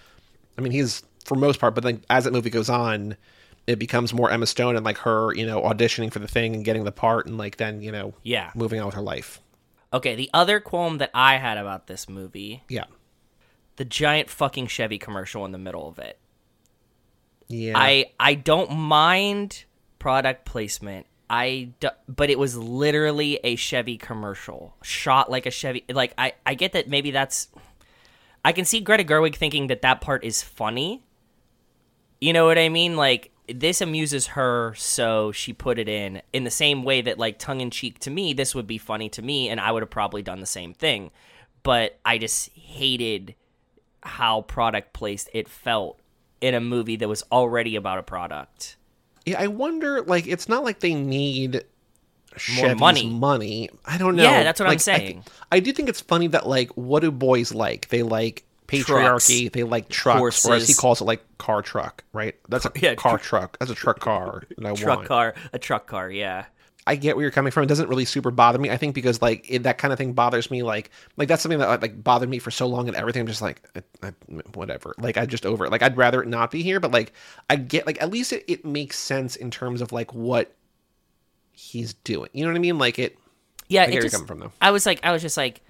i 0.57 0.61
mean 0.61 0.71
he's 0.71 1.03
for 1.25 1.35
most 1.35 1.59
part 1.59 1.73
but 1.73 1.83
then 1.83 2.01
as 2.09 2.25
that 2.25 2.33
movie 2.33 2.49
goes 2.49 2.69
on 2.69 3.15
it 3.67 3.77
becomes 3.77 4.13
more 4.13 4.29
emma 4.29 4.45
stone 4.45 4.75
and 4.75 4.83
like 4.85 4.97
her 4.97 5.33
you 5.35 5.45
know 5.45 5.61
auditioning 5.61 6.11
for 6.11 6.19
the 6.19 6.27
thing 6.27 6.53
and 6.55 6.65
getting 6.65 6.83
the 6.83 6.91
part 6.91 7.25
and 7.25 7.37
like 7.37 7.57
then 7.57 7.81
you 7.81 7.91
know 7.91 8.13
yeah 8.23 8.51
moving 8.55 8.79
on 8.79 8.85
with 8.87 8.95
her 8.95 9.01
life 9.01 9.39
Okay, 9.93 10.15
the 10.15 10.29
other 10.33 10.59
qualm 10.59 10.99
that 10.99 11.11
I 11.13 11.35
had 11.35 11.57
about 11.57 11.87
this 11.87 12.07
movie, 12.07 12.63
yeah, 12.69 12.85
the 13.75 13.83
giant 13.85 14.29
fucking 14.29 14.67
Chevy 14.67 14.97
commercial 14.97 15.45
in 15.45 15.51
the 15.51 15.57
middle 15.57 15.87
of 15.89 15.99
it. 15.99 16.17
Yeah, 17.47 17.73
I 17.75 18.05
I 18.19 18.35
don't 18.35 18.71
mind 18.71 19.65
product 19.99 20.45
placement. 20.45 21.07
I 21.29 21.71
do, 21.81 21.89
but 22.07 22.29
it 22.29 22.39
was 22.39 22.57
literally 22.57 23.39
a 23.43 23.55
Chevy 23.57 23.97
commercial 23.97 24.75
shot 24.81 25.29
like 25.29 25.45
a 25.45 25.51
Chevy. 25.51 25.83
Like 25.89 26.13
I 26.17 26.33
I 26.45 26.53
get 26.53 26.71
that 26.71 26.87
maybe 26.87 27.11
that's 27.11 27.49
I 28.45 28.53
can 28.53 28.63
see 28.63 28.79
Greta 28.79 29.03
Gerwig 29.03 29.35
thinking 29.35 29.67
that 29.67 29.81
that 29.81 29.99
part 29.99 30.23
is 30.23 30.41
funny. 30.41 31.03
You 32.21 32.31
know 32.33 32.45
what 32.45 32.57
I 32.57 32.69
mean? 32.69 32.95
Like 32.95 33.30
this 33.53 33.81
amuses 33.81 34.27
her, 34.27 34.73
so 34.77 35.31
she 35.31 35.53
put 35.53 35.79
it 35.79 35.87
in 35.89 36.21
in 36.33 36.43
the 36.43 36.51
same 36.51 36.83
way 36.83 37.01
that, 37.01 37.17
like, 37.17 37.39
tongue 37.39 37.61
in 37.61 37.69
cheek 37.69 37.99
to 37.99 38.11
me, 38.11 38.33
this 38.33 38.55
would 38.55 38.67
be 38.67 38.77
funny 38.77 39.09
to 39.09 39.21
me, 39.21 39.49
and 39.49 39.59
I 39.59 39.71
would 39.71 39.81
have 39.83 39.89
probably 39.89 40.21
done 40.21 40.39
the 40.39 40.45
same 40.45 40.73
thing. 40.73 41.11
But 41.63 41.99
I 42.05 42.17
just 42.17 42.49
hated 42.55 43.35
how 44.03 44.41
product 44.43 44.93
placed 44.93 45.29
it 45.33 45.47
felt 45.47 45.99
in 46.39 46.55
a 46.55 46.61
movie 46.61 46.95
that 46.95 47.07
was 47.07 47.23
already 47.31 47.75
about 47.75 47.99
a 47.99 48.03
product. 48.03 48.75
Yeah, 49.25 49.39
I 49.39 49.47
wonder, 49.47 50.01
like, 50.01 50.25
it's 50.27 50.49
not 50.49 50.63
like 50.63 50.79
they 50.79 50.95
need 50.95 51.63
Chevy's 52.35 52.63
more 52.71 52.75
money. 52.75 53.05
money. 53.07 53.69
I 53.85 53.97
don't 53.97 54.15
know. 54.15 54.23
Yeah, 54.23 54.43
that's 54.43 54.59
what 54.59 54.67
like, 54.67 54.75
I'm 54.75 54.79
saying. 54.79 55.23
I, 55.51 55.57
I 55.57 55.59
do 55.59 55.71
think 55.71 55.89
it's 55.89 56.01
funny 56.01 56.27
that, 56.27 56.47
like, 56.47 56.69
what 56.71 57.01
do 57.01 57.11
boys 57.11 57.53
like? 57.53 57.89
They 57.89 58.01
like 58.03 58.45
patriarchy. 58.71 59.41
Trucks, 59.49 59.53
they 59.53 59.63
like 59.63 59.89
trucks, 59.89 60.19
horses. 60.19 60.45
or 60.49 60.53
as 60.55 60.67
he 60.67 60.73
calls 60.73 61.01
it, 61.01 61.03
like 61.03 61.23
car 61.37 61.61
truck. 61.61 62.03
Right? 62.13 62.35
That's 62.49 62.65
a 62.65 62.71
yeah, 62.75 62.95
car 62.95 63.17
tr- 63.17 63.23
truck. 63.25 63.59
That's 63.59 63.71
a 63.71 63.75
truck 63.75 63.99
car. 63.99 64.43
truck 64.75 64.97
want. 64.97 65.07
car. 65.07 65.35
A 65.53 65.59
truck 65.59 65.87
car. 65.87 66.09
Yeah. 66.09 66.45
I 66.87 66.95
get 66.95 67.15
where 67.15 67.21
you're 67.21 67.31
coming 67.31 67.51
from. 67.51 67.61
It 67.61 67.67
doesn't 67.67 67.89
really 67.89 68.05
super 68.05 68.31
bother 68.31 68.57
me. 68.57 68.71
I 68.71 68.77
think 68.77 68.95
because 68.95 69.21
like 69.21 69.45
it, 69.47 69.63
that 69.63 69.77
kind 69.77 69.91
of 69.93 69.99
thing 69.99 70.13
bothers 70.13 70.49
me. 70.49 70.63
Like 70.63 70.89
like 71.15 71.27
that's 71.27 71.43
something 71.43 71.59
that 71.59 71.69
uh, 71.69 71.77
like 71.81 72.03
bothered 72.03 72.27
me 72.29 72.39
for 72.39 72.49
so 72.49 72.65
long 72.65 72.87
and 72.87 72.97
everything. 72.97 73.19
I'm 73.21 73.27
just 73.27 73.41
like 73.41 73.61
I, 73.75 74.07
I, 74.07 74.11
whatever. 74.55 74.95
Like 74.97 75.15
I 75.17 75.25
just 75.25 75.45
over 75.45 75.65
it. 75.65 75.71
Like 75.71 75.83
I'd 75.83 75.95
rather 75.95 76.23
it 76.23 76.27
not 76.27 76.49
be 76.49 76.63
here. 76.63 76.79
But 76.79 76.91
like 76.91 77.13
I 77.49 77.55
get 77.55 77.85
like 77.85 78.01
at 78.01 78.09
least 78.09 78.33
it, 78.33 78.43
it 78.47 78.65
makes 78.65 78.97
sense 78.97 79.35
in 79.35 79.51
terms 79.51 79.81
of 79.81 79.91
like 79.91 80.13
what 80.13 80.55
he's 81.51 81.93
doing. 81.93 82.29
You 82.33 82.45
know 82.45 82.49
what 82.51 82.55
I 82.57 82.61
mean? 82.61 82.77
Like 82.79 82.97
it. 82.97 83.17
Yeah, 83.69 83.83
I 83.83 83.85
it 83.85 84.01
just, 84.01 84.27
from 84.27 84.39
though. 84.39 84.51
I 84.59 84.71
was 84.71 84.85
like 84.85 84.99
I 85.03 85.11
was 85.11 85.21
just 85.21 85.37
like 85.37 85.61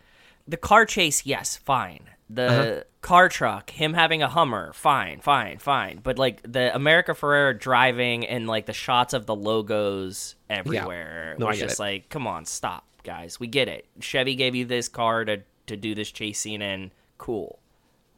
the 0.48 0.58
car 0.58 0.86
chase. 0.86 1.26
Yes, 1.26 1.58
fine 1.58 2.06
the 2.34 2.44
uh-huh. 2.52 2.84
car 3.02 3.30
truck, 3.30 3.70
him 3.70 3.94
having 3.94 4.22
a 4.24 4.28
Hummer, 4.28 4.72
fine, 4.74 5.20
fine, 5.20 5.58
fine. 5.60 6.00
But 6.02 6.18
like 6.18 6.42
the 6.50 6.74
America 6.74 7.14
Ferrera 7.14 7.58
driving 7.58 8.26
and 8.26 8.48
like 8.48 8.66
the 8.66 8.74
shots 8.74 9.14
of 9.14 9.26
the 9.26 9.36
logos 9.36 10.36
everywhere 10.50 11.34
yeah. 11.36 11.40
no, 11.40 11.48
was 11.48 11.60
just 11.60 11.80
it. 11.80 11.82
like, 11.82 12.10
come 12.10 12.28
on, 12.28 12.46
stop, 12.46 12.86
guys. 13.04 13.40
We 13.40 13.48
get 13.48 13.68
it. 13.68 13.86
Chevy 14.00 14.36
gave 14.36 14.56
you 14.56 14.66
this 14.66 14.88
car 14.88 15.26
to 15.26 15.42
to 15.68 15.78
do 15.78 15.94
this 15.96 16.12
chase 16.12 16.40
scene 16.40 16.62
in. 16.62 16.92
Cool. 17.18 17.60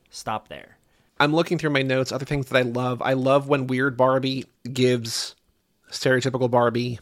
Stop 0.10 0.48
there. 0.48 0.78
I'm 1.20 1.34
looking 1.34 1.58
through 1.58 1.70
my 1.72 1.82
notes. 1.82 2.12
Other 2.12 2.26
things 2.26 2.48
that 2.48 2.58
I 2.58 2.64
love. 2.64 3.02
I 3.02 3.14
love 3.14 3.48
when 3.48 3.68
Weird 3.68 3.98
Barbie 3.98 4.46
gives 4.72 5.36
stereotypical 5.92 6.50
Barbie 6.50 7.00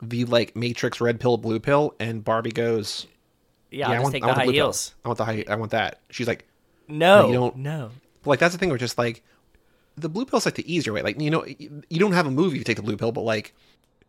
the 0.00 0.24
like 0.26 0.54
Matrix 0.56 1.00
red 1.00 1.18
pill, 1.20 1.36
blue 1.38 1.60
pill, 1.60 1.94
and 1.98 2.24
Barbie 2.24 2.50
goes, 2.52 3.06
"Yeah, 3.70 3.90
yeah 3.90 3.96
I 3.98 4.00
want, 4.00 4.12
take 4.14 4.24
I 4.24 4.28
the 4.28 4.32
high 4.34 4.46
the 4.46 4.52
heels. 4.52 4.90
Pill. 4.90 5.00
I 5.04 5.08
want 5.08 5.18
the 5.18 5.24
high. 5.24 5.44
I 5.48 5.54
want 5.56 5.70
that." 5.72 6.00
She's 6.10 6.26
like, 6.26 6.46
no, 6.92 7.18
like 7.20 7.28
you 7.28 7.34
don't. 7.34 7.56
No, 7.56 7.90
like 8.26 8.38
that's 8.38 8.52
the 8.54 8.58
thing. 8.58 8.68
Where 8.68 8.76
just 8.78 8.98
like 8.98 9.24
the 9.96 10.08
blue 10.10 10.26
pill 10.26 10.36
is 10.38 10.44
like 10.44 10.56
the 10.56 10.72
easier 10.72 10.92
way. 10.92 11.02
Like 11.02 11.20
you 11.20 11.30
know, 11.30 11.44
you 11.46 11.80
don't 11.98 12.12
have 12.12 12.26
a 12.26 12.30
movie. 12.30 12.58
You 12.58 12.64
take 12.64 12.76
the 12.76 12.82
blue 12.82 12.96
pill, 12.98 13.12
but 13.12 13.22
like 13.22 13.54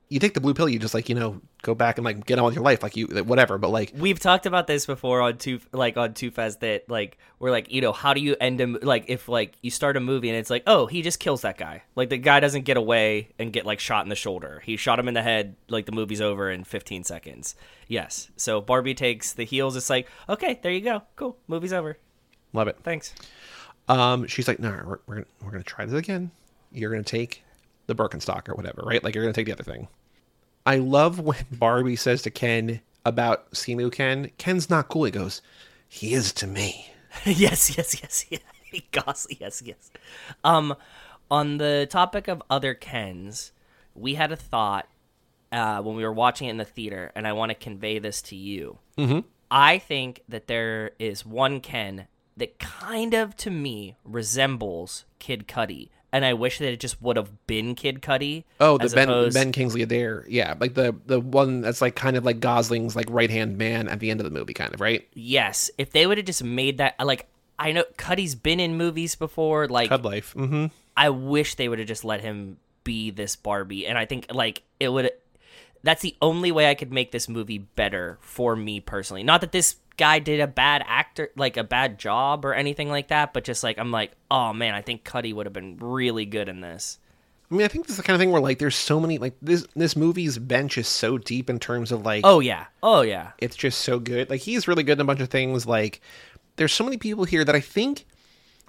you 0.09 0.19
take 0.19 0.33
the 0.33 0.41
blue 0.41 0.53
pill, 0.53 0.67
you 0.67 0.79
just 0.79 0.93
like 0.93 1.07
you 1.07 1.15
know 1.15 1.39
go 1.61 1.73
back 1.73 1.97
and 1.97 2.03
like 2.03 2.25
get 2.25 2.39
on 2.39 2.45
with 2.45 2.55
your 2.55 2.63
life, 2.63 2.83
like 2.83 2.97
you 2.97 3.07
whatever. 3.07 3.57
But 3.57 3.69
like 3.69 3.93
we've 3.95 4.19
talked 4.19 4.45
about 4.45 4.67
this 4.67 4.85
before 4.85 5.21
on 5.21 5.37
two 5.37 5.61
like 5.71 5.95
on 5.95 6.13
two 6.13 6.29
fast 6.29 6.59
that 6.59 6.89
like 6.89 7.17
we're 7.39 7.51
like 7.51 7.71
you 7.71 7.79
know 7.79 7.93
how 7.93 8.13
do 8.13 8.19
you 8.19 8.35
end 8.41 8.59
a 8.59 8.67
like 8.85 9.05
if 9.07 9.29
like 9.29 9.53
you 9.61 9.71
start 9.71 9.95
a 9.95 10.01
movie 10.01 10.27
and 10.29 10.37
it's 10.37 10.49
like 10.49 10.63
oh 10.67 10.85
he 10.85 11.01
just 11.03 11.19
kills 11.21 11.43
that 11.43 11.57
guy 11.57 11.83
like 11.95 12.09
the 12.09 12.17
guy 12.17 12.41
doesn't 12.41 12.63
get 12.65 12.75
away 12.75 13.29
and 13.39 13.53
get 13.53 13.65
like 13.65 13.79
shot 13.79 14.03
in 14.03 14.09
the 14.09 14.15
shoulder 14.15 14.61
he 14.65 14.75
shot 14.75 14.99
him 14.99 15.07
in 15.07 15.13
the 15.13 15.21
head 15.23 15.55
like 15.69 15.85
the 15.85 15.91
movie's 15.93 16.21
over 16.21 16.51
in 16.51 16.65
15 16.65 17.05
seconds 17.05 17.55
yes 17.87 18.29
so 18.35 18.59
Barbie 18.59 18.93
takes 18.93 19.31
the 19.31 19.45
heels 19.45 19.77
it's 19.77 19.89
like 19.89 20.09
okay 20.27 20.59
there 20.61 20.71
you 20.73 20.81
go 20.81 21.03
cool 21.15 21.37
movie's 21.47 21.73
over 21.73 21.97
Love 22.53 22.67
it. 22.67 22.77
Thanks. 22.83 23.13
Um, 23.89 24.27
she's 24.27 24.47
like, 24.47 24.59
no, 24.59 24.71
nah, 24.71 24.83
we're, 24.87 24.99
we're, 25.07 25.25
we're 25.43 25.51
going 25.51 25.63
to 25.63 25.67
try 25.69 25.85
this 25.85 25.97
again. 25.97 26.31
You're 26.71 26.91
going 26.91 27.03
to 27.03 27.09
take 27.09 27.43
the 27.87 27.95
Birkenstock 27.95 28.47
or 28.47 28.53
whatever, 28.55 28.83
right? 28.85 29.03
Like, 29.03 29.15
you're 29.15 29.23
going 29.23 29.33
to 29.33 29.37
take 29.39 29.47
the 29.47 29.51
other 29.51 29.63
thing. 29.63 29.87
I 30.65 30.77
love 30.77 31.19
when 31.19 31.39
Barbie 31.51 31.95
says 31.95 32.21
to 32.21 32.31
Ken 32.31 32.79
about 33.05 33.51
Simu 33.51 33.91
Ken, 33.91 34.31
Ken's 34.37 34.69
not 34.69 34.87
cool. 34.87 35.03
He 35.05 35.11
goes, 35.11 35.41
he 35.89 36.13
is 36.13 36.31
to 36.33 36.47
me. 36.47 36.91
yes, 37.25 37.75
yes, 37.77 37.99
yes, 38.01 38.25
yes. 38.29 38.41
Goss, 38.91 39.27
yes, 39.39 39.61
yes. 39.63 39.91
Um, 40.43 40.73
on 41.29 41.57
the 41.59 41.87
topic 41.91 42.27
of 42.27 42.41
other 42.49 42.73
Kens, 42.73 43.51
we 43.93 44.15
had 44.15 44.31
a 44.31 44.35
thought 44.35 44.87
uh, 45.51 45.79
when 45.83 45.95
we 45.95 46.03
were 46.03 46.13
watching 46.13 46.47
it 46.47 46.51
in 46.51 46.57
the 46.57 46.65
theater, 46.65 47.11
and 47.13 47.27
I 47.27 47.33
want 47.33 47.51
to 47.51 47.55
convey 47.55 47.99
this 47.99 48.21
to 48.23 48.35
you. 48.35 48.79
Mm-hmm. 48.97 49.19
I 49.51 49.77
think 49.77 50.23
that 50.29 50.47
there 50.47 50.91
is 50.97 51.23
one 51.23 51.59
Ken 51.61 52.07
that 52.37 52.59
kind 52.59 53.13
of 53.13 53.35
to 53.37 53.49
me 53.49 53.95
resembles 54.03 55.05
Kid 55.19 55.47
Cudi, 55.47 55.89
and 56.11 56.25
I 56.25 56.33
wish 56.33 56.57
that 56.59 56.71
it 56.71 56.79
just 56.79 57.01
would 57.01 57.17
have 57.17 57.45
been 57.47 57.75
Kid 57.75 58.01
Cudi. 58.01 58.43
Oh, 58.59 58.77
the 58.77 58.89
Ben 58.89 59.09
opposed... 59.09 59.33
Ben 59.33 59.51
Kingsley 59.51 59.83
there, 59.85 60.25
yeah, 60.27 60.55
like 60.59 60.73
the 60.73 60.95
the 61.05 61.19
one 61.19 61.61
that's 61.61 61.81
like 61.81 61.95
kind 61.95 62.15
of 62.17 62.25
like 62.25 62.39
Gosling's 62.39 62.95
like 62.95 63.07
right 63.09 63.29
hand 63.29 63.57
man 63.57 63.87
at 63.87 63.99
the 63.99 64.09
end 64.09 64.19
of 64.19 64.23
the 64.25 64.31
movie, 64.37 64.53
kind 64.53 64.73
of 64.73 64.81
right. 64.81 65.07
Yes, 65.13 65.69
if 65.77 65.91
they 65.91 66.07
would 66.07 66.17
have 66.17 66.25
just 66.25 66.43
made 66.43 66.77
that, 66.79 66.95
like 67.03 67.27
I 67.59 67.71
know 67.71 67.85
Cudi's 67.97 68.35
been 68.35 68.59
in 68.59 68.77
movies 68.77 69.15
before, 69.15 69.67
like 69.67 69.89
Cud 69.89 70.05
Life. 70.05 70.33
Mm-hmm. 70.35 70.67
I 70.97 71.09
wish 71.09 71.55
they 71.55 71.67
would 71.69 71.79
have 71.79 71.87
just 71.87 72.05
let 72.05 72.21
him 72.21 72.57
be 72.83 73.11
this 73.11 73.35
Barbie, 73.35 73.87
and 73.87 73.97
I 73.97 74.05
think 74.05 74.27
like 74.31 74.63
it 74.79 74.89
would. 74.89 75.11
That's 75.85 76.01
the 76.01 76.15
only 76.21 76.49
way 76.53 76.69
I 76.69 76.75
could 76.75 76.93
make 76.93 77.11
this 77.11 77.27
movie 77.27 77.57
better 77.57 78.17
for 78.21 78.55
me 78.55 78.79
personally. 78.79 79.21
Not 79.21 79.41
that 79.41 79.51
this 79.51 79.75
guy 79.97 80.19
did 80.19 80.39
a 80.39 80.47
bad 80.47 80.83
actor 80.87 81.29
like 81.35 81.55
a 81.57 81.63
bad 81.63 81.99
job 81.99 82.45
or 82.45 82.53
anything 82.53 82.89
like 82.89 83.09
that 83.09 83.33
but 83.33 83.43
just 83.43 83.63
like 83.63 83.77
i'm 83.77 83.91
like 83.91 84.11
oh 84.31 84.51
man 84.53 84.73
i 84.73 84.81
think 84.81 85.03
Cudi 85.03 85.33
would 85.33 85.45
have 85.45 85.53
been 85.53 85.77
really 85.77 86.25
good 86.25 86.49
in 86.49 86.61
this 86.61 86.97
i 87.51 87.55
mean 87.55 87.63
i 87.65 87.67
think 87.67 87.85
this 87.85 87.91
is 87.93 87.97
the 87.97 88.03
kind 88.03 88.15
of 88.15 88.19
thing 88.19 88.31
where 88.31 88.41
like 88.41 88.57
there's 88.59 88.75
so 88.75 88.99
many 88.99 89.17
like 89.19 89.35
this 89.41 89.67
this 89.75 89.95
movie's 89.95 90.37
bench 90.39 90.77
is 90.77 90.87
so 90.87 91.17
deep 91.19 91.49
in 91.49 91.59
terms 91.59 91.91
of 91.91 92.03
like 92.03 92.21
oh 92.25 92.39
yeah 92.39 92.65
oh 92.81 93.01
yeah 93.01 93.31
it's 93.37 93.55
just 93.55 93.81
so 93.81 93.99
good 93.99 94.29
like 94.29 94.41
he's 94.41 94.67
really 94.67 94.83
good 94.83 94.93
in 94.97 95.01
a 95.01 95.05
bunch 95.05 95.21
of 95.21 95.29
things 95.29 95.65
like 95.67 96.01
there's 96.55 96.73
so 96.73 96.83
many 96.83 96.97
people 96.97 97.23
here 97.23 97.43
that 97.43 97.55
i 97.55 97.61
think 97.61 98.05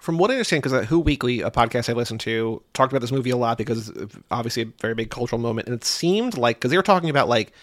from 0.00 0.18
what 0.18 0.30
I 0.30 0.34
understand, 0.34 0.60
because 0.62 0.74
uh, 0.74 0.82
Who 0.82 1.00
Weekly, 1.00 1.40
a 1.40 1.50
podcast 1.50 1.88
I 1.88 1.94
listened 1.94 2.20
to, 2.22 2.62
talked 2.74 2.92
about 2.92 3.00
this 3.00 3.12
movie 3.12 3.30
a 3.30 3.38
lot 3.38 3.56
because 3.56 3.90
obviously 4.30 4.64
a 4.64 4.66
very 4.78 4.92
big 4.94 5.08
cultural 5.08 5.40
moment, 5.40 5.66
and 5.66 5.74
it 5.74 5.82
seemed 5.82 6.36
like 6.36 6.56
because 6.56 6.70
they 6.70 6.76
were 6.76 6.82
talking 6.82 7.08
about 7.08 7.26
like 7.26 7.54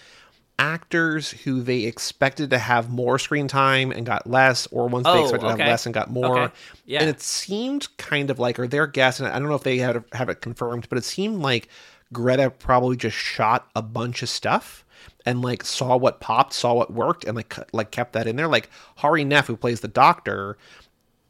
actors 0.61 1.31
who 1.31 1.59
they 1.63 1.79
expected 1.85 2.51
to 2.51 2.57
have 2.59 2.87
more 2.89 3.17
screen 3.17 3.47
time 3.47 3.91
and 3.91 4.05
got 4.05 4.27
less, 4.27 4.67
or 4.67 4.87
ones 4.87 5.07
oh, 5.07 5.13
they 5.13 5.21
expected 5.23 5.47
okay. 5.47 5.57
to 5.57 5.63
have 5.63 5.69
less 5.71 5.85
and 5.87 5.93
got 5.95 6.11
more. 6.11 6.39
Okay. 6.43 6.53
Yeah. 6.85 6.99
And 7.01 7.09
it 7.09 7.19
seemed 7.19 7.87
kind 7.97 8.29
of 8.29 8.37
like, 8.37 8.59
or 8.59 8.67
their 8.67 8.85
guess, 8.85 9.19
and 9.19 9.27
I 9.27 9.39
don't 9.39 9.49
know 9.49 9.55
if 9.55 9.63
they 9.63 9.79
had 9.79 10.03
have 10.13 10.29
it 10.29 10.41
confirmed, 10.41 10.87
but 10.87 10.99
it 10.99 11.03
seemed 11.03 11.41
like 11.41 11.67
Greta 12.13 12.51
probably 12.51 12.95
just 12.95 13.17
shot 13.17 13.69
a 13.75 13.81
bunch 13.81 14.21
of 14.21 14.29
stuff 14.29 14.85
and 15.25 15.41
like 15.41 15.63
saw 15.63 15.97
what 15.97 16.21
popped, 16.21 16.53
saw 16.53 16.75
what 16.75 16.93
worked, 16.93 17.23
and 17.25 17.35
like 17.35 17.55
like 17.73 17.89
kept 17.89 18.13
that 18.13 18.27
in 18.27 18.35
there. 18.35 18.47
Like 18.47 18.69
Hari 18.97 19.23
Nef, 19.25 19.47
who 19.47 19.57
plays 19.57 19.79
the 19.79 19.87
Doctor, 19.87 20.59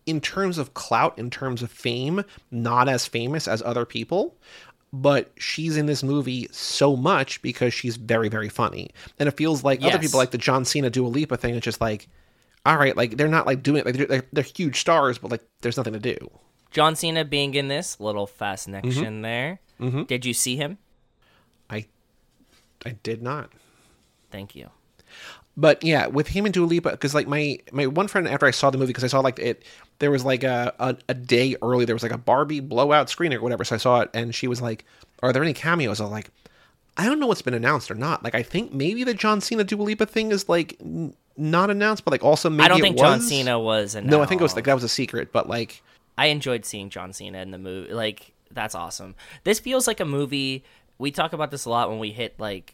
in 0.05 0.19
terms 0.19 0.57
of 0.57 0.73
clout, 0.73 1.17
in 1.17 1.29
terms 1.29 1.61
of 1.63 1.71
fame, 1.71 2.25
not 2.51 2.89
as 2.89 3.05
famous 3.05 3.47
as 3.47 3.61
other 3.61 3.85
people 3.85 4.35
but 4.93 5.31
she's 5.37 5.77
in 5.77 5.85
this 5.85 6.03
movie 6.03 6.47
so 6.51 6.95
much 6.95 7.41
because 7.41 7.73
she's 7.73 7.95
very, 7.97 8.27
very 8.29 8.49
funny. 8.49 8.89
And 9.19 9.27
it 9.29 9.37
feels 9.37 9.63
like 9.63 9.81
yes. 9.81 9.93
other 9.93 10.01
people 10.03 10.19
like 10.19 10.31
the 10.31 10.37
John 10.37 10.65
Cena 10.65 10.89
Dua 10.89 11.07
Lipa 11.07 11.37
thing. 11.37 11.55
It's 11.55 11.63
just 11.63 11.79
like, 11.81 12.09
all 12.65 12.77
right, 12.77 12.95
like 12.95 13.17
they're 13.17 13.27
not 13.29 13.45
like 13.45 13.63
doing 13.63 13.77
it. 13.79 13.85
Like 13.85 13.95
they're, 13.95 14.23
they're 14.33 14.43
huge 14.43 14.79
stars, 14.79 15.17
but 15.17 15.31
like 15.31 15.41
there's 15.61 15.77
nothing 15.77 15.93
to 15.93 15.99
do. 15.99 16.17
John 16.71 16.95
Cena 16.95 17.23
being 17.23 17.53
in 17.53 17.67
this 17.69 17.99
little 17.99 18.27
fast 18.27 18.67
mm-hmm. 18.67 18.81
connection 18.81 19.03
mm-hmm. 19.15 19.21
there. 19.21 19.59
Mm-hmm. 19.79 20.03
Did 20.03 20.25
you 20.25 20.33
see 20.33 20.57
him? 20.57 20.77
I, 21.69 21.85
I 22.85 22.91
did 23.03 23.21
not. 23.21 23.49
Thank 24.29 24.55
you. 24.55 24.69
But 25.57 25.83
yeah, 25.83 26.07
with 26.07 26.27
him 26.29 26.45
and 26.45 26.53
Dua 26.53 26.65
Lipa, 26.65 26.91
because 26.91 27.13
like 27.13 27.27
my 27.27 27.59
my 27.73 27.85
one 27.85 28.07
friend 28.07 28.25
after 28.27 28.45
I 28.45 28.51
saw 28.51 28.69
the 28.69 28.77
movie, 28.77 28.89
because 28.91 29.03
I 29.03 29.07
saw 29.07 29.19
like 29.19 29.37
it 29.39 29.63
there 30.01 30.11
was 30.11 30.25
like 30.25 30.43
a, 30.43 30.73
a, 30.79 30.97
a 31.09 31.13
day 31.13 31.55
early, 31.61 31.85
there 31.85 31.95
was 31.95 32.03
like 32.03 32.11
a 32.11 32.17
Barbie 32.17 32.59
blowout 32.59 33.07
screening 33.09 33.37
or 33.37 33.41
whatever. 33.41 33.63
So 33.63 33.75
I 33.75 33.77
saw 33.77 34.01
it 34.01 34.09
and 34.15 34.33
she 34.35 34.47
was 34.49 34.59
like, 34.61 34.83
Are 35.23 35.31
there 35.31 35.43
any 35.43 35.53
cameos? 35.53 36.01
I 36.01 36.03
was 36.03 36.11
like, 36.11 36.31
I 36.97 37.05
don't 37.05 37.19
know 37.19 37.27
what's 37.27 37.41
been 37.43 37.53
announced 37.53 37.89
or 37.89 37.95
not. 37.95 38.21
Like, 38.23 38.33
I 38.35 38.41
think 38.43 38.73
maybe 38.73 39.03
the 39.05 39.13
John 39.13 39.39
Cena 39.41 39.63
Dua 39.63 39.81
Lipa 39.83 40.05
thing 40.07 40.31
is 40.31 40.49
like 40.49 40.75
n- 40.81 41.13
not 41.37 41.69
announced, 41.69 42.03
but 42.03 42.11
like 42.11 42.23
also 42.23 42.49
maybe 42.49 42.65
I 42.65 42.67
don't 42.67 42.81
think 42.81 42.97
was. 42.99 43.01
John 43.01 43.21
Cena 43.21 43.57
was 43.59 43.93
announced. 43.95 44.11
No, 44.11 44.21
I 44.23 44.25
think 44.25 44.41
it 44.41 44.43
was 44.43 44.55
like 44.55 44.65
that 44.65 44.73
was 44.73 44.83
a 44.83 44.89
secret, 44.89 45.31
but 45.31 45.47
like. 45.47 45.81
I 46.17 46.25
enjoyed 46.27 46.65
seeing 46.65 46.89
John 46.89 47.13
Cena 47.13 47.39
in 47.41 47.51
the 47.51 47.57
movie. 47.57 47.93
Like, 47.93 48.33
that's 48.51 48.75
awesome. 48.75 49.15
This 49.45 49.59
feels 49.59 49.87
like 49.87 49.99
a 50.01 50.05
movie. 50.05 50.63
We 50.99 51.09
talk 51.11 51.31
about 51.31 51.51
this 51.51 51.63
a 51.65 51.69
lot 51.69 51.89
when 51.89 51.99
we 51.99 52.11
hit 52.11 52.37
like 52.39 52.73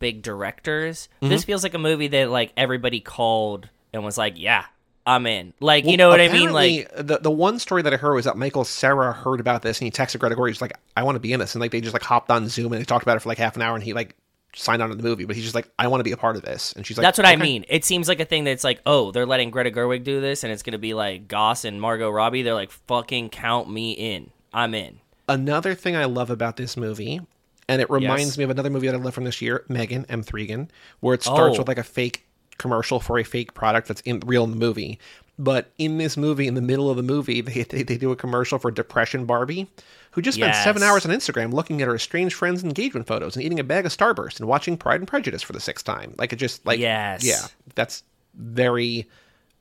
big 0.00 0.22
directors. 0.22 1.08
Mm-hmm. 1.20 1.28
This 1.28 1.44
feels 1.44 1.62
like 1.64 1.74
a 1.74 1.78
movie 1.78 2.08
that 2.08 2.30
like 2.30 2.52
everybody 2.56 2.98
called 3.00 3.68
and 3.92 4.02
was 4.04 4.16
like, 4.18 4.34
"Yeah, 4.40 4.64
I'm 5.06 5.24
in. 5.26 5.52
Like, 5.60 5.84
well, 5.84 5.92
you 5.92 5.96
know 5.96 6.08
what 6.08 6.20
I 6.20 6.26
mean? 6.28 6.52
Like 6.52 6.90
the 6.96 7.18
the 7.18 7.30
one 7.30 7.60
story 7.60 7.80
that 7.82 7.94
I 7.94 7.96
heard 7.96 8.14
was 8.14 8.24
that 8.24 8.36
Michael 8.36 8.64
Cera 8.64 9.12
heard 9.12 9.38
about 9.38 9.62
this 9.62 9.78
and 9.80 9.84
he 9.86 9.92
texted 9.92 10.18
Greta 10.18 10.34
Gorey. 10.34 10.50
He's 10.50 10.60
like, 10.60 10.76
I 10.96 11.04
want 11.04 11.14
to 11.14 11.20
be 11.20 11.32
in 11.32 11.38
this, 11.38 11.54
and 11.54 11.60
like 11.60 11.70
they 11.70 11.80
just 11.80 11.92
like 11.94 12.02
hopped 12.02 12.28
on 12.30 12.48
Zoom 12.48 12.72
and 12.72 12.80
they 12.80 12.84
talked 12.84 13.04
about 13.04 13.16
it 13.16 13.20
for 13.20 13.28
like 13.28 13.38
half 13.38 13.54
an 13.54 13.62
hour, 13.62 13.76
and 13.76 13.84
he 13.84 13.92
like 13.92 14.16
signed 14.54 14.82
on 14.82 14.88
to 14.88 14.96
the 14.96 15.02
movie, 15.04 15.24
but 15.24 15.36
he's 15.36 15.44
just 15.44 15.54
like, 15.54 15.68
I 15.78 15.86
want 15.86 16.00
to 16.00 16.04
be 16.04 16.12
a 16.12 16.16
part 16.16 16.34
of 16.34 16.42
this, 16.42 16.72
and 16.72 16.84
she's 16.84 16.98
like, 16.98 17.04
That's 17.04 17.18
what 17.18 17.24
okay. 17.24 17.34
I 17.34 17.36
mean. 17.36 17.64
It 17.68 17.84
seems 17.84 18.08
like 18.08 18.18
a 18.18 18.24
thing 18.24 18.42
that's 18.42 18.64
like, 18.64 18.80
oh, 18.84 19.12
they're 19.12 19.26
letting 19.26 19.50
Greta 19.50 19.70
Gerwig 19.70 20.02
do 20.02 20.20
this, 20.20 20.42
and 20.42 20.52
it's 20.52 20.64
gonna 20.64 20.78
be 20.78 20.92
like 20.92 21.28
Goss 21.28 21.64
and 21.64 21.80
Margot 21.80 22.10
Robbie. 22.10 22.42
They're 22.42 22.54
like, 22.54 22.72
fucking 22.72 23.28
count 23.28 23.70
me 23.70 23.92
in. 23.92 24.30
I'm 24.52 24.74
in. 24.74 24.98
Another 25.28 25.74
thing 25.76 25.94
I 25.94 26.06
love 26.06 26.30
about 26.30 26.56
this 26.56 26.76
movie 26.76 27.20
and 27.68 27.82
it 27.82 27.90
reminds 27.90 28.26
yes. 28.28 28.38
me 28.38 28.44
of 28.44 28.50
another 28.50 28.70
movie 28.70 28.86
that 28.86 28.94
I 28.94 28.98
love 28.98 29.12
from 29.12 29.24
this 29.24 29.42
year, 29.42 29.64
Megan 29.68 30.06
M. 30.08 30.22
Threegan, 30.22 30.68
where 31.00 31.14
it 31.16 31.22
starts 31.24 31.56
oh. 31.56 31.58
with 31.58 31.66
like 31.68 31.78
a 31.78 31.82
fake 31.82 32.25
commercial 32.58 33.00
for 33.00 33.18
a 33.18 33.24
fake 33.24 33.54
product 33.54 33.88
that's 33.88 34.00
in 34.02 34.20
real 34.26 34.44
in 34.44 34.50
the 34.50 34.56
movie. 34.56 34.98
But 35.38 35.70
in 35.76 35.98
this 35.98 36.16
movie, 36.16 36.46
in 36.48 36.54
the 36.54 36.62
middle 36.62 36.90
of 36.90 36.96
the 36.96 37.02
movie, 37.02 37.40
they, 37.40 37.62
they, 37.62 37.82
they 37.82 37.96
do 37.96 38.10
a 38.12 38.16
commercial 38.16 38.58
for 38.58 38.70
Depression 38.70 39.26
Barbie, 39.26 39.68
who 40.12 40.22
just 40.22 40.36
spent 40.36 40.54
yes. 40.54 40.64
seven 40.64 40.82
hours 40.82 41.04
on 41.04 41.12
Instagram 41.12 41.52
looking 41.52 41.82
at 41.82 41.88
her 41.88 41.94
estranged 41.94 42.34
friends' 42.34 42.64
engagement 42.64 43.06
photos 43.06 43.36
and 43.36 43.44
eating 43.44 43.60
a 43.60 43.64
bag 43.64 43.84
of 43.84 43.94
Starburst 43.96 44.40
and 44.40 44.48
watching 44.48 44.76
Pride 44.76 45.00
and 45.00 45.08
Prejudice 45.08 45.42
for 45.42 45.52
the 45.52 45.60
sixth 45.60 45.84
time. 45.84 46.14
Like 46.16 46.32
it 46.32 46.36
just 46.36 46.64
like 46.64 46.80
yes, 46.80 47.22
yeah, 47.24 47.46
that's 47.74 48.02
very 48.34 49.08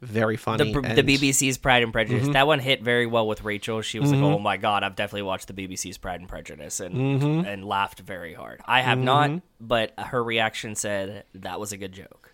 very 0.01 0.37
funny. 0.37 0.71
The, 0.71 0.79
and... 0.79 0.97
the, 0.97 1.03
BBC's 1.03 1.57
Pride 1.57 1.81
and 1.81 1.91
Prejudice. 1.91 2.23
Mm-hmm. 2.23 2.33
That 2.33 2.45
one 2.47 2.59
hit 2.59 2.81
very 2.83 3.05
well 3.05 3.27
with 3.27 3.43
Rachel. 3.43 3.81
She 3.81 3.99
was 3.99 4.11
mm-hmm. 4.11 4.21
like, 4.23 4.33
"Oh 4.35 4.39
my 4.39 4.55
god, 4.57 4.83
I've 4.83 4.95
definitely 4.95 5.23
watched 5.23 5.53
the 5.53 5.53
BBC's 5.53 5.97
Pride 5.97 6.21
and 6.21 6.29
Prejudice," 6.29 6.79
and 6.79 6.95
mm-hmm. 6.95 7.45
and 7.45 7.65
laughed 7.65 7.99
very 7.99 8.33
hard. 8.33 8.61
I 8.65 8.79
have 8.79 8.97
not, 8.99 9.29
mm-hmm. 9.29 9.39
but 9.59 9.91
her 9.97 10.23
reaction 10.23 10.75
said 10.75 11.25
that 11.33 11.59
was 11.59 11.73
a 11.73 11.77
good 11.77 11.91
joke 11.91 12.24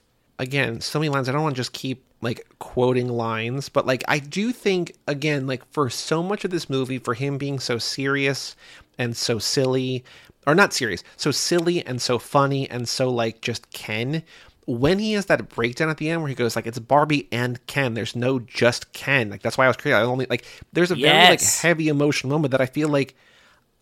again, 0.42 0.82
so 0.82 1.00
many 1.00 1.10
lines. 1.10 1.30
I 1.30 1.32
don't 1.32 1.44
want 1.44 1.56
to 1.56 1.60
just 1.60 1.72
keep 1.72 2.04
like 2.20 2.46
quoting 2.60 3.08
lines, 3.08 3.70
but 3.70 3.86
like 3.86 4.04
I 4.08 4.20
do 4.20 4.52
think 4.52 4.96
again, 5.08 5.48
like 5.48 5.64
for 5.72 5.90
so 5.90 6.22
much 6.22 6.44
of 6.44 6.52
this 6.52 6.70
movie, 6.70 6.98
for 7.00 7.14
him 7.14 7.38
being 7.38 7.60
so 7.60 7.78
serious 7.78 8.56
and 8.98 9.16
so 9.16 9.40
silly, 9.40 10.04
or 10.46 10.56
not 10.56 10.74
serious, 10.74 11.04
so 11.16 11.32
silly 11.32 11.86
and 11.86 12.02
so 12.02 12.18
funny 12.20 12.70
and 12.70 12.90
so 12.90 13.10
like 13.10 13.42
just 13.42 13.72
Ken. 13.72 14.24
When 14.66 15.00
he 15.00 15.14
has 15.14 15.26
that 15.28 15.50
breakdown 15.50 15.90
at 15.90 15.98
the 15.98 16.10
end 16.10 16.22
where 16.22 16.30
he 16.30 16.36
goes 16.36 16.56
like 16.56 16.68
it's 16.68 16.80
Barbie 16.80 17.28
and 17.32 17.64
Ken, 17.68 17.94
there's 17.94 18.16
no 18.16 18.40
just 18.40 18.94
Ken. 18.94 19.30
Like 19.30 19.42
that's 19.44 19.58
why 19.60 19.66
I 19.66 19.70
was 19.70 19.78
crying. 19.78 19.96
I 19.98 20.02
only 20.02 20.26
like 20.30 20.46
there's 20.74 20.92
a 20.92 20.98
yes. 20.98 21.12
very 21.12 21.30
like 21.38 21.42
heavy 21.42 21.88
emotional 21.88 22.32
moment 22.32 22.52
that 22.52 22.62
I 22.62 22.66
feel 22.66 22.90
like 22.90 23.16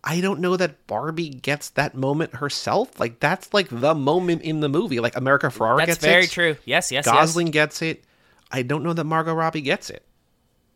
I 0.02 0.20
don't 0.20 0.40
know 0.40 0.56
that 0.56 0.86
Barbie 0.86 1.28
gets 1.28 1.70
that 1.70 1.94
moment 1.94 2.36
herself. 2.36 2.98
Like 2.98 3.20
that's 3.20 3.52
like 3.52 3.68
the 3.70 3.94
moment 3.94 4.42
in 4.42 4.60
the 4.60 4.68
movie. 4.68 4.98
Like 5.00 5.16
America 5.16 5.48
Ferrera 5.48 5.84
gets 5.86 6.02
it. 6.02 6.06
it. 6.06 6.10
very 6.10 6.26
true. 6.26 6.56
Yes, 6.64 6.90
yes. 6.90 7.04
Gosling 7.04 7.48
yes. 7.48 7.52
gets 7.52 7.82
it. 7.82 8.04
I 8.50 8.62
don't 8.62 8.82
know 8.82 8.94
that 8.94 9.04
Margot 9.04 9.34
Robbie 9.34 9.60
gets 9.60 9.90
it. 9.90 10.04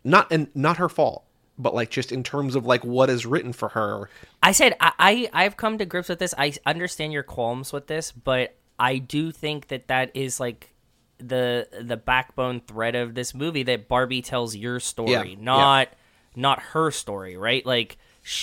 Not 0.05 0.29
and 0.31 0.49
not 0.55 0.77
her 0.77 0.91
fault, 0.91 1.25
but 1.59 1.75
like 1.75 1.91
just 1.91 2.13
in 2.13 2.23
terms 2.23 2.55
of 2.55 2.67
like 2.67 2.85
what 2.85 3.09
is 3.09 3.25
written 3.25 3.55
for 3.55 3.71
her. 3.71 4.11
I 4.43 4.53
said 4.53 4.77
I, 4.79 4.93
I 4.99 5.31
I've 5.47 5.57
come 5.57 5.79
to 5.79 5.87
grips 5.87 6.11
with 6.11 6.19
this. 6.19 6.35
I 6.37 6.53
understand 6.67 7.15
your 7.15 7.23
qualms 7.23 7.73
with 7.73 7.87
this, 7.87 8.13
but 8.13 8.55
I 8.79 8.99
do 8.99 9.33
think 9.33 9.69
that 9.69 9.89
that 9.89 10.11
is 10.15 10.39
like 10.39 10.75
the 11.17 11.67
the 11.83 11.97
backbone 11.97 12.61
thread 12.61 12.95
of 12.95 13.15
this 13.15 13.33
movie 13.35 13.63
that 13.63 13.89
Barbie 13.89 14.21
tells 14.21 14.55
your 14.55 14.81
story, 14.81 15.13
yeah, 15.31 15.37
not 15.39 15.89
yeah. 15.91 15.95
not 16.37 16.61
her 16.61 16.91
story, 16.91 17.39
right? 17.39 17.65
Like 17.65 17.97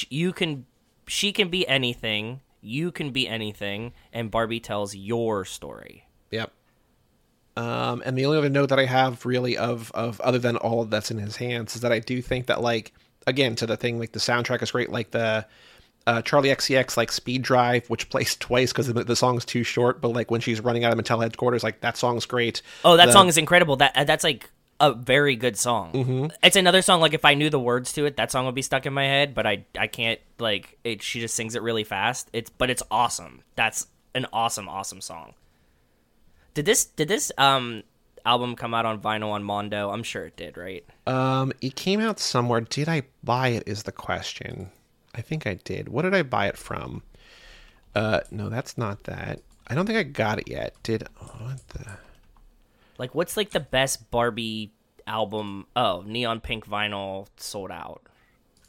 you 0.09 0.33
can 0.33 0.65
she 1.07 1.31
can 1.31 1.49
be 1.49 1.67
anything, 1.67 2.41
you 2.61 2.91
can 2.91 3.11
be 3.11 3.27
anything, 3.27 3.93
and 4.13 4.31
Barbie 4.31 4.59
tells 4.59 4.95
your 4.95 5.45
story. 5.45 6.07
Yep. 6.31 6.51
Um, 7.57 8.01
and 8.05 8.17
the 8.17 8.25
only 8.25 8.37
other 8.37 8.49
note 8.49 8.69
that 8.69 8.79
I 8.79 8.85
have 8.85 9.25
really 9.25 9.57
of 9.57 9.91
of 9.91 10.21
other 10.21 10.39
than 10.39 10.55
all 10.55 10.85
that's 10.85 11.11
in 11.11 11.17
his 11.17 11.35
hands 11.35 11.75
is 11.75 11.81
that 11.81 11.91
I 11.91 11.99
do 11.99 12.21
think 12.21 12.45
that 12.45 12.61
like 12.61 12.93
again 13.27 13.55
to 13.55 13.65
the 13.65 13.75
thing 13.75 13.99
like 13.99 14.13
the 14.13 14.19
soundtrack 14.19 14.63
is 14.63 14.71
great 14.71 14.89
like 14.89 15.11
the 15.11 15.45
uh, 16.07 16.21
Charli 16.21 16.45
XCX 16.45 16.95
like 16.95 17.11
Speed 17.11 17.41
Drive, 17.41 17.89
which 17.89 18.09
plays 18.09 18.35
twice 18.37 18.71
because 18.71 18.87
the, 18.87 19.03
the, 19.03 19.15
song's 19.15 19.43
too 19.45 19.63
short. 19.63 20.01
But 20.01 20.09
like 20.09 20.31
when 20.31 20.39
she's 20.41 20.59
running 20.61 20.83
out 20.85 20.93
of 20.97 20.97
Mattel 20.99 21.21
headquarters, 21.21 21.61
like 21.63 21.81
that 21.81 21.97
song's 21.97 22.25
great. 22.25 22.61
Oh, 22.85 22.95
that 22.97 23.07
the, 23.07 23.11
song 23.11 23.27
is 23.27 23.37
incredible. 23.37 23.75
That 23.75 23.95
uh, 23.97 24.03
that's 24.05 24.23
like 24.23 24.49
a 24.81 24.93
very 24.93 25.35
good 25.35 25.55
song. 25.55 25.91
Mm-hmm. 25.93 26.25
It's 26.41 26.55
another 26.55 26.81
song 26.81 26.99
like 27.01 27.13
if 27.13 27.23
I 27.23 27.35
knew 27.35 27.49
the 27.51 27.59
words 27.59 27.93
to 27.93 28.05
it, 28.05 28.17
that 28.17 28.31
song 28.31 28.47
would 28.47 28.55
be 28.55 28.63
stuck 28.63 28.87
in 28.87 28.93
my 28.93 29.05
head. 29.05 29.33
But 29.35 29.45
I 29.45 29.65
I 29.79 29.85
can't 29.87 30.19
like 30.39 30.77
it. 30.83 31.01
She 31.03 31.19
just 31.21 31.35
sings 31.35 31.55
it 31.55 31.61
really 31.61 31.83
fast. 31.85 32.29
It's 32.33 32.49
but 32.49 32.69
it's 32.71 32.81
awesome. 32.91 33.43
That's 33.55 33.85
an 34.15 34.25
awesome 34.33 34.67
awesome 34.67 34.99
song. 34.99 35.35
Did 36.55 36.65
this 36.65 36.85
did 36.85 37.07
this 37.07 37.31
um 37.37 37.83
album 38.25 38.55
come 38.55 38.73
out 38.73 38.85
on 38.87 38.99
vinyl 38.99 39.29
on 39.31 39.43
Mondo? 39.43 39.91
I'm 39.91 40.03
sure 40.03 40.25
it 40.25 40.35
did, 40.35 40.57
right? 40.57 40.83
Um, 41.07 41.53
it 41.61 41.75
came 41.75 42.01
out 42.01 42.19
somewhere. 42.19 42.61
Did 42.61 42.89
I 42.89 43.03
buy 43.23 43.49
it? 43.49 43.63
Is 43.67 43.83
the 43.83 43.91
question. 43.91 44.71
I 45.13 45.21
think 45.21 45.45
I 45.45 45.53
did. 45.55 45.89
What 45.89 46.01
did 46.03 46.15
I 46.15 46.23
buy 46.23 46.47
it 46.47 46.57
from? 46.57 47.03
Uh, 47.93 48.21
no, 48.31 48.49
that's 48.49 48.77
not 48.77 49.03
that. 49.03 49.41
I 49.67 49.75
don't 49.75 49.85
think 49.85 49.99
I 49.99 50.03
got 50.03 50.39
it 50.39 50.47
yet. 50.47 50.73
Did 50.81 51.07
oh, 51.21 51.25
what 51.43 51.67
the. 51.69 51.85
Like, 53.01 53.15
what's 53.15 53.35
like 53.35 53.49
the 53.49 53.59
best 53.59 54.11
Barbie 54.11 54.71
album? 55.07 55.65
Oh, 55.75 56.03
Neon 56.05 56.39
Pink 56.39 56.67
Vinyl 56.67 57.25
sold 57.35 57.71
out. 57.71 58.03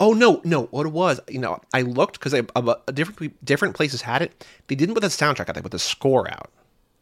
Oh 0.01 0.15
no, 0.15 0.41
no! 0.43 0.63
What 0.71 0.87
it 0.87 0.93
was, 0.95 1.21
you 1.29 1.39
know, 1.39 1.61
I 1.75 1.83
looked 1.83 2.19
because 2.19 2.33
a 2.33 2.43
uh, 2.57 2.75
different 2.95 3.45
different 3.45 3.77
places 3.77 4.01
had 4.03 4.23
it. 4.23 4.45
They 4.69 4.75
didn't 4.75 4.95
put 4.95 5.03
the 5.03 5.09
soundtrack 5.09 5.51
out; 5.51 5.55
they 5.55 5.61
put 5.61 5.71
the 5.73 5.79
score 5.79 6.29
out. 6.31 6.51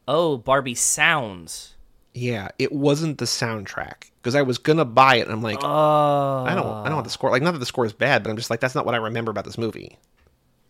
Oh, 0.08 0.38
Barbie 0.38 0.74
sounds. 0.74 1.76
Yeah, 2.14 2.48
it 2.58 2.72
wasn't 2.72 3.18
the 3.18 3.24
soundtrack 3.26 4.10
because 4.20 4.34
I 4.34 4.42
was 4.42 4.58
gonna 4.58 4.84
buy 4.84 5.14
it, 5.16 5.22
and 5.28 5.32
I'm 5.32 5.40
like, 5.42 5.62
oh. 5.62 6.44
I 6.46 6.54
don't, 6.56 6.66
I 6.66 6.86
don't 6.86 6.94
want 6.96 7.04
the 7.04 7.10
ah. 7.10 7.12
score. 7.12 7.30
Like, 7.30 7.42
not 7.42 7.52
that 7.52 7.58
the 7.58 7.64
score 7.64 7.86
is 7.86 7.92
bad, 7.92 8.24
but 8.24 8.30
I'm 8.30 8.36
just 8.38 8.50
like, 8.50 8.58
that's 8.58 8.74
not 8.74 8.84
what 8.84 8.96
I 8.96 8.98
remember 8.98 9.30
about 9.30 9.44
this 9.44 9.56
movie. 9.56 9.96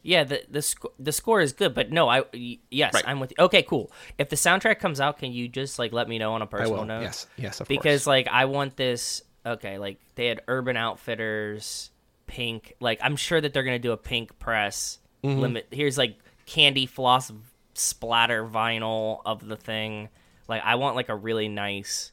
Yeah, 0.02 0.24
the 0.24 0.42
the 0.50 0.62
sc- 0.62 0.92
the 0.98 1.12
score 1.12 1.40
is 1.40 1.52
good, 1.52 1.74
but 1.74 1.92
no, 1.92 2.08
I 2.08 2.22
yes, 2.70 2.94
right. 2.94 3.04
I'm 3.06 3.20
with 3.20 3.32
you. 3.36 3.44
Okay, 3.46 3.62
cool. 3.62 3.92
If 4.18 4.30
the 4.30 4.36
soundtrack 4.36 4.78
comes 4.78 4.98
out, 5.00 5.18
can 5.18 5.32
you 5.32 5.46
just 5.46 5.78
like 5.78 5.92
let 5.92 6.08
me 6.08 6.18
know 6.18 6.32
on 6.32 6.40
a 6.42 6.46
personal 6.46 6.78
will, 6.80 6.84
note? 6.86 7.02
Yes, 7.02 7.26
yes, 7.36 7.60
because 7.68 7.82
course. 8.02 8.06
like 8.06 8.28
I 8.28 8.46
want 8.46 8.76
this. 8.76 9.22
Okay, 9.44 9.78
like 9.78 9.98
they 10.14 10.26
had 10.26 10.40
Urban 10.48 10.76
Outfitters, 10.78 11.90
Pink. 12.26 12.74
Like 12.80 12.98
I'm 13.02 13.16
sure 13.16 13.40
that 13.40 13.52
they're 13.52 13.62
gonna 13.62 13.78
do 13.78 13.92
a 13.92 13.98
Pink 13.98 14.38
press 14.38 14.98
mm-hmm. 15.22 15.38
limit. 15.38 15.66
Here's 15.70 15.98
like 15.98 16.16
candy 16.46 16.86
floss 16.86 17.30
splatter 17.74 18.46
vinyl 18.46 19.20
of 19.26 19.46
the 19.46 19.56
thing. 19.56 20.08
Like 20.48 20.62
I 20.64 20.76
want 20.76 20.96
like 20.96 21.10
a 21.10 21.16
really 21.16 21.48
nice 21.48 22.12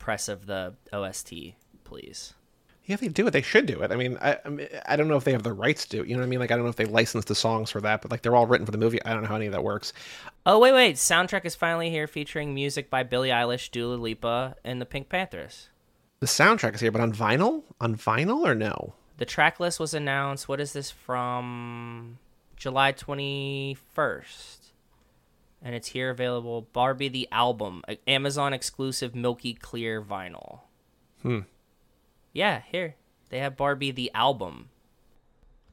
press 0.00 0.28
of 0.28 0.46
the 0.46 0.74
OST, 0.92 1.32
please. 1.84 2.34
Yeah, 2.86 2.94
if 2.94 3.00
they 3.00 3.08
do 3.08 3.26
it, 3.26 3.30
they 3.32 3.42
should 3.42 3.66
do 3.66 3.82
it. 3.82 3.92
I 3.92 3.96
mean, 3.96 4.16
I 4.20 4.38
I 4.86 4.96
don't 4.96 5.08
know 5.08 5.16
if 5.16 5.24
they 5.24 5.32
have 5.32 5.42
the 5.42 5.52
rights 5.52 5.86
to. 5.88 6.00
It, 6.00 6.08
you 6.08 6.14
know 6.14 6.20
what 6.20 6.26
I 6.26 6.30
mean? 6.30 6.40
Like, 6.40 6.50
I 6.50 6.54
don't 6.56 6.64
know 6.64 6.70
if 6.70 6.76
they 6.76 6.86
license 6.86 7.26
the 7.26 7.34
songs 7.34 7.70
for 7.70 7.80
that, 7.82 8.02
but 8.02 8.10
like 8.10 8.22
they're 8.22 8.34
all 8.34 8.46
written 8.46 8.66
for 8.66 8.72
the 8.72 8.78
movie. 8.78 9.02
I 9.04 9.12
don't 9.12 9.22
know 9.22 9.28
how 9.28 9.36
any 9.36 9.46
of 9.46 9.52
that 9.52 9.62
works. 9.64 9.92
Oh 10.46 10.58
wait, 10.58 10.72
wait! 10.72 10.96
Soundtrack 10.96 11.44
is 11.44 11.54
finally 11.54 11.90
here, 11.90 12.06
featuring 12.06 12.54
music 12.54 12.90
by 12.90 13.02
Billie 13.02 13.28
Eilish, 13.28 13.70
Dua 13.70 13.94
Lipa, 13.94 14.56
and 14.64 14.80
the 14.80 14.86
PinkPantheress. 14.86 15.68
The 16.20 16.26
soundtrack 16.26 16.74
is 16.74 16.80
here, 16.80 16.90
but 16.90 17.00
on 17.00 17.12
vinyl? 17.14 17.62
On 17.80 17.96
vinyl 17.96 18.46
or 18.46 18.54
no? 18.54 18.92
The 19.18 19.24
track 19.26 19.58
list 19.60 19.78
was 19.80 19.94
announced. 19.94 20.48
What 20.48 20.60
is 20.60 20.72
this 20.72 20.90
from? 20.90 22.18
July 22.56 22.92
twenty 22.92 23.74
first, 23.94 24.72
and 25.62 25.74
it's 25.74 25.88
here 25.88 26.10
available. 26.10 26.68
Barbie 26.74 27.08
the 27.08 27.26
album, 27.32 27.82
Amazon 28.06 28.52
exclusive, 28.52 29.14
milky 29.14 29.54
clear 29.54 30.02
vinyl. 30.02 30.60
Hmm. 31.22 31.40
Yeah, 32.32 32.62
here. 32.70 32.94
They 33.30 33.38
have 33.38 33.56
Barbie 33.56 33.90
the 33.90 34.10
album. 34.14 34.68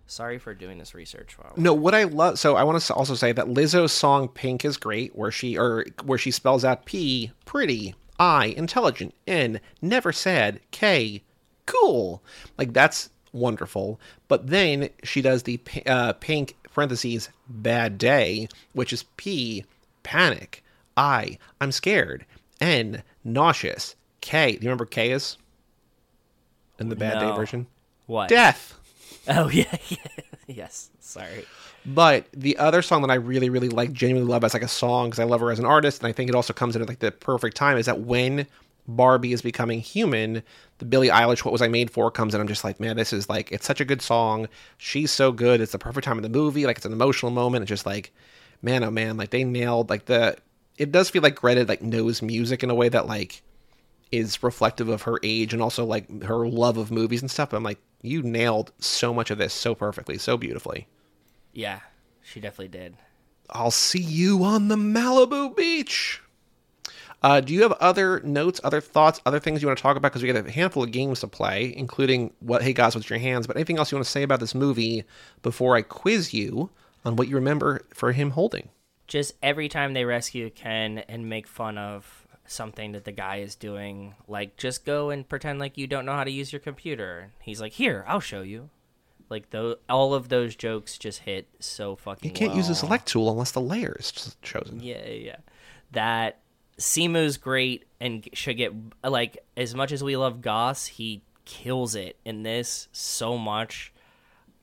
Sorry 0.05 0.37
for 0.39 0.53
doing 0.53 0.77
this 0.77 0.93
research. 0.95 1.37
While 1.37 1.53
no, 1.57 1.73
what 1.73 1.93
I 1.93 2.03
love. 2.03 2.39
So 2.39 2.55
I 2.55 2.63
want 2.63 2.81
to 2.81 2.93
also 2.93 3.15
say 3.15 3.31
that 3.33 3.47
Lizzo's 3.47 3.91
song 3.91 4.29
"Pink" 4.29 4.63
is 4.63 4.77
great, 4.77 5.15
where 5.15 5.31
she 5.31 5.57
or 5.57 5.85
where 6.05 6.17
she 6.17 6.31
spells 6.31 6.63
out 6.63 6.85
P, 6.85 7.31
pretty, 7.45 7.93
I, 8.17 8.47
intelligent, 8.47 9.13
N, 9.27 9.59
never 9.81 10.11
sad, 10.13 10.61
K, 10.71 11.23
cool. 11.65 12.23
Like 12.57 12.71
that's 12.71 13.09
wonderful. 13.33 13.99
But 14.29 14.47
then 14.47 14.89
she 15.03 15.21
does 15.21 15.43
the 15.43 15.59
uh, 15.85 16.13
pink 16.13 16.55
parentheses 16.73 17.29
bad 17.49 17.97
day, 17.97 18.47
which 18.73 18.93
is 18.93 19.03
P, 19.17 19.65
panic, 20.03 20.63
I, 20.95 21.37
I'm 21.59 21.73
scared, 21.73 22.25
N, 22.61 23.03
nauseous, 23.25 23.95
K. 24.21 24.51
Do 24.53 24.63
you 24.63 24.69
remember 24.69 24.85
K 24.85 25.11
is? 25.11 25.37
in 26.79 26.89
the 26.89 26.95
Bad 26.95 27.15
no. 27.21 27.31
Day 27.31 27.35
version? 27.35 27.67
What? 28.05 28.29
Death. 28.29 28.73
Oh 29.29 29.49
yeah, 29.49 29.75
yeah. 29.89 29.97
yes. 30.47 30.89
Sorry. 31.01 31.43
But 31.85 32.27
the 32.31 32.55
other 32.57 32.81
song 32.81 33.01
that 33.01 33.11
I 33.11 33.15
really, 33.15 33.49
really 33.49 33.67
like, 33.67 33.91
genuinely 33.91 34.29
love 34.31 34.45
as 34.45 34.53
like 34.53 34.63
a 34.63 34.69
song 34.69 35.07
because 35.09 35.19
I 35.19 35.25
love 35.25 35.41
her 35.41 35.51
as 35.51 35.59
an 35.59 35.65
artist, 35.65 35.99
and 35.99 36.07
I 36.07 36.13
think 36.13 36.29
it 36.29 36.35
also 36.35 36.53
comes 36.53 36.77
in 36.77 36.81
at 36.81 36.87
like 36.87 36.99
the 36.99 37.11
perfect 37.11 37.57
time 37.57 37.75
is 37.77 37.87
that 37.87 37.99
when 37.99 38.47
Barbie 38.87 39.33
is 39.33 39.41
becoming 39.41 39.81
human, 39.81 40.43
the 40.77 40.85
Billie 40.85 41.09
Eilish 41.09 41.43
"What 41.43 41.51
Was 41.51 41.61
I 41.61 41.67
Made 41.67 41.91
For" 41.91 42.09
comes 42.09 42.33
in. 42.33 42.39
I'm 42.39 42.47
just 42.47 42.63
like, 42.63 42.79
man, 42.79 42.95
this 42.95 43.11
is 43.11 43.27
like 43.27 43.51
it's 43.51 43.65
such 43.65 43.81
a 43.81 43.85
good 43.85 44.01
song. 44.01 44.47
She's 44.77 45.11
so 45.11 45.33
good. 45.33 45.59
It's 45.59 45.73
the 45.73 45.77
perfect 45.79 46.05
time 46.05 46.15
in 46.17 46.23
the 46.23 46.29
movie. 46.29 46.65
Like 46.65 46.77
it's 46.77 46.85
an 46.85 46.93
emotional 46.93 47.29
moment. 47.33 47.63
It's 47.63 47.69
just 47.69 47.85
like, 47.85 48.13
man, 48.61 48.81
oh 48.81 48.91
man, 48.91 49.17
like 49.17 49.31
they 49.31 49.43
nailed 49.43 49.89
like 49.89 50.05
the. 50.05 50.37
It 50.77 50.93
does 50.93 51.09
feel 51.09 51.21
like 51.21 51.35
Greta 51.35 51.65
like 51.65 51.81
knows 51.81 52.21
music 52.21 52.63
in 52.63 52.69
a 52.69 52.75
way 52.75 52.87
that 52.87 53.07
like 53.07 53.41
is 54.11 54.41
reflective 54.43 54.87
of 54.89 55.03
her 55.03 55.17
age 55.23 55.53
and 55.53 55.61
also 55.61 55.85
like 55.85 56.23
her 56.23 56.47
love 56.47 56.77
of 56.77 56.91
movies 56.91 57.21
and 57.21 57.31
stuff. 57.31 57.49
But 57.49 57.57
I'm 57.57 57.63
like, 57.63 57.79
you 58.01 58.21
nailed 58.21 58.71
so 58.79 59.13
much 59.13 59.31
of 59.31 59.37
this 59.37 59.53
so 59.53 59.75
perfectly, 59.75 60.17
so 60.17 60.37
beautifully. 60.37 60.87
Yeah, 61.53 61.79
she 62.21 62.39
definitely 62.39 62.67
did. 62.77 62.97
I'll 63.49 63.71
see 63.71 64.01
you 64.01 64.43
on 64.43 64.67
the 64.67 64.75
Malibu 64.75 65.55
beach. 65.55 66.21
Uh, 67.23 67.39
do 67.41 67.51
you 67.53 67.63
have 67.63 67.71
other 67.73 68.19
notes, 68.21 68.61
other 68.63 68.79
thoughts, 68.81 69.19
other 69.25 69.39
things 69.39 69.61
you 69.61 69.67
want 69.67 69.77
to 69.77 69.81
talk 69.81 69.97
about? 69.97 70.11
Because 70.11 70.21
we 70.21 70.31
got 70.31 70.45
a 70.45 70.51
handful 70.51 70.83
of 70.83 70.91
games 70.91 71.21
to 71.21 71.27
play, 71.27 71.73
including 71.75 72.31
what 72.41 72.61
Hey 72.61 72.73
Guys, 72.73 72.93
What's 72.95 73.09
Your 73.09 73.17
Hands? 73.17 73.47
But 73.47 73.55
anything 73.55 73.77
else 73.79 73.91
you 73.91 73.97
want 73.97 74.05
to 74.05 74.11
say 74.11 74.21
about 74.21 74.39
this 74.39 74.53
movie 74.53 75.03
before 75.41 75.75
I 75.75 75.81
quiz 75.81 76.33
you 76.33 76.69
on 77.03 77.15
what 77.15 77.27
you 77.27 77.35
remember 77.35 77.81
for 77.93 78.11
him 78.11 78.31
holding? 78.31 78.69
Just 79.07 79.33
every 79.41 79.67
time 79.69 79.93
they 79.93 80.05
rescue 80.05 80.49
Ken 80.51 80.99
and 81.07 81.27
make 81.29 81.47
fun 81.47 81.77
of 81.77 82.26
something 82.49 82.93
that 82.93 83.03
the 83.03 83.11
guy 83.11 83.37
is 83.37 83.55
doing, 83.55 84.15
like 84.27 84.57
just 84.57 84.85
go 84.85 85.09
and 85.09 85.27
pretend 85.27 85.59
like 85.59 85.77
you 85.77 85.85
don't 85.87 86.05
know 86.05 86.13
how 86.13 86.23
to 86.23 86.31
use 86.31 86.51
your 86.51 86.59
computer. 86.59 87.31
He's 87.41 87.61
like, 87.61 87.73
"Here, 87.73 88.03
I'll 88.07 88.19
show 88.19 88.41
you." 88.41 88.69
Like 89.29 89.49
the 89.51 89.77
all 89.89 90.13
of 90.13 90.29
those 90.29 90.55
jokes 90.55 90.97
just 90.97 91.19
hit 91.19 91.47
so 91.59 91.95
fucking. 91.95 92.27
You 92.27 92.33
can't 92.33 92.51
well. 92.51 92.57
use 92.57 92.69
a 92.69 92.75
select 92.75 93.07
tool 93.07 93.29
unless 93.29 93.51
the 93.51 93.61
layer 93.61 93.95
is 93.99 94.35
chosen. 94.41 94.79
Yeah, 94.79 95.05
yeah. 95.05 95.37
That 95.91 96.39
Simu's 96.79 97.37
great 97.37 97.85
and 97.99 98.27
should 98.33 98.57
get 98.57 98.73
like 99.03 99.37
as 99.55 99.75
much 99.75 99.91
as 99.91 100.03
we 100.03 100.15
love 100.17 100.41
Goss, 100.41 100.87
he 100.87 101.21
kills 101.45 101.95
it 101.95 102.17
in 102.25 102.43
this 102.43 102.87
so 102.91 103.37
much. 103.37 103.93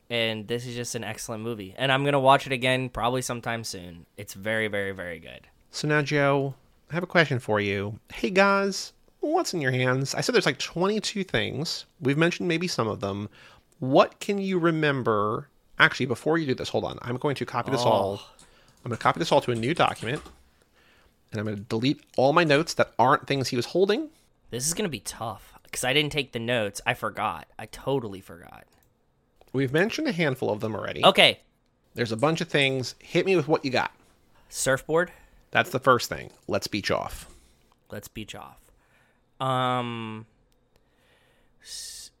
And 0.07 0.47
this 0.47 0.67
is 0.67 0.75
just 0.75 0.93
an 0.93 1.03
excellent 1.03 1.43
movie. 1.43 1.73
And 1.79 1.91
I'm 1.91 2.03
going 2.03 2.13
to 2.13 2.19
watch 2.19 2.45
it 2.45 2.53
again 2.53 2.89
probably 2.89 3.23
sometime 3.23 3.63
soon. 3.63 4.05
It's 4.17 4.35
very, 4.35 4.67
very, 4.67 4.91
very 4.91 5.17
good. 5.19 5.47
So 5.71 5.87
now, 5.87 6.03
Joe, 6.03 6.53
I 6.91 6.93
have 6.93 7.03
a 7.03 7.07
question 7.07 7.39
for 7.39 7.59
you. 7.59 7.99
Hey 8.13 8.29
guys, 8.29 8.93
what's 9.19 9.55
in 9.55 9.61
your 9.61 9.71
hands? 9.71 10.13
I 10.13 10.21
said 10.21 10.35
there's 10.35 10.45
like 10.45 10.59
22 10.59 11.23
things. 11.23 11.85
We've 11.99 12.17
mentioned 12.17 12.47
maybe 12.47 12.67
some 12.67 12.87
of 12.87 12.99
them. 12.99 13.27
What 13.79 14.19
can 14.19 14.37
you 14.37 14.59
remember? 14.59 15.49
Actually, 15.79 16.05
before 16.05 16.37
you 16.37 16.45
do 16.45 16.53
this, 16.53 16.69
hold 16.69 16.85
on. 16.85 16.99
I'm 17.01 17.17
going 17.17 17.35
to 17.35 17.45
copy 17.45 17.71
this 17.71 17.81
oh. 17.81 17.85
all. 17.89 18.21
I'm 18.83 18.89
going 18.89 18.97
to 18.97 19.01
copy 19.01 19.17
this 19.19 19.31
all 19.31 19.41
to 19.41 19.51
a 19.51 19.55
new 19.55 19.73
document. 19.73 20.21
And 21.31 21.39
I'm 21.39 21.45
going 21.45 21.57
to 21.57 21.63
delete 21.63 22.01
all 22.17 22.33
my 22.33 22.43
notes 22.43 22.75
that 22.75 22.93
aren't 22.99 23.25
things 23.25 23.47
he 23.47 23.55
was 23.55 23.65
holding. 23.65 24.09
This 24.51 24.67
is 24.67 24.75
going 24.75 24.85
to 24.85 24.89
be 24.91 24.99
tough 24.99 25.57
because 25.63 25.83
I 25.83 25.91
didn't 25.91 26.11
take 26.11 26.33
the 26.33 26.39
notes. 26.39 26.81
I 26.85 26.93
forgot. 26.93 27.47
I 27.57 27.65
totally 27.65 28.21
forgot. 28.21 28.65
We've 29.51 29.73
mentioned 29.73 30.07
a 30.07 30.11
handful 30.11 30.51
of 30.51 30.59
them 30.59 30.75
already. 30.75 31.03
Okay. 31.03 31.39
There's 31.95 32.11
a 32.11 32.17
bunch 32.17 32.41
of 32.41 32.47
things. 32.47 32.93
Hit 32.99 33.25
me 33.25 33.35
with 33.35 33.47
what 33.47 33.65
you 33.65 33.71
got. 33.71 33.91
Surfboard. 34.49 35.11
That's 35.55 35.69
the 35.69 35.79
first 35.79 36.09
thing. 36.09 36.31
Let's 36.49 36.67
beach 36.67 36.91
off. 36.91 37.29
Let's 37.89 38.09
beach 38.09 38.35
off. 38.35 38.59
Um, 39.39 40.25
s- 41.63 42.11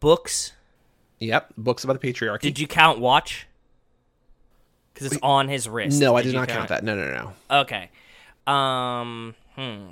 books. 0.00 0.50
Yep, 1.20 1.52
books 1.56 1.84
about 1.84 2.00
the 2.00 2.12
patriarchy. 2.12 2.40
Did 2.40 2.58
you 2.58 2.66
count 2.66 2.98
watch? 2.98 3.46
Because 4.92 5.12
it's 5.12 5.22
on 5.22 5.46
his 5.48 5.68
wrist. 5.68 6.00
No, 6.00 6.14
did 6.16 6.18
I 6.18 6.22
did 6.22 6.34
not 6.34 6.48
count, 6.48 6.58
count 6.58 6.68
that. 6.70 6.82
No, 6.82 6.96
no, 6.96 7.14
no. 7.14 7.58
Okay. 7.60 7.88
Um. 8.48 9.36
Hmm. 9.54 9.90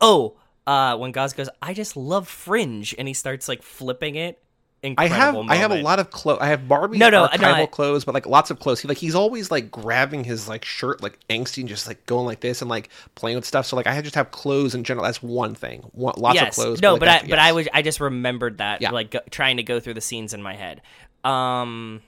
Oh. 0.00 0.34
Uh. 0.66 0.96
When 0.96 1.12
Gaz 1.12 1.34
goes, 1.34 1.50
I 1.60 1.74
just 1.74 1.94
love 1.94 2.26
Fringe, 2.26 2.94
and 2.96 3.06
he 3.06 3.12
starts 3.12 3.48
like 3.48 3.62
flipping 3.62 4.14
it 4.14 4.40
incredible. 4.82 5.14
I 5.14 5.16
have 5.24 5.34
moment. 5.34 5.52
I 5.52 5.56
have 5.56 5.70
a 5.72 5.82
lot 5.82 5.98
of 5.98 6.10
clothes. 6.10 6.38
I 6.40 6.48
have 6.48 6.68
Barbie 6.68 6.98
no, 6.98 7.10
no, 7.10 7.26
archival 7.26 7.40
no, 7.40 7.52
I, 7.54 7.66
clothes, 7.66 8.04
but 8.04 8.14
like 8.14 8.26
lots 8.26 8.50
of 8.50 8.58
clothes. 8.58 8.80
He 8.80 8.88
like 8.88 8.98
he's 8.98 9.14
always 9.14 9.50
like 9.50 9.70
grabbing 9.70 10.24
his 10.24 10.48
like 10.48 10.64
shirt 10.64 11.02
like 11.02 11.18
angsty 11.30 11.58
and 11.58 11.68
just 11.68 11.86
like 11.86 12.04
going 12.06 12.26
like 12.26 12.40
this 12.40 12.62
and 12.62 12.68
like 12.68 12.90
playing 13.14 13.36
with 13.36 13.44
stuff. 13.44 13.66
So 13.66 13.76
like 13.76 13.86
I 13.86 14.00
just 14.00 14.14
have 14.14 14.30
clothes 14.30 14.74
in 14.74 14.84
general. 14.84 15.04
That's 15.04 15.22
one 15.22 15.54
thing. 15.54 15.82
One, 15.92 16.14
lots 16.16 16.36
yes. 16.36 16.56
of 16.58 16.62
clothes. 16.64 16.82
No, 16.82 16.96
but, 16.98 17.08
like, 17.08 17.20
but 17.22 17.26
I, 17.26 17.30
but 17.30 17.38
I 17.38 17.52
was 17.52 17.68
I 17.72 17.82
just 17.82 18.00
remembered 18.00 18.58
that 18.58 18.80
yeah. 18.82 18.90
like 18.90 19.10
go, 19.10 19.20
trying 19.30 19.56
to 19.58 19.62
go 19.62 19.80
through 19.80 19.94
the 19.94 20.00
scenes 20.00 20.34
in 20.34 20.42
my 20.42 20.54
head. 20.54 20.80
Um, 21.24 22.02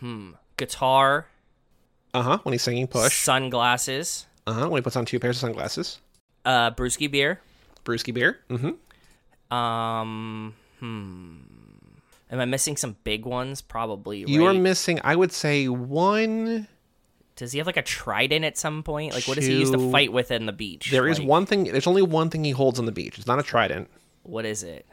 hmm, 0.00 0.32
guitar. 0.56 1.26
Uh 2.12 2.22
huh. 2.22 2.38
When 2.42 2.52
he's 2.52 2.62
singing, 2.62 2.86
push 2.86 3.20
sunglasses. 3.24 4.26
Uh 4.46 4.52
huh. 4.52 4.68
When 4.68 4.80
he 4.80 4.82
puts 4.82 4.96
on 4.96 5.04
two 5.04 5.20
pairs 5.20 5.36
of 5.36 5.40
sunglasses. 5.40 5.98
Uh, 6.44 6.70
brewski 6.70 7.10
beer. 7.10 7.40
Brewski 7.84 8.14
beer. 8.14 8.40
Mm 8.48 8.60
hmm. 8.60 8.72
Um, 9.54 10.54
Hmm. 10.80 11.34
Am 12.30 12.40
I 12.40 12.44
missing 12.44 12.76
some 12.76 12.96
big 13.04 13.24
ones? 13.24 13.60
Probably. 13.62 14.24
You're 14.26 14.54
missing, 14.54 15.00
I 15.04 15.14
would 15.16 15.32
say, 15.32 15.68
one. 15.68 16.66
Does 17.36 17.52
he 17.52 17.58
have 17.58 17.66
like 17.66 17.76
a 17.76 17.82
trident 17.82 18.44
at 18.44 18.56
some 18.58 18.82
point? 18.82 19.14
Like, 19.14 19.26
what 19.28 19.34
does 19.36 19.46
he 19.46 19.58
use 19.58 19.70
to 19.72 19.90
fight 19.90 20.12
with 20.12 20.30
in 20.30 20.46
the 20.46 20.52
beach? 20.52 20.90
There 20.90 21.02
like, 21.08 21.18
is 21.18 21.20
one 21.20 21.44
thing. 21.46 21.64
There's 21.64 21.86
only 21.86 22.02
one 22.02 22.30
thing 22.30 22.44
he 22.44 22.50
holds 22.52 22.78
on 22.78 22.86
the 22.86 22.92
beach. 22.92 23.18
It's 23.18 23.26
not 23.26 23.38
a 23.38 23.42
trident. 23.42 23.88
What 24.22 24.44
is 24.44 24.62
it? 24.62 24.86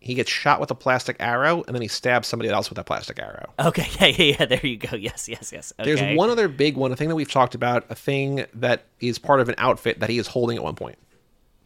He 0.00 0.14
gets 0.14 0.30
shot 0.30 0.60
with 0.60 0.70
a 0.70 0.74
plastic 0.76 1.16
arrow, 1.18 1.64
and 1.66 1.74
then 1.74 1.82
he 1.82 1.88
stabs 1.88 2.28
somebody 2.28 2.48
else 2.48 2.68
with 2.70 2.78
a 2.78 2.84
plastic 2.84 3.18
arrow. 3.18 3.52
Okay, 3.58 3.88
yeah, 4.00 4.06
yeah, 4.06 4.36
yeah. 4.38 4.46
There 4.46 4.64
you 4.64 4.76
go. 4.76 4.96
Yes, 4.96 5.28
yes, 5.28 5.50
yes. 5.52 5.72
Okay. 5.80 5.90
There's 5.94 6.16
one 6.16 6.30
other 6.30 6.46
big 6.46 6.76
one, 6.76 6.92
a 6.92 6.96
thing 6.96 7.08
that 7.08 7.16
we've 7.16 7.30
talked 7.30 7.56
about, 7.56 7.84
a 7.90 7.96
thing 7.96 8.44
that 8.54 8.84
is 9.00 9.18
part 9.18 9.40
of 9.40 9.48
an 9.48 9.56
outfit 9.58 9.98
that 9.98 10.08
he 10.08 10.18
is 10.18 10.28
holding 10.28 10.56
at 10.56 10.62
one 10.62 10.76
point. 10.76 10.96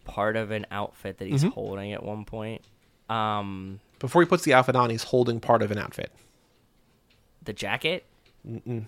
Part 0.05 0.37
of 0.37 0.51
an 0.51 0.65
outfit 0.71 1.19
that 1.19 1.29
he's 1.29 1.43
mm-hmm. 1.43 1.51
holding 1.51 1.93
at 1.93 2.03
one 2.03 2.25
point. 2.25 2.63
Um, 3.09 3.81
Before 3.99 4.23
he 4.23 4.27
puts 4.29 4.45
the 4.45 4.55
outfit 4.55 4.77
on, 4.77 4.91
he's 4.91 5.05
holding 5.05 5.41
part 5.41 5.63
of 5.63 5.71
an 5.71 5.79
outfit. 5.79 6.13
The 7.43 7.53
jacket? 7.53 8.05
Mm-mm. 8.47 8.87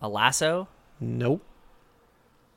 A 0.00 0.08
lasso? 0.08 0.68
Nope. 1.00 1.44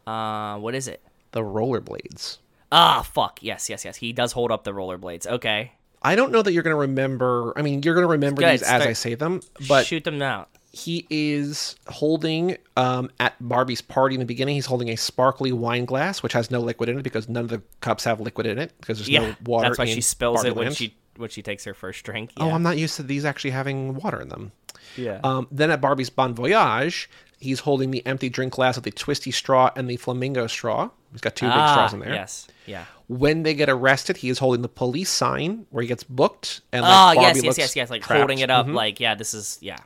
Uh, 0.07 0.57
what 0.57 0.75
is 0.75 0.87
it? 0.87 1.01
The 1.31 1.41
rollerblades. 1.41 2.39
Ah, 2.71 3.01
fuck. 3.01 3.39
Yes, 3.41 3.69
yes, 3.69 3.83
yes. 3.85 3.97
He 3.97 4.13
does 4.13 4.31
hold 4.31 4.51
up 4.51 4.63
the 4.63 4.71
rollerblades. 4.73 5.27
Okay. 5.27 5.73
I 6.01 6.15
don't 6.15 6.31
know 6.31 6.41
that 6.41 6.51
you're 6.53 6.63
going 6.63 6.73
to 6.75 6.79
remember. 6.81 7.53
I 7.57 7.61
mean, 7.61 7.81
you're 7.83 7.95
going 7.95 8.05
to 8.07 8.11
remember 8.11 8.41
these 8.47 8.61
as 8.61 8.85
I 8.85 8.93
say 8.93 9.15
them, 9.15 9.41
but 9.67 9.85
shoot 9.85 10.03
them 10.03 10.21
out 10.21 10.49
he 10.75 11.07
is 11.09 11.75
holding 11.87 12.57
um, 12.75 13.09
at 13.21 13.33
Barbie's 13.39 13.81
party 13.81 14.15
in 14.15 14.19
the 14.19 14.25
beginning. 14.25 14.55
He's 14.55 14.65
holding 14.65 14.89
a 14.89 14.97
sparkly 14.97 15.53
wine 15.53 15.85
glass, 15.85 16.21
which 16.21 16.33
has 16.33 16.51
no 16.51 16.59
liquid 16.59 16.89
in 16.89 16.99
it 16.99 17.01
because 17.03 17.29
none 17.29 17.45
of 17.45 17.49
the 17.49 17.61
cups 17.79 18.03
have 18.03 18.19
liquid 18.19 18.45
in 18.45 18.59
it 18.59 18.73
because 18.81 18.97
there's 18.97 19.07
yeah, 19.07 19.19
no 19.21 19.35
water. 19.45 19.69
That's 19.69 19.79
why 19.79 19.85
she 19.85 20.01
spills 20.01 20.37
Barbie 20.43 20.49
it 20.49 20.55
when 20.55 20.65
land. 20.65 20.75
she 20.75 20.93
when 21.15 21.29
she 21.29 21.41
takes 21.41 21.63
her 21.63 21.73
first 21.73 22.03
drink. 22.03 22.31
Yeah. 22.37 22.43
Oh, 22.43 22.51
I'm 22.51 22.61
not 22.61 22.77
used 22.77 22.97
to 22.97 23.03
these 23.03 23.23
actually 23.23 23.51
having 23.51 23.93
water 23.95 24.19
in 24.21 24.27
them. 24.27 24.51
Yeah. 24.97 25.21
Um, 25.23 25.47
then 25.49 25.71
at 25.71 25.79
Barbie's 25.79 26.09
Bon 26.09 26.33
Voyage, 26.33 27.09
he's 27.39 27.61
holding 27.61 27.91
the 27.91 28.05
empty 28.05 28.27
drink 28.27 28.53
glass 28.53 28.75
with 28.75 28.83
the 28.83 28.91
twisty 28.91 29.31
straw 29.31 29.71
and 29.77 29.89
the 29.89 29.95
flamingo 29.95 30.45
straw. 30.47 30.89
He's 31.13 31.21
got 31.21 31.37
two 31.37 31.47
ah, 31.49 31.55
big 31.65 31.71
straws 31.71 31.93
in 31.93 31.99
there. 32.01 32.13
Yes. 32.13 32.47
Yeah. 32.65 32.83
When 33.07 33.43
they 33.43 33.53
get 33.53 33.69
arrested, 33.69 34.17
he 34.17 34.27
is 34.27 34.39
holding 34.39 34.61
the 34.61 34.67
police 34.67 35.09
sign 35.09 35.65
where 35.69 35.81
he 35.81 35.87
gets 35.87 36.03
booked. 36.03 36.59
And 36.73 36.81
like, 36.81 37.15
oh 37.17 37.21
Barbie 37.21 37.37
yes, 37.39 37.43
yes, 37.45 37.57
yes, 37.59 37.75
yes, 37.77 37.89
like 37.89 38.01
trapped. 38.01 38.17
holding 38.19 38.39
it 38.39 38.49
up, 38.49 38.65
mm-hmm. 38.65 38.75
like 38.75 38.99
yeah, 38.99 39.15
this 39.15 39.33
is 39.33 39.57
yeah. 39.61 39.77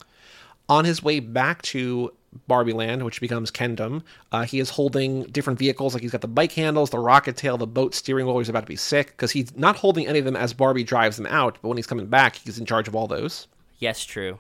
On 0.69 0.85
his 0.85 1.01
way 1.01 1.19
back 1.19 1.63
to 1.63 2.11
Barbie 2.47 2.73
Land, 2.73 3.03
which 3.03 3.19
becomes 3.19 3.49
Kendom. 3.49 4.03
Uh, 4.31 4.43
he 4.43 4.59
is 4.59 4.69
holding 4.69 5.23
different 5.23 5.57
vehicles, 5.57 5.95
like 5.95 6.03
he's 6.03 6.11
got 6.11 6.21
the 6.21 6.27
bike 6.27 6.51
handles, 6.51 6.91
the 6.91 6.99
rocket 6.99 7.35
tail, 7.35 7.57
the 7.57 7.65
boat 7.65 7.95
steering 7.95 8.27
wheel. 8.27 8.37
He's 8.37 8.49
about 8.49 8.61
to 8.61 8.65
be 8.67 8.75
sick 8.75 9.07
because 9.07 9.31
he's 9.31 9.55
not 9.57 9.75
holding 9.75 10.05
any 10.05 10.19
of 10.19 10.25
them 10.25 10.35
as 10.35 10.53
Barbie 10.53 10.83
drives 10.83 11.17
them 11.17 11.25
out. 11.25 11.57
But 11.63 11.69
when 11.69 11.77
he's 11.77 11.87
coming 11.87 12.05
back, 12.05 12.35
he's 12.35 12.59
in 12.59 12.67
charge 12.67 12.87
of 12.87 12.95
all 12.95 13.07
those. 13.07 13.47
Yes, 13.79 14.03
true. 14.05 14.37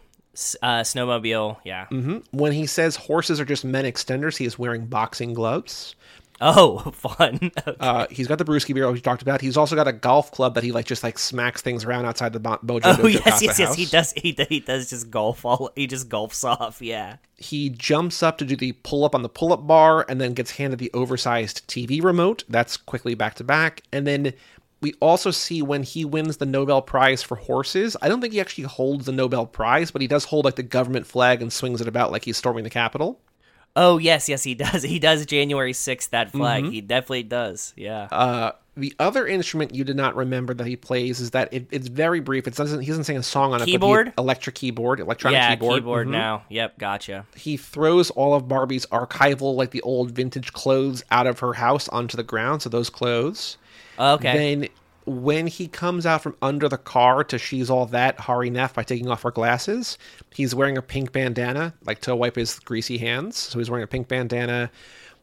uh, 0.61 0.81
snowmobile, 0.81 1.57
yeah. 1.63 1.87
Mm-hmm. 1.91 2.17
When 2.37 2.51
he 2.51 2.67
says 2.67 2.95
horses 2.95 3.39
are 3.39 3.45
just 3.45 3.65
men 3.65 3.85
extenders, 3.85 4.37
he 4.37 4.45
is 4.45 4.59
wearing 4.59 4.85
boxing 4.85 5.33
gloves. 5.33 5.95
Oh, 6.41 6.77
fun! 6.91 7.51
okay. 7.57 7.75
uh, 7.79 8.07
he's 8.09 8.27
got 8.27 8.37
the 8.37 8.45
brewski 8.45 8.73
beer 8.73 8.89
we 8.91 9.01
talked 9.01 9.21
about. 9.21 9.41
He's 9.41 9.57
also 9.57 9.75
got 9.75 9.87
a 9.87 9.93
golf 9.93 10.31
club 10.31 10.55
that 10.55 10.63
he 10.63 10.71
like 10.71 10.85
just 10.85 11.03
like 11.03 11.19
smacks 11.19 11.61
things 11.61 11.83
around 11.83 12.05
outside 12.05 12.33
the 12.33 12.39
bo- 12.39 12.59
Bojo. 12.63 12.95
Oh 13.03 13.07
yes, 13.07 13.41
yes, 13.41 13.59
house. 13.59 13.59
yes. 13.59 13.75
He 13.75 13.85
does. 13.85 14.13
He, 14.13 14.35
he 14.49 14.59
does 14.59 14.89
just 14.89 15.09
golf 15.11 15.45
all. 15.45 15.71
He 15.75 15.87
just 15.87 16.09
golfs 16.09 16.43
off. 16.45 16.81
Yeah. 16.81 17.17
He 17.37 17.69
jumps 17.69 18.21
up 18.23 18.37
to 18.39 18.45
do 18.45 18.55
the 18.55 18.73
pull 18.83 19.03
up 19.03 19.15
on 19.15 19.21
the 19.21 19.29
pull 19.29 19.51
up 19.53 19.67
bar, 19.67 20.05
and 20.07 20.19
then 20.21 20.33
gets 20.33 20.51
handed 20.51 20.79
the 20.79 20.91
oversized 20.93 21.67
TV 21.67 22.01
remote. 22.03 22.43
That's 22.49 22.77
quickly 22.77 23.15
back 23.15 23.35
to 23.35 23.43
back, 23.43 23.81
and 23.91 24.07
then 24.07 24.33
we 24.81 24.93
also 25.01 25.29
see 25.31 25.61
when 25.61 25.83
he 25.83 26.05
wins 26.05 26.37
the 26.37 26.45
Nobel 26.45 26.81
Prize 26.81 27.21
for 27.21 27.35
horses. 27.35 27.97
I 28.01 28.07
don't 28.07 28.21
think 28.21 28.33
he 28.33 28.39
actually 28.39 28.63
holds 28.63 29.05
the 29.05 29.11
Nobel 29.11 29.45
Prize, 29.45 29.91
but 29.91 30.01
he 30.01 30.07
does 30.07 30.23
hold 30.23 30.45
like 30.45 30.55
the 30.55 30.63
government 30.63 31.05
flag 31.05 31.41
and 31.41 31.51
swings 31.51 31.81
it 31.81 31.87
about 31.87 32.11
like 32.13 32.23
he's 32.23 32.37
storming 32.37 32.63
the 32.63 32.69
Capitol. 32.69 33.19
Oh 33.79 33.97
yes, 33.97 34.27
yes 34.29 34.43
he 34.43 34.53
does. 34.55 34.83
He 34.89 34.99
does 34.99 35.25
January 35.25 35.71
sixth 35.73 36.11
that 36.11 36.31
flag. 36.31 36.63
Mm-hmm. 36.63 36.71
He 36.73 36.81
definitely 36.81 37.23
does. 37.23 37.73
Yeah. 37.77 38.07
Uh, 38.11 38.51
the 38.75 38.93
other 38.99 39.25
instrument 39.27 39.73
you 39.75 39.83
did 39.85 39.95
not 39.95 40.15
remember 40.15 40.53
that 40.53 40.65
he 40.67 40.75
plays 40.75 41.19
is 41.19 41.31
that 41.31 41.53
it, 41.53 41.67
it's 41.71 41.87
very 41.87 42.19
brief. 42.19 42.45
It 42.47 42.55
doesn't 42.55 42.81
he 42.81 42.87
doesn't 42.87 43.03
sing 43.05 43.17
a 43.17 43.23
song 43.23 43.53
on 43.53 43.59
keyboard? 43.61 44.07
it. 44.09 44.11
Keyboard, 44.11 44.13
electric 44.17 44.55
keyboard, 44.57 44.99
electronic 44.99 45.37
yeah, 45.37 45.55
keyboard. 45.55 45.77
keyboard 45.83 46.07
mm-hmm. 46.07 46.11
now. 46.13 46.43
Yep, 46.49 46.77
gotcha. 46.79 47.25
He 47.37 47.55
throws 47.55 48.09
all 48.11 48.33
of 48.33 48.47
Barbie's 48.49 48.85
archival, 48.87 49.55
like 49.55 49.71
the 49.71 49.81
old 49.83 50.11
vintage 50.11 50.51
clothes, 50.53 51.03
out 51.11 51.25
of 51.27 51.39
her 51.39 51.53
house 51.53 51.87
onto 51.89 52.17
the 52.17 52.23
ground. 52.23 52.61
So 52.63 52.69
those 52.69 52.89
clothes. 52.89 53.57
Okay. 53.97 54.55
Then 54.57 54.67
when 55.09 55.47
he 55.47 55.67
comes 55.67 56.05
out 56.05 56.21
from 56.21 56.35
under 56.43 56.69
the 56.69 56.77
car 56.77 57.23
to 57.23 57.39
she's 57.39 57.67
all 57.67 57.87
that 57.87 58.19
Hari 58.19 58.51
Nef 58.51 58.75
by 58.75 58.83
taking 58.83 59.09
off 59.09 59.23
her 59.23 59.31
glasses, 59.31 59.97
he's 60.33 60.53
wearing 60.53 60.77
a 60.77 60.83
pink 60.83 61.11
bandana, 61.11 61.73
like 61.85 61.99
to 62.01 62.15
wipe 62.15 62.35
his 62.35 62.59
greasy 62.59 62.99
hands. 62.99 63.35
So 63.35 63.57
he's 63.57 63.71
wearing 63.71 63.83
a 63.83 63.87
pink 63.87 64.07
bandana. 64.07 64.69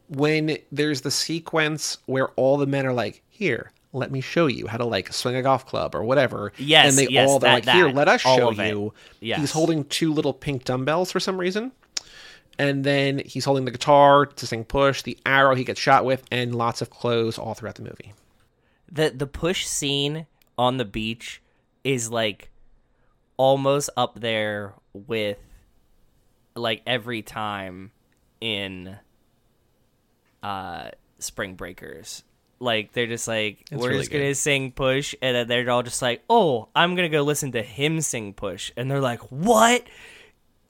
When 0.09 0.57
there's 0.73 1.01
the 1.01 1.11
sequence 1.11 1.99
where 2.05 2.27
all 2.31 2.57
the 2.57 2.67
men 2.67 2.85
are 2.85 2.91
like, 2.91 3.23
"Here, 3.29 3.71
let 3.93 4.11
me 4.11 4.19
show 4.19 4.47
you 4.47 4.67
how 4.67 4.75
to 4.77 4.83
like 4.85 5.13
swing 5.13 5.35
a 5.37 5.41
golf 5.41 5.65
club 5.65 5.95
or 5.95 6.03
whatever," 6.03 6.51
yes, 6.57 6.89
and 6.89 6.97
they 6.97 7.09
yes, 7.11 7.29
all 7.29 7.39
they're 7.39 7.49
that, 7.49 7.53
like, 7.55 7.65
that. 7.65 7.75
"Here, 7.75 7.87
let 7.87 8.09
us 8.09 8.19
show 8.21 8.51
you." 8.51 8.93
Yes. 9.21 9.39
He's 9.39 9.51
holding 9.53 9.85
two 9.85 10.11
little 10.13 10.33
pink 10.33 10.65
dumbbells 10.65 11.13
for 11.13 11.19
some 11.21 11.37
reason 11.39 11.71
and 12.59 12.83
then 12.83 13.19
he's 13.23 13.45
holding 13.45 13.65
the 13.65 13.69
guitar 13.71 14.25
to 14.25 14.47
sing 14.47 14.63
push 14.65 15.03
the 15.03 15.15
arrow 15.27 15.53
he 15.53 15.63
gets 15.63 15.79
shot 15.79 16.03
with 16.03 16.23
and 16.31 16.55
lots 16.55 16.81
of 16.81 16.89
clothes 16.89 17.37
all 17.37 17.53
throughout 17.53 17.75
the 17.75 17.83
movie 17.83 18.11
the 18.91 19.09
the 19.09 19.27
push 19.27 19.65
scene 19.65 20.25
on 20.57 20.77
the 20.77 20.85
beach 20.85 21.41
is 21.83 22.09
like 22.11 22.49
almost 23.35 23.89
up 23.97 24.19
there 24.19 24.73
with 24.93 25.37
like 26.55 26.81
every 26.87 27.21
time 27.21 27.91
in 28.41 28.97
uh 30.41 30.89
spring 31.19 31.55
breakers 31.55 32.23
like 32.59 32.91
they're 32.93 33.07
just 33.07 33.27
like 33.27 33.59
it's 33.71 33.71
we're 33.71 33.89
really 33.89 33.99
just 33.99 34.11
gonna 34.11 34.33
sing 34.33 34.71
push 34.71 35.13
and 35.21 35.35
then 35.35 35.47
they're 35.47 35.69
all 35.69 35.83
just 35.83 36.01
like 36.01 36.23
oh 36.29 36.67
i'm 36.75 36.95
gonna 36.95 37.09
go 37.09 37.21
listen 37.21 37.51
to 37.51 37.61
him 37.61 38.01
sing 38.01 38.33
push 38.33 38.71
and 38.77 38.89
they're 38.89 39.01
like 39.01 39.19
what 39.31 39.83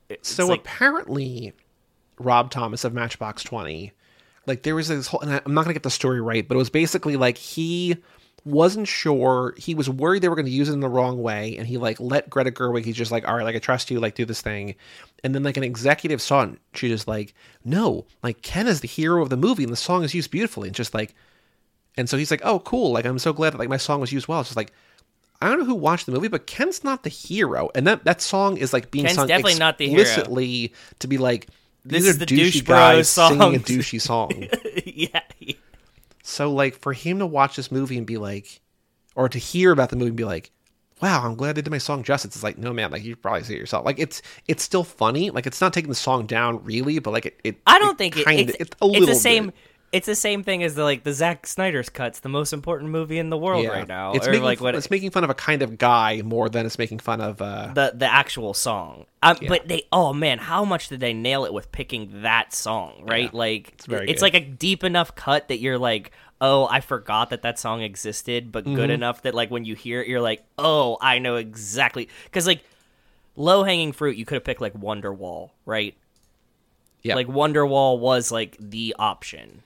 it's 0.10 0.28
so 0.30 0.48
like, 0.48 0.60
apparently 0.62 1.54
rob 2.20 2.50
thomas 2.52 2.84
of 2.84 2.94
matchbox 2.94 3.44
20 3.44 3.94
like 4.48 4.64
there 4.64 4.76
was 4.76 4.88
this 4.88 5.08
whole, 5.08 5.22
and 5.22 5.34
I, 5.34 5.42
I'm 5.46 5.54
not 5.54 5.66
gonna 5.66 5.74
get 5.74 5.84
the 5.84 5.90
story 5.92 6.22
right, 6.22 6.48
but 6.48 6.56
it 6.56 6.58
was 6.58 6.70
basically 6.70 7.18
like 7.18 7.38
he 7.38 7.98
wasn't 8.46 8.88
sure. 8.88 9.54
He 9.58 9.76
was 9.76 9.90
worried 9.90 10.24
they 10.24 10.30
were 10.30 10.36
going 10.38 10.46
to 10.46 10.52
use 10.52 10.70
it 10.70 10.74
in 10.74 10.80
the 10.80 10.88
wrong 10.88 11.22
way, 11.22 11.58
and 11.58 11.68
he 11.68 11.78
like 11.78 12.00
let 12.00 12.30
Greta 12.30 12.50
Gerwig. 12.50 12.86
He's 12.86 12.96
just 12.96 13.12
like, 13.12 13.28
all 13.28 13.36
right, 13.36 13.44
like 13.44 13.58
I 13.58 13.60
trust 13.60 13.92
you, 13.92 14.00
like 14.00 14.16
do 14.16 14.24
this 14.24 14.42
thing. 14.42 14.76
And 15.24 15.36
then 15.36 15.44
like 15.44 15.58
an 15.58 15.64
executive 15.66 16.22
saw 16.22 16.44
it. 16.44 16.52
she 16.74 16.88
just 16.88 17.10
like, 17.10 17.34
no, 17.66 18.06
like 18.24 18.42
Ken 18.42 18.68
is 18.68 18.80
the 18.80 18.88
hero 18.88 19.22
of 19.22 19.30
the 19.30 19.36
movie, 19.38 19.64
and 19.66 19.72
the 19.74 19.78
song 19.78 20.04
is 20.06 20.14
used 20.16 20.32
beautifully, 20.32 20.70
and 20.70 20.76
just 20.76 20.94
like, 20.94 21.14
and 21.98 22.08
so 22.08 22.16
he's 22.16 22.32
like, 22.32 22.42
oh 22.46 22.60
cool, 22.60 22.94
like 22.94 23.04
I'm 23.06 23.20
so 23.20 23.34
glad 23.34 23.52
that 23.52 23.58
like 23.60 23.70
my 23.70 23.78
song 23.78 24.00
was 24.00 24.14
used 24.14 24.28
well. 24.28 24.40
It's 24.40 24.50
just 24.50 24.58
like. 24.58 24.72
I 25.40 25.50
don't 25.50 25.60
know 25.60 25.66
who 25.66 25.76
watched 25.76 26.08
the 26.08 26.12
movie, 26.12 26.30
but 26.30 26.48
Ken's 26.48 26.84
not 26.84 27.04
the 27.04 27.12
hero, 27.12 27.70
and 27.76 27.86
that 27.86 28.04
that 28.06 28.22
song 28.24 28.58
is 28.58 28.74
like 28.74 28.90
being 28.90 29.06
Ken's 29.06 29.18
sung 29.18 29.28
definitely 29.28 29.52
explicitly 29.52 29.66
not 29.68 29.78
the 29.78 30.50
hero. 30.50 30.74
to 30.98 31.08
be 31.08 31.18
like 31.20 31.48
this 31.88 32.02
These 32.04 32.08
are 32.08 32.10
is 32.12 32.18
the 32.20 32.26
douchey 32.26 32.38
douche 32.52 32.62
guys 32.62 33.10
songs. 33.10 33.32
singing 33.38 33.56
a 33.56 33.60
douchey 33.60 34.02
song. 34.02 34.32
yeah, 34.86 35.54
so 36.24 36.52
like 36.54 36.76
for 36.76 36.92
him 36.94 37.20
to 37.20 37.26
watch 37.26 37.56
this 37.56 37.72
movie 37.72 37.98
and 37.98 38.06
be 38.06 38.18
like, 38.18 38.60
or 39.16 39.30
to 39.30 39.38
hear 39.40 39.72
about 39.72 39.90
the 39.90 39.96
movie 39.96 40.10
and 40.10 40.18
be 40.18 40.26
like, 40.26 40.52
wow, 41.02 41.24
I'm 41.26 41.36
glad 41.36 41.56
they 41.56 41.62
did 41.62 41.72
my 41.72 41.78
song 41.78 42.04
justice. 42.04 42.36
It's 42.36 42.44
like, 42.44 42.58
no 42.58 42.74
man, 42.74 42.92
like 42.92 43.04
you 43.04 43.16
probably 43.16 43.44
see 43.44 43.56
it 43.56 43.60
yourself. 43.60 43.86
Like 43.86 44.00
it's 44.00 44.22
it's 44.50 44.64
still 44.64 44.84
funny. 44.84 45.30
Like 45.30 45.48
it's 45.48 45.62
not 45.62 45.74
taking 45.74 45.90
the 45.90 45.96
song 45.96 46.26
down 46.26 46.62
really, 46.66 47.00
but 47.00 47.12
like 47.12 47.26
it. 47.28 47.40
it 47.44 47.58
I 47.66 47.80
don't 47.80 47.96
it 47.96 47.98
think 47.98 48.16
kinda, 48.16 48.32
it's, 48.34 48.58
it's, 48.60 48.76
a 48.82 48.86
little. 48.88 49.04
It's 49.04 49.12
the 49.12 49.16
same. 49.16 49.48
Bit 49.48 49.56
it's 49.94 50.06
the 50.06 50.16
same 50.16 50.44
thing 50.44 50.64
as 50.64 50.76
the 50.76 50.84
like 50.84 51.04
the 51.04 51.14
Zack 51.14 51.48
Snyder's 51.48 51.88
cuts, 51.90 52.20
the 52.20 52.30
most 52.30 52.52
important 52.52 52.92
movie 52.92 53.20
in 53.20 53.30
the 53.30 53.38
world 53.38 53.64
yeah. 53.64 53.70
right 53.70 53.88
now. 53.88 54.12
It's, 54.14 54.28
or, 54.28 54.32
making, 54.32 54.44
like, 54.44 54.60
what, 54.60 54.76
it's 54.76 54.92
making 54.92 55.12
fun 55.12 55.24
of 55.24 55.30
a 55.30 55.34
kind 55.34 55.62
of 55.62 55.78
guy 55.78 56.22
more 56.24 56.50
than 56.50 56.66
it's 56.66 56.78
making 56.78 57.00
fun 57.00 57.22
of 57.22 57.42
uh, 57.42 57.72
the 57.74 57.94
the 57.96 58.12
actual 58.12 58.54
song. 58.54 59.06
Um, 59.24 59.38
yeah. 59.42 59.48
But 59.50 59.68
they, 59.68 59.84
oh 59.94 60.14
man, 60.14 60.40
how 60.40 60.66
much 60.66 60.90
did 60.90 61.00
they 61.00 61.14
nail 61.14 61.46
it 61.46 61.54
with 61.54 61.72
picking 61.72 62.22
that 62.24 62.54
song? 62.54 63.04
Right, 63.08 63.26
yeah. 63.32 63.40
like 63.40 63.74
it's, 63.76 63.86
it's 63.88 64.22
like 64.22 64.34
a 64.34 64.42
deep 64.42 64.84
enough 64.84 65.16
cut 65.16 65.48
that 65.48 65.60
you're 65.60 65.78
like, 65.80 66.12
oh, 66.42 66.68
I 66.70 66.82
forgot 66.82 67.30
that 67.30 67.42
that 67.44 67.58
song 67.58 67.82
existed, 67.82 68.52
but 68.52 68.66
mm-hmm. 68.66 68.76
good 68.76 68.90
enough 68.90 69.22
that 69.22 69.34
like 69.34 69.50
when 69.52 69.64
you 69.64 69.76
hear 69.76 70.02
it, 70.02 70.10
you're 70.10 70.22
like, 70.22 70.44
oh, 70.58 70.98
I 71.00 71.20
know 71.20 71.38
exactly 71.38 72.10
because 72.26 72.46
like 72.46 72.62
low 73.38 73.64
hanging 73.64 73.94
fruit, 73.94 74.18
you 74.18 74.26
could 74.26 74.36
have 74.36 74.44
picked 74.44 74.62
like 74.62 74.74
Wonderwall, 74.74 75.52
right? 75.66 75.96
Yeah, 77.04 77.16
like 77.16 77.28
Wonderwall 77.28 78.00
was 78.00 78.34
like 78.34 78.58
the 78.60 78.94
option 79.00 79.64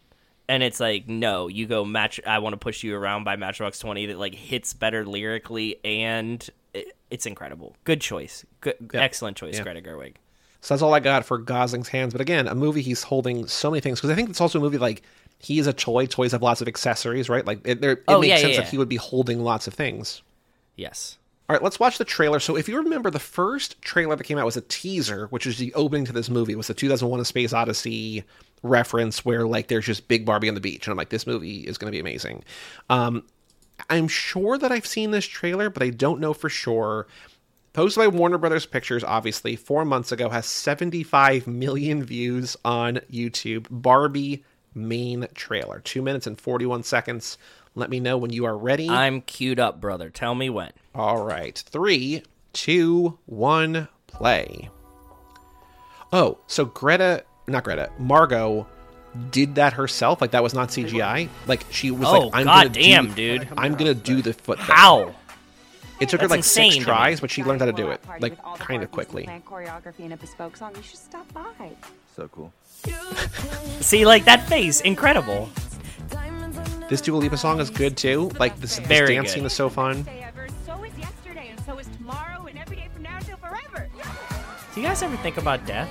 and 0.52 0.61
it's 0.61 0.80
like 0.82 1.07
no 1.07 1.48
you 1.48 1.65
go 1.65 1.86
match 1.86 2.19
i 2.28 2.38
want 2.40 2.52
to 2.53 2.57
push 2.57 2.84
you 2.84 2.94
around 2.95 3.23
by 3.23 3.38
matchbox 3.38 3.80
20 3.80 4.07
that 4.07 4.19
like 4.19 4.36
hits 4.36 4.73
better 4.73 5.06
lyrically 5.06 5.78
and 5.86 6.49
it, 6.73 6.94
it's 7.10 7.26
incredible 7.26 7.73
good 7.86 8.02
choice 8.02 8.45
good, 8.60 8.76
yeah. 8.94 8.99
excellent 9.02 9.38
choice 9.38 9.56
yeah. 9.56 9.64
greta 9.64 9.82
gerwig 9.82 10.15
so 10.60 10.73
that's 10.73 10.82
all 10.82 10.94
i 10.94 10.99
got 10.99 11.26
for 11.26 11.38
gosling's 11.38 11.88
hands 11.88 12.14
but 12.14 12.19
again 12.19 12.49
a 12.49 12.53
movie 12.56 12.82
he's 12.82 13.02
holding 13.02 13.48
so 13.48 13.72
many 13.72 13.80
things 13.80 13.99
because 13.99 14.10
i 14.10 14.15
think 14.15 14.30
it's 14.30 14.41
also 14.41 14.60
a 14.60 14.61
movie 14.61 14.78
like 14.78 15.02
he 15.40 15.57
is 15.57 15.68
a 15.68 15.73
toy 15.73 16.06
toys 16.06 16.34
have 16.34 16.41
lots 16.41 16.60
of 16.60 16.68
accessories 16.68 17.30
right 17.30 17.45
like 17.45 17.65
it, 17.65 17.82
it 17.84 18.03
oh, 18.10 18.19
makes 18.19 18.30
yeah, 18.30 18.38
sense 18.38 18.57
that 18.57 18.68
he 18.69 18.78
would 18.78 18.90
be 18.90 18.98
holding 18.98 19.41
lots 19.45 19.68
of 19.68 19.73
things 19.73 20.22
yes 20.76 21.18
all 21.52 21.56
right, 21.56 21.64
let's 21.64 21.82
watch 21.82 21.98
the 21.98 22.06
trailer. 22.06 22.40
So, 22.40 22.56
if 22.56 22.69
you 22.69 22.78
remember, 22.78 23.11
the 23.11 23.19
first 23.19 23.82
trailer 23.82 24.15
that 24.15 24.23
came 24.23 24.38
out 24.38 24.45
was 24.45 24.56
a 24.56 24.61
teaser, 24.61 25.28
which 25.32 25.45
is 25.45 25.57
the 25.57 25.73
opening 25.73 26.06
to 26.06 26.14
this 26.14 26.30
movie. 26.30 26.53
It 26.53 26.56
was 26.56 26.68
the 26.68 26.73
2001: 26.73 27.19
A 27.19 27.26
Space 27.26 27.52
Odyssey 27.52 28.23
reference, 28.64 29.26
where 29.26 29.45
like 29.45 29.68
there's 29.68 29.86
just 29.86 30.07
Big 30.07 30.26
Barbie 30.26 30.48
on 30.48 30.56
the 30.56 30.61
beach, 30.61 30.88
and 30.88 30.94
I'm 30.94 30.98
like, 30.98 31.10
this 31.10 31.28
movie 31.28 31.68
is 31.68 31.78
going 31.78 31.91
to 31.91 31.94
be 31.94 31.99
amazing. 31.99 32.45
Um, 32.90 33.26
I'm 33.90 34.07
sure 34.07 34.57
that 34.60 34.72
I've 34.72 34.86
seen 34.88 35.11
this 35.11 35.26
trailer, 35.26 35.69
but 35.69 35.84
I 35.84 35.90
don't 35.90 36.22
know 36.22 36.34
for 36.34 36.48
sure. 36.48 37.06
Posted 37.73 37.99
by 37.99 38.07
Warner 38.07 38.38
Brothers 38.38 38.65
Pictures, 38.65 39.03
obviously, 39.03 39.57
four 39.57 39.84
months 39.84 40.14
ago, 40.14 40.30
has 40.30 40.45
75 40.45 41.48
million 41.48 42.02
views 42.02 42.56
on 42.64 43.02
YouTube. 43.11 43.68
Barbie 43.69 44.45
main 44.73 45.28
trailer, 45.36 45.82
two 45.82 46.02
minutes 46.02 46.26
and 46.28 46.40
41 46.40 46.84
seconds 46.84 47.38
let 47.76 47.89
me 47.89 47.99
know 48.02 48.18
when 48.18 48.34
you 48.34 48.45
are 48.45 48.57
ready. 48.57 48.89
I'm 48.89 49.22
queued 49.22 49.60
up, 49.60 49.80
brother. 49.80 50.10
Tell 50.10 50.35
me 50.35 50.49
when. 50.49 50.72
All 50.93 51.23
right. 51.23 51.57
Three, 51.68 52.22
two, 52.52 53.18
one, 53.27 53.88
play. 54.07 54.69
Oh, 56.11 56.38
so 56.48 56.65
Greta, 56.65 57.23
not 57.48 57.64
Greta, 57.64 57.89
Margot 57.98 58.68
did 59.30 59.56
that 59.56 59.72
herself. 59.73 60.19
Like 60.19 60.31
that 60.31 60.43
was 60.43 60.53
not 60.53 60.69
CGI. 60.69 61.30
Like 61.48 61.64
she 61.72 61.91
was 61.91 62.07
oh, 62.10 62.19
like, 62.27 62.35
I'm 62.35 62.43
God 62.45 62.73
gonna 62.73 62.88
damn, 62.88 63.07
do, 63.14 63.39
dude. 63.39 63.48
I'm 63.57 63.76
gonna 63.76 63.93
do 63.93 64.22
the 64.22 64.34
foot. 64.34 64.57
Thing. 64.57 64.68
How? 64.68 65.15
It 66.02 66.10
took 66.10 66.19
That's 66.19 66.31
her 66.31 66.38
like 66.38 66.43
six 66.43 66.76
tries, 66.77 67.22
but 67.22 67.31
she 67.31 67.43
learned 67.43 67.61
how 67.61 67.68
to 67.68 67.72
do 67.73 67.89
it 67.91 68.03
like 68.19 68.38
kind 68.57 68.84
of 68.84 68.91
quickly. 68.91 69.30
Choreography 69.45 69.99
and 69.99 70.11
a 70.14 70.18
bespoke 70.18 70.57
song. 70.57 70.73
You 70.76 70.81
should 70.84 70.98
stop 70.99 71.31
by. 71.31 71.72
So 72.18 72.27
cool. 72.27 72.52
See, 73.80 74.06
like 74.06 74.26
that 74.26 74.49
face, 74.49 74.81
incredible. 74.81 75.48
This 76.91 76.99
Dua 76.99 77.15
Lipa 77.15 77.38
song 77.38 77.61
is 77.61 77.69
good 77.69 77.95
too. 77.95 78.30
Like 78.38 78.59
this, 78.59 78.76
this 78.76 78.85
Very 78.85 79.15
dancing 79.15 79.43
good. 79.43 79.45
is 79.45 79.53
so 79.53 79.69
fun. 79.69 80.03
Do 80.03 80.11
you 84.80 84.84
guys 84.88 85.01
ever 85.01 85.15
think 85.18 85.38
about 85.38 85.65
death? 85.65 85.88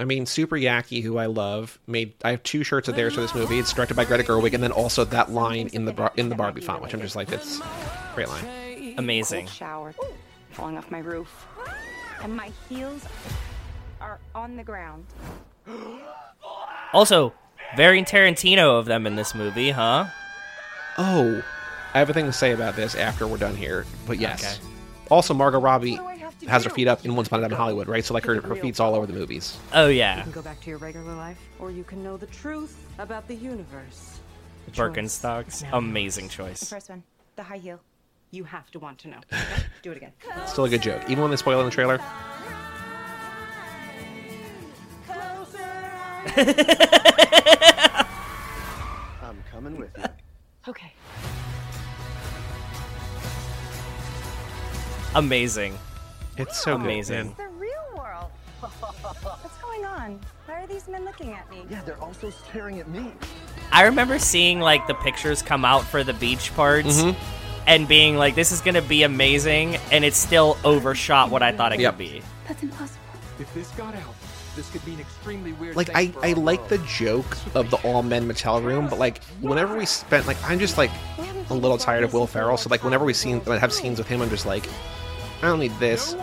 I 0.00 0.04
mean, 0.06 0.24
Super 0.24 0.56
Yaki, 0.56 1.02
who 1.02 1.18
I 1.18 1.26
love, 1.26 1.78
made. 1.86 2.14
I 2.24 2.30
have 2.30 2.42
two 2.44 2.64
shirts 2.64 2.88
of 2.88 2.96
theirs 2.96 3.12
for 3.12 3.20
this 3.20 3.34
movie. 3.34 3.58
It's 3.58 3.70
directed 3.74 3.94
by 3.94 4.06
Greta 4.06 4.22
Gerwig, 4.22 4.54
and 4.54 4.62
then 4.62 4.72
also 4.72 5.04
that 5.04 5.30
line 5.30 5.68
in 5.74 5.84
the 5.84 6.10
in 6.16 6.30
the 6.30 6.34
Barbie 6.34 6.62
font, 6.62 6.80
which 6.82 6.94
I'm 6.94 7.02
just 7.02 7.14
like, 7.14 7.30
it's 7.30 7.60
great 8.14 8.28
line. 8.28 8.94
Amazing. 8.96 9.44
Cold 9.44 9.54
shower, 9.54 9.94
falling 10.52 10.78
off 10.78 10.90
my 10.90 11.00
roof, 11.00 11.46
and 12.22 12.34
my 12.34 12.50
heels 12.70 13.04
are 14.00 14.18
on 14.34 14.56
the 14.56 14.64
ground. 14.64 15.04
Also, 16.94 17.34
very 17.76 18.02
Tarantino 18.02 18.78
of 18.78 18.86
them 18.86 19.06
in 19.06 19.16
this 19.16 19.34
movie, 19.34 19.70
huh? 19.70 20.06
Oh, 20.96 21.42
I 21.94 21.98
have 21.98 22.08
a 22.10 22.14
thing 22.14 22.26
to 22.26 22.32
say 22.32 22.52
about 22.52 22.76
this 22.76 22.94
after 22.94 23.26
we're 23.26 23.36
done 23.36 23.54
here, 23.56 23.84
but 24.06 24.18
yes. 24.18 24.58
Okay. 24.60 24.68
Also, 25.10 25.34
Margot 25.34 25.60
Robbie 25.60 26.00
has 26.46 26.64
her 26.64 26.70
feet 26.70 26.88
up 26.88 27.04
in 27.04 27.14
Once 27.14 27.28
Upon 27.28 27.40
a 27.40 27.42
Time 27.42 27.52
in 27.52 27.56
Hollywood, 27.56 27.86
right? 27.88 28.04
So 28.04 28.14
like 28.14 28.24
her, 28.24 28.40
her 28.40 28.54
feet's 28.56 28.80
all 28.80 28.94
over 28.94 29.06
the 29.06 29.12
movies. 29.12 29.56
Oh 29.74 29.88
yeah. 29.88 30.18
You 30.18 30.22
can 30.24 30.32
go 30.32 30.42
back 30.42 30.60
to 30.62 30.70
your 30.70 30.78
regular 30.78 31.14
life, 31.14 31.38
or 31.58 31.70
you 31.70 31.84
can 31.84 32.02
know 32.02 32.16
the 32.16 32.26
truth 32.26 32.76
about 32.98 33.28
the 33.28 33.34
universe. 33.34 34.20
Birkenstocks, 34.72 35.64
amazing 35.72 36.28
choice. 36.28 36.60
The 36.60 36.66
first 36.66 36.88
one, 36.90 37.02
the 37.36 37.42
high 37.42 37.58
heel. 37.58 37.80
You 38.30 38.44
have 38.44 38.70
to 38.72 38.78
want 38.78 38.98
to 39.00 39.08
know. 39.08 39.20
Do 39.82 39.90
it 39.92 39.96
again. 39.96 40.12
Still 40.46 40.64
a 40.64 40.68
good 40.68 40.82
joke, 40.82 41.02
even 41.08 41.22
when 41.22 41.30
they 41.30 41.36
spoil 41.36 41.60
in 41.60 41.66
the 41.66 41.72
trailer. 41.72 41.98
I'm 46.36 46.56
coming 49.52 49.76
with 49.78 49.90
you. 49.96 50.04
Okay. 50.68 50.92
Amazing. 55.14 55.78
It's 56.36 56.60
so 56.60 56.74
amazing. 56.74 57.28
It's 57.28 57.36
the 57.36 57.48
real 57.50 57.70
world. 57.96 58.30
What's 58.60 59.58
going 59.62 59.84
on? 59.86 60.20
Why 60.46 60.64
are 60.64 60.66
these 60.66 60.88
men 60.88 61.04
looking 61.04 61.32
at 61.34 61.48
me? 61.50 61.58
Yeah, 61.70 61.82
they're 61.82 62.00
also 62.02 62.30
staring 62.30 62.80
at 62.80 62.88
me. 62.88 63.12
I 63.70 63.84
remember 63.84 64.18
seeing 64.18 64.58
like 64.60 64.86
the 64.88 64.94
pictures 64.94 65.40
come 65.40 65.64
out 65.64 65.84
for 65.84 66.02
the 66.02 66.14
beach 66.14 66.52
parts 66.56 67.00
Mhm. 67.02 67.14
and 67.68 67.86
being 67.86 68.16
like, 68.16 68.34
"This 68.34 68.50
is 68.50 68.60
gonna 68.60 68.82
be 68.82 69.04
amazing," 69.04 69.76
and 69.92 70.04
it 70.04 70.14
still 70.14 70.56
overshot 70.64 71.30
what 71.30 71.42
I 71.44 71.52
thought 71.52 71.72
it 71.72 71.78
Yep. 71.80 71.92
could 71.94 71.98
be. 71.98 72.22
That's 72.48 72.62
impossible. 72.62 72.98
If 73.38 73.54
this 73.54 73.68
got 73.70 73.94
out, 73.94 74.14
this 74.58 74.68
could 74.72 74.84
be 74.84 74.94
an 74.94 74.98
extremely 74.98 75.52
weird. 75.52 75.76
Like 75.76 75.88
I, 75.94 76.12
I 76.20 76.32
like 76.32 76.58
world. 76.58 76.70
the 76.70 76.78
joke 76.78 77.36
of 77.54 77.70
the 77.70 77.76
all 77.86 78.02
men 78.02 78.26
motel 78.26 78.60
room, 78.60 78.88
but 78.88 78.98
like 78.98 79.22
whenever 79.40 79.76
we 79.76 79.86
spent 79.86 80.26
like 80.26 80.36
I'm 80.50 80.58
just 80.58 80.76
like 80.76 80.90
a 81.48 81.54
little 81.54 81.78
tired 81.78 82.02
of 82.02 82.12
Will 82.12 82.26
Ferrell, 82.26 82.56
so 82.56 82.68
like 82.68 82.82
whenever 82.82 83.04
we 83.04 83.14
seen 83.14 83.40
I 83.46 83.56
have 83.56 83.72
scenes 83.72 83.98
with 83.98 84.08
him, 84.08 84.20
I'm 84.20 84.30
just 84.30 84.46
like 84.46 84.66
I 85.40 85.42
don't 85.42 85.60
need 85.60 85.70
this. 85.78 86.16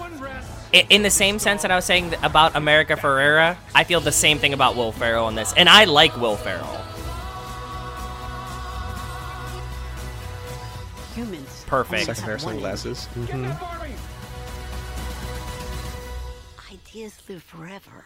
In 0.74 1.02
the 1.02 1.10
same 1.10 1.40
sense 1.40 1.62
that 1.62 1.72
I 1.72 1.78
was 1.78 1.86
saying 1.86 2.14
about 2.24 2.58
America 2.58 2.96
Ferrera, 2.98 3.56
I 3.74 3.86
feel 3.86 4.02
the 4.02 4.12
same 4.12 4.38
thing 4.38 4.52
about 4.52 4.76
Will 4.76 4.92
Ferrell 4.92 5.30
in 5.30 5.36
this, 5.36 5.54
and 5.56 5.70
I 5.70 5.86
like 5.86 6.18
Will 6.20 6.36
Ferrell. 6.36 6.76
Humans. 11.16 11.64
Perfect. 11.68 12.06
Second 12.08 12.24
pair 12.26 12.34
of 12.36 12.42
sunglasses. 12.42 13.08
Mm-hmm. 13.16 13.54
Ideas 16.74 17.18
live 17.30 17.42
forever. 17.44 18.04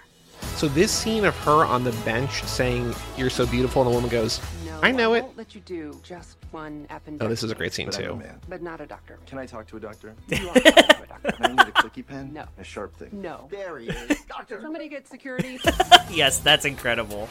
So 0.57 0.67
this 0.67 0.91
scene 0.91 1.25
of 1.25 1.35
her 1.39 1.65
on 1.65 1.83
the 1.83 1.91
bench 2.03 2.43
saying, 2.43 2.93
"You're 3.17 3.29
so 3.29 3.45
beautiful," 3.45 3.81
and 3.81 3.91
the 3.91 3.95
woman 3.95 4.09
goes, 4.09 4.39
no, 4.65 4.79
"I 4.81 4.91
know 4.91 5.13
I 5.13 5.19
it." 5.19 5.25
Let 5.35 5.55
you 5.55 5.61
do 5.61 5.99
just 6.03 6.37
one 6.51 6.85
appendectomy. 6.89 7.17
Oh, 7.21 7.27
this 7.27 7.43
is 7.43 7.51
a 7.51 7.55
great 7.55 7.73
scene 7.73 7.87
but 7.87 7.95
too. 7.95 8.21
But 8.47 8.61
not 8.61 8.81
a 8.81 8.85
doctor. 8.85 9.19
Can 9.27 9.37
I 9.37 9.45
talk 9.45 9.67
to 9.67 9.77
a 9.77 9.79
doctor? 9.79 10.13
You 10.27 10.49
are 10.49 10.53
to 10.53 10.59
a 10.59 11.07
doctor. 11.07 11.33
I 11.39 11.47
need 11.47 11.59
a 11.59 11.71
clicky 11.71 12.05
pen. 12.05 12.33
No. 12.33 12.45
A 12.57 12.63
sharp 12.63 12.95
thing. 12.97 13.09
No. 13.11 13.47
There 13.51 13.77
he 13.79 13.89
is. 13.89 14.21
Doctor. 14.29 14.59
Somebody 14.61 14.87
get 14.87 15.05
security. 15.07 15.59
yes, 16.11 16.37
that's 16.39 16.63
incredible. 16.63 17.27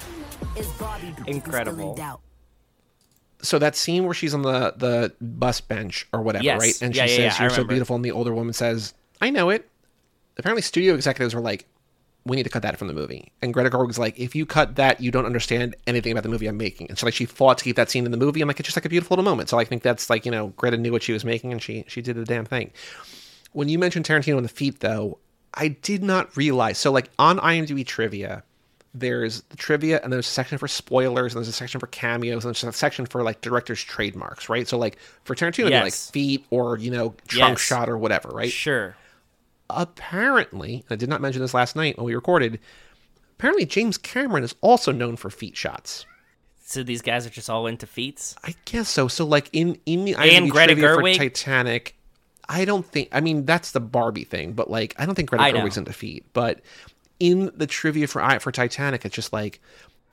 Is 0.58 0.66
Bobby 0.78 1.14
incredible? 1.26 1.96
so 3.40 3.58
that 3.58 3.76
scene 3.76 4.04
where 4.04 4.12
she's 4.14 4.34
on 4.34 4.42
the 4.42 4.74
the 4.76 5.12
bus 5.24 5.60
bench 5.60 6.06
or 6.12 6.20
whatever, 6.22 6.44
yes. 6.44 6.60
right? 6.60 6.82
And 6.82 6.94
yeah, 6.94 7.06
she 7.06 7.12
yeah, 7.22 7.28
says, 7.30 7.38
yeah, 7.38 7.42
"You're 7.44 7.50
so 7.50 7.64
beautiful," 7.64 7.96
and 7.96 8.04
the 8.04 8.10
older 8.12 8.32
woman 8.34 8.52
says, 8.54 8.94
"I 9.20 9.30
know 9.30 9.50
it." 9.50 9.68
Apparently, 10.38 10.62
studio 10.62 10.94
executives 10.94 11.34
were 11.34 11.40
like, 11.40 11.66
we 12.28 12.36
need 12.36 12.42
to 12.44 12.50
cut 12.50 12.62
that 12.62 12.76
from 12.78 12.88
the 12.88 12.94
movie. 12.94 13.32
And 13.42 13.52
Greta 13.54 13.70
Gerwig's 13.70 13.98
like, 13.98 14.18
if 14.18 14.34
you 14.34 14.44
cut 14.46 14.76
that, 14.76 15.00
you 15.00 15.10
don't 15.10 15.26
understand 15.26 15.74
anything 15.86 16.12
about 16.12 16.22
the 16.22 16.28
movie 16.28 16.46
I'm 16.46 16.56
making. 16.58 16.88
And 16.88 16.98
so 16.98 17.06
like 17.06 17.14
she 17.14 17.24
fought 17.24 17.58
to 17.58 17.64
keep 17.64 17.76
that 17.76 17.90
scene 17.90 18.04
in 18.04 18.10
the 18.10 18.16
movie. 18.18 18.40
I'm 18.42 18.48
like, 18.48 18.60
it's 18.60 18.66
just 18.66 18.76
like 18.76 18.84
a 18.84 18.88
beautiful 18.90 19.16
little 19.16 19.28
moment. 19.30 19.48
So 19.48 19.58
I 19.58 19.64
think 19.64 19.82
that's 19.82 20.10
like, 20.10 20.26
you 20.26 20.32
know, 20.32 20.48
Greta 20.48 20.76
knew 20.76 20.92
what 20.92 21.02
she 21.02 21.12
was 21.12 21.24
making 21.24 21.52
and 21.52 21.62
she 21.62 21.84
she 21.88 22.02
did 22.02 22.16
the 22.16 22.24
damn 22.24 22.44
thing. 22.44 22.70
When 23.52 23.68
you 23.68 23.78
mentioned 23.78 24.04
Tarantino 24.06 24.36
and 24.36 24.44
the 24.44 24.48
feet 24.50 24.80
though, 24.80 25.18
I 25.54 25.68
did 25.68 26.02
not 26.02 26.36
realize. 26.36 26.78
So 26.78 26.92
like 26.92 27.10
on 27.18 27.38
IMDb 27.38 27.86
trivia, 27.86 28.42
there's 28.94 29.42
the 29.44 29.56
trivia 29.56 30.00
and 30.02 30.12
there's 30.12 30.26
a 30.26 30.30
section 30.30 30.58
for 30.58 30.68
spoilers 30.68 31.34
and 31.34 31.40
there's 31.42 31.48
a 31.48 31.52
section 31.52 31.80
for 31.80 31.86
cameos 31.86 32.44
and 32.44 32.54
there's 32.54 32.64
a 32.64 32.72
section 32.72 33.06
for 33.06 33.22
like 33.22 33.40
directors 33.40 33.82
trademarks, 33.82 34.48
right? 34.48 34.68
So 34.68 34.76
like 34.76 34.98
for 35.24 35.34
Tarantino 35.34 35.70
yes. 35.70 35.82
like 35.82 35.94
feet 35.94 36.46
or, 36.50 36.76
you 36.78 36.90
know, 36.90 37.14
trunk 37.26 37.54
yes. 37.58 37.60
shot 37.62 37.88
or 37.88 37.96
whatever, 37.96 38.28
right? 38.28 38.50
Sure 38.50 38.94
apparently, 39.70 40.84
I 40.90 40.96
did 40.96 41.08
not 41.08 41.20
mention 41.20 41.42
this 41.42 41.54
last 41.54 41.76
night 41.76 41.96
when 41.96 42.06
we 42.06 42.14
recorded, 42.14 42.58
apparently 43.36 43.66
James 43.66 43.98
Cameron 43.98 44.44
is 44.44 44.54
also 44.60 44.92
known 44.92 45.16
for 45.16 45.30
feet 45.30 45.56
shots. 45.56 46.06
So 46.64 46.82
these 46.82 47.02
guys 47.02 47.26
are 47.26 47.30
just 47.30 47.48
all 47.48 47.66
into 47.66 47.86
feats. 47.86 48.36
I 48.44 48.54
guess 48.66 48.88
so. 48.90 49.08
So 49.08 49.24
like 49.24 49.48
in 49.52 49.78
in 49.86 50.04
the 50.04 50.14
and 50.16 50.50
Greta 50.50 50.74
Gerwig 50.74 51.14
for 51.14 51.18
Titanic, 51.22 51.96
I 52.46 52.66
don't 52.66 52.84
think. 52.84 53.08
I 53.12 53.20
mean, 53.20 53.46
that's 53.46 53.72
the 53.72 53.80
Barbie 53.80 54.24
thing, 54.24 54.52
but 54.52 54.70
like 54.70 54.94
I 54.98 55.06
don't 55.06 55.14
think 55.14 55.30
Greta 55.30 55.44
I 55.44 55.52
Gerwig's 55.52 55.76
know. 55.76 55.80
into 55.80 55.94
feet. 55.94 56.26
But 56.34 56.60
in 57.18 57.50
the 57.56 57.66
trivia 57.66 58.06
for 58.06 58.22
for 58.40 58.52
Titanic, 58.52 59.06
it's 59.06 59.14
just 59.14 59.32
like 59.32 59.60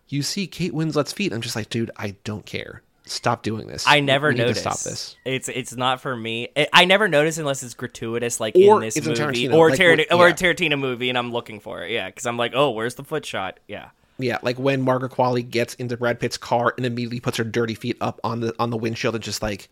you 0.08 0.24
see 0.24 0.48
Kate 0.48 0.72
Winslet's 0.72 1.12
feet. 1.12 1.34
I'm 1.34 1.42
just 1.42 1.58
like, 1.58 1.70
dude, 1.70 1.92
I 1.98 2.16
don't 2.24 2.46
care 2.46 2.84
stop 3.06 3.44
doing 3.44 3.68
this. 3.68 3.86
I 3.88 4.00
never 4.00 4.30
we 4.30 4.36
notice. 4.36 4.60
stop 4.60 4.80
this. 4.80 5.16
It's 5.26 5.50
it's 5.50 5.76
not 5.76 6.02
for 6.02 6.16
me. 6.16 6.50
It, 6.56 6.70
I 6.74 6.86
never 6.86 7.08
notice 7.08 7.38
unless 7.38 7.64
it's 7.64 7.74
gratuitous, 7.74 8.40
like 8.40 8.56
or 8.56 8.76
in 8.78 8.82
this 8.82 8.96
movie, 9.04 9.20
Tarantino. 9.20 9.54
or 9.54 9.70
like, 9.70 9.80
Tarantino, 9.80 10.06
yeah. 10.10 10.18
or 10.18 10.28
a 10.28 10.34
Tarantino 10.34 10.80
movie, 10.80 11.10
and 11.10 11.18
I'm 11.18 11.32
looking 11.32 11.60
for 11.60 11.84
it. 11.84 11.92
Yeah, 11.92 12.08
because 12.08 12.26
I'm 12.26 12.38
like, 12.38 12.54
oh, 12.56 12.72
where's 12.72 12.96
the 12.96 13.04
foot 13.04 13.26
shot? 13.26 13.60
Yeah. 13.68 13.90
Yeah, 14.18 14.38
like 14.42 14.58
when 14.58 14.82
Margaret 14.82 15.12
Qualley 15.12 15.48
gets 15.50 15.74
into 15.74 15.98
Brad 15.98 16.22
Pitt's 16.22 16.38
car 16.38 16.74
and 16.78 16.86
immediately 16.86 17.20
puts 17.20 17.36
her 17.36 17.44
dirty 17.44 17.74
feet 17.76 17.98
up 18.00 18.22
on 18.24 18.40
the 18.40 18.56
on 18.60 18.70
the 18.70 18.78
windshield 18.78 19.14
and 19.16 19.24
just 19.24 19.42
like, 19.42 19.68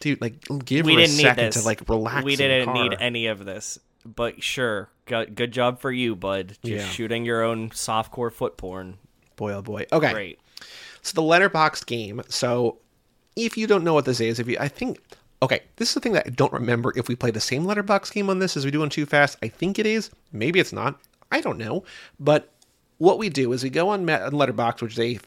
dude, 0.00 0.20
like 0.20 0.34
give 0.64 0.86
we 0.86 0.94
her 0.94 1.00
a 1.00 1.08
second 1.08 1.50
to 1.54 1.62
like 1.62 1.88
relax. 1.88 2.24
We 2.24 2.36
didn't 2.36 2.72
need 2.74 2.94
any 3.00 3.26
of 3.26 3.44
this, 3.44 3.80
but 4.06 4.40
sure, 4.40 4.88
good, 5.06 5.34
good 5.34 5.50
job 5.50 5.80
for 5.80 5.90
you, 5.90 6.14
bud. 6.14 6.50
Just 6.64 6.64
yeah. 6.64 6.84
shooting 6.86 7.24
your 7.24 7.42
own 7.42 7.70
softcore 7.70 8.32
foot 8.32 8.56
porn. 8.56 8.98
Boy, 9.34 9.52
oh 9.54 9.62
boy. 9.62 9.84
Okay, 9.92 10.12
great. 10.12 10.38
So 11.02 11.14
the 11.20 11.22
Letterboxd 11.22 11.84
game. 11.86 12.22
So 12.28 12.78
if 13.36 13.56
you 13.56 13.66
don't 13.66 13.84
know 13.84 13.94
what 13.94 14.04
this 14.06 14.20
is, 14.20 14.38
if 14.40 14.48
you, 14.48 14.56
I 14.58 14.68
think, 14.68 14.98
okay, 15.42 15.60
this 15.76 15.88
is 15.90 15.94
the 15.94 16.00
thing 16.00 16.12
that 16.12 16.26
I 16.26 16.30
don't 16.30 16.52
remember 16.52 16.92
if 16.96 17.08
we 17.08 17.16
play 17.16 17.32
the 17.32 17.40
same 17.40 17.64
letterbox 17.64 18.10
game 18.10 18.30
on 18.30 18.38
this 18.38 18.56
as 18.56 18.64
we 18.64 18.70
do 18.70 18.82
on 18.82 18.88
2 18.90 19.04
Fast. 19.06 19.36
I 19.42 19.48
think 19.48 19.78
it 19.78 19.86
is. 19.86 20.10
Maybe 20.32 20.60
it's 20.60 20.72
not. 20.72 21.00
I 21.32 21.40
don't 21.40 21.58
know. 21.58 21.84
But 22.20 22.50
what 22.98 23.18
we 23.18 23.28
do 23.28 23.52
is 23.52 23.64
we 23.64 23.70
go 23.70 23.88
on 23.88 24.06
Letterboxd, 24.06 24.80
which 24.82 24.92
is 24.92 25.00
a 25.00 25.18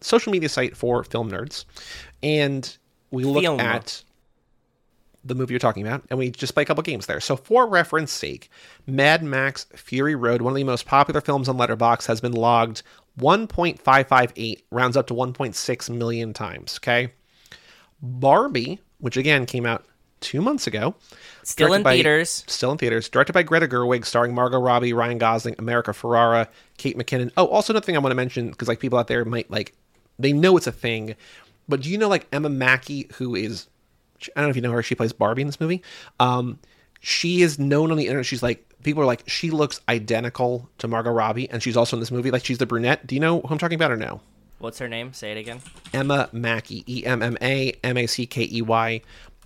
social 0.00 0.30
media 0.30 0.48
site 0.48 0.76
for 0.76 1.02
film 1.02 1.30
nerds, 1.30 1.64
and 2.22 2.76
we 3.10 3.24
look 3.24 3.42
film. 3.42 3.58
at 3.60 4.04
the 5.24 5.34
movie 5.34 5.54
you're 5.54 5.58
talking 5.58 5.84
about, 5.84 6.04
and 6.10 6.18
we 6.20 6.30
just 6.30 6.54
play 6.54 6.62
a 6.62 6.66
couple 6.66 6.82
games 6.84 7.06
there. 7.06 7.18
So, 7.18 7.34
for 7.34 7.66
reference 7.66 8.12
sake, 8.12 8.48
Mad 8.86 9.24
Max 9.24 9.66
Fury 9.74 10.14
Road, 10.14 10.42
one 10.42 10.52
of 10.52 10.56
the 10.56 10.62
most 10.64 10.86
popular 10.86 11.20
films 11.20 11.48
on 11.48 11.56
Letterboxd, 11.56 12.06
has 12.06 12.20
been 12.20 12.30
logged 12.32 12.82
1.558 13.18 14.62
rounds 14.70 14.96
up 14.96 15.06
to 15.08 15.14
1.6 15.14 15.90
million 15.90 16.32
times. 16.32 16.78
Okay. 16.82 17.12
Barbie, 18.02 18.80
which 18.98 19.16
again 19.16 19.46
came 19.46 19.64
out 19.66 19.84
two 20.20 20.40
months 20.42 20.66
ago, 20.66 20.94
still 21.42 21.72
in 21.72 21.82
by, 21.82 21.94
theaters. 21.94 22.44
Still 22.46 22.72
in 22.72 22.78
theaters. 22.78 23.08
Directed 23.08 23.32
by 23.32 23.42
Greta 23.42 23.66
Gerwig, 23.66 24.04
starring 24.04 24.34
Margot 24.34 24.60
Robbie, 24.60 24.92
Ryan 24.92 25.18
Gosling, 25.18 25.54
America 25.58 25.92
Ferrera, 25.92 26.46
Kate 26.76 26.98
McKinnon. 26.98 27.32
Oh, 27.36 27.46
also 27.48 27.72
another 27.72 27.84
thing 27.84 27.96
I 27.96 28.00
want 28.00 28.10
to 28.10 28.14
mention 28.16 28.50
because 28.50 28.68
like 28.68 28.80
people 28.80 28.98
out 28.98 29.08
there 29.08 29.24
might 29.24 29.50
like 29.50 29.72
they 30.18 30.32
know 30.32 30.56
it's 30.56 30.66
a 30.66 30.72
thing, 30.72 31.14
but 31.68 31.80
do 31.80 31.90
you 31.90 31.96
know 31.96 32.08
like 32.08 32.26
Emma 32.32 32.50
Mackey, 32.50 33.08
who 33.14 33.34
is 33.34 33.66
I 34.24 34.28
don't 34.40 34.44
know 34.46 34.50
if 34.50 34.56
you 34.56 34.62
know 34.62 34.72
her, 34.72 34.82
she 34.82 34.94
plays 34.94 35.14
Barbie 35.14 35.42
in 35.42 35.48
this 35.48 35.60
movie. 35.60 35.82
Um, 36.20 36.58
she 37.00 37.40
is 37.42 37.58
known 37.58 37.90
on 37.90 37.96
the 37.96 38.04
internet. 38.06 38.26
She's 38.26 38.42
like 38.42 38.65
people 38.82 39.02
are 39.02 39.06
like, 39.06 39.22
she 39.28 39.50
looks 39.50 39.80
identical 39.88 40.68
to 40.78 40.88
Margot 40.88 41.10
Robbie, 41.10 41.48
and 41.50 41.62
she's 41.62 41.76
also 41.76 41.96
in 41.96 42.00
this 42.00 42.10
movie. 42.10 42.30
Like, 42.30 42.44
she's 42.44 42.58
the 42.58 42.66
brunette. 42.66 43.06
Do 43.06 43.14
you 43.14 43.20
know 43.20 43.40
who 43.40 43.48
I'm 43.48 43.58
talking 43.58 43.76
about 43.76 43.90
or 43.90 43.96
no? 43.96 44.20
What's 44.58 44.78
her 44.78 44.88
name? 44.88 45.12
Say 45.12 45.32
it 45.32 45.38
again. 45.38 45.60
Emma 45.92 46.28
Mackey. 46.32 46.82
E 46.92 47.04
M 47.04 47.22
M 47.22 47.36
A 47.42 47.74
M 47.84 47.96
A 47.96 48.06
C 48.06 48.26
K 48.26 48.48
E 48.50 48.62
Y. 48.62 49.00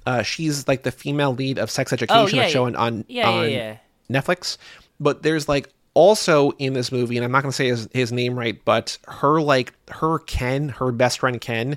Uh, 0.06 0.22
she's 0.22 0.66
like 0.68 0.82
the 0.82 0.92
female 0.92 1.34
lead 1.34 1.58
of 1.58 1.70
Sex 1.70 1.92
Education, 1.92 2.18
oh, 2.22 2.26
yeah, 2.26 2.42
that's 2.42 2.52
shown 2.52 2.74
on, 2.74 3.04
yeah, 3.06 3.28
on 3.28 3.50
yeah, 3.50 3.76
Netflix. 4.10 4.56
But 4.98 5.22
there's 5.22 5.46
like 5.48 5.68
also 5.92 6.52
in 6.52 6.72
this 6.72 6.90
movie, 6.90 7.16
and 7.18 7.24
I'm 7.24 7.30
not 7.30 7.42
going 7.42 7.50
to 7.52 7.56
say 7.56 7.68
his, 7.68 7.88
his 7.92 8.10
name 8.10 8.38
right, 8.38 8.58
but 8.64 8.96
her 9.08 9.42
like 9.42 9.74
her 9.90 10.18
Ken, 10.20 10.70
her 10.70 10.90
best 10.90 11.18
friend 11.20 11.38
Ken, 11.40 11.76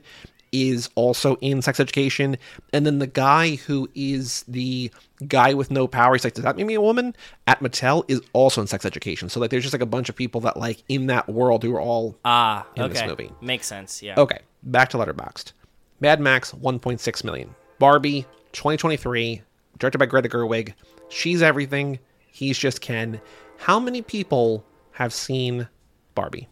is 0.53 0.89
also 0.95 1.35
in 1.41 1.61
sex 1.63 1.79
education. 1.81 2.37
And 2.71 2.85
then 2.85 2.99
the 2.99 3.07
guy 3.07 3.55
who 3.55 3.89
is 3.95 4.43
the 4.47 4.89
guy 5.27 5.53
with 5.55 5.69
no 5.71 5.85
power, 5.87 6.13
he's 6.13 6.23
like, 6.23 6.35
does 6.35 6.43
that 6.45 6.55
make 6.55 6.65
me 6.67 6.75
a 6.75 6.81
woman? 6.81 7.13
At 7.47 7.59
Mattel 7.59 8.05
is 8.07 8.21
also 8.33 8.61
in 8.61 8.67
sex 8.67 8.85
education. 8.85 9.27
So 9.29 9.39
like 9.41 9.49
there's 9.49 9.63
just 9.63 9.73
like 9.73 9.81
a 9.81 9.85
bunch 9.85 10.07
of 10.09 10.15
people 10.15 10.39
that 10.41 10.55
like 10.55 10.81
in 10.87 11.07
that 11.07 11.27
world 11.27 11.63
who 11.63 11.75
are 11.75 11.81
all 11.81 12.15
ah, 12.23 12.65
in 12.75 12.83
okay. 12.83 12.93
this 12.93 13.03
movie. 13.05 13.31
Makes 13.41 13.65
sense, 13.67 14.01
yeah. 14.03 14.13
Okay. 14.17 14.39
Back 14.61 14.89
to 14.91 14.97
Letterboxd. 14.97 15.51
Mad 15.99 16.21
Max 16.21 16.51
1.6 16.53 17.23
million. 17.23 17.55
Barbie 17.79 18.21
2023, 18.53 19.41
directed 19.79 19.97
by 19.97 20.05
Greta 20.05 20.29
Gerwig. 20.29 20.73
She's 21.09 21.41
everything. 21.41 21.97
He's 22.27 22.59
just 22.59 22.79
Ken. 22.79 23.19
How 23.57 23.77
many 23.79 24.01
people 24.03 24.63
have 24.91 25.11
seen 25.13 25.67
Barbie? 26.13 26.47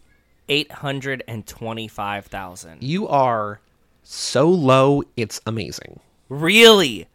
825,000. 0.48 2.82
You 2.82 3.06
are 3.06 3.60
so 4.02 4.48
low 4.48 5.02
it's 5.16 5.40
amazing. 5.46 6.00
Really? 6.28 7.06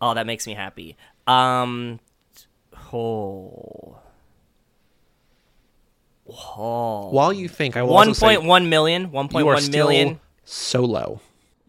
Oh, 0.00 0.14
that 0.14 0.26
makes 0.26 0.44
me 0.46 0.54
happy. 0.54 0.96
Um 1.26 1.98
oh. 2.92 3.98
Oh. 6.54 7.08
While 7.10 7.32
you 7.32 7.48
think, 7.48 7.76
I 7.76 7.82
will 7.82 7.94
1.1 7.94 8.68
million, 8.68 9.08
1.1 9.10 9.70
million. 9.72 10.20
So 10.44 10.82
low. 10.84 11.20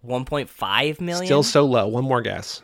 1.5 0.08 1.02
million? 1.02 1.26
Still 1.26 1.42
so 1.44 1.66
low. 1.66 1.86
One 1.88 2.04
more 2.06 2.22
guess. 2.22 2.62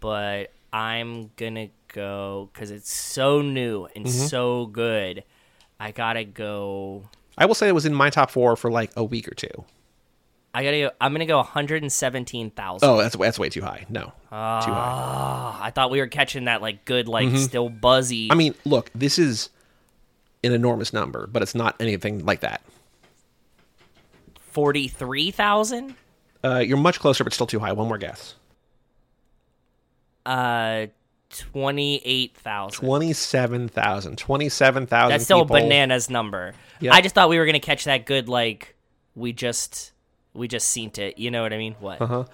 but 0.00 0.50
I'm 0.72 1.30
gonna 1.36 1.68
go 1.88 2.50
because 2.52 2.72
it's 2.72 2.92
so 2.92 3.40
new 3.40 3.86
and 3.94 4.04
mm-hmm. 4.04 4.26
so 4.26 4.66
good. 4.66 5.22
I 5.78 5.92
gotta 5.92 6.24
go. 6.24 7.04
I 7.38 7.46
will 7.46 7.54
say 7.54 7.68
it 7.68 7.72
was 7.74 7.86
in 7.86 7.94
my 7.94 8.10
top 8.10 8.32
four 8.32 8.56
for 8.56 8.68
like 8.68 8.90
a 8.96 9.04
week 9.04 9.28
or 9.28 9.34
two. 9.34 9.64
I 10.54 10.62
gotta. 10.62 10.78
Go, 10.78 10.90
I'm 11.00 11.12
gonna 11.12 11.26
go 11.26 11.38
117,000. 11.38 12.88
Oh, 12.88 12.96
that's 12.98 13.16
that's 13.16 13.38
way 13.40 13.48
too 13.48 13.62
high. 13.62 13.84
No, 13.88 14.02
uh, 14.30 14.62
too 14.64 14.70
high. 14.70 14.92
Ah, 14.92 15.58
I 15.60 15.70
thought 15.72 15.90
we 15.90 15.98
were 15.98 16.06
catching 16.06 16.44
that 16.44 16.62
like 16.62 16.84
good, 16.84 17.08
like 17.08 17.26
mm-hmm. 17.26 17.38
still 17.38 17.68
buzzy. 17.68 18.30
I 18.30 18.36
mean, 18.36 18.54
look, 18.64 18.88
this 18.94 19.18
is 19.18 19.50
an 20.44 20.52
enormous 20.52 20.92
number, 20.92 21.26
but 21.26 21.42
it's 21.42 21.56
not 21.56 21.74
anything 21.80 22.24
like 22.24 22.40
that. 22.40 22.62
Forty-three 24.52 25.32
thousand. 25.32 25.96
Uh, 26.44 26.58
you're 26.58 26.76
much 26.76 27.00
closer, 27.00 27.24
but 27.24 27.32
still 27.32 27.48
too 27.48 27.58
high. 27.58 27.72
One 27.72 27.88
more 27.88 27.98
guess. 27.98 28.36
Uh, 30.24 30.86
twenty-eight 31.30 32.36
thousand. 32.36 32.80
Twenty-seven 32.86 33.68
thousand. 33.70 34.18
Twenty-seven 34.18 34.86
thousand. 34.86 35.10
That's 35.10 35.24
still 35.24 35.42
people. 35.42 35.56
a 35.56 35.60
bananas 35.62 36.08
number. 36.08 36.54
Yep. 36.78 36.94
I 36.94 37.00
just 37.00 37.16
thought 37.16 37.28
we 37.28 37.40
were 37.40 37.46
gonna 37.46 37.58
catch 37.58 37.86
that 37.86 38.06
good, 38.06 38.28
like 38.28 38.76
we 39.16 39.32
just 39.32 39.90
we 40.34 40.48
just 40.48 40.68
seen 40.68 40.90
it. 40.98 41.18
You 41.18 41.30
know 41.30 41.42
what 41.42 41.52
I 41.52 41.58
mean? 41.58 41.74
What? 41.80 42.00
Uh 42.02 42.06
huh. 42.06 42.24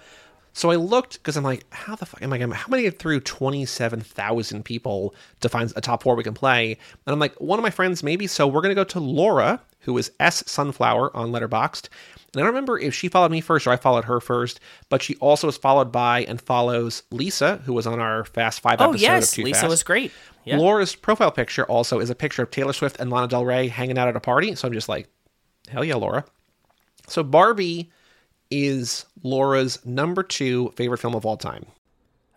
So 0.53 0.69
I 0.69 0.75
looked 0.75 1.13
because 1.13 1.37
I'm 1.37 1.45
like, 1.45 1.63
how 1.73 1.95
the 1.95 2.05
fuck 2.05 2.21
am 2.21 2.33
I 2.33 2.37
going 2.37 2.49
to, 2.49 2.55
how 2.55 2.65
am 2.65 2.73
I 2.73 2.77
going 2.77 2.83
to 2.83 2.91
get 2.91 2.99
through 2.99 3.21
27,000 3.21 4.65
people 4.65 5.15
to 5.39 5.47
find 5.47 5.71
a 5.77 5.81
top 5.81 6.03
four 6.03 6.15
we 6.15 6.25
can 6.25 6.33
play? 6.33 6.73
And 7.05 7.13
I'm 7.13 7.19
like, 7.19 7.33
one 7.39 7.57
of 7.57 7.63
my 7.63 7.69
friends 7.69 8.03
maybe. 8.03 8.27
So 8.27 8.45
we're 8.47 8.59
going 8.59 8.71
to 8.75 8.75
go 8.75 8.83
to 8.83 8.99
Laura, 8.99 9.61
who 9.79 9.97
is 9.97 10.11
S 10.19 10.43
Sunflower 10.47 11.15
on 11.15 11.31
Letterboxd. 11.31 11.87
And 12.33 12.39
I 12.39 12.39
don't 12.39 12.47
remember 12.47 12.77
if 12.77 12.93
she 12.93 13.07
followed 13.07 13.31
me 13.31 13.39
first 13.39 13.65
or 13.65 13.69
I 13.69 13.77
followed 13.77 14.03
her 14.05 14.19
first, 14.19 14.59
but 14.89 15.01
she 15.01 15.15
also 15.17 15.47
is 15.47 15.55
followed 15.55 15.89
by 15.89 16.23
and 16.23 16.41
follows 16.41 17.03
Lisa, 17.11 17.57
who 17.65 17.71
was 17.71 17.87
on 17.87 18.01
our 18.01 18.25
Fast 18.25 18.59
Five 18.59 18.81
oh, 18.81 18.89
episode. 18.89 19.05
Oh, 19.05 19.09
yes. 19.09 19.37
Lisa 19.37 19.61
Fast. 19.61 19.69
was 19.69 19.83
great. 19.83 20.11
Yeah. 20.43 20.57
Laura's 20.57 20.95
profile 20.95 21.31
picture 21.31 21.63
also 21.65 21.99
is 21.99 22.09
a 22.09 22.15
picture 22.15 22.43
of 22.43 22.51
Taylor 22.51 22.73
Swift 22.73 22.99
and 22.99 23.09
Lana 23.09 23.27
Del 23.29 23.45
Rey 23.45 23.69
hanging 23.69 23.97
out 23.97 24.09
at 24.09 24.17
a 24.17 24.21
party. 24.21 24.53
So 24.55 24.67
I'm 24.67 24.73
just 24.73 24.89
like, 24.89 25.07
hell 25.69 25.85
yeah, 25.85 25.95
Laura. 25.95 26.25
So 27.11 27.23
Barbie 27.23 27.89
is 28.49 29.05
Laura's 29.23 29.85
number 29.85 30.23
two 30.23 30.71
favorite 30.75 30.99
film 30.99 31.13
of 31.15 31.25
all 31.25 31.37
time. 31.37 31.65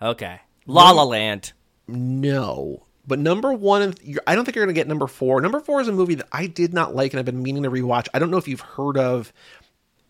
Okay. 0.03 0.41
La 0.67 0.91
La 0.91 1.05
Land. 1.05 1.53
No. 1.87 2.83
But 3.07 3.19
number 3.19 3.53
one, 3.53 3.95
I 4.27 4.35
don't 4.35 4.45
think 4.45 4.57
you're 4.57 4.65
going 4.65 4.75
to 4.75 4.79
get 4.79 4.89
number 4.89 5.07
four. 5.07 5.41
Number 5.41 5.61
four 5.61 5.81
is 5.81 5.89
a 5.89 5.93
movie 5.93 6.15
that 6.17 6.29
I 6.33 6.47
did 6.47 6.73
not 6.75 6.95
like 6.95 7.13
and 7.13 7.19
I've 7.21 7.27
been 7.27 7.43
meaning 7.43 7.63
to 7.65 7.71
rewatch. 7.71 8.09
I 8.15 8.19
don't 8.19 8.31
know 8.31 8.39
if 8.39 8.49
you've 8.49 8.61
heard 8.63 8.97
of. 8.97 9.33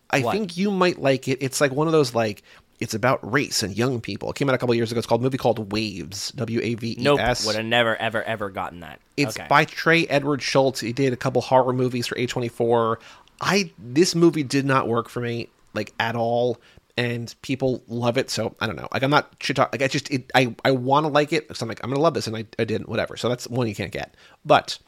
I 0.09 0.21
what? 0.21 0.31
think 0.31 0.55
you 0.57 0.71
might 0.71 0.99
like 1.01 1.27
it. 1.27 1.39
It's 1.41 1.59
like 1.61 1.71
one 1.71 1.87
of 1.87 1.93
those 1.93 2.15
like 2.15 2.41
it's 2.79 2.93
about 2.93 3.19
race 3.33 3.63
and 3.63 3.75
young 3.75 3.99
people. 4.01 4.29
It 4.29 4.35
came 4.35 4.49
out 4.49 4.55
a 4.55 4.57
couple 4.57 4.75
years 4.75 4.91
ago. 4.91 4.97
It's 4.99 5.07
called 5.07 5.21
a 5.21 5.23
movie 5.23 5.37
called 5.37 5.71
Waves. 5.73 6.31
W 6.33 6.59
A 6.63 6.75
V 6.75 6.95
E 6.99 7.05
S. 7.05 7.05
Nope, 7.05 7.47
would 7.47 7.57
have 7.57 7.65
never 7.65 7.95
ever 7.97 8.23
ever 8.23 8.49
gotten 8.49 8.81
that. 8.81 8.99
It's 9.17 9.37
okay. 9.37 9.47
by 9.49 9.65
Trey 9.65 10.05
Edward 10.07 10.39
Shults. 10.39 10.79
He 10.79 10.93
did 10.93 11.11
a 11.11 11.17
couple 11.17 11.41
horror 11.41 11.73
movies 11.73 12.07
for 12.07 12.15
A24. 12.15 12.97
I 13.41 13.71
this 13.77 14.15
movie 14.15 14.43
did 14.43 14.65
not 14.65 14.87
work 14.87 15.09
for 15.09 15.19
me 15.19 15.49
like 15.73 15.93
at 15.99 16.15
all 16.15 16.59
and 16.97 17.33
people 17.41 17.83
love 17.87 18.17
it. 18.17 18.29
So 18.29 18.55
I 18.61 18.67
don't 18.67 18.77
know. 18.77 18.87
Like 18.93 19.03
I'm 19.03 19.09
not 19.09 19.33
shit 19.41 19.55
talk. 19.55 19.71
Like 19.73 19.81
I 19.81 19.87
just 19.87 20.09
it, 20.11 20.31
I 20.33 20.55
I 20.63 20.71
want 20.71 21.05
to 21.05 21.09
like 21.11 21.33
it 21.33 21.47
because 21.47 21.61
I'm 21.61 21.67
like 21.67 21.81
I'm 21.83 21.89
gonna 21.89 22.01
love 22.01 22.13
this, 22.13 22.27
and 22.27 22.35
I, 22.35 22.45
I 22.59 22.63
didn't. 22.63 22.89
Whatever. 22.89 23.17
So 23.17 23.29
that's 23.29 23.47
one 23.47 23.67
you 23.67 23.75
can't 23.75 23.91
get. 23.91 24.15
But 24.45 24.79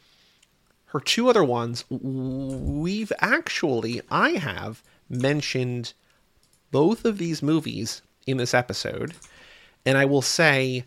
her 0.91 0.99
two 1.01 1.29
other 1.29 1.43
ones 1.43 1.83
we've 1.89 3.11
actually 3.19 4.01
I 4.09 4.31
have 4.31 4.81
mentioned 5.09 5.93
both 6.71 7.05
of 7.05 7.17
these 7.17 7.41
movies 7.43 8.01
in 8.25 8.37
this 8.37 8.53
episode, 8.53 9.13
and 9.85 9.97
I 9.97 10.05
will 10.05 10.21
say 10.21 10.85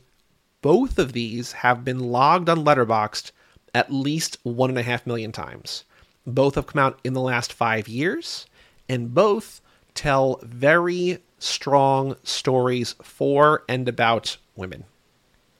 both 0.62 0.98
of 0.98 1.12
these 1.12 1.52
have 1.52 1.84
been 1.84 1.98
logged 1.98 2.48
on 2.48 2.64
Letterboxd 2.64 3.32
at 3.74 3.90
least 3.92 4.36
one 4.42 4.68
and 4.70 4.78
a 4.78 4.82
half 4.82 5.06
million 5.06 5.32
times. 5.32 5.84
Both 6.26 6.56
have 6.56 6.66
come 6.66 6.80
out 6.82 6.98
in 7.04 7.12
the 7.14 7.20
last 7.20 7.52
five 7.52 7.88
years, 7.88 8.46
and 8.88 9.14
both 9.14 9.60
tell 9.94 10.38
very 10.42 11.18
strong 11.38 12.16
stories 12.22 12.94
for 13.02 13.64
and 13.68 13.88
about 13.88 14.36
women. 14.54 14.84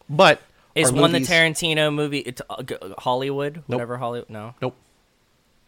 But 0.08 0.42
is 0.74 0.92
one 0.92 1.12
movies... 1.12 1.28
the 1.28 1.34
Tarantino 1.34 1.92
movie? 1.94 2.18
It's 2.20 2.42
uh, 2.50 2.62
Hollywood, 2.98 3.56
nope. 3.56 3.64
whatever 3.68 3.96
Hollywood. 3.96 4.28
No, 4.28 4.54
nope. 4.60 4.74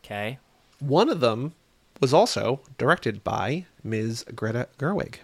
Okay. 0.05 0.39
One 0.79 1.09
of 1.09 1.21
them 1.21 1.55
was 2.01 2.13
also 2.13 2.61
directed 2.77 3.25
by 3.25 3.65
Ms. 3.83 4.25
Greta 4.35 4.69
Gerwig. 4.79 5.17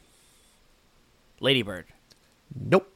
Ladybird. 1.40 1.86
Nope. 2.58 2.90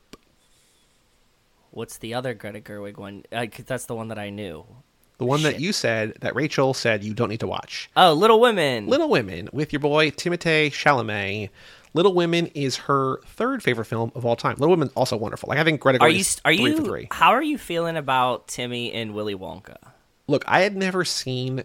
What's 1.71 1.99
the 1.99 2.15
other 2.15 2.33
Greta 2.35 2.61
Gerwig 2.61 2.97
one? 2.97 3.25
Uh, 3.31 3.47
that's 3.67 3.85
the 3.87 3.95
one 3.95 4.09
that 4.09 4.19
I 4.19 4.31
knew. 4.31 4.65
The 5.23 5.27
one 5.27 5.39
Shit. 5.39 5.53
that 5.53 5.63
you 5.63 5.73
said 5.73 6.15
that 6.23 6.35
Rachel 6.35 6.75
said 6.75 7.05
you 7.05 7.15
don't 7.15 7.29
need 7.29 7.39
to 7.41 7.47
watch. 7.47 7.89
Oh, 7.97 8.13
Little 8.13 8.41
Women. 8.41 8.89
Little 8.89 9.09
Women 9.09 9.49
with 9.53 9.73
your 9.73 9.79
boy 9.79 10.11
Timothée 10.11 10.67
Chalamet. 10.67 11.49
Little 11.95 12.13
Women 12.13 12.49
is 12.57 12.75
her 12.77 13.21
third 13.27 13.63
favorite 13.63 13.85
film 13.85 14.11
of 14.17 14.27
all 14.27 14.35
time. 14.35 14.55
Little 14.59 14.71
Women 14.71 14.91
also 14.97 15.17
wonderful. 15.17 15.49
Like 15.49 15.59
I 15.61 15.65
think 15.65 15.81
Greta. 15.81 16.01
Are 16.03 16.09
you? 16.09 16.25
Are 16.45 16.51
you? 16.51 17.07
How 17.13 17.31
are 17.31 17.43
you 17.43 17.57
feeling 17.57 17.97
about 17.97 18.49
Timmy 18.49 18.93
and 18.93 19.15
Willy 19.15 19.37
Wonka? 19.37 19.77
Look, 20.27 20.43
I 20.49 20.63
had 20.63 20.75
never 20.77 21.05
seen 21.05 21.63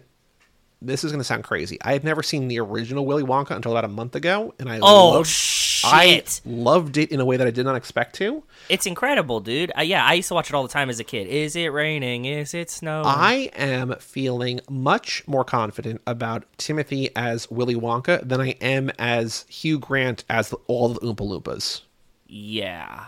this 0.80 1.02
is 1.04 1.10
going 1.12 1.20
to 1.20 1.24
sound 1.24 1.42
crazy. 1.44 1.78
I 1.82 1.92
had 1.92 2.04
never 2.04 2.22
seen 2.22 2.48
the 2.48 2.60
original 2.60 3.04
Willy 3.04 3.22
Wonka 3.24 3.50
until 3.50 3.72
about 3.72 3.84
a 3.84 3.88
month 3.88 4.14
ago, 4.14 4.54
and 4.60 4.68
I 4.70 4.78
oh 4.80 5.10
loved, 5.10 5.28
shit, 5.28 5.90
I 5.90 6.22
loved 6.44 6.96
it 6.96 7.10
in 7.10 7.20
a 7.20 7.24
way 7.24 7.36
that 7.36 7.46
I 7.46 7.50
did 7.50 7.64
not 7.66 7.74
expect 7.74 8.14
to. 8.16 8.44
It's 8.68 8.86
incredible, 8.86 9.40
dude. 9.40 9.72
Uh, 9.76 9.82
yeah, 9.82 10.04
I 10.04 10.14
used 10.14 10.28
to 10.28 10.34
watch 10.34 10.48
it 10.50 10.54
all 10.54 10.62
the 10.62 10.68
time 10.68 10.88
as 10.88 11.00
a 11.00 11.04
kid. 11.04 11.26
Is 11.26 11.56
it 11.56 11.68
raining? 11.68 12.26
Is 12.26 12.54
it 12.54 12.70
snowing? 12.70 13.06
I 13.06 13.50
am 13.56 13.94
feeling 13.98 14.60
much 14.70 15.26
more 15.26 15.44
confident 15.44 16.00
about 16.06 16.44
Timothy 16.58 17.10
as 17.16 17.50
Willy 17.50 17.74
Wonka 17.74 18.26
than 18.26 18.40
I 18.40 18.50
am 18.60 18.90
as 19.00 19.44
Hugh 19.48 19.78
Grant 19.80 20.22
as 20.30 20.54
all 20.68 20.90
the 20.90 21.00
Oompa 21.00 21.26
Loompas. 21.42 21.80
Yeah, 22.28 23.06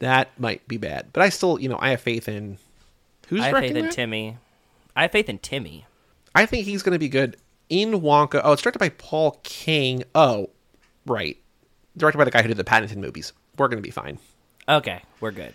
that 0.00 0.38
might 0.38 0.66
be 0.68 0.76
bad, 0.76 1.06
but 1.14 1.22
I 1.22 1.28
still, 1.30 1.58
you 1.58 1.68
know, 1.70 1.78
I 1.80 1.90
have 1.90 2.00
faith 2.02 2.28
in. 2.28 2.58
Who's 3.28 3.40
I 3.42 3.48
have 3.48 3.58
faith 3.58 3.76
in 3.76 3.86
that? 3.86 3.92
Timmy. 3.92 4.36
I 4.94 5.02
have 5.02 5.12
faith 5.12 5.28
in 5.28 5.38
Timmy. 5.38 5.86
I 6.34 6.46
think 6.46 6.66
he's 6.66 6.82
going 6.82 6.92
to 6.92 6.98
be 6.98 7.08
good 7.08 7.36
in 7.68 8.00
Wonka. 8.00 8.40
Oh, 8.44 8.52
it's 8.52 8.62
directed 8.62 8.78
by 8.78 8.90
Paul 8.90 9.40
King. 9.42 10.02
Oh, 10.14 10.50
right. 11.06 11.36
Directed 11.96 12.18
by 12.18 12.24
the 12.24 12.30
guy 12.30 12.42
who 12.42 12.48
did 12.48 12.56
the 12.56 12.64
Paddington 12.64 13.00
movies. 13.00 13.32
We're 13.56 13.68
going 13.68 13.82
to 13.82 13.86
be 13.86 13.90
fine. 13.90 14.18
Okay, 14.68 15.02
we're 15.20 15.30
good. 15.32 15.54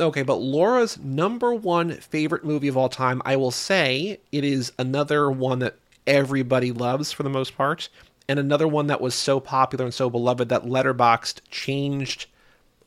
Okay, 0.00 0.22
but 0.22 0.36
Laura's 0.36 0.98
number 0.98 1.54
one 1.54 1.92
favorite 1.92 2.44
movie 2.44 2.68
of 2.68 2.76
all 2.76 2.88
time, 2.88 3.22
I 3.24 3.36
will 3.36 3.50
say 3.52 4.20
it 4.32 4.44
is 4.44 4.72
another 4.78 5.30
one 5.30 5.60
that 5.60 5.76
everybody 6.06 6.72
loves 6.72 7.12
for 7.12 7.22
the 7.22 7.30
most 7.30 7.56
part, 7.56 7.88
and 8.28 8.38
another 8.38 8.68
one 8.68 8.88
that 8.88 9.00
was 9.00 9.14
so 9.14 9.40
popular 9.40 9.84
and 9.84 9.94
so 9.94 10.10
beloved 10.10 10.48
that 10.48 10.64
Letterboxd 10.64 11.38
changed 11.50 12.26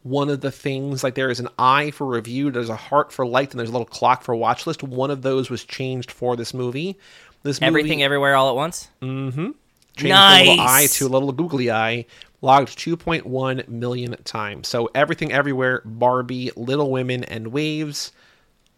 one 0.09 0.29
of 0.29 0.41
the 0.41 0.51
things 0.51 1.03
like 1.03 1.15
there 1.15 1.29
is 1.29 1.39
an 1.39 1.49
eye 1.59 1.91
for 1.91 2.07
review 2.07 2.49
there's 2.49 2.69
a 2.69 2.75
heart 2.75 3.11
for 3.11 3.25
liked 3.27 3.51
and 3.51 3.59
there's 3.59 3.69
a 3.69 3.73
little 3.73 3.85
clock 3.85 4.23
for 4.23 4.35
watch 4.35 4.65
list 4.65 4.81
one 4.81 5.11
of 5.11 5.21
those 5.21 5.49
was 5.49 5.63
changed 5.65 6.11
for 6.11 6.35
this 6.35 6.53
movie 6.53 6.97
this 7.43 7.59
movie, 7.59 7.67
everything 7.67 8.03
everywhere 8.03 8.35
all 8.35 8.49
at 8.49 8.55
once 8.55 8.89
mm-hmm 9.01 9.51
changed 9.97 10.09
nice. 10.13 10.45
the 10.45 10.49
little 10.51 10.65
eye 10.65 10.87
to 10.87 11.07
a 11.07 11.09
little 11.09 11.31
googly 11.31 11.71
eye 11.71 12.05
logged 12.41 12.69
2.1 12.77 13.67
million 13.67 14.15
times 14.23 14.67
so 14.67 14.89
everything 14.95 15.31
everywhere 15.31 15.81
barbie 15.83 16.51
little 16.55 16.91
women 16.91 17.23
and 17.23 17.47
waves 17.47 18.11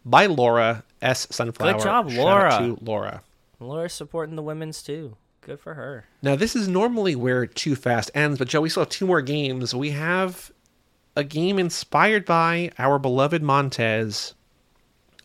by 0.04 0.24
laura 0.24 0.82
s 1.02 1.26
sunflower 1.30 1.74
good 1.74 1.82
job 1.82 2.10
laura 2.10 2.50
Shout 2.52 2.78
to 2.78 2.84
laura 2.84 3.22
laura's 3.60 3.92
supporting 3.92 4.34
the 4.34 4.42
women's 4.42 4.82
too 4.82 5.16
good 5.42 5.60
for 5.60 5.74
her 5.74 6.06
now 6.22 6.36
this 6.36 6.56
is 6.56 6.68
normally 6.68 7.14
where 7.14 7.44
2 7.46 7.76
Fast 7.76 8.10
ends 8.14 8.38
but 8.38 8.48
joe 8.48 8.62
we 8.62 8.70
still 8.70 8.80
have 8.82 8.88
two 8.88 9.06
more 9.06 9.20
games 9.20 9.74
we 9.74 9.90
have 9.90 10.50
a 11.20 11.24
game 11.24 11.58
inspired 11.58 12.24
by 12.24 12.70
our 12.78 12.98
beloved 12.98 13.42
Montez, 13.42 14.34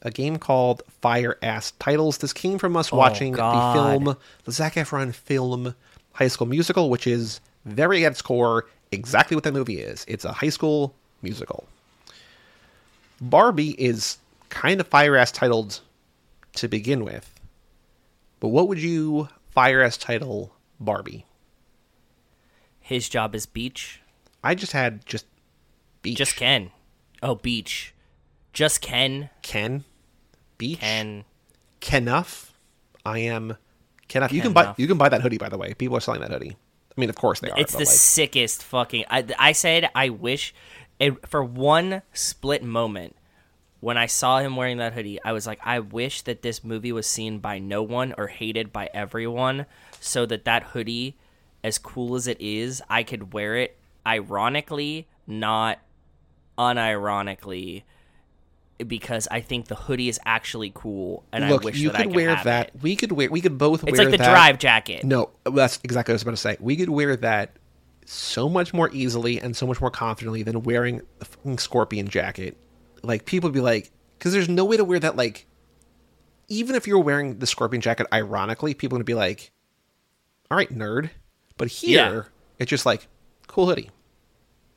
a 0.02 0.12
game 0.12 0.38
called 0.38 0.84
Fire 1.02 1.38
Ass 1.42 1.72
Titles. 1.80 2.18
This 2.18 2.34
came 2.34 2.58
from 2.60 2.76
us 2.76 2.92
oh, 2.92 2.98
watching 2.98 3.32
God. 3.32 3.54
the 3.56 3.82
film, 4.06 4.18
the 4.44 4.52
Zac 4.52 4.74
Efron 4.74 5.16
film 5.16 5.74
High 6.14 6.28
School 6.28 6.48
Musical, 6.48 6.90
which 6.90 7.08
is 7.08 7.40
very 7.64 8.06
at 8.06 8.12
its 8.12 8.22
core 8.22 8.66
exactly 8.92 9.36
what 9.36 9.46
that 9.46 9.54
movie 9.54 9.80
is. 9.80 10.04
It's 10.08 10.26
a 10.26 10.34
high 10.34 10.50
school 10.50 10.94
musical. 11.22 11.64
Barbie 13.22 13.72
is 13.82 14.18
kind 14.50 14.82
of 14.82 14.88
fire 14.88 15.16
ass 15.16 15.32
titled 15.32 15.80
to 16.58 16.68
begin 16.68 17.06
with, 17.06 17.40
but 18.42 18.50
what 18.50 18.68
would 18.68 18.80
you 18.82 19.30
fire 19.52 19.82
ass 19.82 19.96
title 19.96 20.52
Barbie? 20.78 21.26
His 22.82 23.08
job 23.08 23.34
is 23.34 23.46
beach. 23.46 24.02
I 24.44 24.56
just 24.56 24.74
had 24.74 25.06
just 25.06 25.26
Beach. 26.06 26.18
Just 26.20 26.36
Ken. 26.36 26.70
Oh, 27.24 27.34
Beach. 27.36 27.92
Just 28.54 28.80
Ken. 28.80 29.30
Ken. 29.42 29.84
Beach. 30.60 30.80
Ken. 30.80 31.26
Kenough. 31.82 32.54
I 33.06 33.20
am 33.20 33.58
Kenough. 34.08 34.32
you 34.32 34.42
can 34.42 34.54
buy 34.54 34.74
you 34.78 34.88
can 34.88 34.98
buy 34.98 35.10
that 35.10 35.22
hoodie 35.22 35.38
by 35.40 35.50
the 35.50 35.58
way. 35.58 35.74
People 35.76 35.98
are 35.98 36.00
selling 36.00 36.22
that 36.22 36.32
hoodie. 36.32 36.56
I 36.96 37.00
mean, 37.02 37.10
of 37.10 37.16
course 37.16 37.40
they 37.42 37.50
are. 37.52 37.60
It's 37.60 37.74
the 37.74 37.80
like... 37.80 37.88
sickest 37.88 38.62
fucking. 38.64 39.06
I 39.10 39.26
I 39.40 39.52
said 39.52 39.90
I 39.96 40.10
wish 40.10 40.54
it, 41.00 41.28
for 41.28 41.44
one 41.44 42.02
split 42.14 42.64
moment 42.64 43.16
when 43.80 43.98
I 43.98 44.06
saw 44.08 44.40
him 44.40 44.56
wearing 44.56 44.78
that 44.78 44.94
hoodie, 44.94 45.20
I 45.24 45.32
was 45.34 45.46
like, 45.48 45.60
I 45.64 45.80
wish 45.80 46.22
that 46.24 46.42
this 46.44 46.64
movie 46.64 46.92
was 46.92 47.06
seen 47.08 47.40
by 47.40 47.58
no 47.60 47.82
one 47.84 48.14
or 48.18 48.28
hated 48.28 48.72
by 48.74 48.90
everyone, 48.94 49.66
so 50.00 50.26
that 50.28 50.46
that 50.46 50.64
hoodie, 50.64 51.18
as 51.64 51.78
cool 51.80 52.16
as 52.16 52.28
it 52.28 52.40
is, 52.42 52.82
I 52.92 53.02
could 53.04 53.34
wear 53.34 53.56
it 53.58 53.78
ironically, 54.08 55.08
not 55.28 55.80
unironically 56.58 57.84
because 58.86 59.28
I 59.32 59.40
think 59.42 59.68
the 59.68 59.76
hoodie 59.76 60.10
is 60.10 60.20
actually 60.26 60.72
cool, 60.76 61.24
and 61.32 61.48
Look, 61.50 61.62
I 61.62 61.66
wish 61.66 61.78
you 61.78 61.90
that 61.92 61.96
could, 61.98 62.02
I 62.04 62.08
could 62.08 62.16
wear 62.16 62.42
that. 62.44 62.68
It. 62.68 62.74
We 62.82 62.96
could 62.98 63.12
wear. 63.14 63.30
We 63.30 63.40
could 63.42 63.58
both. 63.58 63.84
It's 63.84 63.94
wear 63.98 64.06
like 64.10 64.12
the 64.12 64.18
that. 64.24 64.32
drive 64.32 64.58
jacket. 64.60 65.04
No, 65.06 65.30
that's 65.46 65.80
exactly 65.84 66.12
what 66.12 66.16
I 66.16 66.16
was 66.16 66.22
about 66.24 66.32
to 66.32 66.38
say. 66.38 66.58
We 66.60 66.76
could 66.76 66.90
wear 66.90 67.16
that 67.18 67.52
so 68.06 68.50
much 68.50 68.72
more 68.74 68.90
easily 68.92 69.40
and 69.40 69.56
so 69.56 69.66
much 69.66 69.80
more 69.82 69.90
confidently 69.90 70.44
than 70.44 70.64
wearing 70.64 71.02
the 71.20 71.26
fucking 71.26 71.58
scorpion 71.60 72.08
jacket. 72.10 72.58
Like 73.02 73.26
people 73.26 73.48
would 73.50 73.54
be 73.54 73.62
like, 73.62 73.92
because 74.20 74.34
there's 74.34 74.50
no 74.50 74.66
way 74.66 74.76
to 74.78 74.84
wear 74.84 75.00
that. 75.00 75.16
Like, 75.16 75.48
even 76.50 76.76
if 76.76 76.86
you're 76.86 77.00
wearing 77.00 77.40
the 77.40 77.48
scorpion 77.48 77.80
jacket, 77.82 78.08
ironically, 78.12 78.74
people 78.74 78.98
would 78.98 79.06
be 79.06 79.14
like, 79.14 79.52
"All 80.52 80.58
right, 80.58 80.72
nerd." 80.74 81.12
But 81.58 81.70
here, 81.70 81.98
yeah. 81.98 82.22
it's 82.60 82.70
just 82.70 82.86
like 82.86 83.08
cool 83.48 83.68
hoodie. 83.68 83.90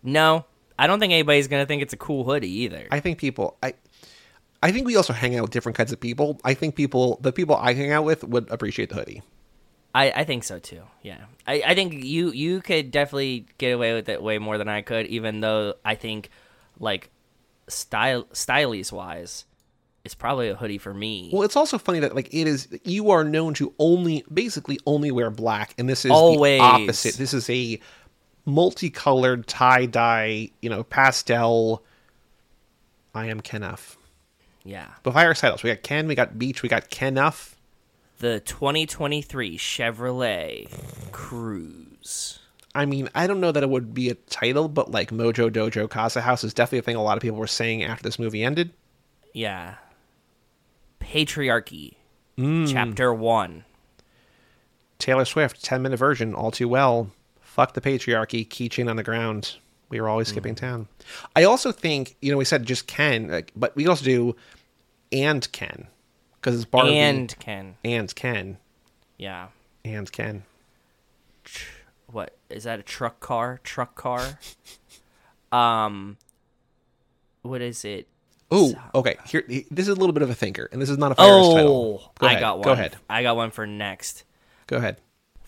No, 0.05 0.45
I 0.79 0.87
don't 0.87 1.01
think 1.01 1.13
anybody's 1.13 1.49
gonna 1.49 1.67
think 1.67 1.83
it's 1.83 1.93
a 1.93 1.97
cool 1.97 2.25
hoodie 2.25 2.51
either. 2.63 2.87
I 2.91 3.01
think 3.01 3.19
people, 3.19 3.57
I, 3.63 3.75
I 4.63 4.71
think 4.71 4.87
we 4.87 4.97
also 4.97 5.13
hang 5.13 5.37
out 5.37 5.43
with 5.43 5.51
different 5.51 5.77
kinds 5.77 5.93
of 5.93 5.99
people. 5.99 6.41
I 6.45 6.55
think 6.55 6.77
people, 6.77 7.19
the 7.21 7.33
people 7.33 7.57
I 7.57 7.73
hang 7.75 7.91
out 7.91 8.05
with, 8.05 8.23
would 8.25 8.49
appreciate 8.51 8.89
the 8.91 8.95
hoodie. 8.95 9.23
I, 9.95 10.11
I 10.11 10.25
think 10.25 10.45
so 10.45 10.59
too. 10.59 10.83
Yeah, 11.03 11.19
I, 11.47 11.63
I 11.67 11.75
think 11.75 11.95
you 11.95 12.31
you 12.31 12.61
could 12.61 12.91
definitely 12.93 13.47
get 13.59 13.71
away 13.73 13.95
with 13.95 14.09
it 14.09 14.23
way 14.23 14.39
more 14.39 14.57
than 14.57 14.69
I 14.69 14.83
could. 14.83 15.07
Even 15.09 15.41
though 15.41 15.75
I 15.85 15.97
think, 15.97 16.31
like, 16.79 17.11
style 17.69 18.25
stylies 18.33 18.93
wise, 18.93 19.47
it's 20.05 20.15
probably 20.15 20.49
a 20.51 20.55
hoodie 20.55 20.79
for 20.79 20.95
me. 20.95 21.31
Well, 21.33 21.43
it's 21.43 21.57
also 21.57 21.79
funny 21.79 21.99
that 22.01 22.15
like 22.15 22.29
it 22.33 22.47
is 22.47 22.69
you 22.85 23.11
are 23.11 23.25
known 23.25 23.55
to 23.55 23.75
only 23.81 24.25
basically 24.33 24.79
only 24.87 25.11
wear 25.11 25.31
black, 25.31 25.75
and 25.79 25.89
this 25.89 26.05
is 26.05 26.13
Always. 26.13 26.61
the 26.61 26.63
opposite. 26.65 27.15
This 27.17 27.35
is 27.35 27.49
a 27.51 27.81
multicolored 28.49 29.47
tie 29.47 29.87
dye, 29.87 30.51
you 30.61 30.71
know, 30.71 30.83
pastel. 30.83 31.83
I 33.15 33.27
am 33.27 33.41
Kenough. 33.41 33.97
Yeah. 34.65 34.89
But 35.03 35.13
fire 35.15 35.35
titles. 35.35 35.63
We 35.63 35.71
got 35.71 35.83
Ken, 35.83 36.09
we 36.09 36.15
got 36.15 36.39
Beach, 36.39 36.63
we 36.63 36.69
got 36.69 36.91
Kenough. 36.91 37.55
The 38.19 38.41
2023 38.41 39.57
Chevrolet 39.59 40.67
Cruise. 41.13 42.41
I 42.75 42.85
mean, 42.85 43.09
I 43.15 43.27
don't 43.27 43.41
know 43.41 43.53
that 43.53 43.63
it 43.63 43.71
would 43.71 43.95
be 43.95 44.09
a 44.11 44.15
title, 44.15 44.69
but 44.69 44.91
like 44.91 45.11
Mojo 45.11 45.51
Dojo 45.51 45.89
Casa 45.89 46.21
House 46.21 46.43
is 46.43 46.53
definitely 46.53 46.79
a 46.79 46.83
thing 46.83 46.97
a 46.97 47.03
lot 47.03 47.17
of 47.17 47.23
people 47.23 47.39
were 47.39 47.47
saying 47.47 47.83
after 47.85 48.03
this 48.03 48.19
movie 48.19 48.43
ended. 48.43 48.73
Yeah. 49.33 49.77
Patriarchy, 51.01 51.95
mm. 52.37 52.71
Chapter 52.71 53.13
1. 53.15 53.65
Taylor 54.99 55.25
Swift, 55.25 55.63
10 55.65 55.83
minute 55.83 55.97
version, 55.97 56.35
all 56.35 56.51
too 56.51 56.69
well 56.69 57.11
fuck 57.49 57.73
the 57.73 57.81
patriarchy, 57.81 58.47
keychain 58.47 58.89
on 58.91 58.97
the 58.97 59.03
ground. 59.03 59.57
We 59.89 60.01
were 60.01 60.09
always 60.09 60.27
mm. 60.29 60.33
skipping 60.33 60.55
town. 60.55 60.87
I 61.35 61.45
also 61.45 61.73
think, 61.73 62.15
you 62.21 62.31
know, 62.31 62.37
we 62.39 62.45
said 62.45 62.65
just 62.67 62.87
Ken, 62.87 63.29
like, 63.29 63.53
but 63.57 63.75
we 63.75 63.87
also 63.89 64.05
do 64.05 64.37
and 65.11 65.51
Ken 65.53 65.87
because 66.37 66.55
it's 66.57 66.67
Barbie 66.67 66.97
and 66.99 67.35
Ken 67.41 67.77
and 67.85 68.15
Ken. 68.15 68.59
Yeah, 69.17 69.49
and 69.85 70.11
Ken. 70.13 70.43
What 72.07 72.37
is 72.51 72.65
that? 72.65 72.79
A 72.79 72.83
truck 72.83 73.19
car? 73.21 73.61
Truck 73.65 73.95
car? 73.95 74.39
um, 75.53 76.19
what 77.43 77.63
is 77.63 77.83
it? 77.85 78.07
Oh, 78.51 78.75
okay. 78.95 79.17
Here, 79.27 79.43
this 79.49 79.89
is 79.89 79.89
a 79.89 79.95
little 79.95 80.13
bit 80.15 80.23
of 80.23 80.29
a 80.31 80.35
thinker, 80.35 80.69
and 80.71 80.81
this 80.83 80.89
is 80.91 80.99
not 80.99 81.13
a 81.13 81.15
oh, 81.19 81.55
title. 81.57 82.13
I 82.21 82.39
got 82.41 82.59
one. 82.59 82.65
Go 82.67 82.73
ahead. 82.73 82.97
I 83.09 83.23
got 83.23 83.37
one 83.37 83.51
for 83.51 83.67
next. 83.67 84.25
Go 84.67 84.77
ahead. 84.77 84.99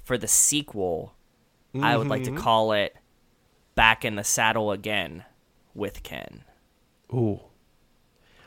For 0.03 0.17
the 0.19 0.27
sequel 0.29 1.15
Mm-hmm. 1.75 1.85
I 1.85 1.97
would 1.97 2.09
like 2.09 2.25
to 2.25 2.31
mm-hmm. 2.31 2.39
call 2.41 2.73
it 2.73 2.97
Back 3.77 4.05
in 4.05 4.17
the 4.17 4.25
Saddle 4.25 4.73
Again 4.73 5.25
with 5.75 6.03
Ken. 6.03 6.43
Ooh. 7.13 7.41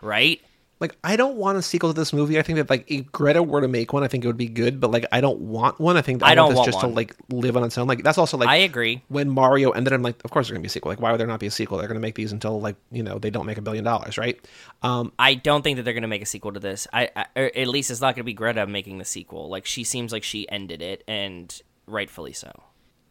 Right? 0.02 0.42
Like 0.82 0.98
I 1.06 1.16
don't 1.16 1.38
want 1.38 1.58
a 1.58 1.62
sequel 1.62 1.94
to 1.94 1.98
this 1.98 2.12
movie. 2.12 2.38
I 2.38 2.42
think 2.42 2.58
that 2.58 2.70
like 2.70 2.84
if 2.92 3.10
Greta 3.14 3.42
were 3.42 3.62
to 3.62 3.70
make 3.70 3.94
one, 3.94 4.04
I 4.04 4.10
think 4.10 4.26
it 4.26 4.28
would 4.28 4.36
be 4.36 4.50
good. 4.50 4.82
But 4.82 4.92
like 4.92 5.06
I 5.14 5.22
don't 5.22 5.40
want 5.40 5.80
one. 5.80 5.96
I 5.96 6.02
think 6.02 6.20
that 6.20 6.26
I, 6.26 6.36
don't 6.36 6.54
want 6.54 6.66
this 6.68 6.74
want 6.74 6.74
just 6.74 6.84
one. 6.84 6.90
to 6.92 6.96
like 6.98 7.16
live 7.30 7.56
on 7.56 7.64
its 7.64 7.78
own. 7.78 7.88
Like 7.88 8.04
that's 8.04 8.18
also 8.18 8.38
like 8.38 8.50
I 8.50 8.58
agree. 8.58 9.02
When 9.08 9.30
Mario 9.30 9.72
ended, 9.72 9.94
I'm 9.94 10.02
like, 10.02 10.22
of 10.26 10.32
course 10.32 10.48
there's 10.48 10.58
gonna 10.58 10.62
be 10.64 10.68
a 10.68 10.70
sequel. 10.70 10.92
Like 10.92 11.00
why 11.00 11.12
would 11.12 11.22
there 11.22 11.28
not 11.28 11.40
be 11.40 11.48
a 11.48 11.52
sequel? 11.52 11.78
They're 11.78 11.88
gonna 11.88 12.02
make 12.02 12.16
these 12.16 12.34
until 12.34 12.60
like 12.60 12.76
you 12.92 13.02
know 13.02 13.18
they 13.18 13.30
don't 13.30 13.46
make 13.46 13.58
a 13.58 13.62
billion 13.62 13.86
dollars, 13.86 14.18
right? 14.18 14.38
Um, 14.82 15.14
I 15.18 15.36
don't 15.36 15.62
think 15.62 15.78
that 15.78 15.84
they're 15.84 15.94
gonna 15.94 16.10
make 16.10 16.22
a 16.22 16.26
sequel 16.26 16.52
to 16.52 16.60
this. 16.60 16.86
I, 16.92 17.10
I 17.16 17.38
at 17.44 17.68
least 17.68 17.90
it's 17.90 18.02
not 18.02 18.16
gonna 18.18 18.26
be 18.26 18.34
Greta 18.34 18.68
making 18.68 18.98
the 18.98 19.06
sequel. 19.06 19.48
Like 19.48 19.66
she 19.66 19.86
seems 19.86 20.12
like 20.12 20.24
she 20.24 20.50
ended 20.50 20.82
it, 20.82 21.06
and 21.08 21.62
rightfully 21.88 22.34
so 22.34 22.52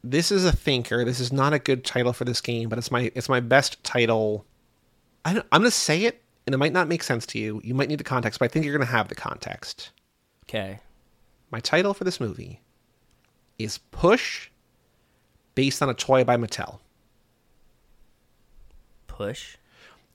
this 0.05 0.33
is 0.33 0.45
a 0.45 0.53
thinker. 0.53 1.05
This 1.05 1.21
is 1.21 1.33
not 1.33 1.53
a 1.53 1.59
good 1.59 1.85
title 1.85 2.13
for 2.13 2.25
this 2.25 2.41
game, 2.41 2.69
but 2.69 2.79
it's 2.79 2.91
my 2.91 3.11
it's 3.15 3.29
my 3.29 3.41
best 3.41 3.83
title. 3.85 4.45
I 5.25 5.31
am 5.31 5.43
going 5.53 5.63
to 5.65 5.71
say 5.71 6.05
it, 6.05 6.21
and 6.47 6.55
it 6.55 6.59
might 6.59 6.73
not 6.73 6.89
make 6.89 7.03
sense 7.05 7.25
to 7.27 7.39
you. 7.39 7.61
You 7.63 7.75
might 7.75 7.89
need 7.89 8.01
the 8.01 8.05
context, 8.05 8.41
but 8.41 8.47
I 8.47 8.49
think 8.49 8.65
you're 8.65 8.77
going 8.77 8.87
to 8.87 8.93
have 8.93 9.07
the 9.09 9.15
context. 9.15 9.91
Okay. 10.49 10.81
My 11.53 11.61
title 11.61 11.95
for 11.95 12.03
this 12.03 12.19
movie 12.19 12.61
is 13.57 13.79
Push, 13.93 14.51
based 15.55 15.81
on 15.81 15.89
a 15.89 15.95
toy 15.95 16.25
by 16.25 16.37
Mattel. 16.37 16.81
Push. 19.07 19.59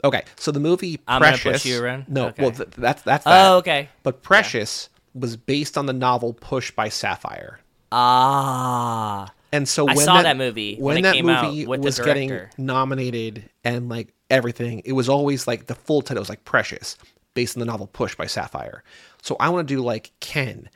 Okay, 0.03 0.23
so 0.35 0.51
the 0.51 0.59
movie 0.59 0.99
I'm 1.07 1.21
Precious. 1.21 1.43
gonna 1.43 1.53
push 1.53 1.65
you 1.65 1.81
around. 1.83 2.05
No, 2.07 2.27
okay. 2.27 2.43
well 2.43 2.51
th- 2.51 2.69
that's 2.71 3.01
that's. 3.01 3.25
Oh, 3.25 3.29
that. 3.31 3.51
Oh, 3.53 3.57
okay. 3.57 3.89
But 4.03 4.21
Precious 4.21 4.89
yeah. 5.15 5.21
was 5.21 5.35
based 5.37 5.75
on 5.75 5.87
the 5.87 5.93
novel 5.93 6.33
Push 6.33 6.71
by 6.71 6.89
Sapphire. 6.89 7.59
Ah. 7.91 9.31
And 9.51 9.67
so 9.67 9.85
when 9.85 9.97
I 9.97 10.01
saw 10.03 10.15
that, 10.15 10.23
that 10.23 10.37
movie 10.37 10.75
when, 10.77 10.95
when 10.95 11.03
that 11.03 11.23
movie 11.23 11.65
was 11.67 11.99
getting 11.99 12.31
nominated 12.57 13.49
and 13.63 13.89
like 13.89 14.13
everything, 14.29 14.81
it 14.85 14.91
was 14.93 15.07
always 15.07 15.47
like 15.47 15.67
the 15.67 15.75
full 15.75 16.01
title 16.01 16.21
was 16.21 16.29
like 16.29 16.43
Precious, 16.43 16.97
based 17.33 17.55
on 17.55 17.59
the 17.59 17.65
novel 17.65 17.87
Push 17.87 18.15
by 18.15 18.25
Sapphire. 18.25 18.83
So 19.21 19.35
I 19.39 19.49
want 19.49 19.67
to 19.67 19.73
do 19.73 19.81
like 19.81 20.11
Ken, 20.19 20.69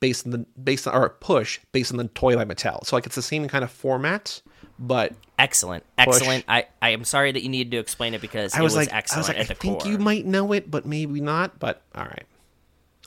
based 0.00 0.26
on 0.26 0.32
the 0.32 0.38
based 0.62 0.86
on 0.86 0.94
or 0.94 1.08
Push 1.08 1.58
based 1.72 1.90
on 1.90 1.96
the 1.96 2.08
toy 2.08 2.34
by 2.34 2.44
Mattel. 2.44 2.84
So 2.84 2.96
like 2.96 3.06
it's 3.06 3.14
the 3.16 3.22
same 3.22 3.48
kind 3.48 3.64
of 3.64 3.70
format, 3.70 4.42
but 4.78 5.14
excellent, 5.38 5.82
push. 5.96 6.16
excellent. 6.18 6.44
I 6.48 6.66
I 6.82 6.90
am 6.90 7.04
sorry 7.04 7.32
that 7.32 7.42
you 7.42 7.48
needed 7.48 7.70
to 7.70 7.78
explain 7.78 8.12
it 8.12 8.20
because 8.20 8.54
I 8.54 8.60
was, 8.60 8.76
was 8.76 8.88
like, 8.88 8.94
excellent. 8.94 9.16
I 9.28 9.28
was 9.28 9.38
like, 9.38 9.50
I 9.50 9.54
think 9.54 9.80
core. 9.80 9.90
you 9.90 9.96
might 9.96 10.26
know 10.26 10.52
it, 10.52 10.70
but 10.70 10.84
maybe 10.84 11.22
not. 11.22 11.58
But 11.58 11.80
all 11.94 12.04
right. 12.04 12.24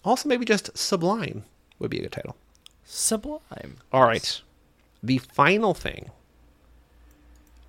Also, 0.03 0.27
maybe 0.27 0.45
just 0.45 0.75
Sublime 0.75 1.43
would 1.77 1.91
be 1.91 1.99
a 1.99 2.01
good 2.01 2.11
title. 2.11 2.35
Sublime. 2.83 3.77
All 3.93 4.01
right 4.03 4.41
the 5.03 5.17
final 5.17 5.73
thing 5.73 6.11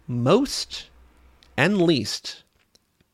most 0.07 0.89
and 1.57 1.81
least 1.83 2.43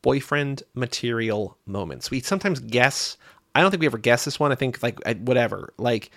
boyfriend 0.03 0.63
material 0.75 1.57
moments. 1.67 2.11
We 2.11 2.21
sometimes 2.21 2.61
guess. 2.61 3.17
I 3.55 3.61
don't 3.61 3.71
think 3.71 3.81
we 3.81 3.87
ever 3.87 3.99
guess 3.99 4.25
this 4.25 4.39
one. 4.41 4.53
I 4.53 4.55
think 4.55 4.83
like 4.83 4.99
whatever. 5.21 5.73
Like, 5.79 6.11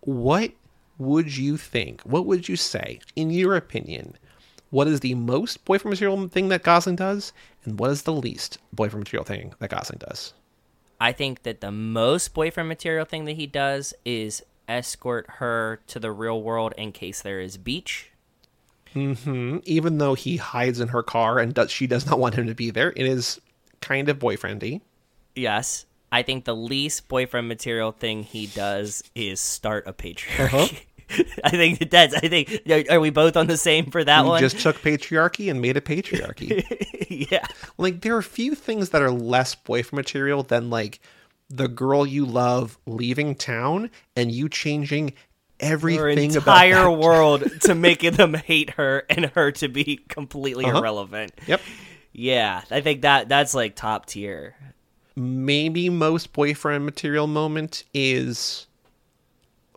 what 0.00 0.52
would 0.98 1.36
you 1.36 1.56
think? 1.56 2.02
What 2.02 2.26
would 2.26 2.48
you 2.48 2.56
say, 2.56 3.00
in 3.16 3.30
your 3.30 3.56
opinion? 3.56 4.16
What 4.70 4.86
is 4.86 5.00
the 5.00 5.14
most 5.14 5.64
boyfriend 5.64 5.90
material 5.94 6.28
thing 6.28 6.48
that 6.48 6.62
Gosling 6.62 6.96
does, 6.96 7.32
and 7.64 7.78
what 7.78 7.90
is 7.90 8.02
the 8.02 8.12
least 8.12 8.58
boyfriend 8.72 9.00
material 9.00 9.24
thing 9.24 9.52
that 9.58 9.70
Gosling 9.70 9.98
does? 9.98 10.32
I 11.00 11.12
think 11.12 11.42
that 11.42 11.60
the 11.60 11.72
most 11.72 12.34
boyfriend 12.34 12.68
material 12.68 13.04
thing 13.04 13.24
that 13.24 13.32
he 13.36 13.46
does 13.46 13.94
is 14.04 14.42
escort 14.70 15.26
her 15.28 15.80
to 15.88 15.98
the 15.98 16.12
real 16.12 16.40
world 16.40 16.72
in 16.78 16.92
case 16.92 17.20
there 17.20 17.40
is 17.40 17.56
beach. 17.56 18.10
Mm-hmm. 18.94 19.58
Even 19.64 19.98
though 19.98 20.14
he 20.14 20.36
hides 20.36 20.80
in 20.80 20.88
her 20.88 21.02
car 21.02 21.38
and 21.38 21.52
does, 21.52 21.70
she 21.70 21.86
does 21.86 22.06
not 22.06 22.18
want 22.18 22.36
him 22.36 22.46
to 22.46 22.54
be 22.54 22.70
there, 22.70 22.90
it 22.94 23.04
is 23.06 23.40
kind 23.80 24.08
of 24.08 24.18
boyfriendy. 24.18 24.80
Yes, 25.34 25.84
I 26.12 26.22
think 26.22 26.44
the 26.44 26.56
least 26.56 27.06
boyfriend 27.08 27.46
material 27.46 27.92
thing 27.92 28.24
he 28.24 28.46
does 28.48 29.04
is 29.14 29.40
start 29.40 29.84
a 29.86 29.92
patriarchy. 29.92 30.52
Uh-huh. 31.08 31.22
I 31.44 31.50
think 31.50 31.80
it 31.80 31.90
does. 31.90 32.14
I 32.14 32.26
think 32.28 32.58
are 32.90 32.98
we 33.00 33.10
both 33.10 33.36
on 33.36 33.46
the 33.48 33.56
same 33.56 33.90
for 33.90 34.02
that 34.02 34.22
we 34.24 34.28
one? 34.28 34.40
Just 34.40 34.58
took 34.60 34.76
patriarchy 34.78 35.50
and 35.50 35.60
made 35.60 35.76
a 35.76 35.80
patriarchy. 35.80 36.64
yeah, 37.30 37.44
like 37.78 38.00
there 38.00 38.14
are 38.16 38.20
a 38.20 38.24
few 38.24 38.54
things 38.56 38.90
that 38.90 39.02
are 39.02 39.10
less 39.10 39.54
boyfriend 39.56 39.98
material 39.98 40.42
than 40.44 40.68
like 40.70 40.98
the 41.50 41.68
girl 41.68 42.06
you 42.06 42.24
love 42.24 42.78
leaving 42.86 43.34
town 43.34 43.90
and 44.16 44.30
you 44.30 44.48
changing 44.48 45.12
everything 45.58 46.30
her 46.32 46.38
entire 46.38 46.90
world 46.90 47.42
to 47.60 47.74
make 47.74 48.00
them 48.16 48.32
hate 48.34 48.70
her 48.70 49.04
and 49.10 49.26
her 49.34 49.50
to 49.52 49.68
be 49.68 49.98
completely 50.08 50.64
uh-huh. 50.64 50.78
irrelevant. 50.78 51.32
Yep. 51.46 51.60
Yeah, 52.12 52.62
I 52.70 52.80
think 52.80 53.02
that 53.02 53.28
that's 53.28 53.54
like 53.54 53.74
top 53.76 54.06
tier. 54.06 54.54
Maybe 55.16 55.90
most 55.90 56.32
boyfriend 56.32 56.84
material 56.84 57.26
moment 57.26 57.84
is 57.92 58.66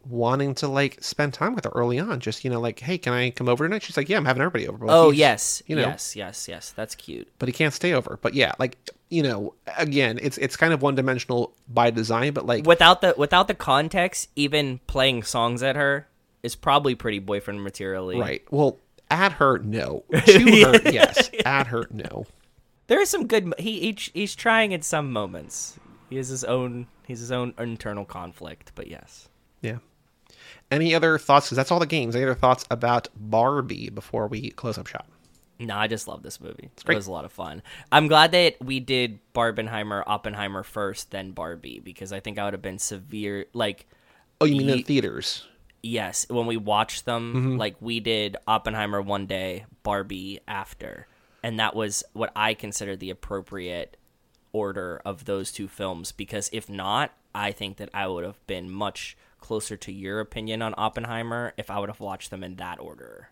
wanting 0.10 0.54
to 0.54 0.68
like 0.68 1.02
spend 1.02 1.34
time 1.34 1.56
with 1.56 1.64
her 1.66 1.72
early 1.74 2.00
on. 2.00 2.20
Just 2.20 2.44
you 2.44 2.50
know, 2.50 2.60
like, 2.60 2.80
hey, 2.80 2.98
can 2.98 3.14
I 3.14 3.30
come 3.32 3.50
over 3.50 3.66
tonight? 3.68 3.84
She's 3.84 3.98
like, 3.98 4.10
yeah, 4.10 4.18
I'm 4.18 4.26
having 4.26 4.42
everybody 4.42 4.68
over. 4.68 4.86
oh 4.90 5.12
yes, 5.12 5.62
you 5.68 5.76
know, 5.76 5.84
yes, 5.84 6.16
yes, 6.16 6.48
yes. 6.48 6.72
That's 6.72 6.96
cute. 6.96 7.28
But 7.40 7.50
he 7.50 7.54
can't 7.54 7.74
stay 7.74 7.94
over. 7.94 8.18
But 8.22 8.34
yeah, 8.34 8.54
like 8.58 8.78
you 9.14 9.22
know 9.22 9.54
again 9.78 10.20
it's 10.24 10.40
it's 10.40 10.56
kind 10.58 10.74
of 10.74 10.82
one 10.82 10.96
dimensional 10.96 11.54
by 11.70 11.92
design 11.92 12.34
but 12.34 12.48
like 12.48 12.66
without 12.66 13.02
the 13.02 13.14
without 13.16 13.48
the 13.48 13.54
context 13.54 14.28
even 14.36 14.80
playing 14.88 15.22
songs 15.22 15.62
at 15.62 15.76
her 15.76 16.08
is 16.42 16.56
probably 16.56 16.96
pretty 16.96 17.20
boyfriend 17.20 17.62
materially 17.64 18.20
right 18.20 18.42
well 18.50 18.80
at 19.12 19.34
her 19.34 19.60
no 19.60 20.04
to 20.26 20.40
her 20.64 20.90
yes 20.92 21.30
at 21.46 21.68
her 21.68 21.86
no 21.92 22.26
there 22.88 23.00
is 23.00 23.08
some 23.08 23.28
good 23.28 23.54
he, 23.60 23.72
each 23.82 24.10
he's 24.16 24.34
trying 24.34 24.72
in 24.72 24.82
some 24.82 25.12
moments 25.14 25.78
he 26.10 26.16
has 26.18 26.30
his 26.30 26.44
own 26.46 26.88
he's 27.06 27.20
his 27.20 27.32
own 27.32 27.54
internal 27.60 28.06
conflict 28.06 28.72
but 28.74 28.88
yes 28.88 29.30
yeah 29.62 29.78
any 30.72 30.96
other 30.96 31.20
thoughts 31.20 31.46
because 31.46 31.56
that's 31.56 31.70
all 31.70 31.80
the 31.80 31.86
games 31.86 32.16
any 32.16 32.26
other 32.26 32.34
thoughts 32.34 32.66
about 32.72 33.08
barbie 33.16 33.92
before 33.92 34.26
we 34.26 34.50
close 34.52 34.76
up 34.80 34.88
shop 34.88 35.08
no, 35.66 35.78
I 35.78 35.88
just 35.88 36.08
love 36.08 36.24
this 36.24 36.40
movie. 36.40 36.70
It's 36.74 36.84
great. 36.84 36.96
It 36.96 36.98
was 36.98 37.08
a 37.08 37.12
lot 37.12 37.26
of 37.26 37.32
fun. 37.32 37.62
I'm 37.92 38.08
glad 38.08 38.32
that 38.32 38.56
we 38.62 38.80
did 38.80 39.20
Barbenheimer, 39.34 40.04
Oppenheimer 40.06 40.64
first, 40.64 41.12
then 41.12 41.32
Barbie, 41.32 41.80
because 41.80 42.12
I 42.12 42.20
think 42.20 42.38
I 42.38 42.46
would 42.46 42.54
have 42.54 42.62
been 42.62 42.80
severe. 42.80 43.46
Like, 43.54 43.88
oh, 44.42 44.46
you 44.46 44.58
mean 44.58 44.70
in 44.70 44.84
theaters? 44.84 45.46
Yes, 45.82 46.26
when 46.30 46.46
we 46.46 46.58
watched 46.58 47.06
them, 47.06 47.34
mm-hmm. 47.36 47.58
like 47.58 47.76
we 47.82 48.00
did 48.00 48.38
Oppenheimer 48.48 49.02
one 49.02 49.26
day, 49.26 49.66
Barbie 49.84 50.40
after, 50.48 51.08
and 51.44 51.60
that 51.60 51.76
was 51.76 52.04
what 52.14 52.32
I 52.36 52.54
considered 52.54 53.00
the 53.02 53.10
appropriate 53.10 53.98
order 54.54 55.02
of 55.04 55.26
those 55.26 55.52
two 55.52 55.68
films. 55.68 56.14
Because 56.14 56.50
if 56.54 56.70
not, 56.70 57.12
I 57.36 57.52
think 57.52 57.78
that 57.78 57.90
I 57.94 58.08
would 58.08 58.24
have 58.24 58.46
been 58.48 58.72
much 58.72 59.18
closer 59.42 59.76
to 59.76 59.92
your 59.92 60.22
opinion 60.22 60.62
on 60.62 60.74
Oppenheimer 60.78 61.54
if 61.58 61.70
I 61.70 61.80
would 61.80 61.90
have 61.90 62.00
watched 62.00 62.32
them 62.32 62.46
in 62.46 62.56
that 62.56 62.80
order. 62.80 63.30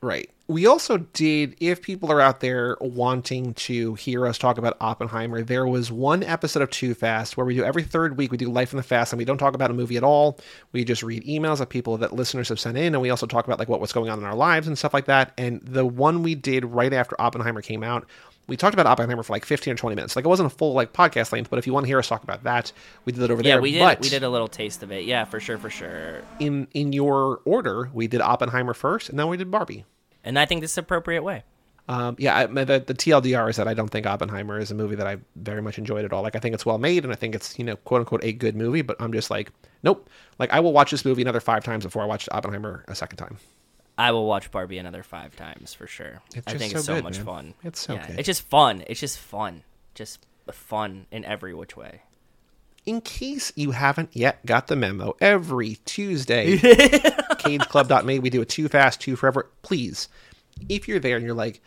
Right. 0.00 0.30
We 0.46 0.66
also 0.66 0.98
did, 0.98 1.56
if 1.60 1.82
people 1.82 2.10
are 2.10 2.20
out 2.20 2.40
there 2.40 2.76
wanting 2.80 3.52
to 3.54 3.94
hear 3.94 4.26
us 4.26 4.38
talk 4.38 4.56
about 4.56 4.76
Oppenheimer, 4.80 5.42
there 5.42 5.66
was 5.66 5.92
one 5.92 6.22
episode 6.22 6.62
of 6.62 6.70
2 6.70 6.94
Fast 6.94 7.36
where 7.36 7.44
we 7.44 7.54
do 7.56 7.64
every 7.64 7.82
third 7.82 8.16
week, 8.16 8.30
we 8.30 8.38
do 8.38 8.50
Life 8.50 8.72
in 8.72 8.78
the 8.78 8.82
Fast, 8.82 9.12
and 9.12 9.18
we 9.18 9.26
don't 9.26 9.36
talk 9.38 9.54
about 9.54 9.70
a 9.70 9.74
movie 9.74 9.98
at 9.98 10.04
all. 10.04 10.38
We 10.72 10.84
just 10.84 11.02
read 11.02 11.24
emails 11.24 11.60
of 11.60 11.68
people 11.68 11.98
that 11.98 12.14
listeners 12.14 12.48
have 12.48 12.58
sent 12.60 12.78
in, 12.78 12.94
and 12.94 13.02
we 13.02 13.10
also 13.10 13.26
talk 13.26 13.44
about 13.46 13.58
like 13.58 13.68
what, 13.68 13.80
what's 13.80 13.92
going 13.92 14.08
on 14.08 14.18
in 14.18 14.24
our 14.24 14.34
lives 14.36 14.66
and 14.66 14.78
stuff 14.78 14.94
like 14.94 15.04
that. 15.04 15.34
And 15.36 15.60
the 15.62 15.84
one 15.84 16.22
we 16.22 16.34
did 16.34 16.64
right 16.64 16.94
after 16.94 17.14
Oppenheimer 17.20 17.60
came 17.60 17.82
out 17.82 18.06
we 18.48 18.56
talked 18.56 18.74
about 18.74 18.86
Oppenheimer 18.86 19.22
for 19.22 19.32
like 19.34 19.44
15 19.44 19.74
or 19.74 19.76
20 19.76 19.94
minutes. 19.94 20.16
Like 20.16 20.24
it 20.24 20.28
wasn't 20.28 20.50
a 20.52 20.56
full 20.56 20.72
like 20.72 20.92
podcast 20.92 21.32
length, 21.32 21.50
but 21.50 21.58
if 21.58 21.66
you 21.66 21.72
want 21.72 21.84
to 21.84 21.88
hear 21.88 21.98
us 21.98 22.08
talk 22.08 22.24
about 22.24 22.44
that, 22.44 22.72
we 23.04 23.12
did 23.12 23.22
it 23.22 23.30
over 23.30 23.42
yeah, 23.42 23.56
there. 23.56 23.56
Yeah, 23.56 23.60
we 23.60 23.72
did. 23.72 23.80
But 23.80 24.00
we 24.00 24.08
did 24.08 24.22
a 24.22 24.28
little 24.30 24.48
taste 24.48 24.82
of 24.82 24.90
it. 24.90 25.04
Yeah, 25.04 25.24
for 25.24 25.38
sure, 25.38 25.58
for 25.58 25.70
sure. 25.70 26.22
In 26.40 26.66
in 26.74 26.92
your 26.92 27.40
order, 27.44 27.90
we 27.92 28.08
did 28.08 28.20
Oppenheimer 28.20 28.74
first, 28.74 29.10
and 29.10 29.18
then 29.18 29.28
we 29.28 29.36
did 29.36 29.50
Barbie. 29.50 29.84
And 30.24 30.38
I 30.38 30.46
think 30.46 30.62
this 30.62 30.72
is 30.72 30.78
appropriate 30.78 31.22
way. 31.22 31.44
Um, 31.90 32.16
yeah, 32.18 32.36
I, 32.36 32.46
the, 32.46 32.84
the 32.86 32.92
TLDR 32.92 33.48
is 33.48 33.56
that 33.56 33.66
I 33.66 33.72
don't 33.72 33.88
think 33.88 34.06
Oppenheimer 34.06 34.58
is 34.58 34.70
a 34.70 34.74
movie 34.74 34.94
that 34.96 35.06
I 35.06 35.16
very 35.36 35.62
much 35.62 35.78
enjoyed 35.78 36.04
at 36.04 36.12
all. 36.12 36.22
Like 36.22 36.36
I 36.36 36.38
think 36.38 36.54
it's 36.54 36.66
well 36.66 36.76
made, 36.78 37.04
and 37.04 37.12
I 37.12 37.16
think 37.16 37.34
it's 37.34 37.58
you 37.58 37.64
know 37.66 37.76
quote 37.76 38.00
unquote 38.00 38.24
a 38.24 38.32
good 38.32 38.56
movie, 38.56 38.82
but 38.82 38.96
I'm 38.98 39.12
just 39.12 39.30
like 39.30 39.52
nope. 39.82 40.08
Like 40.38 40.50
I 40.52 40.60
will 40.60 40.72
watch 40.72 40.90
this 40.90 41.04
movie 41.04 41.20
another 41.20 41.40
five 41.40 41.64
times 41.64 41.84
before 41.84 42.02
I 42.02 42.06
watch 42.06 42.28
Oppenheimer 42.32 42.84
a 42.88 42.94
second 42.94 43.18
time. 43.18 43.36
I 43.98 44.12
will 44.12 44.24
watch 44.24 44.52
Barbie 44.52 44.78
another 44.78 45.02
five 45.02 45.34
times 45.34 45.74
for 45.74 45.88
sure. 45.88 46.22
I 46.46 46.52
think 46.52 46.72
so 46.72 46.78
it's 46.78 46.86
so 46.86 46.94
good, 46.94 47.04
much 47.04 47.16
man. 47.16 47.26
fun. 47.26 47.54
It's 47.64 47.80
so 47.80 47.94
yeah, 47.94 48.06
good. 48.06 48.20
It's 48.20 48.26
just 48.26 48.42
fun. 48.42 48.84
It's 48.86 49.00
just 49.00 49.18
fun. 49.18 49.64
Just 49.94 50.24
fun 50.52 51.06
in 51.10 51.24
every 51.24 51.52
which 51.52 51.76
way. 51.76 52.02
In 52.86 53.00
case 53.00 53.52
you 53.56 53.72
haven't 53.72 54.10
yet 54.14 54.46
got 54.46 54.68
the 54.68 54.76
memo, 54.76 55.14
every 55.20 55.74
Tuesday, 55.84 56.56
cageclub.me, 56.58 58.20
we 58.20 58.30
do 58.30 58.40
a 58.40 58.46
2 58.46 58.68
Fast, 58.68 59.00
2 59.00 59.16
Forever. 59.16 59.50
Please, 59.62 60.08
if 60.68 60.86
you're 60.86 61.00
there 61.00 61.16
and 61.16 61.26
you're 61.26 61.34
like, 61.34 61.60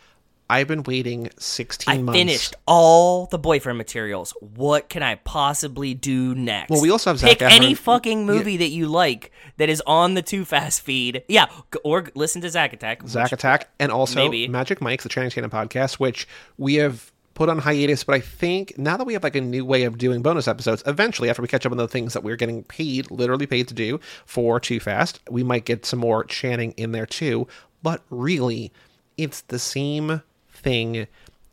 I've 0.52 0.68
been 0.68 0.82
waiting 0.82 1.30
16 1.38 1.90
I 1.90 2.02
months. 2.02 2.14
I 2.16 2.20
finished 2.20 2.54
all 2.66 3.24
the 3.26 3.38
boyfriend 3.38 3.78
materials. 3.78 4.32
What 4.40 4.90
can 4.90 5.02
I 5.02 5.14
possibly 5.14 5.94
do 5.94 6.34
next? 6.34 6.68
Well, 6.70 6.82
we 6.82 6.90
also 6.90 7.08
have 7.08 7.18
Zach 7.18 7.30
Pick 7.30 7.38
Efron. 7.38 7.50
any 7.52 7.72
fucking 7.74 8.26
movie 8.26 8.52
yeah. 8.52 8.58
that 8.58 8.68
you 8.68 8.86
like 8.86 9.32
that 9.56 9.70
is 9.70 9.82
on 9.86 10.12
the 10.12 10.20
2 10.20 10.44
Fast 10.44 10.82
feed. 10.82 11.22
Yeah, 11.26 11.46
or 11.82 12.10
listen 12.14 12.42
to 12.42 12.50
Zach 12.50 12.74
Attack. 12.74 13.08
Zach 13.08 13.32
Attack, 13.32 13.70
and 13.80 13.90
also 13.90 14.14
maybe. 14.16 14.46
Magic 14.46 14.82
Mike's 14.82 15.04
the 15.04 15.08
Channing 15.08 15.30
Tatum 15.30 15.50
podcast, 15.50 15.94
which 15.94 16.28
we 16.58 16.74
have 16.74 17.10
put 17.32 17.48
on 17.48 17.56
hiatus, 17.58 18.04
but 18.04 18.14
I 18.16 18.20
think 18.20 18.74
now 18.76 18.98
that 18.98 19.06
we 19.06 19.14
have 19.14 19.24
like 19.24 19.36
a 19.36 19.40
new 19.40 19.64
way 19.64 19.84
of 19.84 19.96
doing 19.96 20.20
bonus 20.20 20.46
episodes, 20.46 20.82
eventually 20.84 21.30
after 21.30 21.40
we 21.40 21.48
catch 21.48 21.64
up 21.64 21.72
on 21.72 21.78
the 21.78 21.88
things 21.88 22.12
that 22.12 22.22
we're 22.22 22.36
getting 22.36 22.62
paid, 22.64 23.10
literally 23.10 23.46
paid 23.46 23.68
to 23.68 23.74
do 23.74 24.00
for 24.26 24.60
2 24.60 24.80
Fast, 24.80 25.18
we 25.30 25.42
might 25.42 25.64
get 25.64 25.86
some 25.86 26.00
more 26.00 26.24
Channing 26.24 26.72
in 26.72 26.92
there 26.92 27.06
too. 27.06 27.48
But 27.82 28.02
really, 28.10 28.70
it's 29.16 29.40
the 29.40 29.58
same 29.58 30.20
thing, 30.62 31.06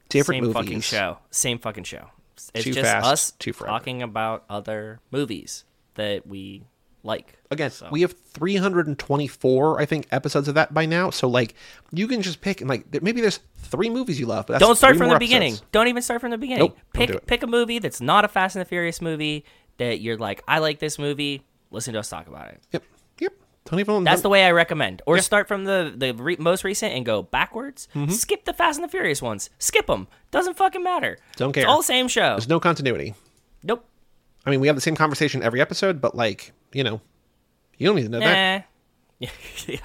different 0.07 0.37
Same 0.37 0.43
movies. 0.47 0.53
fucking 0.61 0.81
show. 0.81 1.17
Same 1.31 1.59
fucking 1.59 1.83
show. 1.83 2.07
It's 2.53 2.63
Too 2.63 2.73
just 2.73 2.89
fast, 2.89 3.05
us 3.05 3.31
too 3.31 3.51
talking 3.51 4.01
about 4.01 4.45
other 4.49 4.99
movies 5.11 5.65
that 5.95 6.25
we 6.25 6.63
like. 7.03 7.37
Again, 7.51 7.69
so. 7.71 7.89
we 7.91 8.01
have 8.01 8.13
324, 8.31 9.79
I 9.81 9.85
think, 9.85 10.07
episodes 10.11 10.47
of 10.47 10.55
that 10.55 10.73
by 10.73 10.85
now. 10.85 11.09
So 11.09 11.27
like, 11.27 11.53
you 11.91 12.07
can 12.07 12.21
just 12.21 12.39
pick 12.41 12.61
and 12.61 12.69
like, 12.69 13.01
maybe 13.03 13.21
there's 13.21 13.39
three 13.57 13.89
movies 13.89 14.19
you 14.19 14.25
love, 14.25 14.47
but 14.47 14.53
that's 14.53 14.63
Don't 14.65 14.77
start 14.77 14.93
from 14.95 15.09
the 15.09 15.15
episodes. 15.15 15.19
beginning. 15.29 15.55
Don't 15.71 15.87
even 15.87 16.01
start 16.01 16.21
from 16.21 16.31
the 16.31 16.37
beginning. 16.37 16.59
Nope, 16.63 16.77
don't 16.77 16.93
pick 16.93 17.09
do 17.09 17.17
it. 17.17 17.25
pick 17.27 17.43
a 17.43 17.47
movie 17.47 17.79
that's 17.79 17.99
not 18.01 18.23
a 18.23 18.27
Fast 18.27 18.55
and 18.55 18.61
the 18.61 18.65
Furious 18.65 19.01
movie 19.01 19.43
that 19.77 19.99
you're 19.99 20.17
like, 20.17 20.41
I 20.47 20.59
like 20.59 20.79
this 20.79 20.97
movie. 20.97 21.45
Listen 21.71 21.93
to 21.93 21.99
us 21.99 22.09
talk 22.09 22.27
about 22.27 22.47
it. 22.47 22.61
Yep. 22.71 22.83
Tony 23.65 23.83
That's 24.03 24.21
the 24.21 24.29
way 24.29 24.45
I 24.45 24.51
recommend. 24.51 25.01
Or 25.05 25.15
yeah. 25.15 25.21
start 25.21 25.47
from 25.47 25.65
the 25.65 25.93
the 25.95 26.13
re- 26.15 26.37
most 26.39 26.63
recent 26.63 26.93
and 26.93 27.05
go 27.05 27.21
backwards. 27.23 27.87
Mm-hmm. 27.93 28.11
Skip 28.11 28.45
the 28.45 28.53
Fast 28.53 28.77
and 28.79 28.83
the 28.83 28.87
Furious 28.89 29.21
ones. 29.21 29.49
Skip 29.59 29.87
them. 29.87 30.07
Doesn't 30.31 30.55
fucking 30.55 30.83
matter. 30.83 31.17
Don't 31.35 31.51
care. 31.53 31.63
It's 31.63 31.69
all 31.71 31.83
same 31.83 32.07
show. 32.07 32.31
There's 32.31 32.47
no 32.49 32.59
continuity. 32.59 33.13
Nope. 33.63 33.85
I 34.45 34.49
mean, 34.51 34.59
we 34.61 34.67
have 34.67 34.75
the 34.75 34.81
same 34.81 34.95
conversation 34.95 35.43
every 35.43 35.61
episode, 35.61 36.01
but 36.01 36.15
like, 36.15 36.53
you 36.73 36.83
know, 36.83 37.01
you 37.77 37.87
don't 37.87 37.95
need 37.95 38.03
to 38.09 38.09
know 38.09 38.19
nah. 38.19 38.25
that. 38.25 38.65
yeah. 39.19 39.77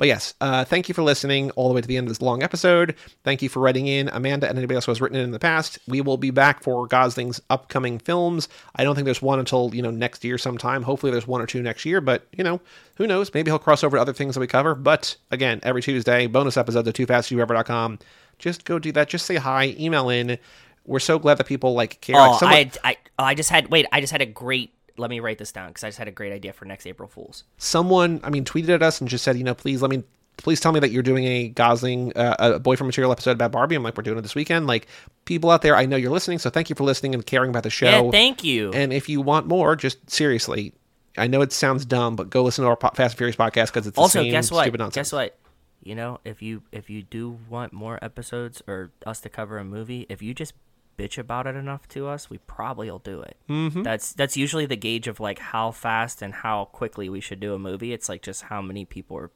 But 0.00 0.08
yes, 0.08 0.32
uh, 0.40 0.64
thank 0.64 0.88
you 0.88 0.94
for 0.94 1.02
listening 1.02 1.50
all 1.56 1.68
the 1.68 1.74
way 1.74 1.82
to 1.82 1.86
the 1.86 1.98
end 1.98 2.06
of 2.06 2.08
this 2.08 2.22
long 2.22 2.42
episode. 2.42 2.94
Thank 3.22 3.42
you 3.42 3.50
for 3.50 3.60
writing 3.60 3.86
in, 3.86 4.08
Amanda 4.08 4.48
and 4.48 4.56
anybody 4.56 4.76
else 4.76 4.86
who 4.86 4.92
has 4.92 4.98
written 5.02 5.18
in 5.18 5.24
in 5.24 5.32
the 5.32 5.38
past. 5.38 5.78
We 5.86 6.00
will 6.00 6.16
be 6.16 6.30
back 6.30 6.62
for 6.62 6.86
Gosling's 6.86 7.38
upcoming 7.50 7.98
films. 7.98 8.48
I 8.76 8.82
don't 8.82 8.94
think 8.94 9.04
there's 9.04 9.20
one 9.20 9.38
until 9.38 9.74
you 9.74 9.82
know 9.82 9.90
next 9.90 10.24
year 10.24 10.38
sometime. 10.38 10.84
Hopefully, 10.84 11.12
there's 11.12 11.26
one 11.26 11.42
or 11.42 11.46
two 11.46 11.60
next 11.60 11.84
year, 11.84 12.00
but 12.00 12.26
you 12.32 12.42
know 12.42 12.62
who 12.96 13.06
knows? 13.06 13.30
Maybe 13.34 13.50
he'll 13.50 13.58
cross 13.58 13.84
over 13.84 13.98
to 13.98 14.00
other 14.00 14.14
things 14.14 14.32
that 14.36 14.40
we 14.40 14.46
cover. 14.46 14.74
But 14.74 15.16
again, 15.30 15.60
every 15.64 15.82
Tuesday, 15.82 16.26
bonus 16.26 16.56
episodes 16.56 16.88
of 16.88 16.94
TooFastYouEver.com. 16.94 17.98
Just 18.38 18.64
go 18.64 18.78
do 18.78 18.92
that. 18.92 19.10
Just 19.10 19.26
say 19.26 19.34
hi, 19.36 19.76
email 19.78 20.08
in. 20.08 20.38
We're 20.86 20.98
so 21.00 21.18
glad 21.18 21.34
that 21.36 21.44
people 21.46 21.74
like 21.74 22.00
care. 22.00 22.16
Oh, 22.16 22.30
like 22.30 22.40
someone... 22.40 22.56
I, 22.58 22.70
I, 22.84 22.96
oh, 23.18 23.24
I 23.24 23.34
just 23.34 23.50
had 23.50 23.68
wait. 23.68 23.84
I 23.92 24.00
just 24.00 24.12
had 24.12 24.22
a 24.22 24.26
great 24.26 24.72
let 24.96 25.10
me 25.10 25.20
write 25.20 25.38
this 25.38 25.52
down 25.52 25.68
because 25.68 25.84
I 25.84 25.88
just 25.88 25.98
had 25.98 26.08
a 26.08 26.12
great 26.12 26.32
idea 26.32 26.52
for 26.52 26.64
next 26.64 26.86
April 26.86 27.08
Fools. 27.08 27.44
Someone, 27.58 28.20
I 28.22 28.30
mean, 28.30 28.44
tweeted 28.44 28.68
at 28.70 28.82
us 28.82 29.00
and 29.00 29.08
just 29.08 29.24
said, 29.24 29.36
you 29.36 29.44
know, 29.44 29.54
please 29.54 29.82
let 29.82 29.90
me, 29.90 30.02
please 30.36 30.60
tell 30.60 30.72
me 30.72 30.80
that 30.80 30.90
you're 30.90 31.02
doing 31.02 31.24
a 31.24 31.48
Gosling, 31.48 32.12
uh, 32.16 32.36
a 32.38 32.58
boyfriend 32.58 32.88
material 32.88 33.12
episode 33.12 33.32
about 33.32 33.52
Barbie. 33.52 33.74
I'm 33.76 33.82
like, 33.82 33.96
we're 33.96 34.02
doing 34.02 34.18
it 34.18 34.22
this 34.22 34.34
weekend. 34.34 34.66
Like, 34.66 34.86
people 35.24 35.50
out 35.50 35.62
there, 35.62 35.76
I 35.76 35.86
know 35.86 35.96
you're 35.96 36.10
listening, 36.12 36.38
so 36.38 36.50
thank 36.50 36.70
you 36.70 36.76
for 36.76 36.84
listening 36.84 37.14
and 37.14 37.24
caring 37.24 37.50
about 37.50 37.62
the 37.64 37.70
show. 37.70 38.04
Yeah, 38.04 38.10
thank 38.10 38.44
you. 38.44 38.70
And 38.72 38.92
if 38.92 39.08
you 39.08 39.20
want 39.20 39.46
more, 39.46 39.76
just 39.76 40.10
seriously, 40.10 40.72
I 41.16 41.26
know 41.26 41.40
it 41.42 41.52
sounds 41.52 41.84
dumb, 41.84 42.16
but 42.16 42.30
go 42.30 42.42
listen 42.42 42.64
to 42.64 42.70
our 42.70 42.76
Fast 42.76 42.98
and 42.98 43.12
Furious 43.14 43.36
podcast 43.36 43.66
because 43.66 43.86
it's 43.86 43.98
also 43.98 44.22
guess 44.24 44.50
what? 44.50 44.70
Guess 44.92 45.12
what? 45.12 45.36
You 45.82 45.94
know, 45.94 46.20
if 46.26 46.42
you 46.42 46.62
if 46.72 46.90
you 46.90 47.02
do 47.02 47.38
want 47.48 47.72
more 47.72 47.98
episodes 48.02 48.60
or 48.66 48.90
us 49.06 49.20
to 49.22 49.30
cover 49.30 49.56
a 49.56 49.64
movie, 49.64 50.04
if 50.10 50.20
you 50.20 50.34
just 50.34 50.52
bitch 51.00 51.16
about 51.18 51.46
it 51.46 51.56
enough 51.56 51.88
to 51.88 52.06
us, 52.06 52.28
we 52.28 52.38
probably 52.38 52.90
will 52.90 52.98
do 52.98 53.20
it. 53.20 53.36
Mm-hmm. 53.48 53.82
That's 53.82 54.12
that's 54.12 54.36
usually 54.36 54.66
the 54.66 54.76
gauge 54.76 55.08
of 55.08 55.18
like 55.20 55.38
how 55.38 55.70
fast 55.70 56.20
and 56.22 56.32
how 56.34 56.66
quickly 56.66 57.08
we 57.08 57.20
should 57.20 57.40
do 57.40 57.54
a 57.54 57.58
movie. 57.58 57.92
It's 57.92 58.08
like 58.08 58.22
just 58.22 58.42
how 58.44 58.60
many 58.60 58.84
people 58.84 59.16
are 59.16 59.30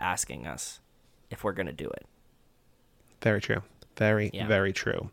asking 0.00 0.46
us 0.46 0.80
if 1.30 1.42
we're 1.44 1.52
gonna 1.52 1.72
do 1.72 1.88
it. 1.90 2.06
Very 3.22 3.40
true. 3.40 3.62
Very 3.96 4.30
yeah. 4.32 4.46
very 4.46 4.72
true. 4.72 5.10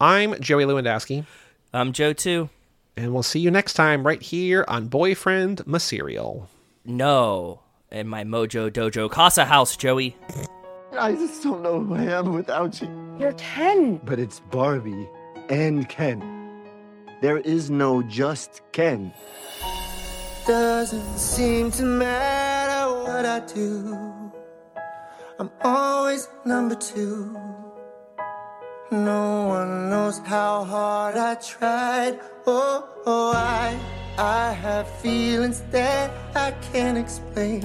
I'm 0.00 0.38
Joey 0.40 0.64
Lewandowski. 0.64 1.24
I'm 1.72 1.92
Joe 1.92 2.12
too. 2.12 2.50
And 2.96 3.14
we'll 3.14 3.22
see 3.22 3.38
you 3.40 3.50
next 3.52 3.74
time 3.74 4.04
right 4.06 4.20
here 4.20 4.64
on 4.68 4.88
Boyfriend 4.88 5.64
Material. 5.66 6.48
No, 6.84 7.60
in 7.92 8.06
my 8.08 8.24
Mojo 8.24 8.70
Dojo 8.70 9.08
Casa 9.10 9.44
House, 9.46 9.76
Joey. 9.78 10.16
I 10.98 11.12
just 11.14 11.42
don't 11.42 11.62
know 11.62 11.80
who 11.80 11.94
I 11.94 12.02
am 12.04 12.34
without 12.34 12.80
you. 12.82 13.16
You're 13.18 13.32
Ken. 13.32 13.96
But 14.04 14.18
it's 14.18 14.40
Barbie 14.40 15.08
and 15.48 15.88
Ken. 15.88 16.68
There 17.22 17.38
is 17.38 17.70
no 17.70 18.02
just 18.02 18.60
Ken. 18.72 19.12
Doesn't 20.46 21.16
seem 21.18 21.70
to 21.72 21.84
matter 21.84 22.92
what 23.04 23.24
I 23.24 23.40
do. 23.40 23.96
I'm 25.38 25.50
always 25.62 26.28
number 26.44 26.74
two. 26.74 27.38
No 28.90 29.44
one 29.46 29.88
knows 29.88 30.18
how 30.18 30.64
hard 30.64 31.16
I 31.16 31.36
tried. 31.36 32.20
Oh, 32.46 32.86
oh 33.06 33.32
I, 33.34 33.78
I 34.18 34.52
have 34.52 34.88
feelings 35.00 35.62
that 35.70 36.10
I 36.36 36.50
can't 36.72 36.98
explain 36.98 37.62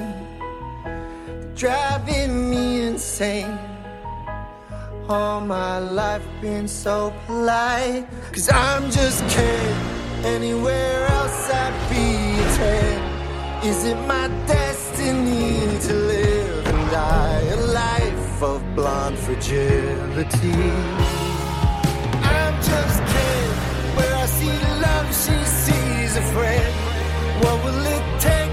driving 1.57 2.51
me 2.51 2.83
insane. 2.83 3.57
All 5.09 5.41
my 5.41 5.79
life 5.79 6.23
been 6.39 6.67
so 6.67 7.11
polite, 7.25 8.05
cause 8.31 8.47
I'm 8.51 8.91
just 8.91 9.27
Ken. 9.27 9.69
Anywhere 10.23 11.07
else 11.17 11.49
I'd 11.49 11.73
be 11.89 12.05
a 12.43 12.47
ten. 12.61 12.97
Is 13.65 13.85
it 13.85 13.97
my 14.15 14.27
destiny 14.45 15.57
to 15.87 15.93
live 16.13 16.67
and 16.67 16.91
die 16.91 17.41
a 17.57 17.65
life 17.83 18.43
of 18.43 18.61
blonde 18.75 19.17
fragility? 19.17 20.59
I'm 22.35 22.53
just 22.71 22.99
Ken. 23.13 23.43
Where 23.97 24.15
I 24.15 24.25
see 24.37 24.57
love, 24.85 25.07
she 25.23 25.37
sees 25.63 26.17
a 26.17 26.25
friend. 26.33 26.75
What 27.43 27.57
will 27.65 27.85
it 27.95 28.21
take? 28.21 28.46